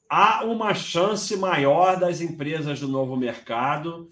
Há 0.10 0.46
uma 0.46 0.74
chance 0.74 1.36
maior 1.36 2.00
das 2.00 2.22
empresas 2.22 2.80
do 2.80 2.88
novo 2.88 3.18
mercado 3.18 4.10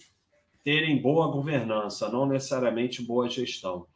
terem 0.61 1.01
boa 1.01 1.31
governança, 1.31 2.09
não 2.09 2.25
necessariamente 2.25 3.01
boa 3.01 3.29
gestão. 3.29 3.87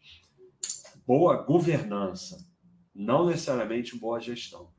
Boa 1.06 1.44
governança, 1.44 2.38
não 2.96 3.26
necessariamente 3.26 3.98
boa 3.98 4.22
gestão. 4.22 4.70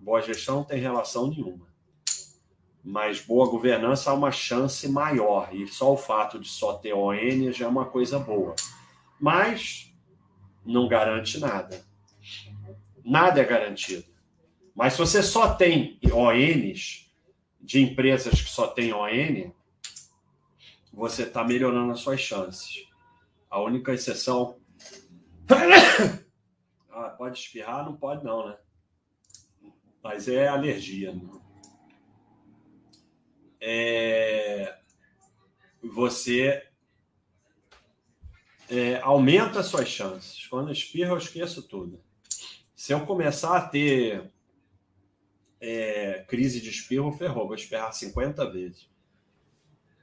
Boa 0.00 0.20
gestão 0.20 0.56
não 0.56 0.64
tem 0.64 0.80
relação 0.80 1.28
nenhuma. 1.28 1.68
Mas 2.82 3.20
boa 3.20 3.48
governança 3.48 4.10
há 4.10 4.14
uma 4.14 4.32
chance 4.32 4.88
maior, 4.88 5.54
e 5.54 5.68
só 5.68 5.92
o 5.92 5.96
fato 5.96 6.40
de 6.40 6.48
só 6.48 6.74
ter 6.74 6.92
ON 6.92 7.52
já 7.52 7.66
é 7.66 7.68
uma 7.68 7.86
coisa 7.86 8.18
boa. 8.18 8.56
Mas 9.20 9.94
não 10.64 10.88
garante 10.88 11.38
nada. 11.38 11.84
Nada 13.04 13.40
é 13.40 13.44
garantido. 13.44 14.13
Mas 14.74 14.94
se 14.94 14.98
você 14.98 15.22
só 15.22 15.54
tem 15.54 15.98
ONs 16.12 17.10
de 17.60 17.80
empresas 17.80 18.42
que 18.42 18.50
só 18.50 18.66
têm 18.66 18.92
ON, 18.92 19.52
você 20.92 21.22
está 21.22 21.44
melhorando 21.44 21.92
as 21.92 22.00
suas 22.00 22.20
chances. 22.20 22.86
A 23.48 23.60
única 23.60 23.92
exceção. 23.92 24.58
Ah, 26.96 27.08
pode 27.08 27.36
espirrar? 27.36 27.84
Não 27.84 27.96
pode, 27.96 28.24
não, 28.24 28.48
né? 28.48 28.56
Mas 30.00 30.28
é 30.28 30.46
alergia. 30.46 31.12
Né? 31.12 31.28
É... 33.60 34.78
Você 35.82 36.68
é, 38.70 39.00
aumenta 39.00 39.58
as 39.58 39.66
suas 39.66 39.88
chances. 39.88 40.46
Quando 40.46 40.70
espirra, 40.70 41.10
eu 41.10 41.18
esqueço 41.18 41.62
tudo. 41.66 42.00
Se 42.76 42.92
eu 42.92 43.04
começar 43.04 43.56
a 43.56 43.68
ter 43.68 44.32
é, 45.66 46.24
crise 46.28 46.60
de 46.60 46.68
espirro, 46.68 47.10
ferrou, 47.10 47.46
vou 47.46 47.54
espirrar 47.54 47.90
50 47.92 48.50
vezes. 48.50 48.86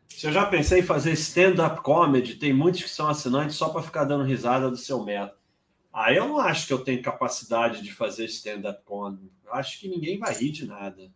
Se 0.09 0.25
eu 0.25 0.31
já 0.31 0.45
pensei 0.45 0.79
em 0.79 0.83
fazer 0.83 1.13
stand-up 1.13 1.81
comedy, 1.81 2.35
tem 2.35 2.51
muitos 2.51 2.81
que 2.81 2.89
são 2.89 3.07
assinantes 3.07 3.55
só 3.55 3.69
para 3.69 3.83
ficar 3.83 4.03
dando 4.05 4.23
risada 4.23 4.69
do 4.69 4.75
seu 4.75 5.03
método. 5.03 5.39
Aí 5.93 6.17
eu 6.17 6.27
não 6.27 6.39
acho 6.39 6.65
que 6.65 6.73
eu 6.73 6.83
tenho 6.83 7.01
capacidade 7.01 7.83
de 7.83 7.93
fazer 7.93 8.25
stand-up 8.25 8.83
comedy. 8.83 9.31
Acho 9.51 9.79
que 9.79 9.87
ninguém 9.87 10.17
vai 10.17 10.33
rir 10.33 10.51
de 10.51 10.65
nada. 10.65 11.11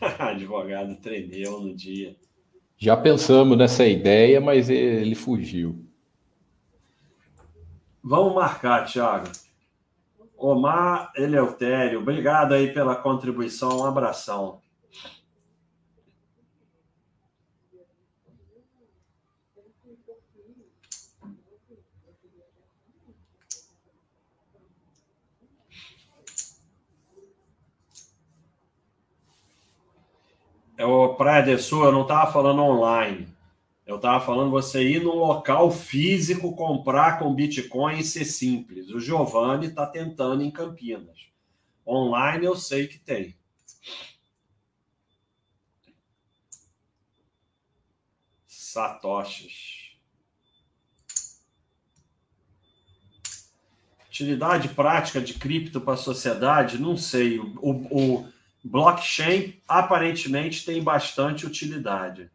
Advogado 0.18 0.96
tremeu 0.96 1.60
no 1.60 1.74
dia. 1.74 2.16
Já 2.76 2.96
pensamos 2.96 3.56
nessa 3.56 3.86
ideia, 3.86 4.40
mas 4.40 4.68
ele 4.68 5.14
fugiu. 5.14 5.86
Vamos 8.02 8.34
marcar, 8.34 8.84
Thiago. 8.84 9.30
Omar 10.42 11.12
Eleutério, 11.14 12.00
obrigado 12.00 12.52
aí 12.52 12.74
pela 12.74 12.96
contribuição, 12.96 13.78
um 13.78 13.84
abração. 13.84 14.60
É 30.76 30.84
o 30.84 31.14
Praia 31.14 31.44
de 31.44 31.56
Sul, 31.58 31.84
eu 31.84 31.92
não 31.92 32.02
estava 32.02 32.32
falando 32.32 32.62
online. 32.62 33.31
Eu 33.84 33.96
estava 33.96 34.24
falando 34.24 34.50
você 34.50 34.82
ir 34.82 35.02
num 35.02 35.16
local 35.16 35.70
físico 35.70 36.54
comprar 36.54 37.18
com 37.18 37.34
Bitcoin 37.34 37.98
e 37.98 38.04
ser 38.04 38.24
simples. 38.24 38.90
O 38.90 39.00
Giovanni 39.00 39.66
está 39.66 39.86
tentando 39.86 40.42
em 40.42 40.50
Campinas. 40.50 41.26
Online 41.86 42.46
eu 42.46 42.56
sei 42.56 42.86
que 42.86 42.98
tem. 42.98 43.36
Satoshis. 48.46 49.82
Utilidade 54.06 54.68
prática 54.68 55.20
de 55.20 55.34
cripto 55.34 55.80
para 55.80 55.94
a 55.94 55.96
sociedade? 55.96 56.78
Não 56.78 56.96
sei. 56.96 57.38
O, 57.38 57.56
o, 57.60 58.32
Blockchain 58.64 59.60
aparentemente 59.66 60.64
tem 60.64 60.82
bastante 60.82 61.44
utilidade. 61.44 62.30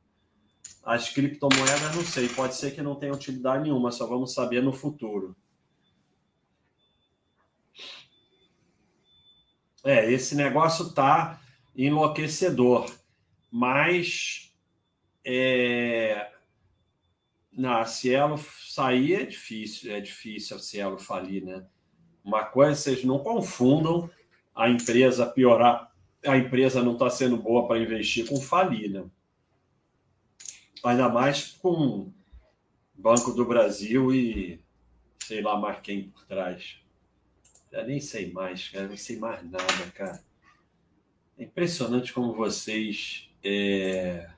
As 0.88 1.09
criptomoedas, 1.09 1.93
não 1.93 2.01
sei, 2.01 2.30
pode 2.30 2.55
ser 2.55 2.73
que 2.73 2.81
não 2.81 2.95
tenha 2.95 3.11
utilidade 3.11 3.64
nenhuma, 3.64 3.91
só 3.91 4.07
vamos 4.07 4.34
saber 4.34 4.64
no 4.64 4.72
futuro. 4.72 5.35
É, 9.84 10.09
esse 10.09 10.34
negócio 10.34 10.93
tá 10.93 11.41
enlouquecedor, 11.76 12.89
mas 13.51 14.55
é, 15.26 16.31
na 17.51 17.84
Cielo 17.84 18.38
sair 18.38 19.15
é 19.15 19.26
difícil, 19.26 19.91
é 19.91 19.99
difícil 19.99 20.55
a 20.55 20.59
Cielo 20.59 20.97
falir, 20.97 21.43
né? 21.43 21.65
Uma 22.23 22.45
coisa, 22.45 22.80
vocês 22.80 23.03
não 23.03 23.19
confundam 23.19 24.09
a 24.55 24.69
empresa 24.69 25.26
piorar 25.26 25.91
a 26.26 26.38
empresa 26.38 26.81
não 26.81 26.93
está 26.93 27.09
sendo 27.09 27.38
boa 27.38 27.68
para 27.68 27.80
investir 27.80 28.26
com 28.26 28.39
falir, 28.39 28.89
né? 28.89 29.05
Ainda 30.84 31.10
mais 31.10 31.54
com 31.54 32.12
Banco 32.94 33.32
do 33.32 33.45
Brasil 33.45 34.14
e 34.14 34.60
sei 35.20 35.41
lá 35.41 35.58
mais 35.60 35.80
quem 35.82 36.10
por 36.10 36.26
trás. 36.26 36.80
Já 37.72 37.84
nem 37.84 37.99
sei 37.99 38.32
mais, 38.32 38.70
cara, 38.70 38.88
nem 38.88 38.98
sei 38.98 39.18
mais 39.18 39.44
nada, 39.44 39.91
cara. 39.94 40.24
É 41.38 41.44
impressionante 41.44 42.14
como 42.14 42.34
vocês. 42.34 43.30
É... 43.44 44.30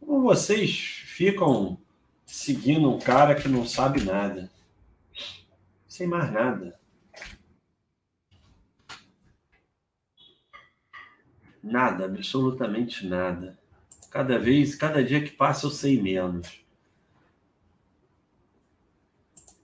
Como 0.00 0.22
vocês 0.22 0.76
ficam 1.06 1.78
seguindo 2.26 2.90
um 2.90 2.98
cara 2.98 3.34
que 3.34 3.48
não 3.48 3.66
sabe 3.66 4.02
nada. 4.02 4.50
Sem 5.86 6.06
mais 6.06 6.30
nada. 6.32 6.78
Nada, 11.62 12.04
absolutamente 12.04 13.06
nada. 13.06 13.58
Cada 14.14 14.38
vez, 14.38 14.76
cada 14.76 15.02
dia 15.02 15.20
que 15.20 15.32
passa, 15.32 15.66
eu 15.66 15.70
sei 15.70 16.00
menos. 16.00 16.64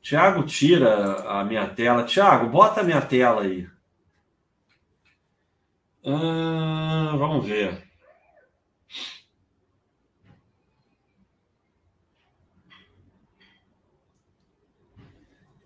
Tiago, 0.02 0.42
tira 0.42 1.22
a 1.22 1.44
minha 1.44 1.68
tela. 1.68 2.02
Tiago, 2.02 2.48
bota 2.50 2.80
a 2.80 2.82
minha 2.82 3.00
tela 3.00 3.42
aí. 3.42 3.68
Hum, 6.04 7.16
vamos 7.16 7.46
ver. 7.46 7.80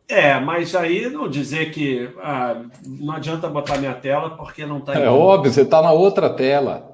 É, 0.06 0.38
mas 0.38 0.74
aí 0.74 1.08
não 1.08 1.26
dizer 1.26 1.72
que 1.72 2.14
ah, 2.18 2.66
não 2.84 3.14
adianta 3.14 3.48
botar 3.48 3.78
minha 3.78 3.94
tela 3.94 4.36
porque 4.36 4.66
não 4.66 4.80
está. 4.80 4.92
É 4.92 5.08
óbvio, 5.08 5.50
você 5.50 5.62
está 5.62 5.80
na 5.80 5.92
outra 5.92 6.28
tela. 6.28 6.93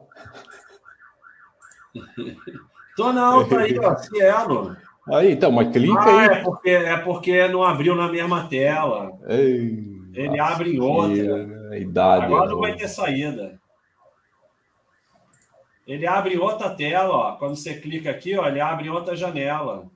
Tô 2.96 3.12
não, 3.12 3.48
tá 3.48 3.60
aí, 3.60 3.78
ó, 3.78 3.96
Cielo. 3.96 4.76
Aí, 5.08 5.32
então, 5.32 5.50
mas 5.50 5.72
clica 5.72 6.00
ah, 6.00 6.20
aí. 6.20 6.26
É 6.26 6.42
porque, 6.42 6.70
é 6.70 6.96
porque 6.98 7.48
não 7.48 7.62
abriu 7.62 7.96
na 7.96 8.08
mesma 8.08 8.46
tela. 8.48 9.12
Ei, 9.26 9.82
Ele 10.12 10.38
abre 10.38 10.76
em 10.76 10.80
outra. 10.80 11.78
Idade 11.78 12.24
Agora 12.26 12.50
não 12.50 12.58
vai 12.58 12.76
ter 12.76 12.88
saída. 12.88 13.58
Ele 15.86 16.06
abre 16.06 16.36
outra 16.38 16.70
tela, 16.70 17.10
ó. 17.10 17.32
Quando 17.36 17.56
você 17.56 17.74
clica 17.74 18.10
aqui, 18.10 18.36
ó, 18.36 18.46
ele 18.46 18.60
abre 18.60 18.88
outra 18.88 19.16
janela. 19.16 19.86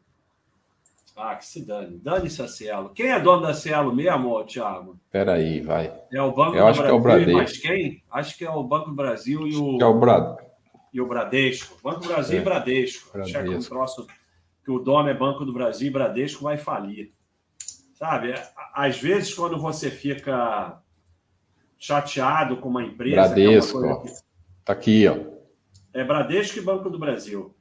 Ah, 1.17 1.37
que 1.37 1.47
se 1.47 1.65
dane. 1.65 1.99
Dane-se 1.99 2.43
a 2.43 2.49
Cielo. 2.49 2.91
Quem 2.93 3.13
é 3.13 3.21
dono 3.21 3.43
da 3.43 3.55
Cielo 3.55 3.95
mesmo, 3.95 4.43
Thiago? 4.45 4.99
Peraí, 5.13 5.61
vai. 5.61 5.93
É 6.13 6.21
o 6.21 6.33
Banco 6.33 6.57
Eu 6.57 6.67
acho 6.67 6.81
Brasil. 6.81 6.85
que 6.85 6.91
é 6.91 6.93
o 6.93 7.01
Bradesco. 7.01 7.39
Mas 7.39 7.59
quem? 7.59 8.03
Acho 8.11 8.37
que 8.37 8.45
é 8.45 8.51
o 8.51 8.65
Banco 8.65 8.91
Brasil 8.91 9.47
e 9.47 9.57
o, 9.57 9.79
Que 9.79 9.85
é 9.85 9.87
o 9.87 10.01
Brad. 10.01 10.44
E 10.95 11.01
o 11.01 11.07
Bradesco. 11.07 11.77
Banco 11.83 12.01
do 12.03 12.09
Brasil 12.09 12.39
É. 12.39 12.41
e 12.41 12.45
Bradesco. 12.45 13.11
Que 13.11 13.19
é 13.19 13.41
um 13.41 13.43
Bradesco. 13.45 13.75
troço 13.75 14.07
que 14.65 14.71
o 14.71 14.79
dono 14.79 15.09
é 15.09 15.15
Banco 15.15 15.45
do 15.45 15.53
Brasil 15.53 15.89
e 15.89 15.91
Bradesco 15.91 16.45
vai 16.45 16.57
falir. 16.57 17.13
Sabe? 17.95 18.31
É, 18.31 18.49
Às 18.73 18.99
vezes, 19.01 19.35
quando 19.35 19.59
você 19.59 19.91
fica 19.91 20.81
chateado 21.79 22.57
com 22.59 22.69
uma 22.69 22.83
empresa. 22.83 23.35
que 23.35 23.41
é 23.41 23.49
uma 23.49 23.53
Bradesco, 23.53 24.03
que- 24.03 24.25
Tá 24.65 24.73
aqui, 24.73 25.07
ó. 25.09 25.19
É 25.93 26.03
Bradesco 26.03 26.59
e 26.59 26.63
Banco 26.63 26.89
do 26.89 26.99
Brasil. 26.99 27.55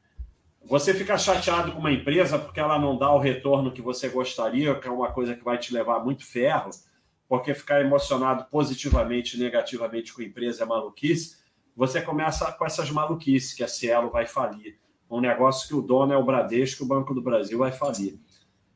Você 0.65 0.93
fica 0.93 1.17
chateado 1.17 1.73
com 1.73 1.79
uma 1.79 1.91
empresa 1.91 2.39
porque 2.39 2.59
ela 2.59 2.79
não 2.79 2.97
dá 2.97 3.11
o 3.11 3.19
retorno 3.19 3.71
que 3.71 3.81
você 3.81 4.07
gostaria, 4.07 4.73
que 4.75 4.87
é 4.87 4.91
uma 4.91 5.11
coisa 5.11 5.35
que 5.35 5.43
vai 5.43 5.57
te 5.57 5.73
levar 5.73 5.99
muito 6.03 6.25
ferro, 6.25 6.69
porque 7.27 7.53
ficar 7.53 7.81
emocionado 7.81 8.45
positivamente 8.45 9.35
e 9.35 9.39
negativamente 9.39 10.13
com 10.13 10.21
a 10.21 10.25
empresa 10.25 10.63
é 10.63 10.65
maluquice. 10.65 11.42
Você 11.75 12.01
começa 12.01 12.51
com 12.51 12.65
essas 12.65 12.91
maluquices, 12.91 13.53
que 13.53 13.63
a 13.63 13.67
Cielo 13.67 14.09
vai 14.09 14.25
falir. 14.25 14.79
um 15.09 15.19
negócio 15.19 15.67
que 15.67 15.75
o 15.75 15.81
dono 15.81 16.13
é 16.13 16.17
o 16.17 16.23
Bradesco, 16.23 16.83
o 16.83 16.87
Banco 16.87 17.13
do 17.13 17.21
Brasil 17.21 17.57
vai 17.59 17.71
falir. 17.71 18.19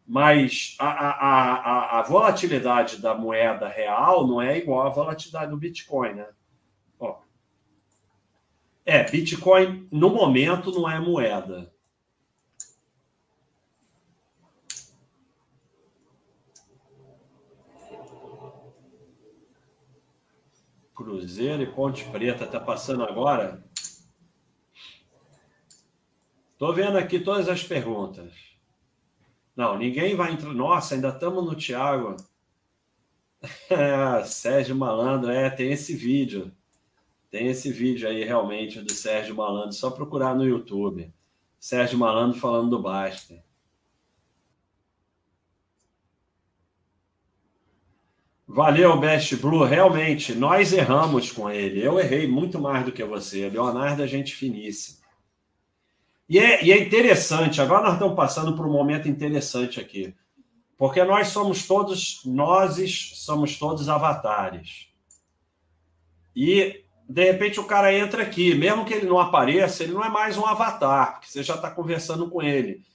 Mas 0.05 0.75
a, 0.79 0.87
a, 0.87 1.11
a, 1.11 1.99
a 1.99 2.01
volatilidade 2.03 3.01
da 3.01 3.13
moeda 3.13 3.67
real 3.67 4.25
não 4.25 4.41
é 4.41 4.57
igual 4.57 4.85
à 4.85 4.89
volatilidade 4.89 5.51
do 5.51 5.57
Bitcoin, 5.57 6.13
né? 6.13 6.27
Ó. 6.99 7.19
É, 8.85 9.03
Bitcoin 9.03 9.87
no 9.91 10.09
momento 10.09 10.71
não 10.71 10.89
é 10.89 10.99
moeda. 10.99 11.73
Cruzeiro 20.97 21.61
e 21.61 21.67
Ponte 21.67 22.03
Preta 22.05 22.47
tá 22.47 22.59
passando 22.59 23.03
agora. 23.03 23.63
Tô 26.57 26.73
vendo 26.73 26.97
aqui 26.97 27.19
todas 27.19 27.47
as 27.47 27.63
perguntas. 27.63 28.33
Não, 29.55 29.77
ninguém 29.77 30.15
vai 30.15 30.31
entrar. 30.31 30.51
Nossa, 30.55 30.95
ainda 30.95 31.09
estamos 31.09 31.45
no 31.45 31.55
Thiago. 31.55 32.15
Sérgio 34.25 34.75
Malandro, 34.75 35.29
é, 35.29 35.51
tem 35.51 35.71
esse 35.71 35.95
vídeo. 35.95 36.51
Tem 37.29 37.45
esse 37.45 37.71
vídeo 37.71 38.09
aí 38.09 38.23
realmente 38.23 38.81
do 38.81 38.91
Sérgio 38.91 39.35
Malandro, 39.35 39.73
só 39.73 39.91
procurar 39.91 40.33
no 40.33 40.45
YouTube. 40.45 41.13
Sérgio 41.59 41.99
Malandro 41.99 42.39
falando 42.39 42.71
do 42.71 42.81
Baster. 42.81 43.43
Valeu, 48.47 48.97
Best 48.97 49.35
Blue. 49.35 49.65
Realmente, 49.65 50.33
nós 50.33 50.71
erramos 50.71 51.31
com 51.31 51.49
ele. 51.49 51.83
Eu 51.83 51.99
errei 51.99 52.25
muito 52.27 52.59
mais 52.59 52.85
do 52.85 52.93
que 52.93 53.03
você. 53.03 53.49
Leonardo 53.49 54.01
é 54.01 54.07
gente 54.07 54.33
finíssima. 54.33 55.05
E 56.29 56.39
é, 56.39 56.63
e 56.63 56.71
é 56.71 56.79
interessante, 56.79 57.61
agora 57.61 57.83
nós 57.83 57.93
estamos 57.93 58.15
passando 58.15 58.55
por 58.55 58.65
um 58.65 58.71
momento 58.71 59.07
interessante 59.07 59.79
aqui. 59.79 60.13
Porque 60.77 61.03
nós 61.03 61.29
somos 61.29 61.65
todos, 61.65 62.21
nós 62.25 63.11
somos 63.15 63.57
todos 63.57 63.89
avatares. 63.89 64.87
E, 66.35 66.83
de 67.07 67.31
repente, 67.31 67.59
o 67.59 67.65
cara 67.65 67.93
entra 67.93 68.23
aqui, 68.23 68.53
mesmo 68.53 68.85
que 68.85 68.93
ele 68.93 69.07
não 69.07 69.19
apareça, 69.19 69.83
ele 69.83 69.93
não 69.93 70.03
é 70.03 70.09
mais 70.09 70.37
um 70.37 70.45
avatar, 70.45 71.13
porque 71.13 71.27
você 71.27 71.41
já 71.41 71.55
está 71.55 71.71
conversando 71.71 72.29
com 72.29 72.41
ele. 72.41 72.85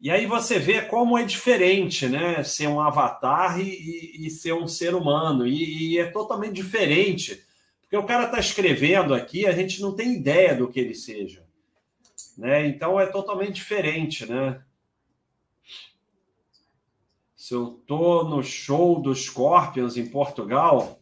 E 0.00 0.10
aí 0.10 0.26
você 0.26 0.58
vê 0.58 0.82
como 0.82 1.16
é 1.16 1.24
diferente, 1.24 2.06
né? 2.06 2.42
Ser 2.42 2.68
um 2.68 2.80
avatar 2.80 3.58
e, 3.60 4.26
e, 4.26 4.30
ser 4.30 4.52
um 4.52 4.68
ser 4.68 4.94
humano. 4.94 5.46
E, 5.46 5.94
e, 5.94 5.98
é 5.98 6.10
totalmente 6.10 6.52
diferente. 6.52 7.42
Porque 7.80 7.96
o 7.96 8.04
cara 8.04 8.24
está 8.24 8.38
escrevendo 8.38 9.14
aqui, 9.14 9.46
a 9.46 9.52
gente 9.52 9.80
não 9.80 9.94
tem 9.94 10.14
ideia 10.14 10.54
do 10.54 10.68
que 10.68 10.78
ele 10.78 10.94
seja. 10.94 11.46
Né? 12.36 12.66
Então 12.66 13.00
é 13.00 13.06
totalmente 13.06 13.54
diferente, 13.54 14.26
né? 14.26 14.62
Se 17.34 17.54
eu 17.54 17.80
tô 17.86 18.24
no 18.24 18.42
show 18.42 19.00
dos 19.00 19.24
Scorpions 19.24 19.96
em 19.96 20.06
Portugal, 20.06 21.00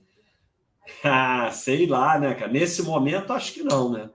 ah, 1.03 1.51
sei 1.51 1.87
lá, 1.87 2.19
né, 2.19 2.35
cara? 2.35 2.53
Nesse 2.53 2.83
momento, 2.83 3.33
acho 3.33 3.55
que 3.55 3.63
não, 3.63 3.91
né? 3.91 4.11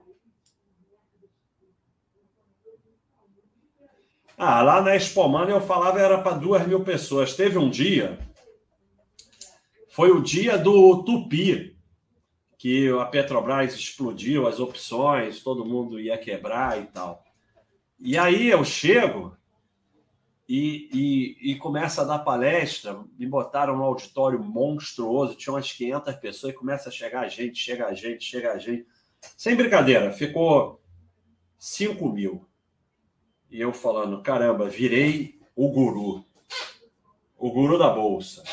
Ah, 4.42 4.62
lá 4.62 4.80
na 4.80 4.96
Expomania 4.96 5.54
eu 5.54 5.60
falava 5.60 6.00
era 6.00 6.16
para 6.16 6.34
duas 6.34 6.66
mil 6.66 6.82
pessoas. 6.82 7.36
Teve 7.36 7.58
um 7.58 7.68
dia, 7.68 8.18
foi 9.90 10.10
o 10.10 10.22
dia 10.22 10.56
do 10.56 11.04
Tupi, 11.04 11.76
que 12.56 12.88
a 12.88 13.04
Petrobras 13.04 13.74
explodiu, 13.74 14.46
as 14.46 14.58
opções, 14.58 15.42
todo 15.42 15.66
mundo 15.66 16.00
ia 16.00 16.16
quebrar 16.16 16.80
e 16.80 16.86
tal. 16.86 17.22
E 17.98 18.16
aí 18.16 18.48
eu 18.48 18.64
chego 18.64 19.36
e, 20.48 20.88
e, 20.90 21.52
e 21.52 21.58
começa 21.58 22.00
a 22.00 22.06
dar 22.06 22.20
palestra, 22.20 22.98
me 23.18 23.26
botaram 23.26 23.76
no 23.76 23.84
auditório 23.84 24.42
monstruoso, 24.42 25.34
tinha 25.34 25.52
umas 25.52 25.70
500 25.70 26.14
pessoas 26.14 26.54
e 26.54 26.56
começa 26.56 26.88
a 26.88 26.92
chegar 26.92 27.28
gente, 27.28 27.58
chega 27.58 27.92
gente, 27.92 28.24
chega 28.24 28.58
gente. 28.58 28.86
Sem 29.36 29.54
brincadeira, 29.54 30.10
ficou 30.10 30.80
5 31.58 32.08
mil. 32.08 32.49
E 33.50 33.60
eu 33.60 33.72
falando, 33.72 34.22
caramba, 34.22 34.68
virei 34.68 35.38
o 35.56 35.68
guru. 35.68 36.24
O 37.36 37.50
guru 37.50 37.78
da 37.78 37.90
bolsa. 37.90 38.44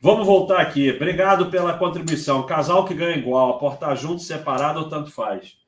Vamos 0.00 0.24
voltar 0.24 0.60
aqui. 0.60 0.90
Obrigado 0.92 1.50
pela 1.50 1.76
contribuição. 1.76 2.46
Casal 2.46 2.84
que 2.86 2.94
ganha 2.94 3.16
igual, 3.16 3.50
aportar 3.50 3.96
junto, 3.96 4.22
separado 4.22 4.80
ou 4.80 4.88
tanto 4.88 5.10
faz. 5.10 5.58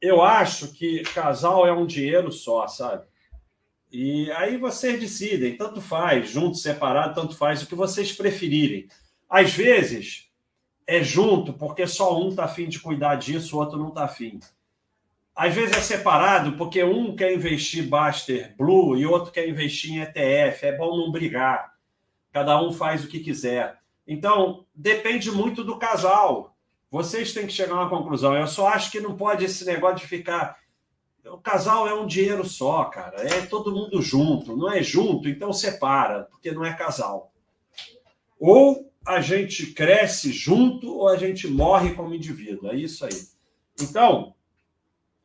Eu 0.00 0.20
acho 0.20 0.72
que 0.72 1.02
casal 1.14 1.66
é 1.66 1.72
um 1.72 1.86
dinheiro 1.86 2.30
só, 2.30 2.66
sabe? 2.66 3.06
E 3.90 4.30
aí 4.32 4.58
vocês 4.58 5.00
decidem, 5.00 5.56
tanto 5.56 5.80
faz, 5.80 6.28
junto, 6.28 6.58
separado, 6.58 7.14
tanto 7.14 7.34
faz, 7.36 7.62
o 7.62 7.66
que 7.66 7.74
vocês 7.74 8.12
preferirem. 8.12 8.88
Às 9.30 9.54
vezes 9.54 10.28
é 10.86 11.02
junto, 11.02 11.54
porque 11.54 11.86
só 11.86 12.20
um 12.20 12.28
está 12.28 12.44
afim 12.44 12.68
de 12.68 12.80
cuidar 12.80 13.14
disso, 13.14 13.56
o 13.56 13.60
outro 13.60 13.78
não 13.78 13.88
está 13.88 14.04
afim. 14.04 14.40
Às 15.34 15.52
vezes 15.52 15.76
é 15.76 15.80
separado 15.80 16.52
porque 16.56 16.84
um 16.84 17.16
quer 17.16 17.34
investir 17.34 17.88
Baster 17.88 18.54
Blue 18.56 18.96
e 18.96 19.04
outro 19.04 19.32
quer 19.32 19.48
investir 19.48 19.92
em 19.92 20.00
ETF. 20.00 20.66
É 20.66 20.76
bom 20.76 20.96
não 20.96 21.10
brigar. 21.10 21.74
Cada 22.32 22.60
um 22.62 22.72
faz 22.72 23.04
o 23.04 23.08
que 23.08 23.18
quiser. 23.18 23.78
Então, 24.06 24.64
depende 24.74 25.30
muito 25.30 25.64
do 25.64 25.76
casal. 25.76 26.56
Vocês 26.90 27.32
têm 27.32 27.46
que 27.46 27.52
chegar 27.52 27.74
a 27.74 27.80
uma 27.80 27.90
conclusão. 27.90 28.36
Eu 28.36 28.46
só 28.46 28.68
acho 28.68 28.90
que 28.92 29.00
não 29.00 29.16
pode 29.16 29.44
esse 29.44 29.64
negócio 29.64 29.98
de 29.98 30.06
ficar. 30.06 30.56
O 31.26 31.38
casal 31.38 31.88
é 31.88 31.94
um 31.94 32.06
dinheiro 32.06 32.44
só, 32.44 32.84
cara. 32.84 33.22
É 33.22 33.46
todo 33.46 33.74
mundo 33.74 34.00
junto. 34.00 34.56
Não 34.56 34.70
é 34.70 34.82
junto, 34.82 35.28
então 35.28 35.52
separa, 35.52 36.28
porque 36.30 36.52
não 36.52 36.64
é 36.64 36.72
casal. 36.74 37.32
Ou 38.38 38.92
a 39.04 39.20
gente 39.20 39.72
cresce 39.72 40.32
junto 40.32 40.92
ou 40.92 41.08
a 41.08 41.16
gente 41.16 41.48
morre 41.48 41.94
como 41.94 42.14
indivíduo. 42.14 42.70
É 42.70 42.76
isso 42.76 43.04
aí. 43.04 43.26
Então, 43.80 44.34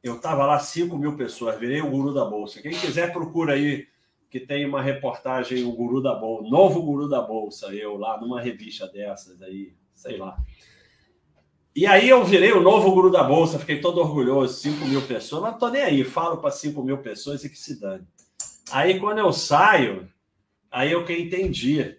eu 0.03 0.15
estava 0.15 0.45
lá 0.45 0.59
5 0.59 0.97
mil 0.97 1.15
pessoas, 1.15 1.59
virei 1.59 1.81
o 1.81 1.89
guru 1.89 2.13
da 2.13 2.25
Bolsa. 2.25 2.61
Quem 2.61 2.71
quiser, 2.71 3.11
procura 3.11 3.53
aí, 3.53 3.87
que 4.29 4.39
tem 4.39 4.65
uma 4.65 4.81
reportagem, 4.81 5.63
o 5.63 5.71
Guru 5.71 6.01
da 6.01 6.13
Bolsa, 6.13 6.49
novo 6.49 6.81
Guru 6.83 7.09
da 7.09 7.21
Bolsa, 7.21 7.73
eu 7.73 7.97
lá 7.97 8.19
numa 8.19 8.39
revista 8.39 8.87
dessas 8.87 9.41
aí, 9.41 9.73
sei 9.93 10.17
lá. 10.17 10.37
E 11.75 11.85
aí 11.85 12.09
eu 12.09 12.23
virei 12.23 12.51
o 12.51 12.61
novo 12.61 12.91
Guru 12.91 13.11
da 13.11 13.23
Bolsa, 13.23 13.57
fiquei 13.57 13.81
todo 13.81 13.99
orgulhoso, 13.99 14.53
5 14.59 14.85
mil 14.85 15.01
pessoas, 15.01 15.41
não 15.41 15.51
estou 15.51 15.71
nem 15.71 15.81
aí, 15.81 16.03
falo 16.03 16.37
para 16.37 16.51
5 16.51 16.81
mil 16.83 16.99
pessoas 16.99 17.43
e 17.43 17.49
que 17.49 17.57
se 17.57 17.79
dane. 17.79 18.07
Aí 18.71 18.99
quando 18.99 19.17
eu 19.17 19.33
saio, 19.33 20.07
aí 20.69 20.91
eu 20.91 21.03
que 21.03 21.13
entendi. 21.13 21.97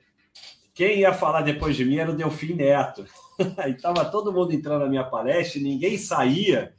Quem 0.72 1.00
ia 1.00 1.12
falar 1.12 1.42
depois 1.42 1.76
de 1.76 1.84
mim 1.84 1.96
era 1.96 2.12
o 2.12 2.16
Delfim 2.16 2.54
Neto. 2.54 3.04
Aí 3.58 3.72
estava 3.72 4.04
todo 4.04 4.32
mundo 4.32 4.52
entrando 4.54 4.82
na 4.82 4.88
minha 4.88 5.04
palestra 5.04 5.60
ninguém 5.60 5.98
saía 5.98 6.72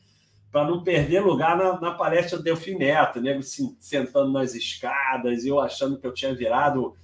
para 0.51 0.67
não 0.67 0.83
perder 0.83 1.21
lugar 1.21 1.55
na, 1.55 1.79
na 1.79 1.91
palestra 1.91 2.37
do 2.37 2.43
Delfim 2.43 2.75
Neto, 2.75 3.19
assim, 3.39 3.75
sentando 3.79 4.31
nas 4.31 4.53
escadas, 4.53 5.45
eu 5.45 5.59
achando 5.59 5.97
que 5.97 6.05
eu 6.05 6.13
tinha 6.13 6.35
virado 6.35 6.95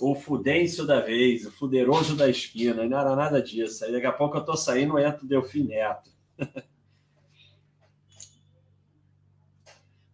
o 0.00 0.14
fudêncio 0.14 0.86
da 0.86 1.00
vez, 1.00 1.44
o 1.44 1.50
fuderoso 1.50 2.14
da 2.14 2.28
esquina, 2.28 2.84
e 2.84 2.88
não 2.88 3.00
era 3.00 3.16
nada 3.16 3.42
disso. 3.42 3.84
Aí 3.84 3.90
daqui 3.90 4.06
a 4.06 4.12
pouco 4.12 4.36
eu 4.36 4.40
estou 4.40 4.56
saindo 4.56 4.96
e 4.98 5.04
entro 5.04 5.24
o 5.24 5.28
Delfim 5.28 5.64
Neto. 5.64 6.10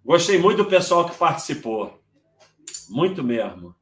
Gostei 0.04 0.38
muito 0.38 0.58
do 0.58 0.68
pessoal 0.68 1.08
que 1.08 1.16
participou. 1.16 1.98
Muito 2.88 3.22
mesmo. 3.22 3.74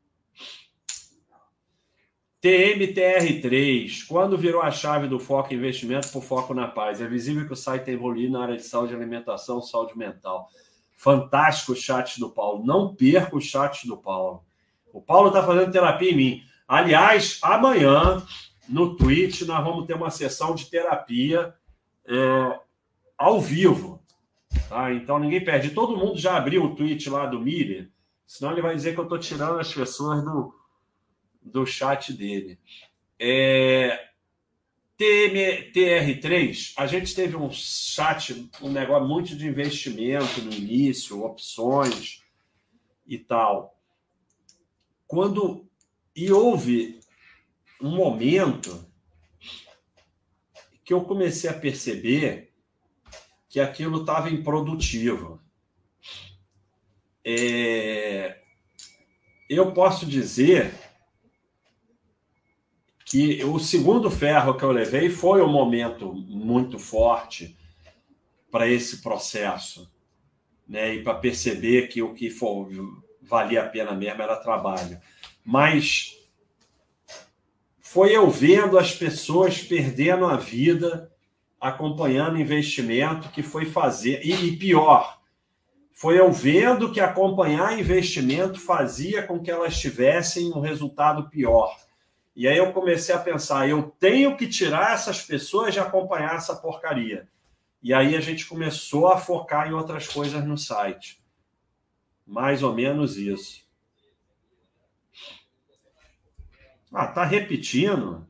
TMTR3, 2.43 4.05
quando 4.09 4.37
virou 4.37 4.63
a 4.63 4.71
chave 4.73 5.07
do 5.07 5.21
foco 5.21 5.55
em 5.55 5.57
investimento 5.57 6.09
para 6.09 6.19
o 6.19 6.23
foco 6.23 6.53
na 6.53 6.67
paz? 6.67 7.01
É 7.01 7.07
visível 7.07 7.47
que 7.47 7.53
o 7.53 7.57
site 7.57 7.85
tem 7.85 7.95
evoluído 7.95 8.33
na 8.33 8.43
área 8.43 8.57
de 8.57 8.65
saúde, 8.65 8.93
alimentação, 8.93 9.63
saúde 9.63 9.97
mental. 9.97 10.49
Fantástico 10.97 11.71
o 11.71 11.77
chat 11.77 12.19
do 12.19 12.29
Paulo. 12.29 12.67
Não 12.67 12.97
perca 12.97 13.37
o 13.37 13.41
chat 13.41 13.87
do 13.87 13.97
Paulo. 13.97 14.45
O 14.93 15.01
Paulo 15.01 15.29
está 15.29 15.41
fazendo 15.41 15.71
terapia 15.71 16.11
em 16.11 16.17
mim. 16.17 16.43
Aliás, 16.67 17.39
amanhã, 17.43 18.21
no 18.69 18.97
Twitch, 18.97 19.43
nós 19.43 19.65
vamos 19.65 19.87
ter 19.87 19.95
uma 19.95 20.11
sessão 20.11 20.53
de 20.53 20.67
terapia 20.67 21.55
é, 22.05 22.61
ao 23.17 23.41
vivo. 23.41 24.03
Tá? 24.69 24.93
Então 24.93 25.17
ninguém 25.21 25.45
perde. 25.45 25.71
Todo 25.71 25.97
mundo 25.97 26.19
já 26.19 26.37
abriu 26.37 26.65
o 26.65 26.75
tweet 26.75 27.09
lá 27.09 27.25
do 27.25 27.39
Miller, 27.39 27.89
senão 28.27 28.51
ele 28.51 28.63
vai 28.63 28.75
dizer 28.75 28.95
que 28.95 28.99
eu 28.99 29.05
estou 29.05 29.19
tirando 29.19 29.61
as 29.61 29.73
pessoas 29.73 30.25
do 30.25 30.62
do 31.43 31.67
chat 31.67 32.13
dele. 32.13 32.59
É, 33.19 34.09
TR3, 34.99 36.75
a 36.77 36.87
gente 36.87 37.15
teve 37.15 37.37
um 37.37 37.51
chat, 37.51 38.51
um 38.61 38.71
negócio 38.71 39.09
muito 39.09 39.37
de 39.37 39.47
investimento 39.47 40.41
no 40.43 40.53
início, 40.53 41.25
opções 41.25 42.23
e 43.07 43.19
tal. 43.19 43.77
Quando 45.07 45.69
e 46.15 46.31
houve 46.31 47.01
um 47.81 47.97
momento 47.97 48.87
que 50.85 50.93
eu 50.93 51.03
comecei 51.05 51.49
a 51.49 51.55
perceber 51.55 52.53
que 53.49 53.61
aquilo 53.61 54.01
estava 54.01 54.31
improdutivo. 54.31 55.41
É... 57.25 58.41
Eu 59.49 59.73
posso 59.73 60.07
dizer 60.07 60.73
que 63.13 63.45
o 63.45 63.59
segundo 63.59 64.11
ferro 64.11 64.57
que 64.57 64.65
eu 64.65 64.73
levei 64.73 65.11
foi 65.11 65.43
um 65.43 65.53
momento 65.53 66.15
muito 66.15 66.79
forte 66.79 67.55
para 68.51 68.67
esse 68.67 69.03
processo, 69.03 69.93
né? 70.67 70.95
E 70.95 71.03
para 71.03 71.17
perceber 71.17 71.89
que 71.89 72.01
o 72.01 72.15
que 72.15 72.31
for, 72.31 72.71
valia 73.21 73.65
a 73.65 73.69
pena 73.69 73.93
mesmo 73.93 74.23
era 74.23 74.37
trabalho. 74.37 74.99
Mas 75.45 76.17
foi 77.79 78.17
eu 78.17 78.31
vendo 78.31 78.79
as 78.79 78.95
pessoas 78.95 79.61
perdendo 79.61 80.25
a 80.25 80.39
vida 80.39 81.13
acompanhando 81.61 82.41
investimento 82.41 83.29
que 83.29 83.43
foi 83.43 83.67
fazer 83.67 84.23
e, 84.25 84.33
e 84.33 84.57
pior, 84.57 85.21
foi 85.93 86.19
eu 86.19 86.33
vendo 86.33 86.91
que 86.91 86.99
acompanhar 86.99 87.79
investimento 87.79 88.59
fazia 88.59 89.23
com 89.23 89.39
que 89.39 89.51
elas 89.51 89.79
tivessem 89.79 90.51
um 90.51 90.61
resultado 90.61 91.29
pior. 91.29 91.77
E 92.35 92.49
aí 92.49 92.57
eu 92.57 92.73
comecei 92.73 93.15
a 93.15 93.19
pensar, 93.19 93.69
eu 93.69 93.95
tenho 93.99 94.37
que 94.37 94.49
tirar 94.49 94.95
essas 94.95 95.23
pessoas 95.23 95.75
de 95.75 95.81
acompanhar 95.81 96.37
essa 96.37 96.57
porcaria. 96.57 97.29
E 97.83 97.93
aí 97.93 98.17
a 98.17 98.21
gente 98.21 98.47
começou 98.47 99.09
a 99.09 99.19
focar 99.19 99.69
em 99.69 99.75
outras 99.75 100.09
coisas 100.09 100.43
no 100.45 100.57
site. 100.57 101.23
Mais 102.27 102.63
ou 102.63 102.73
menos 102.73 103.17
isso. 103.17 103.63
Ah, 106.93 107.07
tá 107.07 107.25
repetindo? 107.25 108.27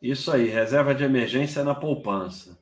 Isso 0.00 0.30
aí, 0.30 0.48
reserva 0.48 0.94
de 0.94 1.04
emergência 1.04 1.64
na 1.64 1.74
poupança. 1.74 2.58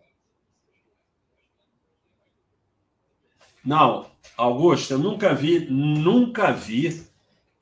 Não, 3.65 4.11
Augusto, 4.37 4.93
eu 4.93 4.99
nunca 4.99 5.35
vi, 5.35 5.61
nunca 5.71 6.53
vi, 6.53 7.07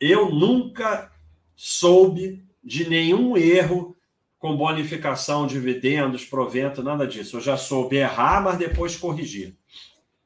eu 0.00 0.30
nunca 0.30 1.12
soube 1.54 2.42
de 2.62 2.88
nenhum 2.88 3.36
erro 3.36 3.96
com 4.38 4.56
bonificação, 4.56 5.46
dividendos, 5.46 6.24
provento, 6.24 6.82
nada 6.82 7.06
disso. 7.06 7.36
Eu 7.36 7.40
já 7.40 7.56
soube 7.56 7.96
errar, 7.96 8.42
mas 8.42 8.58
depois 8.58 8.96
corrigir, 8.96 9.54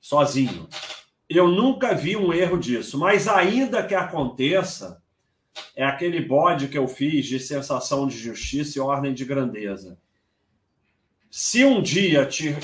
sozinho. 0.01 0.66
Eu 1.28 1.48
nunca 1.48 1.94
vi 1.94 2.16
um 2.16 2.32
erro 2.32 2.57
disso, 2.57 2.98
mas 2.98 3.28
ainda 3.28 3.86
que 3.86 3.94
aconteça, 3.94 5.03
é 5.74 5.85
aquele 5.85 6.20
bode 6.20 6.69
que 6.69 6.78
eu 6.78 6.89
fiz 6.89 7.27
de 7.27 7.39
sensação 7.39 8.07
de 8.07 8.16
justiça 8.16 8.78
e 8.78 8.81
ordem 8.81 9.12
de 9.12 9.24
grandeza. 9.27 9.98
Se 11.31 11.65
um 11.65 11.82
dia 11.82 12.24
te, 12.24 12.57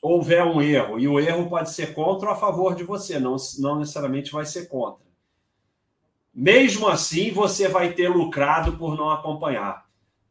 houver 0.00 0.44
um 0.44 0.62
erro, 0.62 0.98
e 0.98 1.06
o 1.06 1.20
erro 1.20 1.48
pode 1.48 1.70
ser 1.70 1.94
contra 1.94 2.28
ou 2.28 2.34
a 2.34 2.38
favor 2.38 2.74
de 2.74 2.84
você, 2.84 3.18
não, 3.18 3.36
não 3.58 3.78
necessariamente 3.78 4.32
vai 4.32 4.46
ser 4.46 4.66
contra. 4.68 5.04
Mesmo 6.32 6.88
assim, 6.88 7.30
você 7.30 7.68
vai 7.68 7.92
ter 7.92 8.08
lucrado 8.08 8.76
por 8.78 8.96
não 8.96 9.10
acompanhar. 9.10 9.84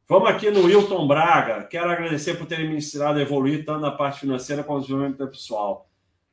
Vamos 0.07 0.29
aqui 0.29 0.49
no 0.49 0.63
Wilton 0.63 1.05
Braga. 1.07 1.65
Quero 1.65 1.91
agradecer 1.91 2.35
por 2.35 2.47
terem 2.47 2.67
me 2.67 2.77
ensinado 2.77 3.19
a 3.19 3.21
evoluir 3.21 3.63
tanto 3.63 3.81
na 3.81 3.91
parte 3.91 4.21
financeira 4.21 4.63
quanto 4.63 4.79
no 4.79 4.81
desenvolvimento 4.81 5.27
pessoal. 5.27 5.87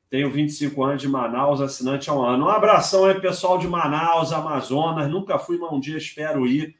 Tenho 0.08 0.30
25 0.30 0.82
anos 0.82 1.02
de 1.02 1.08
Manaus, 1.08 1.60
assinante 1.60 2.08
há 2.08 2.14
um 2.14 2.22
ano. 2.22 2.46
Um 2.46 2.48
abração 2.48 3.04
aí, 3.04 3.20
pessoal 3.20 3.58
de 3.58 3.68
Manaus, 3.68 4.32
Amazonas. 4.32 5.10
Nunca 5.10 5.38
fui, 5.38 5.58
mas 5.58 5.70
um 5.72 5.80
dia 5.80 5.98
espero 5.98 6.46
ir. 6.46 6.76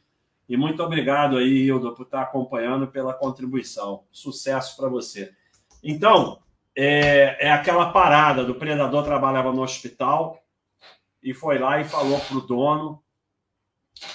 E 0.49 0.57
muito 0.57 0.83
obrigado 0.83 1.37
aí, 1.37 1.67
Hildo, 1.67 1.93
por 1.93 2.05
estar 2.05 2.23
acompanhando 2.23 2.87
pela 2.87 3.13
contribuição. 3.13 4.05
Sucesso 4.13 4.77
para 4.77 4.89
você. 4.89 5.33
Então, 5.83 6.39
é, 6.77 7.47
é 7.47 7.51
aquela 7.51 7.91
parada 7.91 8.45
do 8.45 8.55
predador 8.55 9.03
trabalhava 9.03 9.51
no 9.51 9.63
hospital 9.63 10.43
e 11.23 11.33
foi 11.33 11.59
lá 11.59 11.81
e 11.81 11.85
falou 11.85 12.21
para 12.21 12.37
o 12.37 12.43
dono 12.43 13.03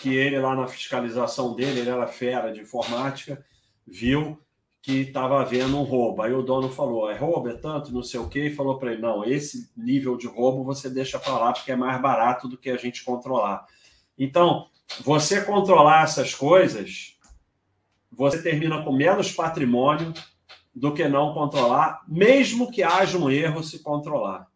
que 0.01 0.13
ele 0.13 0.39
lá 0.39 0.55
na 0.55 0.67
fiscalização 0.67 1.55
dele, 1.55 1.79
ele 1.79 1.89
era 1.89 2.05
fera 2.05 2.53
de 2.53 2.61
informática, 2.61 3.43
viu 3.85 4.39
que 4.81 5.01
estava 5.01 5.41
havendo 5.41 5.77
um 5.77 5.83
roubo. 5.83 6.21
Aí 6.21 6.33
o 6.33 6.41
dono 6.41 6.69
falou: 6.69 7.09
é 7.09 7.15
roubo, 7.15 7.49
é 7.49 7.53
tanto, 7.53 7.91
não 7.91 8.03
sei 8.03 8.19
o 8.19 8.29
quê, 8.29 8.47
e 8.47 8.55
falou 8.55 8.77
para 8.77 8.91
ele: 8.91 9.01
não, 9.01 9.23
esse 9.23 9.71
nível 9.75 10.15
de 10.15 10.27
roubo 10.27 10.63
você 10.63 10.89
deixa 10.89 11.19
para 11.19 11.37
lá 11.37 11.53
porque 11.53 11.71
é 11.71 11.75
mais 11.75 11.99
barato 12.01 12.47
do 12.47 12.57
que 12.57 12.69
a 12.69 12.77
gente 12.77 13.03
controlar. 13.03 13.65
Então, 14.17 14.67
você 15.03 15.41
controlar 15.41 16.03
essas 16.03 16.33
coisas, 16.35 17.17
você 18.11 18.41
termina 18.41 18.83
com 18.83 18.91
menos 18.91 19.31
patrimônio, 19.31 20.13
do 20.73 20.93
que 20.93 21.07
não 21.07 21.33
controlar, 21.33 22.03
mesmo 22.07 22.71
que 22.71 22.83
haja 22.83 23.17
um 23.17 23.29
erro 23.29 23.63
se 23.63 23.79
controlar. 23.79 24.49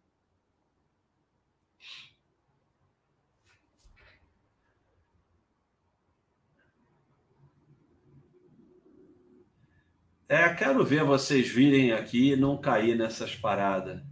É, 10.28 10.52
quero 10.54 10.84
ver 10.84 11.04
vocês 11.04 11.48
virem 11.48 11.92
aqui 11.92 12.32
e 12.32 12.36
não 12.36 12.56
cair 12.60 12.96
nessas 12.96 13.36
paradas. 13.36 14.02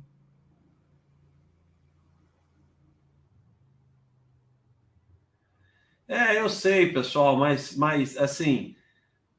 É, 6.07 6.39
eu 6.39 6.49
sei, 6.49 6.93
pessoal, 6.93 7.37
mas, 7.37 7.75
mas 7.75 8.17
assim, 8.17 8.77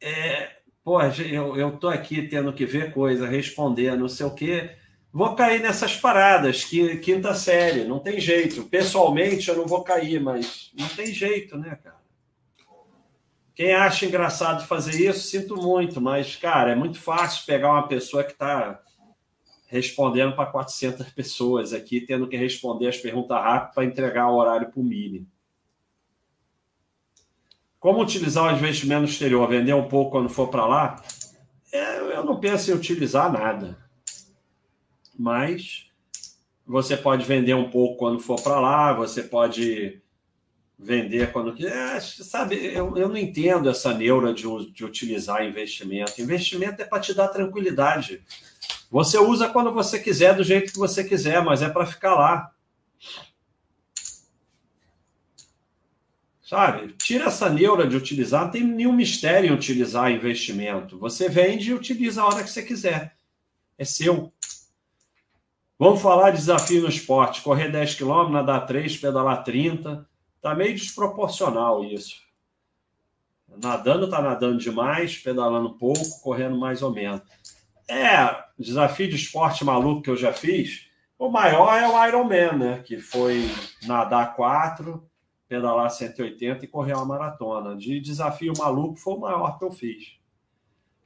é, 0.02 0.55
pô, 0.86 1.02
eu, 1.02 1.58
eu 1.58 1.78
tô 1.78 1.88
aqui 1.88 2.28
tendo 2.28 2.54
que 2.54 2.64
ver 2.64 2.94
coisa, 2.94 3.28
responder, 3.28 3.98
não 3.98 4.08
sei 4.08 4.28
o 4.28 4.36
quê. 4.36 4.76
Vou 5.12 5.36
cair 5.36 5.60
nessas 5.60 5.98
paradas, 5.98 6.64
que, 6.64 6.98
quinta 6.98 7.34
série, 7.34 7.86
não 7.86 8.00
tem 8.00 8.20
jeito. 8.20 8.66
Pessoalmente, 8.66 9.50
eu 9.50 9.58
não 9.58 9.66
vou 9.66 9.84
cair, 9.84 10.22
mas 10.22 10.72
não 10.78 10.88
tem 10.90 11.08
jeito, 11.08 11.58
né, 11.58 11.80
cara? 11.84 11.96
Quem 13.56 13.74
acha 13.74 14.06
engraçado 14.06 14.68
fazer 14.68 15.10
isso, 15.10 15.28
sinto 15.28 15.56
muito, 15.56 16.00
mas, 16.00 16.36
cara, 16.36 16.74
é 16.74 16.76
muito 16.76 17.00
fácil 17.00 17.46
pegar 17.46 17.72
uma 17.72 17.88
pessoa 17.88 18.24
que 18.24 18.34
está 18.34 18.80
respondendo 19.68 20.36
para 20.36 20.52
400 20.52 21.10
pessoas 21.12 21.74
aqui, 21.74 22.02
tendo 22.02 22.28
que 22.28 22.38
responder 22.38 22.90
as 22.90 22.98
perguntas 22.98 23.38
rápidas 23.38 23.74
para 23.74 23.86
entregar 23.86 24.30
o 24.30 24.36
horário 24.36 24.70
para 24.70 24.80
o 24.80 24.84
Mini. 24.84 25.26
Como 27.86 28.02
utilizar 28.02 28.52
o 28.52 28.58
investimento 28.58 29.02
no 29.02 29.08
exterior? 29.08 29.48
Vender 29.48 29.76
um 29.76 29.88
pouco 29.88 30.10
quando 30.10 30.28
for 30.28 30.48
para 30.48 30.66
lá? 30.66 31.04
É, 31.72 32.00
eu 32.00 32.26
não 32.26 32.40
penso 32.40 32.72
em 32.72 32.74
utilizar 32.74 33.32
nada. 33.32 33.78
Mas 35.16 35.86
você 36.66 36.98
pode 36.98 37.24
vender 37.26 37.54
um 37.54 37.70
pouco 37.70 37.98
quando 37.98 38.20
for 38.20 38.42
para 38.42 38.60
lá, 38.60 38.92
você 38.92 39.22
pode 39.22 40.02
vender 40.80 41.32
quando 41.32 41.54
quiser. 41.54 41.98
É, 41.98 42.00
sabe, 42.00 42.56
eu, 42.56 42.98
eu 42.98 43.08
não 43.08 43.18
entendo 43.18 43.70
essa 43.70 43.94
neura 43.94 44.34
de, 44.34 44.48
de 44.72 44.84
utilizar 44.84 45.46
investimento. 45.46 46.20
Investimento 46.20 46.82
é 46.82 46.86
para 46.86 47.00
te 47.00 47.14
dar 47.14 47.28
tranquilidade. 47.28 48.24
Você 48.90 49.20
usa 49.20 49.48
quando 49.48 49.72
você 49.72 50.00
quiser, 50.00 50.36
do 50.36 50.44
jeito 50.44 50.74
que 50.74 50.80
você 50.80 51.04
quiser, 51.04 51.44
mas 51.44 51.62
é 51.62 51.70
para 51.70 51.86
ficar 51.86 52.16
lá. 52.16 52.52
Sabe? 56.46 56.94
Tira 56.94 57.26
essa 57.26 57.50
neura 57.50 57.88
de 57.88 57.98
utilizar, 57.98 58.44
não 58.44 58.52
tem 58.52 58.64
nenhum 58.64 58.94
mistério 58.94 59.50
em 59.50 59.54
utilizar 59.54 60.12
investimento. 60.12 61.00
Você 61.00 61.28
vende 61.28 61.72
e 61.72 61.74
utiliza 61.74 62.22
a 62.22 62.28
hora 62.28 62.44
que 62.44 62.52
você 62.52 62.62
quiser. 62.62 63.18
É 63.80 63.84
seu. 63.84 64.32
Vamos 65.78 66.04
falar 66.04 66.30
de 66.30 66.38
desafio 66.38 66.84
no 66.84 66.88
esporte. 66.88 67.42
Correr 67.42 67.72
10 67.72 67.96
km, 67.96 68.30
nadar 68.30 68.68
3, 68.68 68.96
pedalar 68.96 69.44
30. 69.44 70.08
Tá 70.40 70.54
meio 70.54 70.76
desproporcional 70.76 71.84
isso. 71.84 72.24
Nadando 73.58 74.08
tá 74.08 74.22
nadando 74.22 74.60
demais, 74.60 75.18
pedalando 75.18 75.74
pouco, 75.74 76.22
correndo 76.22 76.60
mais 76.60 76.84
ou 76.84 76.92
menos. 76.92 77.24
É, 77.88 78.44
desafio 78.58 79.10
de 79.10 79.16
esporte 79.16 79.66
maluco 79.66 80.04
que 80.04 80.12
eu 80.12 80.18
já 80.18 80.32
fiz. 80.32 80.86
O 81.18 81.28
maior 81.28 81.76
é 81.76 81.88
o 81.88 82.08
Ironman, 82.08 82.58
né? 82.58 82.84
Que 82.86 83.00
foi 83.00 83.50
nadar 83.88 84.36
4, 84.36 85.04
pedalar 85.48 85.90
180 85.90 86.66
e 86.66 86.68
correr 86.68 86.94
uma 86.94 87.06
maratona. 87.06 87.76
De 87.76 88.00
desafio 88.00 88.54
maluco 88.58 88.98
foi 88.98 89.14
o 89.14 89.20
maior 89.20 89.58
que 89.58 89.66
eu 89.66 89.72
fiz. 89.72 90.18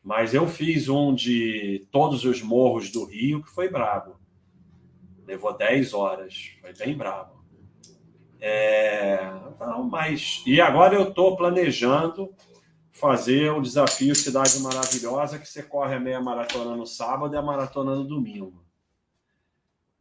Mas 0.04 0.34
eu 0.34 0.48
fiz 0.48 0.88
um 0.88 1.14
de 1.14 1.88
todos 1.92 2.24
os 2.24 2.42
morros 2.42 2.90
do 2.90 3.06
Rio 3.06 3.44
que 3.44 3.50
foi 3.50 3.70
brabo. 3.70 4.20
Levou 5.28 5.56
10 5.56 5.94
horas. 5.94 6.58
Foi 6.62 6.74
bem 6.74 6.98
brabo. 6.98 7.40
É, 8.42 9.20
então, 9.54 9.84
mas 9.84 10.42
e 10.46 10.62
agora 10.62 10.96
eu 10.96 11.10
estou 11.10 11.36
planejando 11.36 12.34
fazer 12.92 13.52
o 13.52 13.62
desafio 13.62 14.16
Cidade 14.16 14.60
Maravilhosa, 14.60 15.40
que 15.40 15.48
você 15.48 15.62
corre 15.62 15.96
a 15.96 16.00
meia 16.00 16.22
maratona 16.22 16.76
no 16.76 16.86
sábado 16.86 17.34
e 17.34 17.38
a 17.38 17.42
maratona 17.42 17.96
no 17.96 18.06
domingo. 18.06 18.66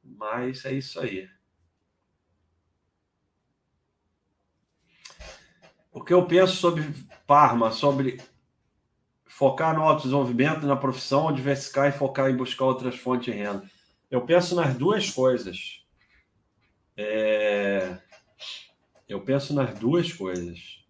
Mas 0.03 0.65
é 0.65 0.73
isso 0.73 1.01
aí. 1.01 1.29
O 5.99 6.05
que 6.05 6.15
eu 6.15 6.25
penso 6.25 6.55
sobre 6.55 6.89
Parma, 7.27 7.73
sobre 7.73 8.21
focar 9.27 9.75
no 9.75 9.83
autodesenvolvimento, 9.83 10.65
na 10.65 10.77
profissão, 10.77 11.25
ou 11.25 11.33
diversificar 11.33 11.89
e 11.89 11.93
focar 11.93 12.31
em 12.31 12.37
buscar 12.37 12.67
outras 12.67 12.95
fontes 12.95 13.25
de 13.25 13.33
renda? 13.33 13.69
Eu 14.09 14.21
penso 14.21 14.55
nas 14.55 14.77
duas 14.77 15.11
coisas. 15.11 15.85
É... 16.97 17.99
Eu 19.09 19.23
penso 19.23 19.53
nas 19.53 19.77
duas 19.77 20.13
coisas. 20.13 20.85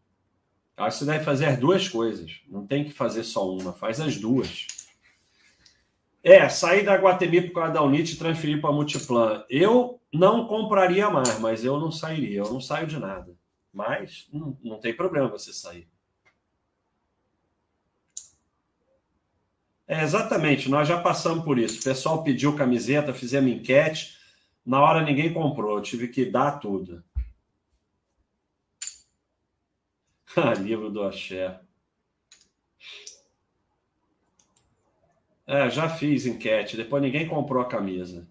Acho 0.77 0.99
que 0.99 1.05
você 1.05 1.11
deve 1.11 1.25
fazer 1.25 1.47
as 1.47 1.59
duas 1.59 1.89
coisas. 1.89 2.43
Não 2.47 2.67
tem 2.67 2.85
que 2.85 2.93
fazer 2.93 3.25
só 3.25 3.51
uma, 3.51 3.73
faz 3.73 4.03
as 4.03 4.19
duas. 4.19 4.67
É, 6.23 6.51
sair 6.51 6.85
da 6.85 6.97
Guatemi 6.97 7.41
por 7.49 7.55
causa 7.55 7.73
da 7.73 7.83
Unite 7.83 8.13
e 8.13 8.19
transferir 8.19 8.61
para 8.61 8.69
a 8.69 8.75
Multiplan. 8.75 9.43
Eu 9.49 10.03
não 10.13 10.47
compraria 10.47 11.09
mais, 11.09 11.39
mas 11.41 11.65
eu 11.65 11.81
não 11.81 11.91
sairia. 11.91 12.41
Eu 12.41 12.53
não 12.53 12.61
saio 12.61 12.87
de 12.87 12.99
nada. 12.99 13.38
Mas 13.73 14.29
não, 14.33 14.57
não 14.63 14.81
tem 14.81 14.95
problema 14.95 15.29
você 15.29 15.53
sair. 15.53 15.89
É, 19.87 20.03
exatamente, 20.03 20.69
nós 20.69 20.87
já 20.87 21.01
passamos 21.01 21.45
por 21.45 21.59
isso. 21.59 21.81
O 21.81 21.85
pessoal 21.85 22.23
pediu 22.23 22.55
camiseta, 22.55 23.15
fizemos 23.15 23.51
enquete. 23.51 24.19
Na 24.65 24.81
hora 24.83 25.03
ninguém 25.03 25.33
comprou, 25.33 25.79
eu 25.79 25.83
tive 25.83 26.09
que 26.09 26.27
dar 26.27 26.59
tudo. 26.59 27.03
Livro 30.63 30.91
do 30.91 31.03
Axé. 31.03 31.59
É, 35.47 35.71
já 35.71 35.89
fiz 35.89 36.27
enquete, 36.27 36.77
depois 36.77 37.03
ninguém 37.03 37.27
comprou 37.27 37.63
a 37.63 37.69
camisa. 37.69 38.29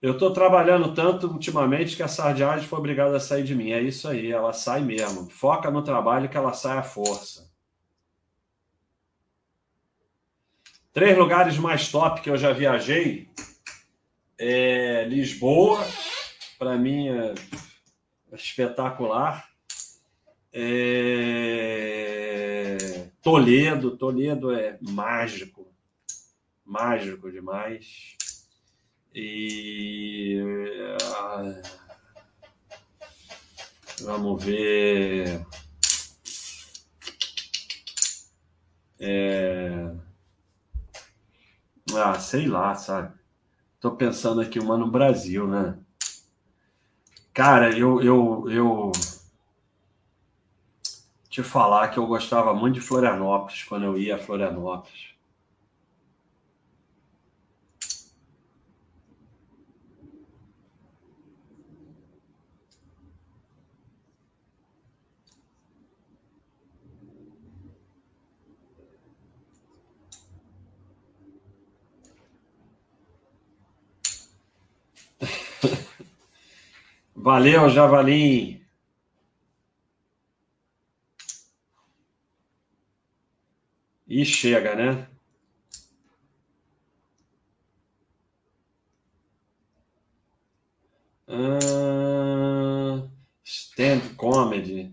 Eu 0.00 0.12
estou 0.12 0.32
trabalhando 0.32 0.94
tanto 0.94 1.26
ultimamente 1.26 1.94
que 1.94 2.02
a 2.02 2.08
sardiagem 2.08 2.66
foi 2.66 2.78
obrigada 2.78 3.18
a 3.18 3.20
sair 3.20 3.44
de 3.44 3.54
mim. 3.54 3.72
É 3.72 3.82
isso 3.82 4.08
aí, 4.08 4.32
ela 4.32 4.54
sai 4.54 4.80
mesmo. 4.80 5.28
Foca 5.28 5.70
no 5.70 5.82
trabalho 5.82 6.28
que 6.28 6.38
ela 6.38 6.54
sai 6.54 6.78
à 6.78 6.82
força. 6.82 7.50
Três 10.92 11.16
lugares 11.16 11.58
mais 11.58 11.90
top 11.90 12.22
que 12.22 12.30
eu 12.30 12.36
já 12.36 12.52
viajei. 12.52 13.28
É 14.38 15.04
Lisboa, 15.04 15.86
para 16.58 16.78
mim 16.78 17.08
é 17.08 17.34
espetacular. 18.32 19.50
É... 20.52 21.10
Toledo, 23.22 23.98
Toledo 23.98 24.50
é 24.50 24.78
mágico, 24.80 25.70
mágico 26.64 27.30
demais. 27.30 28.16
E 29.14 30.40
ah, 31.14 31.62
vamos 34.02 34.44
ver. 34.44 35.44
É... 39.00 39.90
Ah, 41.94 42.18
sei 42.18 42.46
lá, 42.46 42.74
sabe? 42.74 43.12
Tô 43.80 43.92
pensando 43.92 44.40
aqui 44.40 44.58
uma 44.58 44.76
no 44.76 44.90
Brasil, 44.90 45.46
né? 45.46 45.76
Cara, 47.32 47.76
eu, 47.76 48.02
eu, 48.02 48.44
eu 48.50 48.92
te 51.28 51.42
falar 51.42 51.88
que 51.88 51.98
eu 51.98 52.06
gostava 52.06 52.52
muito 52.52 52.74
de 52.74 52.80
Florianópolis 52.80 53.64
quando 53.64 53.84
eu 53.84 53.98
ia 53.98 54.16
a 54.16 54.18
Florianópolis. 54.18 55.09
Valeu, 77.30 77.70
Javalim. 77.70 78.60
E 84.08 84.24
chega, 84.24 84.74
né? 84.74 85.06
Ah, 91.28 93.08
stand 93.44 94.16
comedy. 94.16 94.92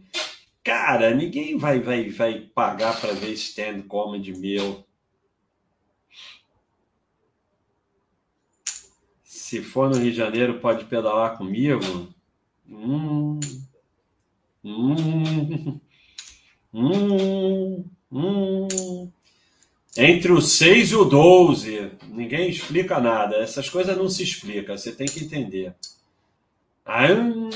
Cara, 0.63 1.15
ninguém 1.15 1.57
vai, 1.57 1.79
vai, 1.79 2.07
vai 2.11 2.39
pagar 2.41 3.01
para 3.01 3.13
ver 3.13 3.31
stand 3.33 3.81
comedy 3.87 4.37
meu. 4.37 4.85
Se 9.23 9.63
for 9.63 9.89
no 9.89 9.95
Rio 9.97 10.11
de 10.11 10.17
Janeiro, 10.17 10.59
pode 10.59 10.85
pedalar 10.85 11.35
comigo? 11.35 12.15
Hum, 12.69 13.39
hum, 14.63 15.79
hum, 16.73 17.85
hum. 18.11 19.11
Entre 19.97 20.31
o 20.31 20.41
6 20.41 20.91
e 20.91 20.95
o 20.95 21.05
12, 21.05 21.91
ninguém 22.09 22.49
explica 22.49 22.99
nada. 22.99 23.37
Essas 23.37 23.69
coisas 23.69 23.97
não 23.97 24.09
se 24.09 24.21
explicam, 24.21 24.77
você 24.77 24.91
tem 24.91 25.07
que 25.07 25.23
entender. 25.23 25.73
Aum. 26.85 27.49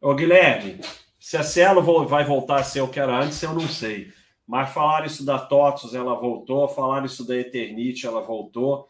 Ô, 0.00 0.14
Guilherme, 0.14 0.80
se 1.18 1.36
a 1.36 1.42
Cielo 1.42 1.82
vai 2.06 2.24
voltar 2.24 2.60
a 2.60 2.64
ser 2.64 2.80
o 2.80 2.88
que 2.88 3.00
era 3.00 3.22
antes, 3.22 3.42
eu 3.42 3.52
não 3.52 3.68
sei. 3.68 4.12
Mas 4.46 4.72
falaram 4.72 5.06
isso 5.06 5.24
da 5.24 5.38
TOTUS, 5.38 5.94
ela 5.94 6.14
voltou. 6.14 6.68
Falaram 6.68 7.06
isso 7.06 7.26
da 7.26 7.36
Eternite, 7.36 8.06
ela 8.06 8.20
voltou 8.20 8.88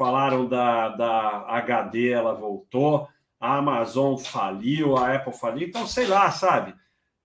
falaram 0.00 0.48
da, 0.48 0.88
da 0.88 1.44
HD, 1.58 2.08
ela 2.08 2.32
voltou, 2.32 3.06
a 3.38 3.58
Amazon 3.58 4.16
faliu, 4.16 4.96
a 4.96 5.14
Apple 5.14 5.34
faliu, 5.34 5.68
então 5.68 5.86
sei 5.86 6.06
lá, 6.06 6.30
sabe? 6.30 6.74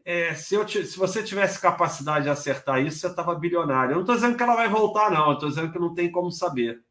É, 0.03 0.35
se, 0.35 0.55
eu, 0.55 0.67
se 0.67 0.97
você 0.97 1.23
tivesse 1.23 1.57
capacidade 1.61 2.25
de 2.25 2.29
acertar 2.29 2.81
isso, 2.81 2.99
você 2.99 3.07
estava 3.07 3.33
bilionário. 3.33 3.91
Eu 3.91 3.95
não 3.95 4.01
estou 4.01 4.15
dizendo 4.15 4.35
que 4.35 4.43
ela 4.43 4.57
vai 4.57 4.67
voltar, 4.67 5.09
não, 5.09 5.31
estou 5.31 5.47
dizendo 5.47 5.71
que 5.71 5.79
não 5.79 5.95
tem 5.95 6.11
como 6.11 6.29
saber. 6.29 6.83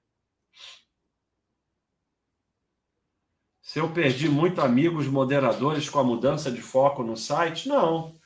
Se 3.60 3.78
eu 3.78 3.92
perdi 3.92 4.26
muito 4.26 4.62
amigos 4.62 5.06
moderadores 5.06 5.90
com 5.90 5.98
a 5.98 6.04
mudança 6.04 6.50
de 6.50 6.62
foco 6.62 7.02
no 7.02 7.14
site, 7.14 7.68
não. 7.68 8.18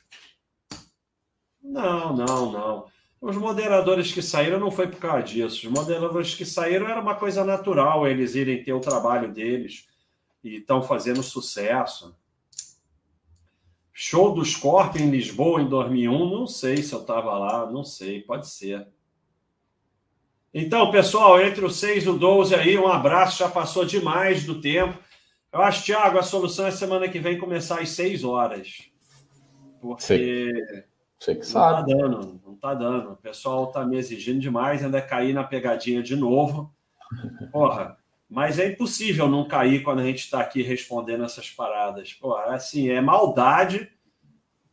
Não, 1.61 2.15
não, 2.15 2.51
não. 2.53 2.98
Os 3.21 3.35
moderadores 3.35 4.13
que 4.13 4.21
saíram 4.21 4.59
não 4.59 4.71
foi 4.71 4.87
por 4.87 4.99
causa 4.99 5.23
disso. 5.23 5.67
Os 5.67 5.73
moderadores 5.73 6.33
que 6.35 6.45
saíram 6.45 6.87
era 6.87 7.01
uma 7.01 7.15
coisa 7.15 7.43
natural 7.43 8.07
eles 8.07 8.33
irem 8.35 8.63
ter 8.63 8.71
o 8.71 8.79
trabalho 8.79 9.31
deles 9.31 9.87
e 10.43 10.57
estão 10.57 10.81
fazendo 10.81 11.21
sucesso. 11.21 12.15
Show 13.91 14.33
dos 14.33 14.55
Corp 14.55 14.95
em 14.95 15.09
Lisboa 15.09 15.61
em 15.61 15.67
2001, 15.67 16.29
não 16.29 16.47
sei 16.47 16.77
se 16.77 16.93
eu 16.93 17.01
estava 17.01 17.37
lá, 17.37 17.69
não 17.69 17.83
sei, 17.83 18.21
pode 18.21 18.47
ser. 18.47 18.87
Então, 20.53 20.89
pessoal, 20.89 21.41
entre 21.41 21.65
o 21.65 21.69
6 21.69 22.05
e 22.05 22.09
o 22.09 22.17
12 22.17 22.55
aí, 22.55 22.77
um 22.77 22.87
abraço, 22.87 23.39
já 23.39 23.49
passou 23.49 23.83
demais 23.83 24.45
do 24.45 24.61
tempo. 24.61 24.97
Eu 25.51 25.61
acho, 25.61 25.83
Thiago, 25.83 26.17
a 26.17 26.23
solução 26.23 26.65
é 26.65 26.71
semana 26.71 27.09
que 27.09 27.19
vem 27.19 27.37
começar 27.37 27.81
às 27.81 27.89
6 27.89 28.23
horas. 28.23 28.89
Porque 29.81 30.03
Sim. 30.03 30.83
Você 31.19 31.35
que 31.35 31.45
sabe. 31.45 31.91
Não 31.91 31.99
tá 31.99 32.03
dando, 32.03 32.41
não 32.45 32.55
tá 32.55 32.73
dando. 32.73 33.11
O 33.11 33.17
pessoal 33.17 33.67
tá 33.67 33.85
me 33.85 33.97
exigindo 33.97 34.39
demais, 34.39 34.83
ainda 34.83 35.01
cair 35.01 35.33
na 35.33 35.43
pegadinha 35.43 36.01
de 36.01 36.15
novo. 36.15 36.73
Porra, 37.51 37.97
mas 38.29 38.59
é 38.59 38.71
impossível 38.71 39.27
não 39.27 39.47
cair 39.47 39.83
quando 39.83 39.99
a 39.99 40.05
gente 40.05 40.19
está 40.19 40.39
aqui 40.39 40.61
respondendo 40.61 41.23
essas 41.23 41.49
paradas. 41.49 42.13
Porra, 42.13 42.53
assim, 42.53 42.89
é 42.89 43.01
maldade 43.01 43.89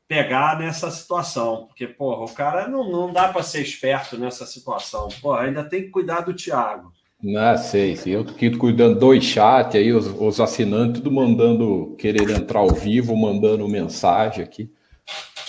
pegar 0.06 0.56
nessa 0.58 0.88
situação, 0.88 1.66
porque, 1.66 1.84
porra, 1.86 2.24
o 2.24 2.32
cara 2.32 2.68
não, 2.68 2.88
não 2.88 3.12
dá 3.12 3.28
para 3.28 3.42
ser 3.42 3.60
esperto 3.60 4.16
nessa 4.16 4.46
situação. 4.46 5.08
Porra, 5.20 5.42
ainda 5.42 5.64
tem 5.64 5.82
que 5.82 5.88
cuidar 5.88 6.20
do 6.20 6.32
Thiago. 6.32 6.92
Não, 7.20 7.56
sei, 7.56 7.96
sei. 7.96 8.14
Eu 8.14 8.24
tô 8.24 8.34
cuidando 8.58 9.00
dois 9.00 9.24
chat 9.24 9.76
aí, 9.76 9.92
os, 9.92 10.06
os 10.06 10.40
assinantes, 10.40 11.00
tudo 11.00 11.10
mandando 11.10 11.96
querer 11.98 12.30
entrar 12.30 12.60
ao 12.60 12.70
vivo, 12.70 13.16
mandando 13.16 13.66
mensagem 13.66 14.44
aqui. 14.44 14.70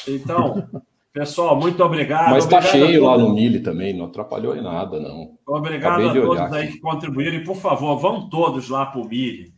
Então, 0.07 0.67
pessoal, 1.13 1.55
muito 1.55 1.83
obrigado. 1.83 2.31
Mas 2.31 2.45
está 2.45 2.61
cheio 2.61 3.05
lá 3.05 3.17
no 3.17 3.33
Mili 3.33 3.59
também, 3.59 3.93
não 3.93 4.05
atrapalhou 4.05 4.55
em 4.55 4.61
nada, 4.61 4.99
não. 4.99 5.37
Obrigado 5.45 6.09
a 6.09 6.13
todos 6.13 6.53
aí 6.53 6.71
que 6.71 6.79
contribuíram. 6.79 7.37
E, 7.37 7.43
por 7.43 7.55
favor, 7.55 7.97
vão 7.97 8.29
todos 8.29 8.69
lá 8.69 8.85
para 8.85 9.01
o 9.01 9.07
Mili. 9.07 9.53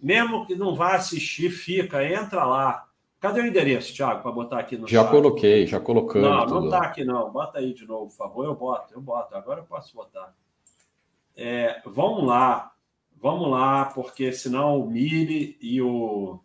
Mesmo 0.00 0.46
que 0.46 0.54
não 0.54 0.74
vá 0.74 0.94
assistir, 0.94 1.50
fica, 1.50 2.04
entra 2.04 2.44
lá. 2.44 2.84
Cadê 3.20 3.40
o 3.40 3.46
endereço, 3.46 3.92
Thiago, 3.94 4.22
para 4.22 4.30
botar 4.30 4.60
aqui 4.60 4.76
no 4.76 4.86
Já 4.86 5.02
chat? 5.02 5.10
coloquei, 5.10 5.66
já 5.66 5.80
colocando. 5.80 6.22
Não, 6.22 6.46
não 6.46 6.64
está 6.66 6.78
aqui 6.78 7.04
não. 7.04 7.32
Bota 7.32 7.58
aí 7.58 7.74
de 7.74 7.84
novo, 7.84 8.06
por 8.06 8.16
favor. 8.16 8.44
Eu 8.44 8.54
boto, 8.54 8.94
eu 8.94 9.00
boto. 9.00 9.34
Agora 9.34 9.60
eu 9.60 9.64
posso 9.64 9.96
botar. 9.96 10.32
É, 11.36 11.80
vamos 11.84 12.24
lá. 12.24 12.70
Vamos 13.20 13.50
lá, 13.50 13.86
porque 13.86 14.30
senão 14.32 14.80
o 14.80 14.88
Mili 14.88 15.58
e 15.60 15.82
o 15.82 16.38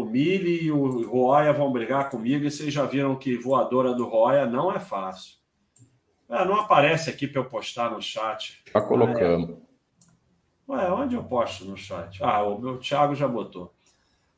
o 0.00 0.06
Mili 0.06 0.64
e 0.64 0.72
o 0.72 1.06
Roya 1.06 1.52
vão 1.52 1.70
brigar 1.70 2.08
comigo 2.08 2.46
e 2.46 2.50
vocês 2.50 2.72
já 2.72 2.86
viram 2.86 3.14
que 3.14 3.36
voadora 3.36 3.92
do 3.92 4.08
Roya 4.08 4.46
não 4.46 4.72
é 4.72 4.78
fácil. 4.78 5.34
É, 6.30 6.46
não 6.46 6.54
aparece 6.54 7.10
aqui 7.10 7.28
para 7.28 7.42
eu 7.42 7.44
postar 7.44 7.90
no 7.90 8.00
chat. 8.00 8.62
Já 8.72 8.80
colocamos. 8.80 9.58
Ué, 10.66 10.90
onde 10.90 11.14
eu 11.14 11.22
posto 11.22 11.66
no 11.66 11.76
chat? 11.76 12.24
Ah, 12.24 12.42
o 12.42 12.58
meu 12.58 12.78
Thiago 12.78 13.14
já 13.14 13.28
botou. 13.28 13.74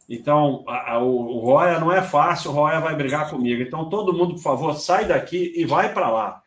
Então, 0.08 0.64
a, 0.66 0.94
a, 0.94 0.98
o, 0.98 1.36
o 1.36 1.38
Roya 1.38 1.78
não 1.78 1.92
é 1.92 2.02
fácil, 2.02 2.50
o 2.50 2.54
Roya 2.54 2.80
vai 2.80 2.96
brigar 2.96 3.30
comigo. 3.30 3.62
Então, 3.62 3.88
todo 3.88 4.12
mundo, 4.12 4.34
por 4.34 4.42
favor, 4.42 4.74
sai 4.74 5.04
daqui 5.04 5.52
e 5.54 5.64
vai 5.64 5.94
para 5.94 6.10
lá. 6.10 6.42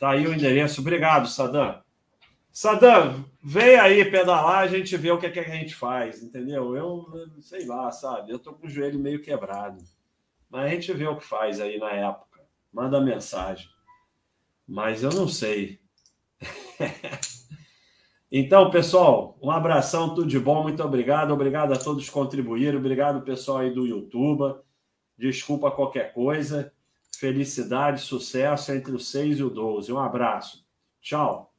Tá 0.00 0.10
aí 0.10 0.26
o 0.26 0.34
endereço. 0.34 0.80
Obrigado, 0.80 1.28
Sadam. 1.28 1.83
Sadam, 2.54 3.24
vem 3.42 3.74
aí 3.74 4.08
pedalar, 4.08 4.60
a 4.60 4.68
gente 4.68 4.96
vê 4.96 5.10
o 5.10 5.18
que, 5.18 5.26
é 5.26 5.30
que 5.30 5.40
a 5.40 5.42
gente 5.42 5.74
faz, 5.74 6.22
entendeu? 6.22 6.76
Eu 6.76 7.04
sei 7.40 7.66
lá, 7.66 7.90
sabe? 7.90 8.30
Eu 8.30 8.38
tô 8.38 8.52
com 8.52 8.68
o 8.68 8.70
joelho 8.70 8.96
meio 8.96 9.20
quebrado. 9.20 9.82
Mas 10.48 10.66
a 10.66 10.68
gente 10.68 10.92
vê 10.92 11.04
o 11.04 11.16
que 11.16 11.24
faz 11.24 11.60
aí 11.60 11.80
na 11.80 11.90
época. 11.90 12.40
Manda 12.72 13.00
mensagem. 13.00 13.68
Mas 14.68 15.02
eu 15.02 15.10
não 15.10 15.26
sei. 15.26 15.80
Então, 18.36 18.68
pessoal, 18.68 19.38
um 19.40 19.48
abração, 19.48 20.12
tudo 20.12 20.26
de 20.26 20.40
bom, 20.40 20.64
muito 20.64 20.82
obrigado. 20.82 21.32
Obrigado 21.32 21.72
a 21.72 21.78
todos 21.78 22.06
que 22.06 22.10
contribuíram, 22.10 22.80
obrigado, 22.80 23.24
pessoal 23.24 23.58
aí 23.58 23.72
do 23.72 23.86
YouTube. 23.86 24.58
Desculpa 25.16 25.70
qualquer 25.70 26.12
coisa. 26.12 26.72
Felicidade, 27.16 28.00
sucesso 28.00 28.72
entre 28.72 28.92
o 28.92 28.98
6 28.98 29.38
e 29.38 29.44
o 29.44 29.50
12. 29.50 29.92
Um 29.92 30.00
abraço. 30.00 30.66
Tchau. 31.00 31.53